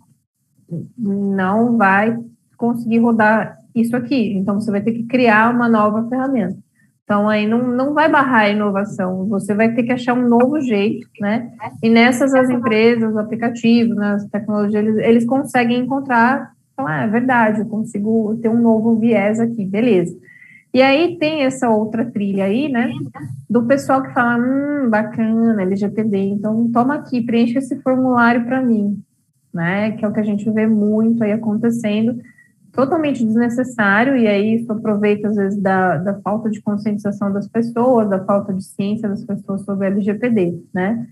não 0.97 1.77
vai 1.77 2.19
conseguir 2.57 2.99
rodar 2.99 3.57
isso 3.75 3.97
aqui. 3.97 4.33
Então, 4.35 4.61
você 4.61 4.71
vai 4.71 4.81
ter 4.81 4.93
que 4.93 5.05
criar 5.05 5.55
uma 5.55 5.69
nova 5.69 6.09
ferramenta. 6.09 6.59
Então, 7.05 7.27
aí 7.27 7.47
não, 7.47 7.67
não 7.67 7.95
vai 7.95 8.07
barrar 8.07 8.41
a 8.41 8.49
inovação, 8.51 9.27
você 9.27 9.55
vai 9.55 9.73
ter 9.73 9.83
que 9.83 9.93
achar 9.93 10.13
um 10.13 10.29
novo 10.29 10.61
jeito, 10.61 11.09
né? 11.19 11.51
E 11.83 11.89
nessas, 11.89 12.35
as 12.35 12.51
empresas, 12.51 13.11
os 13.11 13.17
aplicativos, 13.17 13.97
né, 13.97 14.13
as 14.13 14.27
tecnologias, 14.27 14.85
eles, 14.85 14.97
eles 14.99 15.25
conseguem 15.25 15.79
encontrar, 15.79 16.53
falar, 16.77 17.01
ah, 17.01 17.05
é 17.05 17.09
verdade, 17.09 17.61
eu 17.61 17.67
consigo 17.67 18.37
ter 18.43 18.51
um 18.51 18.61
novo 18.61 18.95
viés 18.99 19.41
aqui, 19.41 19.65
beleza. 19.65 20.15
E 20.75 20.83
aí 20.83 21.17
tem 21.19 21.45
essa 21.45 21.71
outra 21.71 22.05
trilha 22.05 22.45
aí, 22.45 22.69
né, 22.69 22.91
do 23.49 23.65
pessoal 23.65 24.03
que 24.03 24.13
fala, 24.13 24.37
hum, 24.37 24.91
bacana, 24.91 25.63
LGPD, 25.63 26.19
então 26.19 26.71
toma 26.71 26.97
aqui, 26.97 27.23
preencha 27.23 27.59
esse 27.59 27.81
formulário 27.81 28.45
para 28.45 28.61
mim 28.61 29.03
né? 29.59 29.91
Que 29.93 30.05
é 30.05 30.09
o 30.09 30.13
que 30.13 30.21
a 30.21 30.25
gente 30.25 30.49
vê 30.51 30.67
muito 30.69 31.25
aí 31.25 31.33
acontecendo, 31.33 32.17
totalmente 32.73 33.25
desnecessário, 33.25 34.17
e 34.17 34.29
aí 34.29 34.55
isso 34.55 34.71
aproveita, 34.71 35.27
às 35.27 35.35
vezes, 35.35 35.61
da, 35.61 35.97
da 35.97 36.15
falta 36.21 36.49
de 36.49 36.63
conscientização 36.63 37.33
das 37.33 37.49
pessoas, 37.49 38.09
da 38.09 38.25
falta 38.25 38.55
de 38.55 38.63
ciência 38.63 39.09
das 39.09 39.25
pessoas 39.25 39.63
sobre 39.63 39.89
LGPD, 39.89 40.63
né? 40.73 41.09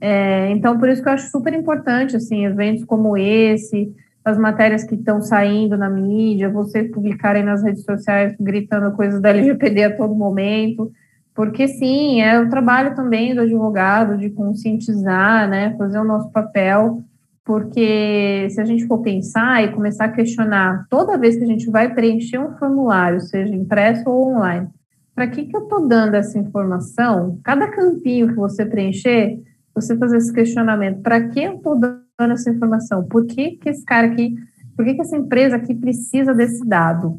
É, 0.00 0.48
então, 0.50 0.78
por 0.78 0.88
isso 0.88 1.02
que 1.02 1.08
eu 1.08 1.12
acho 1.12 1.28
super 1.28 1.52
importante, 1.52 2.14
assim, 2.14 2.46
eventos 2.46 2.84
como 2.84 3.16
esse, 3.16 3.92
as 4.24 4.38
matérias 4.38 4.84
que 4.84 4.94
estão 4.94 5.20
saindo 5.20 5.76
na 5.76 5.90
mídia, 5.90 6.48
vocês 6.48 6.88
publicarem 6.92 7.42
nas 7.42 7.64
redes 7.64 7.82
sociais 7.82 8.36
gritando 8.38 8.94
coisas 8.94 9.20
da 9.20 9.30
LGPD 9.30 9.82
a 9.82 9.96
todo 9.96 10.14
momento, 10.14 10.92
porque 11.34 11.66
sim, 11.66 12.20
é 12.20 12.38
o 12.40 12.48
trabalho 12.48 12.94
também 12.94 13.34
do 13.34 13.40
advogado 13.40 14.16
de 14.16 14.30
conscientizar, 14.30 15.48
né, 15.48 15.74
fazer 15.76 15.98
o 15.98 16.04
nosso 16.04 16.30
papel 16.30 17.02
porque 17.48 18.46
se 18.50 18.60
a 18.60 18.64
gente 18.66 18.86
for 18.86 18.98
pensar 18.98 19.64
e 19.64 19.72
começar 19.72 20.04
a 20.04 20.12
questionar 20.12 20.86
toda 20.90 21.16
vez 21.16 21.34
que 21.34 21.44
a 21.44 21.46
gente 21.46 21.70
vai 21.70 21.94
preencher 21.94 22.38
um 22.38 22.54
formulário, 22.58 23.22
seja 23.22 23.54
impresso 23.54 24.06
ou 24.06 24.34
online, 24.34 24.68
para 25.14 25.28
que, 25.28 25.46
que 25.46 25.56
eu 25.56 25.62
estou 25.62 25.88
dando 25.88 26.14
essa 26.14 26.38
informação? 26.38 27.40
Cada 27.42 27.66
campinho 27.68 28.28
que 28.28 28.34
você 28.34 28.66
preencher, 28.66 29.40
você 29.74 29.96
fazer 29.96 30.18
esse 30.18 30.30
questionamento, 30.30 31.00
para 31.00 31.26
que 31.26 31.42
eu 31.42 31.54
estou 31.54 31.74
dando 31.80 32.32
essa 32.34 32.50
informação? 32.50 33.08
Por 33.08 33.24
que, 33.24 33.52
que 33.52 33.70
esse 33.70 33.82
cara 33.82 34.08
aqui, 34.08 34.34
por 34.76 34.84
que, 34.84 34.92
que 34.92 35.00
essa 35.00 35.16
empresa 35.16 35.56
aqui 35.56 35.74
precisa 35.74 36.34
desse 36.34 36.62
dado? 36.68 37.18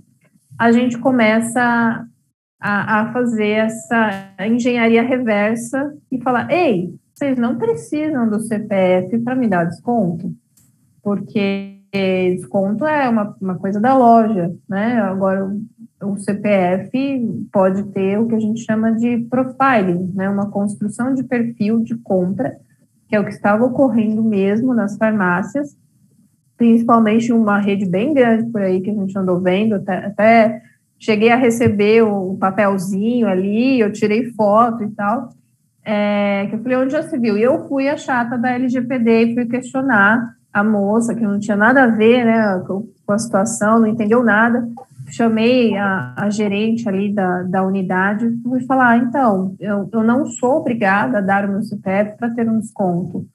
A 0.60 0.72
gente 0.72 1.00
começa 1.00 2.06
a, 2.62 3.00
a 3.02 3.12
fazer 3.14 3.48
essa 3.48 4.32
engenharia 4.48 5.02
reversa 5.02 5.92
e 6.12 6.22
falar, 6.22 6.52
ei, 6.52 6.94
vocês 7.20 7.38
não 7.38 7.58
precisam 7.58 8.30
do 8.30 8.40
CPF 8.40 9.20
para 9.20 9.36
me 9.36 9.50
dar 9.50 9.66
desconto, 9.66 10.34
porque 11.04 11.82
desconto 11.92 12.86
é 12.86 13.10
uma, 13.10 13.36
uma 13.42 13.56
coisa 13.58 13.78
da 13.78 13.98
loja, 13.98 14.56
né? 14.70 15.02
Agora, 15.02 15.54
o 16.02 16.18
CPF 16.18 17.50
pode 17.52 17.84
ter 17.92 18.18
o 18.18 18.26
que 18.26 18.36
a 18.36 18.40
gente 18.40 18.62
chama 18.62 18.94
de 18.94 19.18
profiling, 19.30 20.14
né? 20.16 20.30
Uma 20.30 20.50
construção 20.50 21.14
de 21.14 21.24
perfil 21.24 21.82
de 21.82 21.98
compra, 21.98 22.58
que 23.10 23.18
é 23.18 23.20
o 23.20 23.26
que 23.26 23.32
estava 23.32 23.66
ocorrendo 23.66 24.24
mesmo 24.24 24.74
nas 24.74 24.96
farmácias, 24.96 25.76
principalmente 26.56 27.34
uma 27.34 27.60
rede 27.60 27.86
bem 27.86 28.14
grande 28.14 28.50
por 28.50 28.62
aí 28.62 28.80
que 28.80 28.92
a 28.92 28.94
gente 28.94 29.18
andou 29.18 29.42
vendo, 29.42 29.76
até, 29.76 30.06
até 30.06 30.62
cheguei 30.98 31.32
a 31.32 31.36
receber 31.36 32.02
o 32.02 32.38
papelzinho 32.38 33.28
ali, 33.28 33.78
eu 33.78 33.92
tirei 33.92 34.32
foto 34.32 34.86
e 34.86 34.90
tal, 34.92 35.34
é, 35.84 36.48
que 36.48 36.56
eu 36.56 36.64
falei, 36.64 36.78
onde 36.78 36.94
já 36.94 37.04
se 37.04 37.18
viu? 37.18 37.38
E 37.38 37.44
eu 37.44 37.68
fui 37.68 37.88
a 37.88 37.98
chata 37.98 38.38
da 38.38 38.52
LGPD 38.52 39.24
e 39.24 39.34
fui 39.34 39.46
questionar 39.46 40.36
a 40.52 40.64
moça, 40.64 41.16
que 41.16 41.22
não 41.22 41.40
tinha 41.40 41.56
nada 41.56 41.84
a 41.84 41.88
ver 41.88 42.26
né, 42.26 42.64
com, 42.68 42.88
a 43.08 43.18
situação, 43.18 43.80
não 43.80 43.88
entendeu 43.88 44.24
nada. 44.24 44.68
Chamei 45.10 45.76
a, 45.76 46.14
a 46.16 46.30
gerente 46.30 46.88
ali 46.88 47.14
da, 47.14 47.44
da 47.44 47.64
unidade 47.64 48.28
e 48.28 48.42
fui 48.44 48.62
falar, 48.62 48.98
então, 48.98 49.56
eu, 49.60 49.90
eu 49.92 50.04
não 50.04 50.26
sou 50.28 50.58
obrigada 50.58 51.18
a 51.18 51.22
dar 51.22 51.46
o 51.46 51.52
meu 51.52 51.64
CPF 51.64 52.18
para 52.18 52.30
ter 52.30 52.48
um 52.48 52.60
desconto, 52.60 53.26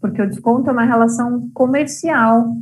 porque 0.00 0.20
o 0.20 0.28
desconto 0.28 0.68
é 0.68 0.72
uma 0.72 0.84
relação 0.84 1.48
comercial, 1.54 2.56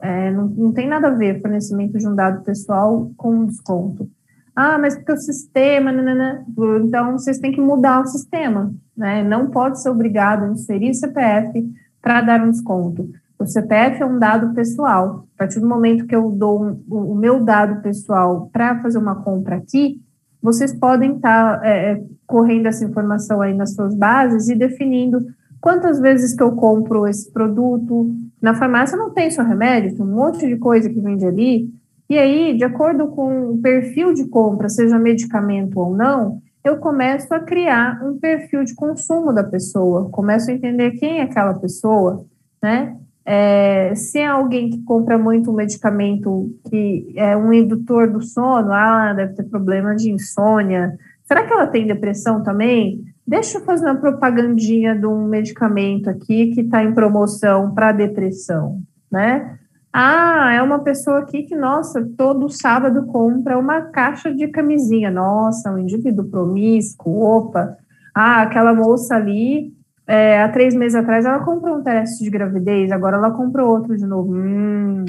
é, 0.00 0.30
não, 0.30 0.46
não 0.48 0.72
tem 0.72 0.88
nada 0.88 1.08
a 1.08 1.14
ver 1.14 1.40
fornecimento 1.42 1.98
de 1.98 2.08
um 2.08 2.14
dado 2.14 2.42
pessoal 2.44 3.10
com 3.16 3.30
um 3.30 3.46
desconto. 3.46 4.08
Ah, 4.56 4.78
mas 4.78 4.94
porque 4.94 5.12
o 5.12 5.16
sistema, 5.16 5.90
nanana. 5.90 6.44
então 6.84 7.12
vocês 7.12 7.38
têm 7.38 7.52
que 7.52 7.60
mudar 7.60 8.00
o 8.00 8.06
sistema, 8.06 8.72
né? 8.96 9.22
Não 9.22 9.50
pode 9.50 9.80
ser 9.80 9.90
obrigado 9.90 10.44
a 10.44 10.48
inserir 10.48 10.94
CPF 10.94 11.64
para 12.00 12.20
dar 12.20 12.40
um 12.42 12.50
desconto. 12.50 13.10
O 13.38 13.46
CPF 13.46 14.02
é 14.02 14.06
um 14.06 14.18
dado 14.18 14.54
pessoal. 14.54 15.26
A 15.34 15.38
partir 15.38 15.60
do 15.60 15.68
momento 15.68 16.06
que 16.06 16.14
eu 16.14 16.30
dou 16.30 16.80
o 16.88 17.14
meu 17.14 17.42
dado 17.42 17.82
pessoal 17.82 18.48
para 18.52 18.80
fazer 18.80 18.98
uma 18.98 19.16
compra 19.16 19.56
aqui, 19.56 20.00
vocês 20.40 20.72
podem 20.72 21.16
estar 21.16 21.60
tá, 21.60 21.66
é, 21.66 21.92
é, 21.92 22.04
correndo 22.26 22.66
essa 22.66 22.84
informação 22.84 23.40
aí 23.40 23.54
nas 23.54 23.74
suas 23.74 23.94
bases 23.94 24.48
e 24.48 24.54
definindo 24.54 25.24
quantas 25.60 25.98
vezes 25.98 26.34
que 26.34 26.42
eu 26.42 26.52
compro 26.52 27.06
esse 27.06 27.32
produto. 27.32 28.14
Na 28.40 28.54
farmácia 28.54 28.96
não 28.96 29.10
tem 29.10 29.30
só 29.30 29.42
remédio, 29.42 29.96
tem 29.96 30.04
um 30.04 30.14
monte 30.14 30.46
de 30.46 30.56
coisa 30.56 30.88
que 30.88 31.00
vende 31.00 31.24
ali. 31.24 31.70
E 32.10 32.18
aí, 32.18 32.56
de 32.56 32.64
acordo 32.64 33.08
com 33.08 33.52
o 33.52 33.58
perfil 33.58 34.12
de 34.12 34.28
compra, 34.28 34.68
seja 34.68 34.98
medicamento 34.98 35.80
ou 35.80 35.96
não, 35.96 36.42
eu 36.64 36.78
começo 36.78 37.32
a 37.34 37.40
criar 37.40 38.02
um 38.02 38.18
perfil 38.18 38.64
de 38.64 38.74
consumo 38.74 39.34
da 39.34 39.44
pessoa, 39.44 40.08
começo 40.08 40.50
a 40.50 40.54
entender 40.54 40.92
quem 40.92 41.18
é 41.18 41.22
aquela 41.22 41.52
pessoa, 41.52 42.24
né? 42.62 42.96
É, 43.26 43.94
se 43.94 44.18
é 44.18 44.26
alguém 44.26 44.70
que 44.70 44.82
compra 44.82 45.18
muito 45.18 45.50
um 45.50 45.54
medicamento 45.54 46.54
que 46.68 47.12
é 47.16 47.36
um 47.36 47.52
indutor 47.52 48.10
do 48.10 48.22
sono, 48.22 48.72
ah, 48.72 49.12
deve 49.14 49.34
ter 49.34 49.44
problema 49.44 49.94
de 49.94 50.10
insônia. 50.10 50.98
Será 51.22 51.46
que 51.46 51.52
ela 51.52 51.66
tem 51.66 51.86
depressão 51.86 52.42
também? 52.42 53.02
Deixa 53.26 53.58
eu 53.58 53.64
fazer 53.64 53.86
uma 53.86 53.96
propagandinha 53.96 54.94
de 54.94 55.06
um 55.06 55.26
medicamento 55.26 56.08
aqui 56.08 56.54
que 56.54 56.62
está 56.62 56.82
em 56.82 56.92
promoção 56.92 57.74
para 57.74 57.92
depressão, 57.92 58.82
né? 59.10 59.58
Ah, 59.96 60.52
é 60.52 60.60
uma 60.60 60.80
pessoa 60.80 61.20
aqui 61.20 61.44
que, 61.44 61.54
nossa, 61.54 62.04
todo 62.18 62.48
sábado 62.48 63.06
compra 63.06 63.56
uma 63.56 63.80
caixa 63.80 64.34
de 64.34 64.48
camisinha. 64.48 65.08
Nossa, 65.08 65.70
um 65.70 65.78
indivíduo 65.78 66.24
promíscuo, 66.28 67.22
opa. 67.22 67.76
Ah, 68.12 68.42
aquela 68.42 68.74
moça 68.74 69.14
ali, 69.14 69.72
é, 70.04 70.42
há 70.42 70.48
três 70.48 70.74
meses 70.74 70.96
atrás, 70.96 71.24
ela 71.24 71.44
comprou 71.44 71.78
um 71.78 71.82
teste 71.84 72.24
de 72.24 72.30
gravidez, 72.30 72.90
agora 72.90 73.18
ela 73.18 73.30
comprou 73.30 73.70
outro 73.70 73.96
de 73.96 74.04
novo. 74.04 74.34
Hum, 74.34 75.04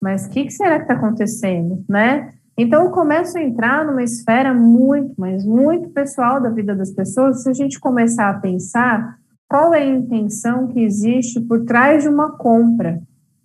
mas 0.00 0.26
o 0.26 0.30
que, 0.30 0.44
que 0.44 0.52
será 0.52 0.76
que 0.76 0.82
está 0.82 0.94
acontecendo, 0.94 1.84
né? 1.88 2.32
Então, 2.56 2.84
eu 2.84 2.90
começo 2.92 3.36
a 3.36 3.42
entrar 3.42 3.84
numa 3.84 4.02
esfera 4.04 4.54
muito, 4.54 5.12
mas 5.18 5.44
muito 5.44 5.90
pessoal 5.90 6.40
da 6.40 6.50
vida 6.50 6.72
das 6.76 6.92
pessoas, 6.92 7.42
se 7.42 7.50
a 7.50 7.52
gente 7.52 7.80
começar 7.80 8.30
a 8.30 8.38
pensar 8.38 9.16
qual 9.48 9.74
é 9.74 9.82
a 9.82 9.86
intenção 9.86 10.68
que 10.68 10.78
existe 10.78 11.40
por 11.40 11.64
trás 11.64 12.04
de 12.04 12.08
uma 12.08 12.36
compra, 12.38 13.00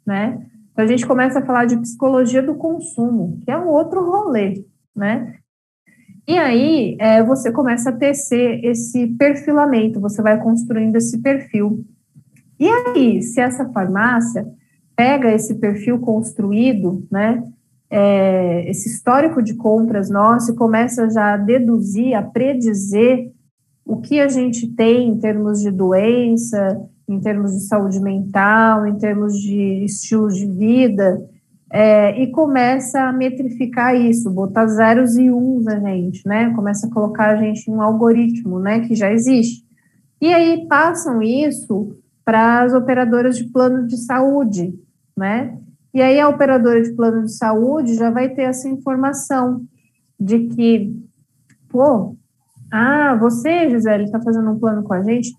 né? 0.05 0.45
Então, 0.75 0.83
a 0.83 0.87
gente 0.89 1.07
começa 1.07 1.39
a 1.39 1.45
falar 1.45 1.63
de 1.63 1.77
psicologia 1.77 2.43
do 2.43 2.53
consumo, 2.53 3.39
que 3.45 3.49
é 3.49 3.57
um 3.57 3.69
outro 3.69 4.03
rolê, 4.03 4.65
né? 4.93 5.35
E 6.27 6.37
aí, 6.37 6.97
é, 6.99 7.23
você 7.23 7.49
começa 7.49 7.91
a 7.91 7.95
tecer 7.95 8.59
esse 8.61 9.07
perfilamento, 9.17 10.01
você 10.01 10.21
vai 10.21 10.37
construindo 10.37 10.97
esse 10.97 11.21
perfil. 11.21 11.85
E 12.59 12.67
aí, 12.67 13.21
se 13.21 13.39
essa 13.39 13.69
farmácia 13.69 14.45
pega 14.97 15.31
esse 15.31 15.55
perfil 15.55 15.97
construído, 15.99 17.07
né, 17.09 17.41
é, 17.89 18.69
esse 18.69 18.89
histórico 18.89 19.41
de 19.41 19.55
compras 19.55 20.09
nosso 20.09 20.51
e 20.51 20.55
começa 20.57 21.09
já 21.09 21.35
a 21.35 21.37
deduzir, 21.37 22.15
a 22.15 22.21
predizer 22.21 23.31
o 23.85 24.01
que 24.01 24.19
a 24.19 24.27
gente 24.27 24.67
tem 24.75 25.07
em 25.07 25.19
termos 25.19 25.61
de 25.61 25.71
doença, 25.71 26.85
em 27.07 27.19
termos 27.19 27.53
de 27.53 27.61
saúde 27.67 27.99
mental, 27.99 28.85
em 28.87 28.97
termos 28.97 29.33
de 29.39 29.85
estilo 29.85 30.27
de 30.29 30.45
vida, 30.45 31.21
é, 31.71 32.21
e 32.21 32.31
começa 32.31 33.01
a 33.01 33.13
metrificar 33.13 33.95
isso, 33.95 34.31
botar 34.31 34.67
zeros 34.67 35.17
e 35.17 35.29
uns 35.29 35.67
a 35.67 35.79
gente, 35.79 36.25
né? 36.27 36.51
Começa 36.55 36.87
a 36.87 36.91
colocar 36.91 37.31
a 37.31 37.35
gente 37.35 37.69
em 37.69 37.73
um 37.73 37.81
algoritmo, 37.81 38.59
né, 38.59 38.81
que 38.81 38.95
já 38.95 39.11
existe. 39.11 39.65
E 40.21 40.33
aí 40.33 40.65
passam 40.67 41.21
isso 41.21 41.95
para 42.23 42.61
as 42.63 42.73
operadoras 42.73 43.37
de 43.37 43.45
plano 43.45 43.85
de 43.87 43.97
saúde, 43.97 44.73
né? 45.17 45.57
E 45.93 46.01
aí 46.01 46.19
a 46.19 46.27
operadora 46.27 46.81
de 46.81 46.93
plano 46.93 47.23
de 47.23 47.33
saúde 47.33 47.95
já 47.95 48.09
vai 48.09 48.29
ter 48.29 48.43
essa 48.43 48.67
informação 48.67 49.61
de 50.19 50.47
que, 50.47 50.93
pô, 51.69 52.15
ah, 52.71 53.15
você, 53.15 53.69
Gisele, 53.69 54.05
está 54.05 54.19
fazendo 54.19 54.49
um 54.49 54.59
plano 54.59 54.83
com 54.83 54.93
a 54.93 55.01
gente? 55.03 55.35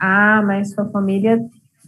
Ah, 0.00 0.42
mas 0.46 0.72
sua 0.72 0.86
família, 0.86 1.38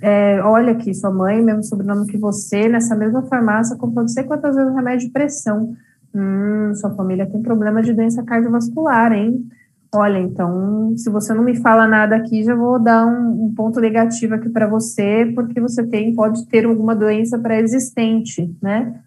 é, 0.02 0.42
olha 0.42 0.72
aqui, 0.72 0.92
sua 0.92 1.10
mãe, 1.10 1.42
mesmo 1.42 1.64
sobrenome 1.64 2.06
que 2.06 2.18
você, 2.18 2.68
nessa 2.68 2.94
mesma 2.94 3.22
farmácia, 3.22 3.76
comprou 3.76 4.02
não 4.02 4.08
sei 4.08 4.24
quantas 4.24 4.54
vezes 4.54 4.74
remédio 4.74 5.06
de 5.06 5.12
pressão. 5.12 5.72
Hum, 6.14 6.74
sua 6.74 6.94
família 6.94 7.26
tem 7.26 7.40
problema 7.40 7.82
de 7.82 7.94
doença 7.94 8.22
cardiovascular, 8.22 9.12
hein? 9.12 9.48
Olha, 9.94 10.18
então, 10.18 10.94
se 10.96 11.10
você 11.10 11.32
não 11.32 11.42
me 11.42 11.56
fala 11.56 11.86
nada 11.86 12.16
aqui, 12.16 12.42
já 12.42 12.54
vou 12.54 12.78
dar 12.78 13.06
um, 13.06 13.46
um 13.46 13.54
ponto 13.54 13.80
negativo 13.80 14.34
aqui 14.34 14.48
para 14.50 14.66
você, 14.66 15.30
porque 15.34 15.60
você 15.60 15.86
tem, 15.86 16.14
pode 16.14 16.46
ter 16.48 16.66
alguma 16.66 16.94
doença 16.94 17.38
pré-existente, 17.38 18.54
né? 18.60 19.00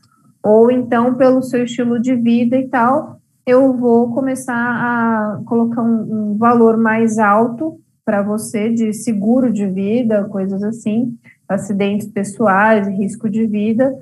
Ou 0.44 0.72
então, 0.72 1.16
pelo 1.16 1.42
seu 1.42 1.64
estilo 1.64 2.00
de 2.00 2.16
vida 2.16 2.56
e 2.58 2.68
tal, 2.68 3.20
eu 3.46 3.74
vou 3.74 4.14
começar 4.14 4.56
a 4.56 5.42
colocar 5.46 5.82
um, 5.82 6.34
um 6.34 6.38
valor 6.38 6.78
mais 6.78 7.18
alto 7.20 7.80
para 8.06 8.22
você 8.22 8.70
de 8.70 8.94
seguro 8.94 9.52
de 9.52 9.68
vida, 9.68 10.24
coisas 10.26 10.62
assim, 10.64 11.18
acidentes 11.50 12.08
pessoais, 12.08 12.88
risco 12.88 13.28
de 13.28 13.48
vida, 13.48 13.94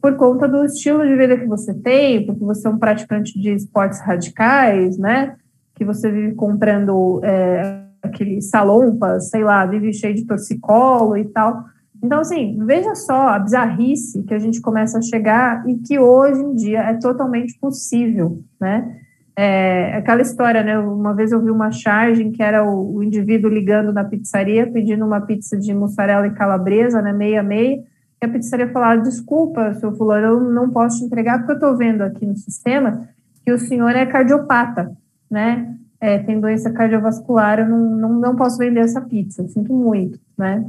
por 0.00 0.16
conta 0.16 0.48
do 0.48 0.64
estilo 0.64 1.06
de 1.06 1.14
vida 1.14 1.36
que 1.36 1.46
você 1.46 1.74
tem, 1.74 2.24
porque 2.24 2.42
você 2.42 2.66
é 2.66 2.70
um 2.70 2.78
praticante 2.78 3.38
de 3.38 3.50
esportes 3.50 4.00
radicais, 4.00 4.96
né? 4.96 5.36
Que 5.74 5.84
você 5.84 6.10
vive 6.10 6.34
comprando 6.34 7.20
é, 7.22 7.82
aquele 8.02 8.40
salompas, 8.40 9.28
sei 9.28 9.44
lá, 9.44 9.66
vive 9.66 9.92
cheio 9.92 10.14
de 10.14 10.24
torcicolo 10.24 11.18
e 11.18 11.26
tal. 11.26 11.64
Então, 12.02 12.20
assim, 12.20 12.58
veja 12.64 12.94
só 12.94 13.28
a 13.28 13.38
bizarrice 13.38 14.22
que 14.22 14.32
a 14.32 14.38
gente 14.38 14.60
começa 14.62 14.98
a 14.98 15.02
chegar 15.02 15.68
e 15.68 15.76
que 15.76 15.98
hoje 15.98 16.40
em 16.40 16.54
dia 16.54 16.80
é 16.80 16.94
totalmente 16.94 17.58
possível, 17.58 18.42
né? 18.58 19.00
É, 19.36 19.96
aquela 19.96 20.22
história, 20.22 20.62
né? 20.62 20.78
Uma 20.78 21.14
vez 21.14 21.32
eu 21.32 21.40
vi 21.40 21.50
uma 21.50 21.70
charge 21.70 22.30
que 22.30 22.42
era 22.42 22.64
o, 22.64 22.96
o, 22.96 23.02
indivíduo 23.02 23.50
ligando 23.50 23.92
na 23.92 24.04
pizzaria 24.04 24.70
pedindo 24.70 25.04
uma 25.04 25.20
pizza 25.20 25.56
de 25.56 25.72
mussarela 25.72 26.26
e 26.26 26.34
calabresa, 26.34 27.00
né? 27.00 27.12
Meia 27.12 27.42
meia. 27.42 27.82
E 28.22 28.26
a 28.26 28.28
pizzaria 28.28 28.68
falava: 28.68 29.00
Desculpa, 29.00 29.74
seu 29.74 29.92
fulano, 29.96 30.26
eu 30.26 30.40
não 30.40 30.70
posso 30.70 30.98
te 30.98 31.04
entregar 31.04 31.38
porque 31.38 31.52
eu 31.52 31.56
estou 31.56 31.76
vendo 31.76 32.02
aqui 32.02 32.26
no 32.26 32.36
sistema 32.36 33.08
que 33.44 33.52
o 33.52 33.58
senhor 33.58 33.96
é 33.96 34.04
cardiopata, 34.04 34.92
né? 35.30 35.74
É, 36.00 36.18
tem 36.18 36.40
doença 36.40 36.70
cardiovascular, 36.70 37.60
eu 37.60 37.68
não, 37.68 37.96
não, 37.96 38.12
não 38.14 38.36
posso 38.36 38.56
vender 38.58 38.80
essa 38.80 39.00
pizza, 39.00 39.46
sinto 39.48 39.72
muito, 39.72 40.18
né? 40.36 40.64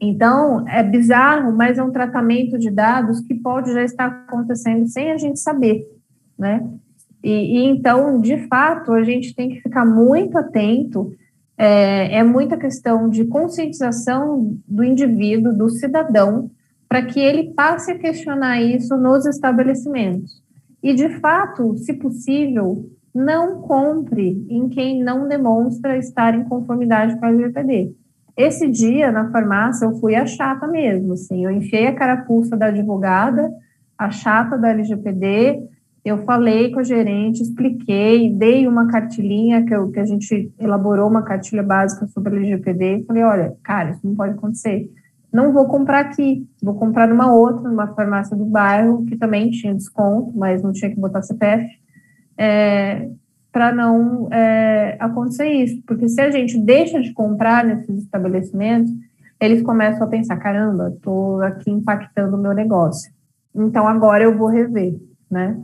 Então, 0.00 0.66
é 0.68 0.82
bizarro, 0.82 1.52
mas 1.52 1.78
é 1.78 1.82
um 1.82 1.90
tratamento 1.90 2.58
de 2.58 2.70
dados 2.70 3.20
que 3.20 3.34
pode 3.34 3.72
já 3.72 3.82
estar 3.82 4.06
acontecendo 4.06 4.86
sem 4.86 5.10
a 5.10 5.16
gente 5.16 5.38
saber, 5.40 5.86
né? 6.38 6.66
E, 7.26 7.58
e, 7.58 7.64
então, 7.64 8.20
de 8.20 8.46
fato, 8.46 8.92
a 8.92 9.02
gente 9.02 9.34
tem 9.34 9.48
que 9.48 9.60
ficar 9.60 9.84
muito 9.84 10.38
atento. 10.38 11.12
É, 11.58 12.18
é 12.18 12.22
muita 12.22 12.56
questão 12.56 13.08
de 13.08 13.24
conscientização 13.24 14.56
do 14.64 14.84
indivíduo, 14.84 15.52
do 15.52 15.68
cidadão, 15.68 16.48
para 16.88 17.02
que 17.02 17.18
ele 17.18 17.52
passe 17.52 17.90
a 17.90 17.98
questionar 17.98 18.62
isso 18.62 18.96
nos 18.96 19.26
estabelecimentos. 19.26 20.40
E, 20.80 20.94
de 20.94 21.18
fato, 21.18 21.76
se 21.78 21.94
possível, 21.94 22.88
não 23.12 23.60
compre 23.60 24.46
em 24.48 24.68
quem 24.68 25.02
não 25.02 25.26
demonstra 25.26 25.98
estar 25.98 26.32
em 26.32 26.44
conformidade 26.44 27.18
com 27.18 27.26
a 27.26 27.30
LGPD. 27.30 27.92
Esse 28.36 28.68
dia, 28.68 29.10
na 29.10 29.32
farmácia, 29.32 29.86
eu 29.86 29.96
fui 29.96 30.14
a 30.14 30.26
chata 30.26 30.68
mesmo, 30.68 31.14
assim, 31.14 31.44
eu 31.44 31.50
enfiei 31.50 31.88
a 31.88 31.94
carapuça 31.94 32.56
da 32.56 32.66
advogada, 32.66 33.50
a 33.98 34.10
chata 34.10 34.56
da 34.56 34.68
LGPD, 34.68 35.74
eu 36.06 36.18
falei 36.18 36.70
com 36.70 36.78
a 36.78 36.84
gerente, 36.84 37.42
expliquei, 37.42 38.32
dei 38.32 38.68
uma 38.68 38.86
cartilhinha 38.86 39.64
que, 39.64 39.74
que 39.92 39.98
a 39.98 40.04
gente 40.04 40.52
elaborou 40.56 41.10
uma 41.10 41.22
cartilha 41.22 41.64
básica 41.64 42.06
sobre 42.06 42.36
LGPD, 42.36 43.02
falei, 43.08 43.24
olha, 43.24 43.56
cara, 43.60 43.90
isso 43.90 44.06
não 44.06 44.14
pode 44.14 44.34
acontecer. 44.34 44.88
Não 45.32 45.52
vou 45.52 45.66
comprar 45.66 45.98
aqui, 45.98 46.48
vou 46.62 46.76
comprar 46.76 47.08
numa 47.08 47.34
outra, 47.34 47.68
numa 47.68 47.88
farmácia 47.88 48.36
do 48.36 48.44
bairro, 48.44 49.04
que 49.04 49.16
também 49.16 49.50
tinha 49.50 49.74
desconto, 49.74 50.30
mas 50.38 50.62
não 50.62 50.72
tinha 50.72 50.88
que 50.88 51.00
botar 51.00 51.22
CPF, 51.22 51.66
é, 52.38 53.08
para 53.50 53.72
não 53.72 54.28
é, 54.32 54.96
acontecer 55.00 55.48
isso. 55.48 55.82
Porque 55.84 56.08
se 56.08 56.20
a 56.20 56.30
gente 56.30 56.56
deixa 56.56 57.00
de 57.00 57.12
comprar 57.12 57.64
nesses 57.64 58.04
estabelecimentos, 58.04 58.92
eles 59.40 59.60
começam 59.60 60.06
a 60.06 60.08
pensar, 60.08 60.36
caramba, 60.36 60.92
estou 60.94 61.42
aqui 61.42 61.68
impactando 61.68 62.36
o 62.36 62.40
meu 62.40 62.52
negócio. 62.52 63.12
Então, 63.52 63.88
agora 63.88 64.22
eu 64.22 64.38
vou 64.38 64.46
rever, 64.46 64.94
né? 65.28 65.60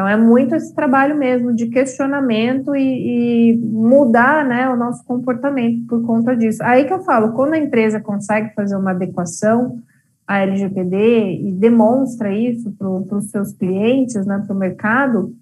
Então, 0.00 0.08
é 0.08 0.16
muito 0.16 0.54
esse 0.54 0.74
trabalho 0.74 1.14
mesmo 1.14 1.52
de 1.52 1.66
questionamento 1.66 2.74
e, 2.74 3.50
e, 3.52 3.56
mudar 3.58 4.46
né, 4.46 4.66
o 4.70 4.74
nosso 4.74 5.04
comportamento 5.04 5.86
por 5.86 6.02
conta 6.06 6.34
disso. 6.34 6.62
Aí 6.62 6.86
que 6.86 6.92
eu 6.94 7.00
falo, 7.00 7.32
quando 7.34 7.52
a 7.52 7.58
empresa 7.58 8.00
consegue 8.00 8.54
fazer 8.54 8.76
uma 8.76 8.92
adequação 8.92 9.78
à 10.26 10.38
LGPD 10.38 11.42
e 11.42 11.52
demonstra 11.52 12.32
isso 12.32 12.72
para 12.78 12.88
os 12.88 13.26
seus 13.26 13.52
clientes, 13.52 14.24
né, 14.24 14.42
para 14.46 14.56
o 14.56 14.58
mercado, 14.58 15.34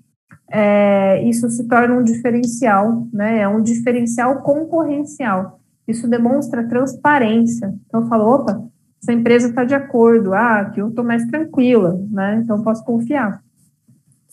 é, 0.50 1.22
isso 1.22 1.48
se 1.50 1.68
torna 1.68 1.94
um 1.94 2.02
diferencial, 2.02 3.06
né, 3.12 3.38
é 3.38 3.48
um 3.48 3.62
diferencial 3.62 4.42
concorrencial. 4.42 5.60
Isso 5.86 6.08
demonstra 6.08 6.66
transparência. 6.66 7.72
Então, 7.86 8.00
eu 8.00 8.08
falo, 8.08 8.24
opa, 8.24 8.60
essa 9.00 9.12
empresa 9.12 9.50
está 9.50 9.62
de 9.62 9.76
acordo, 9.76 10.34
ah, 10.34 10.62
aqui 10.62 10.80
eu 10.80 10.88
estou 10.88 11.04
mais 11.04 11.24
tranquila, 11.26 11.96
né, 12.10 12.40
então 12.42 12.60
posso 12.64 12.84
confiar. 12.84 13.40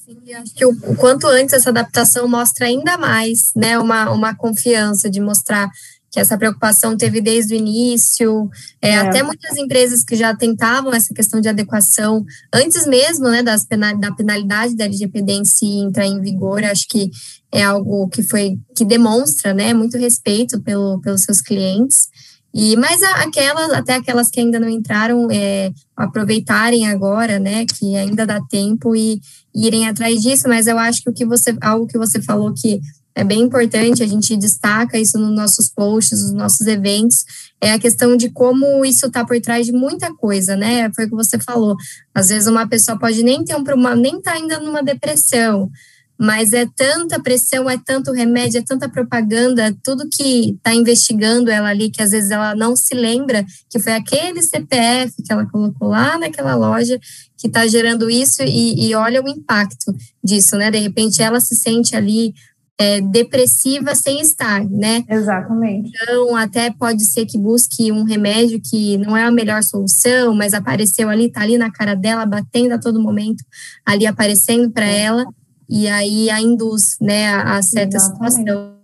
Sim, 0.06 0.34
acho 0.36 0.54
que 0.54 0.64
o, 0.64 0.70
o, 0.70 0.96
quanto 0.96 1.26
antes 1.26 1.54
essa 1.54 1.72
adaptação 1.72 2.28
mostra 2.28 2.68
ainda 2.68 2.96
mais, 2.96 3.52
né, 3.56 3.80
uma, 3.80 4.12
uma 4.12 4.36
confiança 4.36 5.10
de 5.10 5.20
mostrar 5.20 5.68
que 6.12 6.20
essa 6.20 6.38
preocupação 6.38 6.96
teve 6.96 7.20
desde 7.20 7.56
o 7.56 7.58
início, 7.58 8.50
é, 8.82 8.92
é. 8.92 8.98
até 9.00 9.24
muitas 9.24 9.58
empresas 9.58 10.04
que 10.04 10.16
já 10.16 10.34
tentavam 10.34 10.94
essa 10.94 11.14
questão 11.14 11.42
de 11.42 11.50
adequação 11.50 12.24
antes 12.54 12.86
mesmo, 12.86 13.28
né, 13.30 13.42
das 13.42 13.66
penal, 13.66 13.98
da 13.98 14.14
penalidade 14.14 14.76
da 14.76 14.86
LGPD 14.86 15.34
em 15.34 15.44
si 15.44 15.66
entrar 15.80 16.06
em 16.06 16.22
vigor, 16.22 16.64
acho 16.64 16.88
que 16.88 17.10
é 17.52 17.64
algo 17.64 18.08
que 18.08 18.22
foi, 18.22 18.60
que 18.76 18.86
demonstra, 18.86 19.54
né, 19.54 19.74
muito 19.74 19.98
respeito 19.98 20.62
pelo, 20.62 21.02
pelos 21.02 21.24
seus 21.24 21.42
clientes, 21.42 22.08
E 22.54 22.78
mas 22.78 23.04
aquelas, 23.04 23.72
até 23.72 23.96
aquelas 23.96 24.30
que 24.30 24.40
ainda 24.40 24.58
não 24.58 24.70
entraram, 24.70 25.28
é, 25.30 25.74
aproveitarem 25.98 26.88
agora, 26.88 27.40
né, 27.40 27.66
que 27.66 27.98
ainda 27.98 28.26
dá 28.26 28.40
tempo 28.40 28.96
e, 28.96 29.20
e 29.45 29.45
irem 29.56 29.88
atrás 29.88 30.22
disso. 30.22 30.48
Mas 30.48 30.68
eu 30.68 30.78
acho 30.78 31.02
que 31.02 31.10
o 31.10 31.14
que 31.14 31.26
você, 31.26 31.56
algo 31.62 31.88
que 31.88 31.98
você 31.98 32.22
falou 32.22 32.54
que 32.54 32.82
é 33.16 33.24
bem 33.24 33.42
importante, 33.42 34.04
a 34.04 34.08
gente 34.08 34.36
destaca 34.36 35.00
isso 35.00 35.18
nos 35.18 35.34
nossos 35.34 35.70
posts, 35.70 36.22
nos 36.22 36.34
nossos 36.34 36.68
eventos, 36.68 37.24
é 37.62 37.72
a 37.72 37.80
questão 37.80 38.18
de 38.18 38.30
como 38.30 38.84
isso 38.84 39.06
está 39.06 39.24
por 39.26 39.40
trás 39.40 39.66
de 39.66 39.72
muita 39.72 40.14
coisa, 40.14 40.58
né? 40.58 40.92
Foi 40.94 41.06
o 41.06 41.10
que 41.10 41.16
você 41.16 41.40
falou. 41.40 41.78
Às 42.14 42.28
vezes 42.28 42.48
uma 42.48 42.68
pessoa 42.68 43.00
pode 43.00 43.24
nem 43.24 43.44
ter 43.44 43.56
um 43.56 43.64
problema, 43.64 43.96
nem 43.96 44.22
tá 44.22 44.34
ainda 44.34 44.60
numa 44.60 44.84
depressão, 44.84 45.72
mas 46.18 46.52
é 46.52 46.66
tanta 46.76 47.22
pressão, 47.22 47.70
é 47.70 47.78
tanto 47.78 48.12
remédio, 48.12 48.60
é 48.60 48.64
tanta 48.64 48.90
propaganda, 48.90 49.76
tudo 49.82 50.10
que 50.10 50.52
está 50.52 50.74
investigando 50.74 51.50
ela 51.50 51.70
ali, 51.70 51.90
que 51.90 52.02
às 52.02 52.12
vezes 52.12 52.32
ela 52.32 52.54
não 52.54 52.76
se 52.76 52.94
lembra 52.94 53.46
que 53.70 53.80
foi 53.80 53.94
aquele 53.94 54.42
CPF 54.42 55.14
que 55.24 55.32
ela 55.32 55.46
colocou 55.46 55.90
lá 55.90 56.18
naquela 56.18 56.56
loja 56.56 57.00
que 57.46 57.50
está 57.50 57.68
gerando 57.68 58.10
isso 58.10 58.42
e, 58.42 58.88
e 58.88 58.96
olha 58.96 59.24
o 59.24 59.30
impacto 59.30 59.94
disso, 60.24 60.58
né? 60.58 60.72
De 60.72 60.80
repente 60.80 61.22
ela 61.22 61.40
se 61.40 61.56
sente 61.56 61.96
ali 61.96 62.34
é, 62.78 63.00
depressiva 63.00 63.94
sem 63.96 64.20
estar, 64.20 64.66
né? 64.66 65.04
Exatamente. 65.08 65.92
Então, 65.94 66.36
até 66.36 66.72
pode 66.72 67.06
ser 67.06 67.26
que 67.26 67.38
busque 67.38 67.92
um 67.92 68.04
remédio 68.04 68.60
que 68.60 68.98
não 68.98 69.16
é 69.16 69.24
a 69.24 69.32
melhor 69.32 69.64
solução, 69.64 70.34
mas 70.34 70.54
apareceu 70.54 71.10
ali, 71.10 71.32
tá 71.32 71.42
ali 71.42 71.58
na 71.58 71.72
cara 71.72 71.96
dela, 71.96 72.26
batendo 72.26 72.74
a 72.74 72.80
todo 72.80 73.00
momento, 73.00 73.44
ali 73.86 74.06
aparecendo 74.06 74.72
para 74.72 74.86
ela, 74.86 75.24
e 75.70 75.88
aí 75.88 76.30
a 76.30 76.42
induz, 76.42 76.98
né, 77.00 77.28
a, 77.28 77.58
a 77.58 77.62
certa 77.62 77.98
Exatamente. 77.98 78.34
situação. 78.34 78.75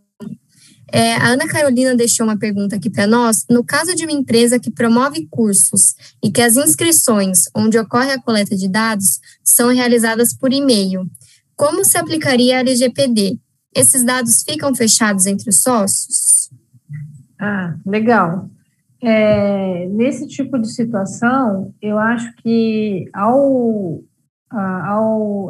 É, 0.92 1.14
a 1.14 1.30
Ana 1.30 1.48
Carolina 1.48 1.96
deixou 1.96 2.26
uma 2.26 2.38
pergunta 2.38 2.76
aqui 2.76 2.90
para 2.90 3.08
nós. 3.08 3.46
No 3.50 3.64
caso 3.64 3.96
de 3.96 4.04
uma 4.04 4.12
empresa 4.12 4.60
que 4.60 4.70
promove 4.70 5.28
cursos 5.30 5.96
e 6.24 6.32
que 6.32 6.42
as 6.42 6.58
inscrições, 6.58 7.44
onde 7.56 7.78
ocorre 7.78 8.12
a 8.12 8.22
coleta 8.22 8.56
de 8.56 8.68
dados, 8.68 9.20
são 9.44 9.74
realizadas 9.74 10.34
por 10.34 10.52
e-mail, 10.52 11.10
como 11.56 11.86
se 11.86 11.98
aplicaria 11.98 12.58
a 12.58 12.60
LGPD? 12.60 13.40
esses 13.76 14.04
dados 14.04 14.44
ficam 14.44 14.76
fechados 14.76 15.26
entre 15.26 15.50
os 15.50 15.62
sócios? 15.62 16.50
Ah, 17.40 17.76
legal. 17.86 18.50
É, 19.02 19.88
nesse 19.88 20.28
tipo 20.28 20.60
de 20.60 20.72
situação, 20.72 21.74
eu 21.82 21.98
acho 21.98 22.34
que 22.36 23.06
ao, 23.14 24.02
a, 24.50 25.00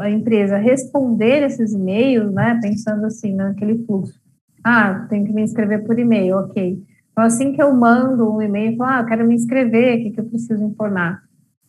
a 0.01 0.09
empresa 0.09 0.57
responder 0.57 1.43
esses 1.43 1.73
e-mails, 1.73 2.31
né, 2.34 2.57
pensando 2.61 3.05
assim 3.05 3.34
naquele 3.34 3.84
fluxo, 3.85 4.20
ah, 4.63 5.05
tem 5.09 5.23
que 5.23 5.33
me 5.33 5.41
inscrever 5.41 5.85
por 5.85 5.97
e-mail, 5.97 6.38
ok. 6.38 6.81
Então, 7.11 7.23
assim 7.23 7.53
que 7.53 7.61
eu 7.61 7.73
mando 7.73 8.33
um 8.33 8.41
e-mail, 8.41 8.77
falo, 8.77 8.89
ah, 8.89 8.99
eu 9.01 9.05
quero 9.05 9.27
me 9.27 9.35
inscrever, 9.35 9.99
o 9.99 10.03
que, 10.03 10.11
que 10.11 10.19
eu 10.19 10.25
preciso 10.25 10.63
informar? 10.63 11.21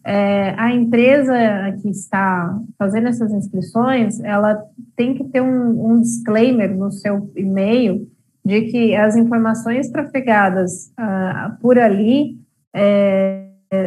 é, 0.04 0.54
a 0.58 0.72
empresa 0.72 1.34
que 1.80 1.88
está 1.88 2.58
fazendo 2.78 3.08
essas 3.08 3.32
inscrições, 3.32 4.20
ela 4.20 4.62
tem 4.96 5.14
que 5.14 5.24
ter 5.24 5.40
um, 5.40 5.92
um 5.92 6.00
disclaimer 6.00 6.76
no 6.76 6.90
seu 6.90 7.30
e-mail 7.36 8.08
de 8.44 8.62
que 8.62 8.96
as 8.96 9.16
informações 9.16 9.88
trafegadas 9.90 10.92
ah, 10.96 11.56
por 11.60 11.78
ali 11.78 12.36
é, 12.74 13.46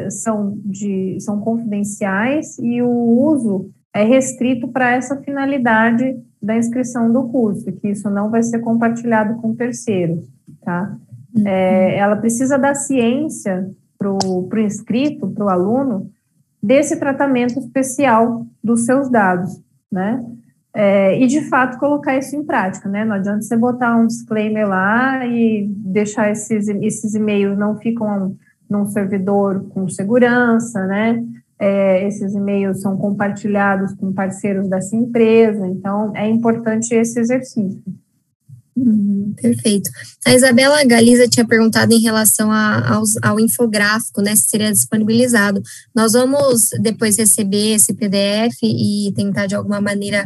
são, 0.09 0.57
de, 0.63 1.17
são 1.19 1.41
confidenciais 1.41 2.57
e 2.59 2.81
o 2.81 2.89
uso 2.89 3.69
é 3.93 4.03
restrito 4.03 4.69
para 4.69 4.91
essa 4.91 5.17
finalidade 5.17 6.17
da 6.45 6.55
inscrição 6.55 7.11
do 7.11 7.23
curso, 7.23 7.71
que 7.73 7.89
isso 7.89 8.09
não 8.09 8.29
vai 8.29 8.43
ser 8.43 8.59
compartilhado 8.59 9.41
com 9.41 9.55
terceiros, 9.55 10.29
tá? 10.63 10.95
Uhum. 11.35 11.47
É, 11.47 11.97
ela 11.97 12.15
precisa 12.15 12.57
da 12.57 12.75
ciência 12.75 13.69
para 13.97 14.11
o 14.11 14.59
inscrito, 14.59 15.27
para 15.27 15.45
o 15.45 15.49
aluno, 15.49 16.11
desse 16.61 16.99
tratamento 16.99 17.59
especial 17.59 18.45
dos 18.63 18.85
seus 18.85 19.09
dados, 19.09 19.59
né? 19.91 20.23
É, 20.73 21.17
e 21.19 21.25
de 21.25 21.41
fato 21.49 21.79
colocar 21.79 22.17
isso 22.17 22.35
em 22.35 22.43
prática, 22.43 22.87
né? 22.89 23.03
Não 23.05 23.15
adianta 23.15 23.41
você 23.41 23.55
botar 23.55 23.95
um 23.95 24.05
disclaimer 24.05 24.67
lá 24.67 25.25
e 25.25 25.67
deixar 25.67 26.29
esses, 26.29 26.67
esses 26.67 27.15
e-mails 27.15 27.57
não 27.57 27.77
ficam 27.77 28.35
num 28.69 28.85
servidor 28.85 29.65
com 29.69 29.87
segurança, 29.87 30.85
né? 30.85 31.23
É, 31.57 32.05
esses 32.05 32.33
e-mails 32.33 32.81
são 32.81 32.97
compartilhados 32.97 33.93
com 33.93 34.11
parceiros 34.11 34.67
dessa 34.67 34.95
empresa, 34.95 35.65
então 35.67 36.11
é 36.15 36.27
importante 36.27 36.93
esse 36.93 37.19
exercício. 37.19 37.81
Uhum, 38.75 39.33
perfeito. 39.41 39.89
A 40.25 40.33
Isabela 40.33 40.83
Galiza 40.83 41.29
tinha 41.29 41.47
perguntado 41.47 41.93
em 41.93 42.01
relação 42.01 42.51
a, 42.51 42.95
ao, 42.95 43.03
ao, 43.23 43.39
infográfico, 43.39 44.21
né, 44.21 44.35
se 44.35 44.49
seria 44.49 44.69
disponibilizado. 44.69 45.61
Nós 45.95 46.11
vamos 46.11 46.69
depois 46.81 47.17
receber 47.17 47.75
esse 47.75 47.93
PDF 47.93 48.57
e 48.63 49.13
tentar 49.15 49.45
de 49.45 49.55
alguma 49.55 49.79
maneira 49.79 50.25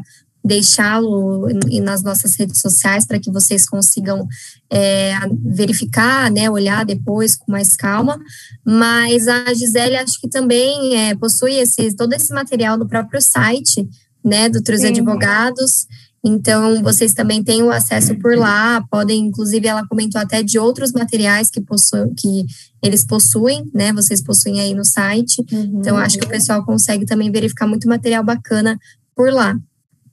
deixá-lo 0.49 1.47
nas 1.83 2.01
nossas 2.01 2.35
redes 2.35 2.59
sociais 2.59 3.05
para 3.05 3.19
que 3.19 3.31
vocês 3.31 3.69
consigam 3.69 4.27
é, 4.69 5.13
verificar, 5.45 6.31
né, 6.31 6.49
olhar 6.49 6.83
depois 6.83 7.35
com 7.35 7.51
mais 7.51 7.75
calma. 7.75 8.19
Mas 8.65 9.27
a 9.27 9.53
Gisele 9.53 9.95
acho 9.95 10.19
que 10.19 10.27
também 10.27 10.97
é, 10.97 11.15
possui 11.15 11.53
esse, 11.53 11.95
todo 11.95 12.13
esse 12.13 12.33
material 12.33 12.77
no 12.77 12.87
próprio 12.87 13.21
site, 13.21 13.87
né, 14.25 14.49
do 14.49 14.61
Três 14.61 14.83
Advogados. 14.83 15.87
Então, 16.23 16.83
vocês 16.83 17.13
também 17.13 17.41
têm 17.41 17.63
o 17.63 17.71
acesso 17.71 18.13
por 18.19 18.35
lá, 18.35 18.83
podem, 18.91 19.27
inclusive, 19.27 19.65
ela 19.65 19.87
comentou 19.87 20.19
até 20.19 20.43
de 20.43 20.59
outros 20.59 20.91
materiais 20.91 21.49
que, 21.49 21.61
possu 21.61 22.13
que 22.17 22.45
eles 22.83 23.05
possuem, 23.05 23.69
né? 23.73 23.93
Vocês 23.93 24.21
possuem 24.21 24.59
aí 24.59 24.73
no 24.73 24.83
site. 24.83 25.41
Uhum. 25.49 25.79
Então, 25.79 25.97
acho 25.97 26.17
que 26.17 26.25
o 26.25 26.29
pessoal 26.29 26.65
consegue 26.65 27.05
também 27.05 27.31
verificar 27.31 27.67
muito 27.67 27.87
material 27.87 28.21
bacana 28.21 28.77
por 29.15 29.31
lá. 29.31 29.57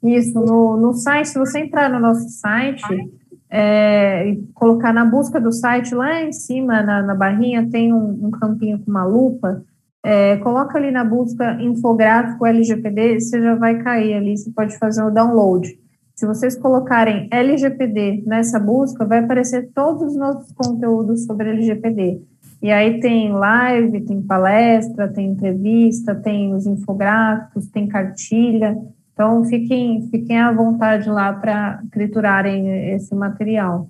Isso, 0.06 0.38
no, 0.40 0.76
no 0.76 0.92
site, 0.92 1.28
se 1.28 1.38
você 1.38 1.60
entrar 1.60 1.90
no 1.90 1.98
nosso 1.98 2.28
site 2.28 2.84
é, 3.50 4.28
e 4.28 4.36
colocar 4.54 4.92
na 4.92 5.04
busca 5.04 5.40
do 5.40 5.52
site, 5.52 5.94
lá 5.94 6.22
em 6.22 6.32
cima, 6.32 6.82
na, 6.82 7.02
na 7.02 7.14
barrinha, 7.14 7.68
tem 7.70 7.92
um, 7.92 8.26
um 8.26 8.30
campinho 8.30 8.78
com 8.78 8.90
uma 8.90 9.04
lupa. 9.04 9.62
É, 10.04 10.36
coloca 10.36 10.78
ali 10.78 10.90
na 10.90 11.04
busca 11.04 11.60
infográfico 11.60 12.46
LGPD, 12.46 13.20
você 13.20 13.42
já 13.42 13.54
vai 13.56 13.82
cair 13.82 14.14
ali, 14.14 14.36
você 14.36 14.50
pode 14.50 14.78
fazer 14.78 15.02
o 15.02 15.10
download. 15.10 15.76
Se 16.14 16.26
vocês 16.26 16.56
colocarem 16.56 17.28
LGPD 17.30 18.22
nessa 18.24 18.58
busca, 18.58 19.04
vai 19.04 19.18
aparecer 19.18 19.70
todos 19.74 20.12
os 20.12 20.16
nossos 20.16 20.50
conteúdos 20.52 21.26
sobre 21.26 21.50
LGPD. 21.50 22.22
E 22.62 22.70
aí 22.70 23.00
tem 23.00 23.32
live, 23.32 24.00
tem 24.00 24.22
palestra, 24.22 25.08
tem 25.08 25.30
entrevista, 25.30 26.14
tem 26.14 26.54
os 26.54 26.66
infográficos, 26.66 27.66
tem 27.68 27.86
cartilha. 27.86 28.78
Então, 29.16 29.42
fiquem, 29.46 30.06
fiquem 30.10 30.38
à 30.38 30.52
vontade 30.52 31.08
lá 31.08 31.32
para 31.32 31.82
triturarem 31.90 32.92
esse 32.94 33.14
material. 33.14 33.88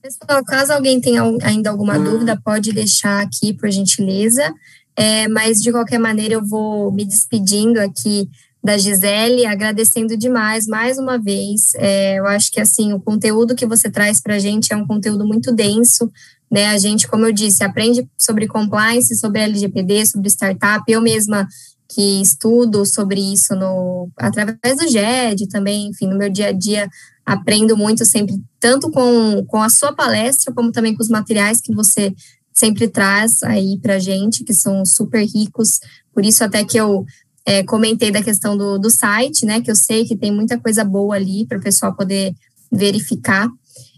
Pessoal, 0.00 0.42
caso 0.42 0.72
alguém 0.72 0.98
tenha 1.02 1.22
ainda 1.42 1.68
alguma 1.68 1.98
dúvida, 1.98 2.40
pode 2.42 2.72
deixar 2.72 3.22
aqui, 3.22 3.52
por 3.52 3.70
gentileza. 3.70 4.54
É, 4.96 5.28
mas, 5.28 5.60
de 5.60 5.70
qualquer 5.70 5.98
maneira, 5.98 6.32
eu 6.32 6.42
vou 6.42 6.90
me 6.90 7.04
despedindo 7.04 7.78
aqui 7.78 8.26
da 8.64 8.78
Gisele, 8.78 9.44
agradecendo 9.44 10.16
demais 10.16 10.66
mais 10.66 10.96
uma 10.96 11.18
vez. 11.18 11.74
É, 11.74 12.18
eu 12.18 12.26
acho 12.26 12.50
que 12.50 12.60
assim 12.60 12.94
o 12.94 13.00
conteúdo 13.00 13.54
que 13.54 13.66
você 13.66 13.90
traz 13.90 14.20
para 14.20 14.36
a 14.36 14.38
gente 14.38 14.72
é 14.72 14.76
um 14.76 14.86
conteúdo 14.86 15.26
muito 15.26 15.52
denso. 15.52 16.10
Né? 16.50 16.68
A 16.68 16.78
gente, 16.78 17.06
como 17.06 17.26
eu 17.26 17.32
disse, 17.32 17.62
aprende 17.62 18.08
sobre 18.16 18.48
compliance, 18.48 19.14
sobre 19.14 19.42
LGPD, 19.42 20.06
sobre 20.06 20.30
startup. 20.30 20.82
Eu 20.90 21.02
mesma 21.02 21.46
que 21.88 22.20
estudo 22.20 22.84
sobre 22.84 23.20
isso 23.20 23.54
no, 23.54 24.10
através 24.16 24.76
do 24.76 24.88
GED 24.88 25.48
também, 25.48 25.88
enfim, 25.88 26.08
no 26.08 26.18
meu 26.18 26.30
dia 26.30 26.48
a 26.48 26.52
dia 26.52 26.88
aprendo 27.24 27.76
muito 27.76 28.04
sempre, 28.04 28.40
tanto 28.60 28.90
com, 28.90 29.44
com 29.46 29.62
a 29.62 29.68
sua 29.68 29.92
palestra, 29.92 30.54
como 30.54 30.70
também 30.70 30.94
com 30.94 31.02
os 31.02 31.08
materiais 31.08 31.60
que 31.60 31.74
você 31.74 32.14
sempre 32.52 32.88
traz 32.88 33.42
aí 33.42 33.78
para 33.82 33.98
gente, 33.98 34.44
que 34.44 34.54
são 34.54 34.84
super 34.84 35.24
ricos. 35.24 35.80
Por 36.14 36.24
isso 36.24 36.42
até 36.42 36.64
que 36.64 36.78
eu 36.78 37.04
é, 37.44 37.62
comentei 37.64 38.10
da 38.10 38.22
questão 38.22 38.56
do, 38.56 38.78
do 38.78 38.90
site, 38.90 39.44
né? 39.44 39.60
Que 39.60 39.70
eu 39.70 39.76
sei 39.76 40.04
que 40.04 40.16
tem 40.16 40.32
muita 40.32 40.58
coisa 40.58 40.84
boa 40.84 41.16
ali 41.16 41.46
para 41.46 41.58
o 41.58 41.62
pessoal 41.62 41.94
poder 41.94 42.34
verificar. 42.72 43.48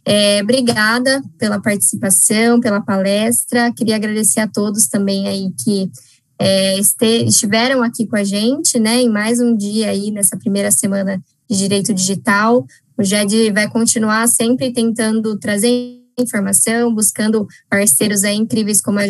É, 0.05 0.43
obrigada 0.43 1.23
pela 1.39 1.61
participação, 1.61 2.61
pela 2.61 2.81
palestra. 2.81 3.73
Queria 3.73 3.97
agradecer 3.97 4.41
a 4.41 4.49
todos 4.49 4.89
também 4.89 5.29
aí 5.29 5.53
que 5.63 5.91
é, 6.39 6.79
estiveram 6.79 7.83
aqui 7.83 8.07
com 8.07 8.17
a 8.17 8.25
gente, 8.25 8.79
né? 8.79 9.03
Em 9.03 9.11
mais 9.11 9.41
um 9.41 9.57
dia 9.57 9.91
aí 9.91 10.11
nessa 10.11 10.37
primeira 10.37 10.71
semana 10.71 11.23
de 11.51 11.57
Direito 11.57 11.93
Digital. 11.93 12.65
O 12.97 13.03
GED 13.03 13.51
vai 13.53 13.69
continuar 13.69 14.29
sempre 14.29 14.73
tentando 14.73 15.39
trazer 15.39 15.99
informação, 16.19 16.95
buscando 16.95 17.47
parceiros 17.69 18.25
aí 18.25 18.37
incríveis 18.37 18.81
como 18.81 18.99
a 18.99 19.03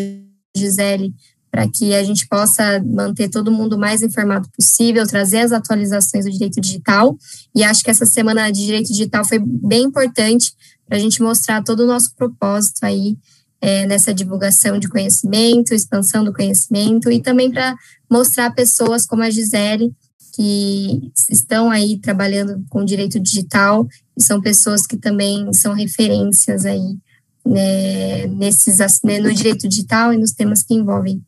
Gisele 0.57 1.15
para 1.51 1.67
que 1.69 1.95
a 1.95 2.05
gente 2.05 2.27
possa 2.29 2.83
manter 2.85 3.29
todo 3.29 3.51
mundo 3.51 3.79
mais 3.79 4.03
informado 4.03 4.49
possível, 4.51 5.07
trazer 5.07 5.39
as 5.39 5.53
atualizações 5.53 6.25
do 6.25 6.31
direito 6.31 6.61
digital. 6.61 7.17
E 7.55 7.65
acho 7.65 7.83
que 7.83 7.91
essa 7.91 8.05
semana 8.07 8.51
de 8.51 8.65
direito 8.65 8.89
digital 8.89 9.25
foi 9.25 9.39
bem 9.39 9.85
importante 9.85 10.53
para 10.87 10.97
a 10.97 11.01
gente 11.01 11.23
mostrar 11.23 11.63
todo 11.63 11.81
o 11.81 11.87
nosso 11.87 12.15
propósito 12.15 12.85
aí 12.85 13.17
é, 13.61 13.87
nessa 13.87 14.15
divulgação 14.15 14.79
de 14.79 14.89
conhecimento, 14.89 15.75
expansão 15.75 16.25
do 16.25 16.33
conhecimento 16.33 17.11
e 17.11 17.21
também 17.21 17.51
para 17.51 17.75
mostrar 18.11 18.51
pessoas 18.53 19.07
como 19.07 19.23
a 19.23 19.31
Gisele 19.31 19.93
que 20.35 21.11
estão 21.29 21.69
aí 21.69 21.99
trabalhando 21.99 22.65
com 22.71 22.85
direito 22.85 23.19
digital 23.19 23.89
e 24.17 24.23
são 24.23 24.41
pessoas 24.41 24.87
que 24.87 24.97
também 24.97 25.53
são 25.53 25.75
referências 25.75 26.65
aí 26.65 26.97
né, 27.45 28.27
nesses, 28.29 28.79
né, 29.03 29.19
no 29.19 29.35
direito 29.35 29.69
digital 29.69 30.13
e 30.13 30.19
nos 30.19 30.33
temas 30.33 30.63
que 30.63 30.75
envolvem 30.75 31.21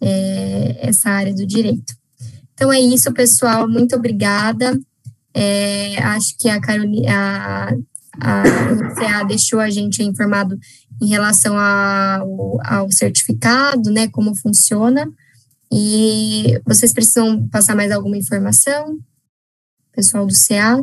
é, 0.00 0.76
essa 0.80 1.08
área 1.08 1.32
do 1.32 1.46
direito. 1.46 1.94
Então 2.52 2.72
é 2.72 2.80
isso, 2.80 3.12
pessoal. 3.12 3.68
Muito 3.68 3.94
obrigada. 3.96 4.78
É, 5.32 5.96
acho 6.02 6.36
que 6.36 6.48
a 6.48 6.60
Carolina, 6.60 7.08
a, 7.10 7.74
a 8.20 8.42
CA 8.96 9.22
deixou 9.22 9.60
a 9.60 9.70
gente 9.70 10.02
informado 10.02 10.58
em 11.00 11.08
relação 11.08 11.56
ao, 11.56 12.60
ao 12.64 12.90
certificado, 12.90 13.90
né, 13.90 14.08
como 14.08 14.34
funciona. 14.34 15.10
E 15.70 16.60
vocês 16.66 16.92
precisam 16.92 17.46
passar 17.48 17.76
mais 17.76 17.92
alguma 17.92 18.16
informação, 18.16 18.98
pessoal 19.92 20.26
do 20.26 20.34
CA? 20.34 20.78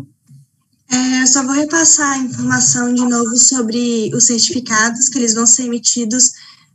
É, 0.91 1.23
eu 1.23 1.27
só 1.27 1.43
vou 1.43 1.53
repassar 1.53 2.13
a 2.13 2.17
informação 2.19 2.93
de 2.93 3.01
novo 3.01 3.35
sobre 3.37 4.11
os 4.13 4.25
certificados, 4.25 5.09
que 5.09 5.17
eles 5.17 5.33
vão 5.33 5.47
ser 5.47 5.63
emitidos 5.63 6.31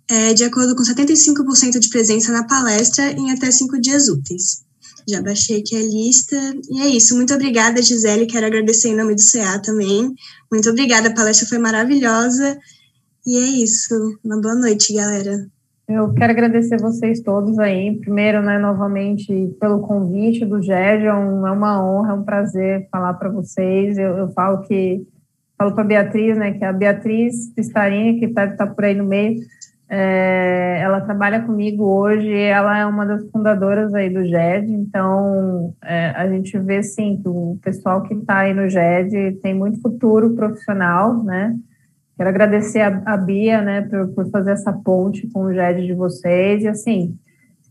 é, 0.09 0.35
de 0.35 0.43
acordo 0.43 0.75
com 0.75 0.83
75% 0.83 1.79
de 1.79 1.89
presença 1.89 2.33
na 2.33 2.45
palestra 2.45 3.12
em 3.12 3.31
até 3.31 3.51
cinco 3.53 3.81
dias 3.81 4.09
úteis. 4.09 4.62
Já 5.09 5.23
baixei 5.23 5.61
aqui 5.61 5.77
a 5.77 5.83
lista. 5.83 6.37
E 6.69 6.81
é 6.83 6.89
isso. 6.89 7.15
Muito 7.15 7.33
obrigada, 7.33 7.81
Gisele. 7.81 8.27
Quero 8.27 8.47
agradecer 8.47 8.89
em 8.89 8.97
nome 8.97 9.15
do 9.15 9.23
CA 9.23 9.59
também. 9.59 10.12
Muito 10.51 10.69
obrigada. 10.69 11.09
A 11.09 11.15
palestra 11.15 11.47
foi 11.47 11.59
maravilhosa. 11.59 12.59
E 13.26 13.36
é 13.36 13.62
isso. 13.62 13.94
Uma 14.24 14.40
boa 14.40 14.55
noite, 14.55 14.94
galera. 14.94 15.47
Eu 15.86 16.14
quero 16.14 16.32
agradecer 16.32 16.80
vocês 16.80 17.20
todos 17.20 17.59
aí. 17.59 17.98
Primeiro, 18.01 18.40
né, 18.42 18.59
novamente, 18.59 19.55
pelo 19.60 19.80
convite 19.80 20.47
do 20.47 20.62
GED, 20.62 21.05
é, 21.05 21.14
um, 21.14 21.47
é 21.47 21.51
uma 21.51 21.84
honra, 21.84 22.12
é 22.12 22.14
um 22.14 22.22
prazer 22.22 22.88
falar 22.90 23.14
para 23.14 23.28
vocês. 23.28 23.98
Eu, 23.98 24.16
eu, 24.16 24.28
falo 24.32 24.62
que, 24.62 25.06
falo 25.59 25.72
para 25.72 25.82
a 25.82 25.86
Beatriz, 25.86 26.38
né, 26.38 26.52
que 26.52 26.64
a 26.64 26.72
Beatriz 26.72 27.52
Pistarini, 27.55 28.18
que 28.18 28.26
está 28.26 28.48
tá 28.48 28.66
por 28.66 28.84
aí 28.84 28.94
no 28.94 29.05
meio, 29.05 29.40
é, 29.86 30.80
ela 30.80 31.01
trabalha 31.01 31.42
comigo 31.42 31.84
hoje, 31.84 32.32
ela 32.32 32.78
é 32.78 32.86
uma 32.86 33.05
das 33.05 33.28
fundadoras 33.30 33.92
aí 33.92 34.09
do 34.09 34.24
GED, 34.24 34.72
então 34.72 35.74
é, 35.82 36.10
a 36.10 36.28
gente 36.28 36.56
vê, 36.60 36.80
sim, 36.82 37.18
que 37.20 37.28
o 37.28 37.59
pessoal 37.60 38.02
que 38.05 38.14
está 38.14 38.38
aí 38.38 38.55
no 38.55 38.68
GED 38.68 39.40
tem 39.42 39.52
muito 39.52 39.80
futuro 39.82 40.36
profissional, 40.36 41.22
né, 41.24 41.56
Quero 42.20 42.28
agradecer 42.28 42.80
a, 42.80 43.02
a 43.06 43.16
Bia, 43.16 43.62
né, 43.62 43.80
por, 43.80 44.09
por, 44.09 44.30
fazer 44.30 44.51
essa 44.51 44.70
ponte 44.70 45.26
com 45.28 45.44
o 45.44 45.55
GED 45.55 45.86
de 45.86 45.94
vocês. 45.94 46.62
E, 46.62 46.68
assim, 46.68 47.16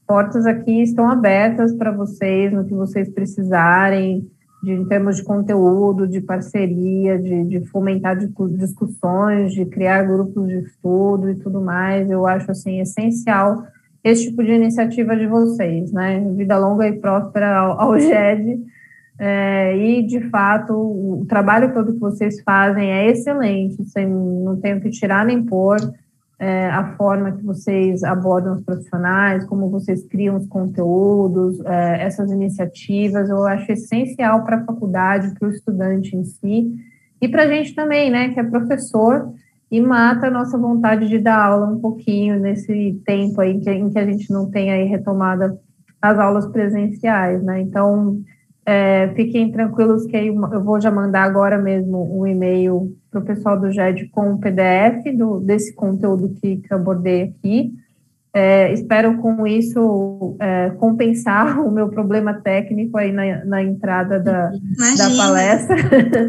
portas 0.07 0.47
aqui 0.47 0.81
estão 0.81 1.07
abertas 1.07 1.71
para 1.71 1.91
vocês, 1.91 2.51
no 2.51 2.65
que 2.65 2.73
vocês 2.73 3.07
precisarem, 3.13 4.27
de, 4.63 4.71
em 4.71 4.85
termos 4.85 5.17
de 5.17 5.23
conteúdo, 5.23 6.07
de 6.07 6.19
parceria, 6.19 7.19
de, 7.19 7.43
de 7.43 7.63
fomentar 7.67 8.17
de, 8.17 8.27
discussões, 8.57 9.53
de 9.53 9.67
criar 9.67 10.01
grupos 10.01 10.47
de 10.47 10.61
estudo 10.61 11.29
e 11.29 11.35
tudo 11.35 11.61
mais. 11.61 12.09
Eu 12.09 12.25
acho, 12.25 12.49
assim, 12.49 12.81
essencial 12.81 13.67
esse 14.03 14.31
tipo 14.31 14.43
de 14.43 14.53
iniciativa 14.53 15.15
de 15.15 15.27
vocês, 15.27 15.91
né? 15.91 16.27
Vida 16.35 16.57
longa 16.57 16.87
e 16.87 16.93
próspera 16.93 17.55
ao, 17.55 17.79
ao 17.79 17.99
GED 17.99 18.59
é, 19.19 19.77
e, 19.77 20.07
de 20.07 20.21
fato, 20.29 20.73
o 20.73 21.25
trabalho 21.27 21.73
todo 21.73 21.93
que 21.93 21.99
vocês 21.99 22.41
fazem 22.41 22.89
é 22.89 23.09
excelente, 23.09 23.83
sem, 23.83 24.07
não 24.07 24.55
tenho 24.61 24.79
que 24.79 24.89
tirar 24.89 25.25
nem 25.25 25.43
pôr 25.43 25.77
é, 26.39 26.67
a 26.69 26.95
forma 26.95 27.33
que 27.33 27.43
vocês 27.43 28.01
abordam 28.01 28.53
os 28.53 28.63
profissionais, 28.63 29.43
como 29.43 29.69
vocês 29.69 30.07
criam 30.07 30.37
os 30.37 30.47
conteúdos, 30.47 31.59
é, 31.65 32.01
essas 32.01 32.31
iniciativas, 32.31 33.29
eu 33.29 33.45
acho 33.45 33.69
essencial 33.73 34.45
para 34.45 34.55
a 34.55 34.63
faculdade, 34.63 35.37
para 35.37 35.49
o 35.49 35.51
estudante 35.51 36.15
em 36.15 36.23
si, 36.23 36.73
e 37.21 37.27
para 37.27 37.43
a 37.43 37.47
gente 37.47 37.75
também, 37.75 38.09
né, 38.09 38.29
que 38.29 38.39
é 38.39 38.43
professor, 38.43 39.33
e 39.69 39.81
mata 39.81 40.27
a 40.27 40.31
nossa 40.31 40.57
vontade 40.57 41.09
de 41.09 41.19
dar 41.19 41.43
aula 41.43 41.67
um 41.67 41.79
pouquinho 41.79 42.39
nesse 42.39 42.99
tempo 43.05 43.41
aí 43.41 43.59
que, 43.59 43.69
em 43.69 43.89
que 43.89 43.99
a 43.99 44.05
gente 44.05 44.31
não 44.31 44.49
tem 44.49 44.71
aí 44.71 44.85
retomada 44.85 45.59
as 46.01 46.17
aulas 46.17 46.47
presenciais, 46.47 47.43
né, 47.43 47.59
então 47.59 48.21
é, 48.71 49.11
fiquem 49.15 49.51
tranquilos 49.51 50.05
que 50.05 50.15
eu 50.15 50.63
vou 50.63 50.79
já 50.79 50.91
mandar 50.91 51.23
agora 51.23 51.57
mesmo 51.57 52.07
um 52.15 52.27
e-mail 52.27 52.95
para 53.09 53.19
o 53.19 53.25
pessoal 53.25 53.59
do 53.59 53.71
GED 53.71 54.09
com 54.09 54.33
o 54.33 54.37
PDF 54.37 55.11
do, 55.17 55.39
desse 55.39 55.73
conteúdo 55.73 56.35
que, 56.39 56.57
que 56.57 56.71
eu 56.71 56.77
abordei 56.77 57.23
aqui. 57.23 57.73
É, 58.31 58.71
espero 58.71 59.17
com 59.17 59.47
isso 59.47 60.37
é, 60.39 60.69
compensar 60.77 61.59
o 61.65 61.71
meu 61.71 61.89
problema 61.89 62.31
técnico 62.31 62.95
aí 62.95 63.11
na, 63.11 63.43
na 63.43 63.63
entrada 63.63 64.19
da, 64.19 64.51
da 64.51 65.17
palestra. 65.17 65.75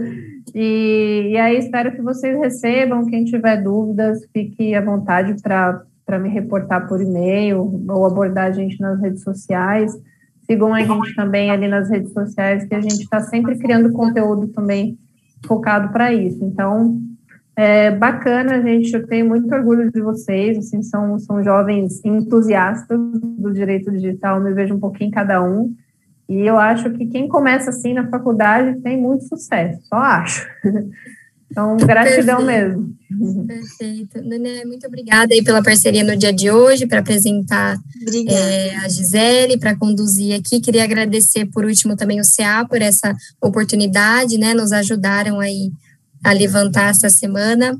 e, 0.54 1.32
e 1.32 1.36
aí 1.36 1.58
espero 1.58 1.92
que 1.92 2.00
vocês 2.00 2.38
recebam. 2.38 3.04
Quem 3.04 3.26
tiver 3.26 3.62
dúvidas, 3.62 4.18
fique 4.32 4.74
à 4.74 4.80
vontade 4.80 5.36
para 5.42 6.18
me 6.18 6.30
reportar 6.30 6.88
por 6.88 7.02
e-mail 7.02 7.84
ou 7.86 8.06
abordar 8.06 8.46
a 8.46 8.52
gente 8.52 8.80
nas 8.80 8.98
redes 8.98 9.22
sociais. 9.22 9.92
Sigam 10.50 10.74
a 10.74 10.82
gente 10.82 11.14
também 11.14 11.48
ali 11.48 11.68
nas 11.68 11.88
redes 11.88 12.12
sociais, 12.12 12.64
que 12.64 12.74
a 12.74 12.80
gente 12.80 13.02
está 13.02 13.20
sempre 13.20 13.56
criando 13.56 13.92
conteúdo 13.92 14.48
também 14.48 14.98
focado 15.46 15.92
para 15.92 16.12
isso. 16.12 16.44
Então, 16.44 17.00
é 17.54 17.92
bacana, 17.92 18.60
gente. 18.60 18.92
Eu 18.92 19.06
tenho 19.06 19.28
muito 19.28 19.54
orgulho 19.54 19.92
de 19.92 20.00
vocês. 20.00 20.58
Assim, 20.58 20.82
são, 20.82 21.20
são 21.20 21.44
jovens 21.44 22.04
entusiastas 22.04 22.98
do 22.98 23.52
direito 23.52 23.92
digital. 23.92 24.40
Me 24.40 24.52
vejo 24.52 24.74
um 24.74 24.80
pouquinho 24.80 25.12
cada 25.12 25.40
um. 25.40 25.72
E 26.28 26.40
eu 26.40 26.58
acho 26.58 26.90
que 26.90 27.06
quem 27.06 27.28
começa 27.28 27.70
assim 27.70 27.94
na 27.94 28.08
faculdade 28.08 28.80
tem 28.80 29.00
muito 29.00 29.28
sucesso. 29.28 29.80
Só 29.86 29.96
acho. 29.96 30.48
Então, 31.50 31.76
gratidão 31.78 32.44
Perfeito. 32.44 32.78
mesmo. 32.78 33.46
Perfeito. 33.46 34.22
Nené, 34.22 34.64
muito 34.64 34.86
obrigada 34.86 35.34
aí 35.34 35.42
pela 35.42 35.62
parceria 35.62 36.04
no 36.04 36.16
dia 36.16 36.32
de 36.32 36.50
hoje, 36.50 36.86
para 36.86 37.00
apresentar 37.00 37.76
é, 38.28 38.76
a 38.76 38.88
Gisele, 38.88 39.58
para 39.58 39.76
conduzir 39.76 40.38
aqui. 40.38 40.60
Queria 40.60 40.84
agradecer, 40.84 41.46
por 41.46 41.64
último, 41.64 41.96
também 41.96 42.20
o 42.20 42.24
CA 42.24 42.64
por 42.64 42.80
essa 42.80 43.14
oportunidade, 43.42 44.38
né? 44.38 44.54
Nos 44.54 44.70
ajudaram 44.70 45.40
aí 45.40 45.72
a 46.22 46.32
levantar 46.32 46.90
essa 46.90 47.10
semana. 47.10 47.76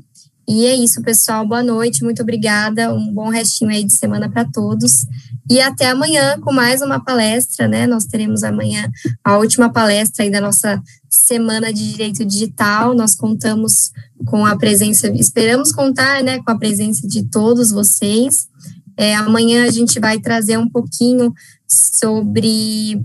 E 0.47 0.65
é 0.65 0.75
isso, 0.75 1.01
pessoal. 1.01 1.47
Boa 1.47 1.63
noite, 1.63 2.03
muito 2.03 2.21
obrigada. 2.21 2.93
Um 2.93 3.13
bom 3.13 3.29
restinho 3.29 3.71
aí 3.71 3.85
de 3.85 3.93
semana 3.93 4.29
para 4.29 4.43
todos. 4.43 5.05
E 5.51 5.59
até 5.59 5.89
amanhã 5.89 6.39
com 6.39 6.53
mais 6.53 6.81
uma 6.81 7.03
palestra, 7.03 7.67
né? 7.67 7.85
Nós 7.85 8.05
teremos 8.05 8.41
amanhã 8.41 8.89
a 9.21 9.37
última 9.37 9.69
palestra 9.69 10.23
aí 10.23 10.31
da 10.31 10.39
nossa 10.39 10.81
semana 11.09 11.73
de 11.73 11.91
direito 11.91 12.23
digital. 12.23 12.95
Nós 12.95 13.15
contamos 13.15 13.91
com 14.25 14.45
a 14.45 14.55
presença, 14.57 15.09
esperamos 15.09 15.73
contar, 15.73 16.23
né, 16.23 16.41
com 16.41 16.51
a 16.51 16.57
presença 16.57 17.05
de 17.05 17.25
todos 17.25 17.69
vocês. 17.69 18.47
É, 18.95 19.13
amanhã 19.13 19.65
a 19.65 19.69
gente 19.69 19.99
vai 19.99 20.21
trazer 20.21 20.57
um 20.57 20.69
pouquinho 20.69 21.33
sobre 21.67 23.03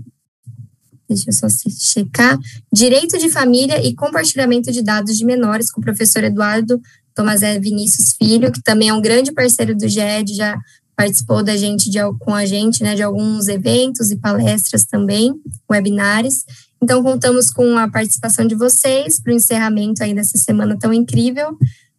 deixa 1.05 1.29
eu 1.29 1.33
só 1.33 1.47
checar, 1.49 2.39
direito 2.71 3.17
de 3.17 3.29
família 3.29 3.85
e 3.85 3.93
compartilhamento 3.93 4.71
de 4.71 4.81
dados 4.81 5.17
de 5.17 5.25
menores 5.25 5.69
com 5.69 5.81
o 5.81 5.83
professor 5.83 6.23
Eduardo 6.23 6.79
Tomazé 7.13 7.59
Vinícius 7.59 8.13
Filho, 8.13 8.53
que 8.53 8.63
também 8.63 8.87
é 8.87 8.93
um 8.93 9.01
grande 9.01 9.33
parceiro 9.33 9.75
do 9.75 9.87
GED, 9.87 10.33
já 10.33 10.57
participou 10.97 11.43
da 11.43 11.55
gente 11.55 11.91
de, 11.91 11.99
com 12.19 12.33
a 12.33 12.43
gente, 12.43 12.81
né, 12.81 12.95
de 12.95 13.03
alguns 13.03 13.47
eventos 13.47 14.09
e 14.09 14.17
palestras 14.17 14.83
também, 14.83 15.31
webinários. 15.71 16.43
Então, 16.81 17.03
contamos 17.03 17.51
com 17.51 17.77
a 17.77 17.87
participação 17.87 18.47
de 18.47 18.55
vocês 18.55 19.21
para 19.21 19.31
o 19.31 19.35
encerramento 19.35 20.03
aí 20.03 20.13
dessa 20.15 20.39
semana 20.39 20.77
tão 20.77 20.91
incrível. 20.91 21.55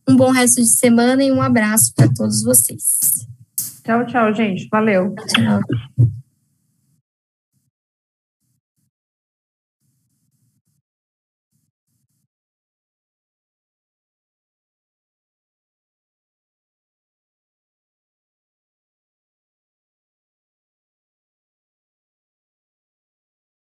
Um 0.08 0.16
bom 0.16 0.32
resto 0.32 0.60
de 0.60 0.68
semana 0.68 1.22
e 1.22 1.30
um 1.30 1.40
abraço 1.40 1.92
para 1.94 2.08
todos 2.12 2.42
vocês. 2.42 3.26
Tchau, 3.84 4.04
tchau, 4.04 4.34
gente. 4.34 4.68
Valeu. 4.68 5.14
Tchau. 5.28 5.60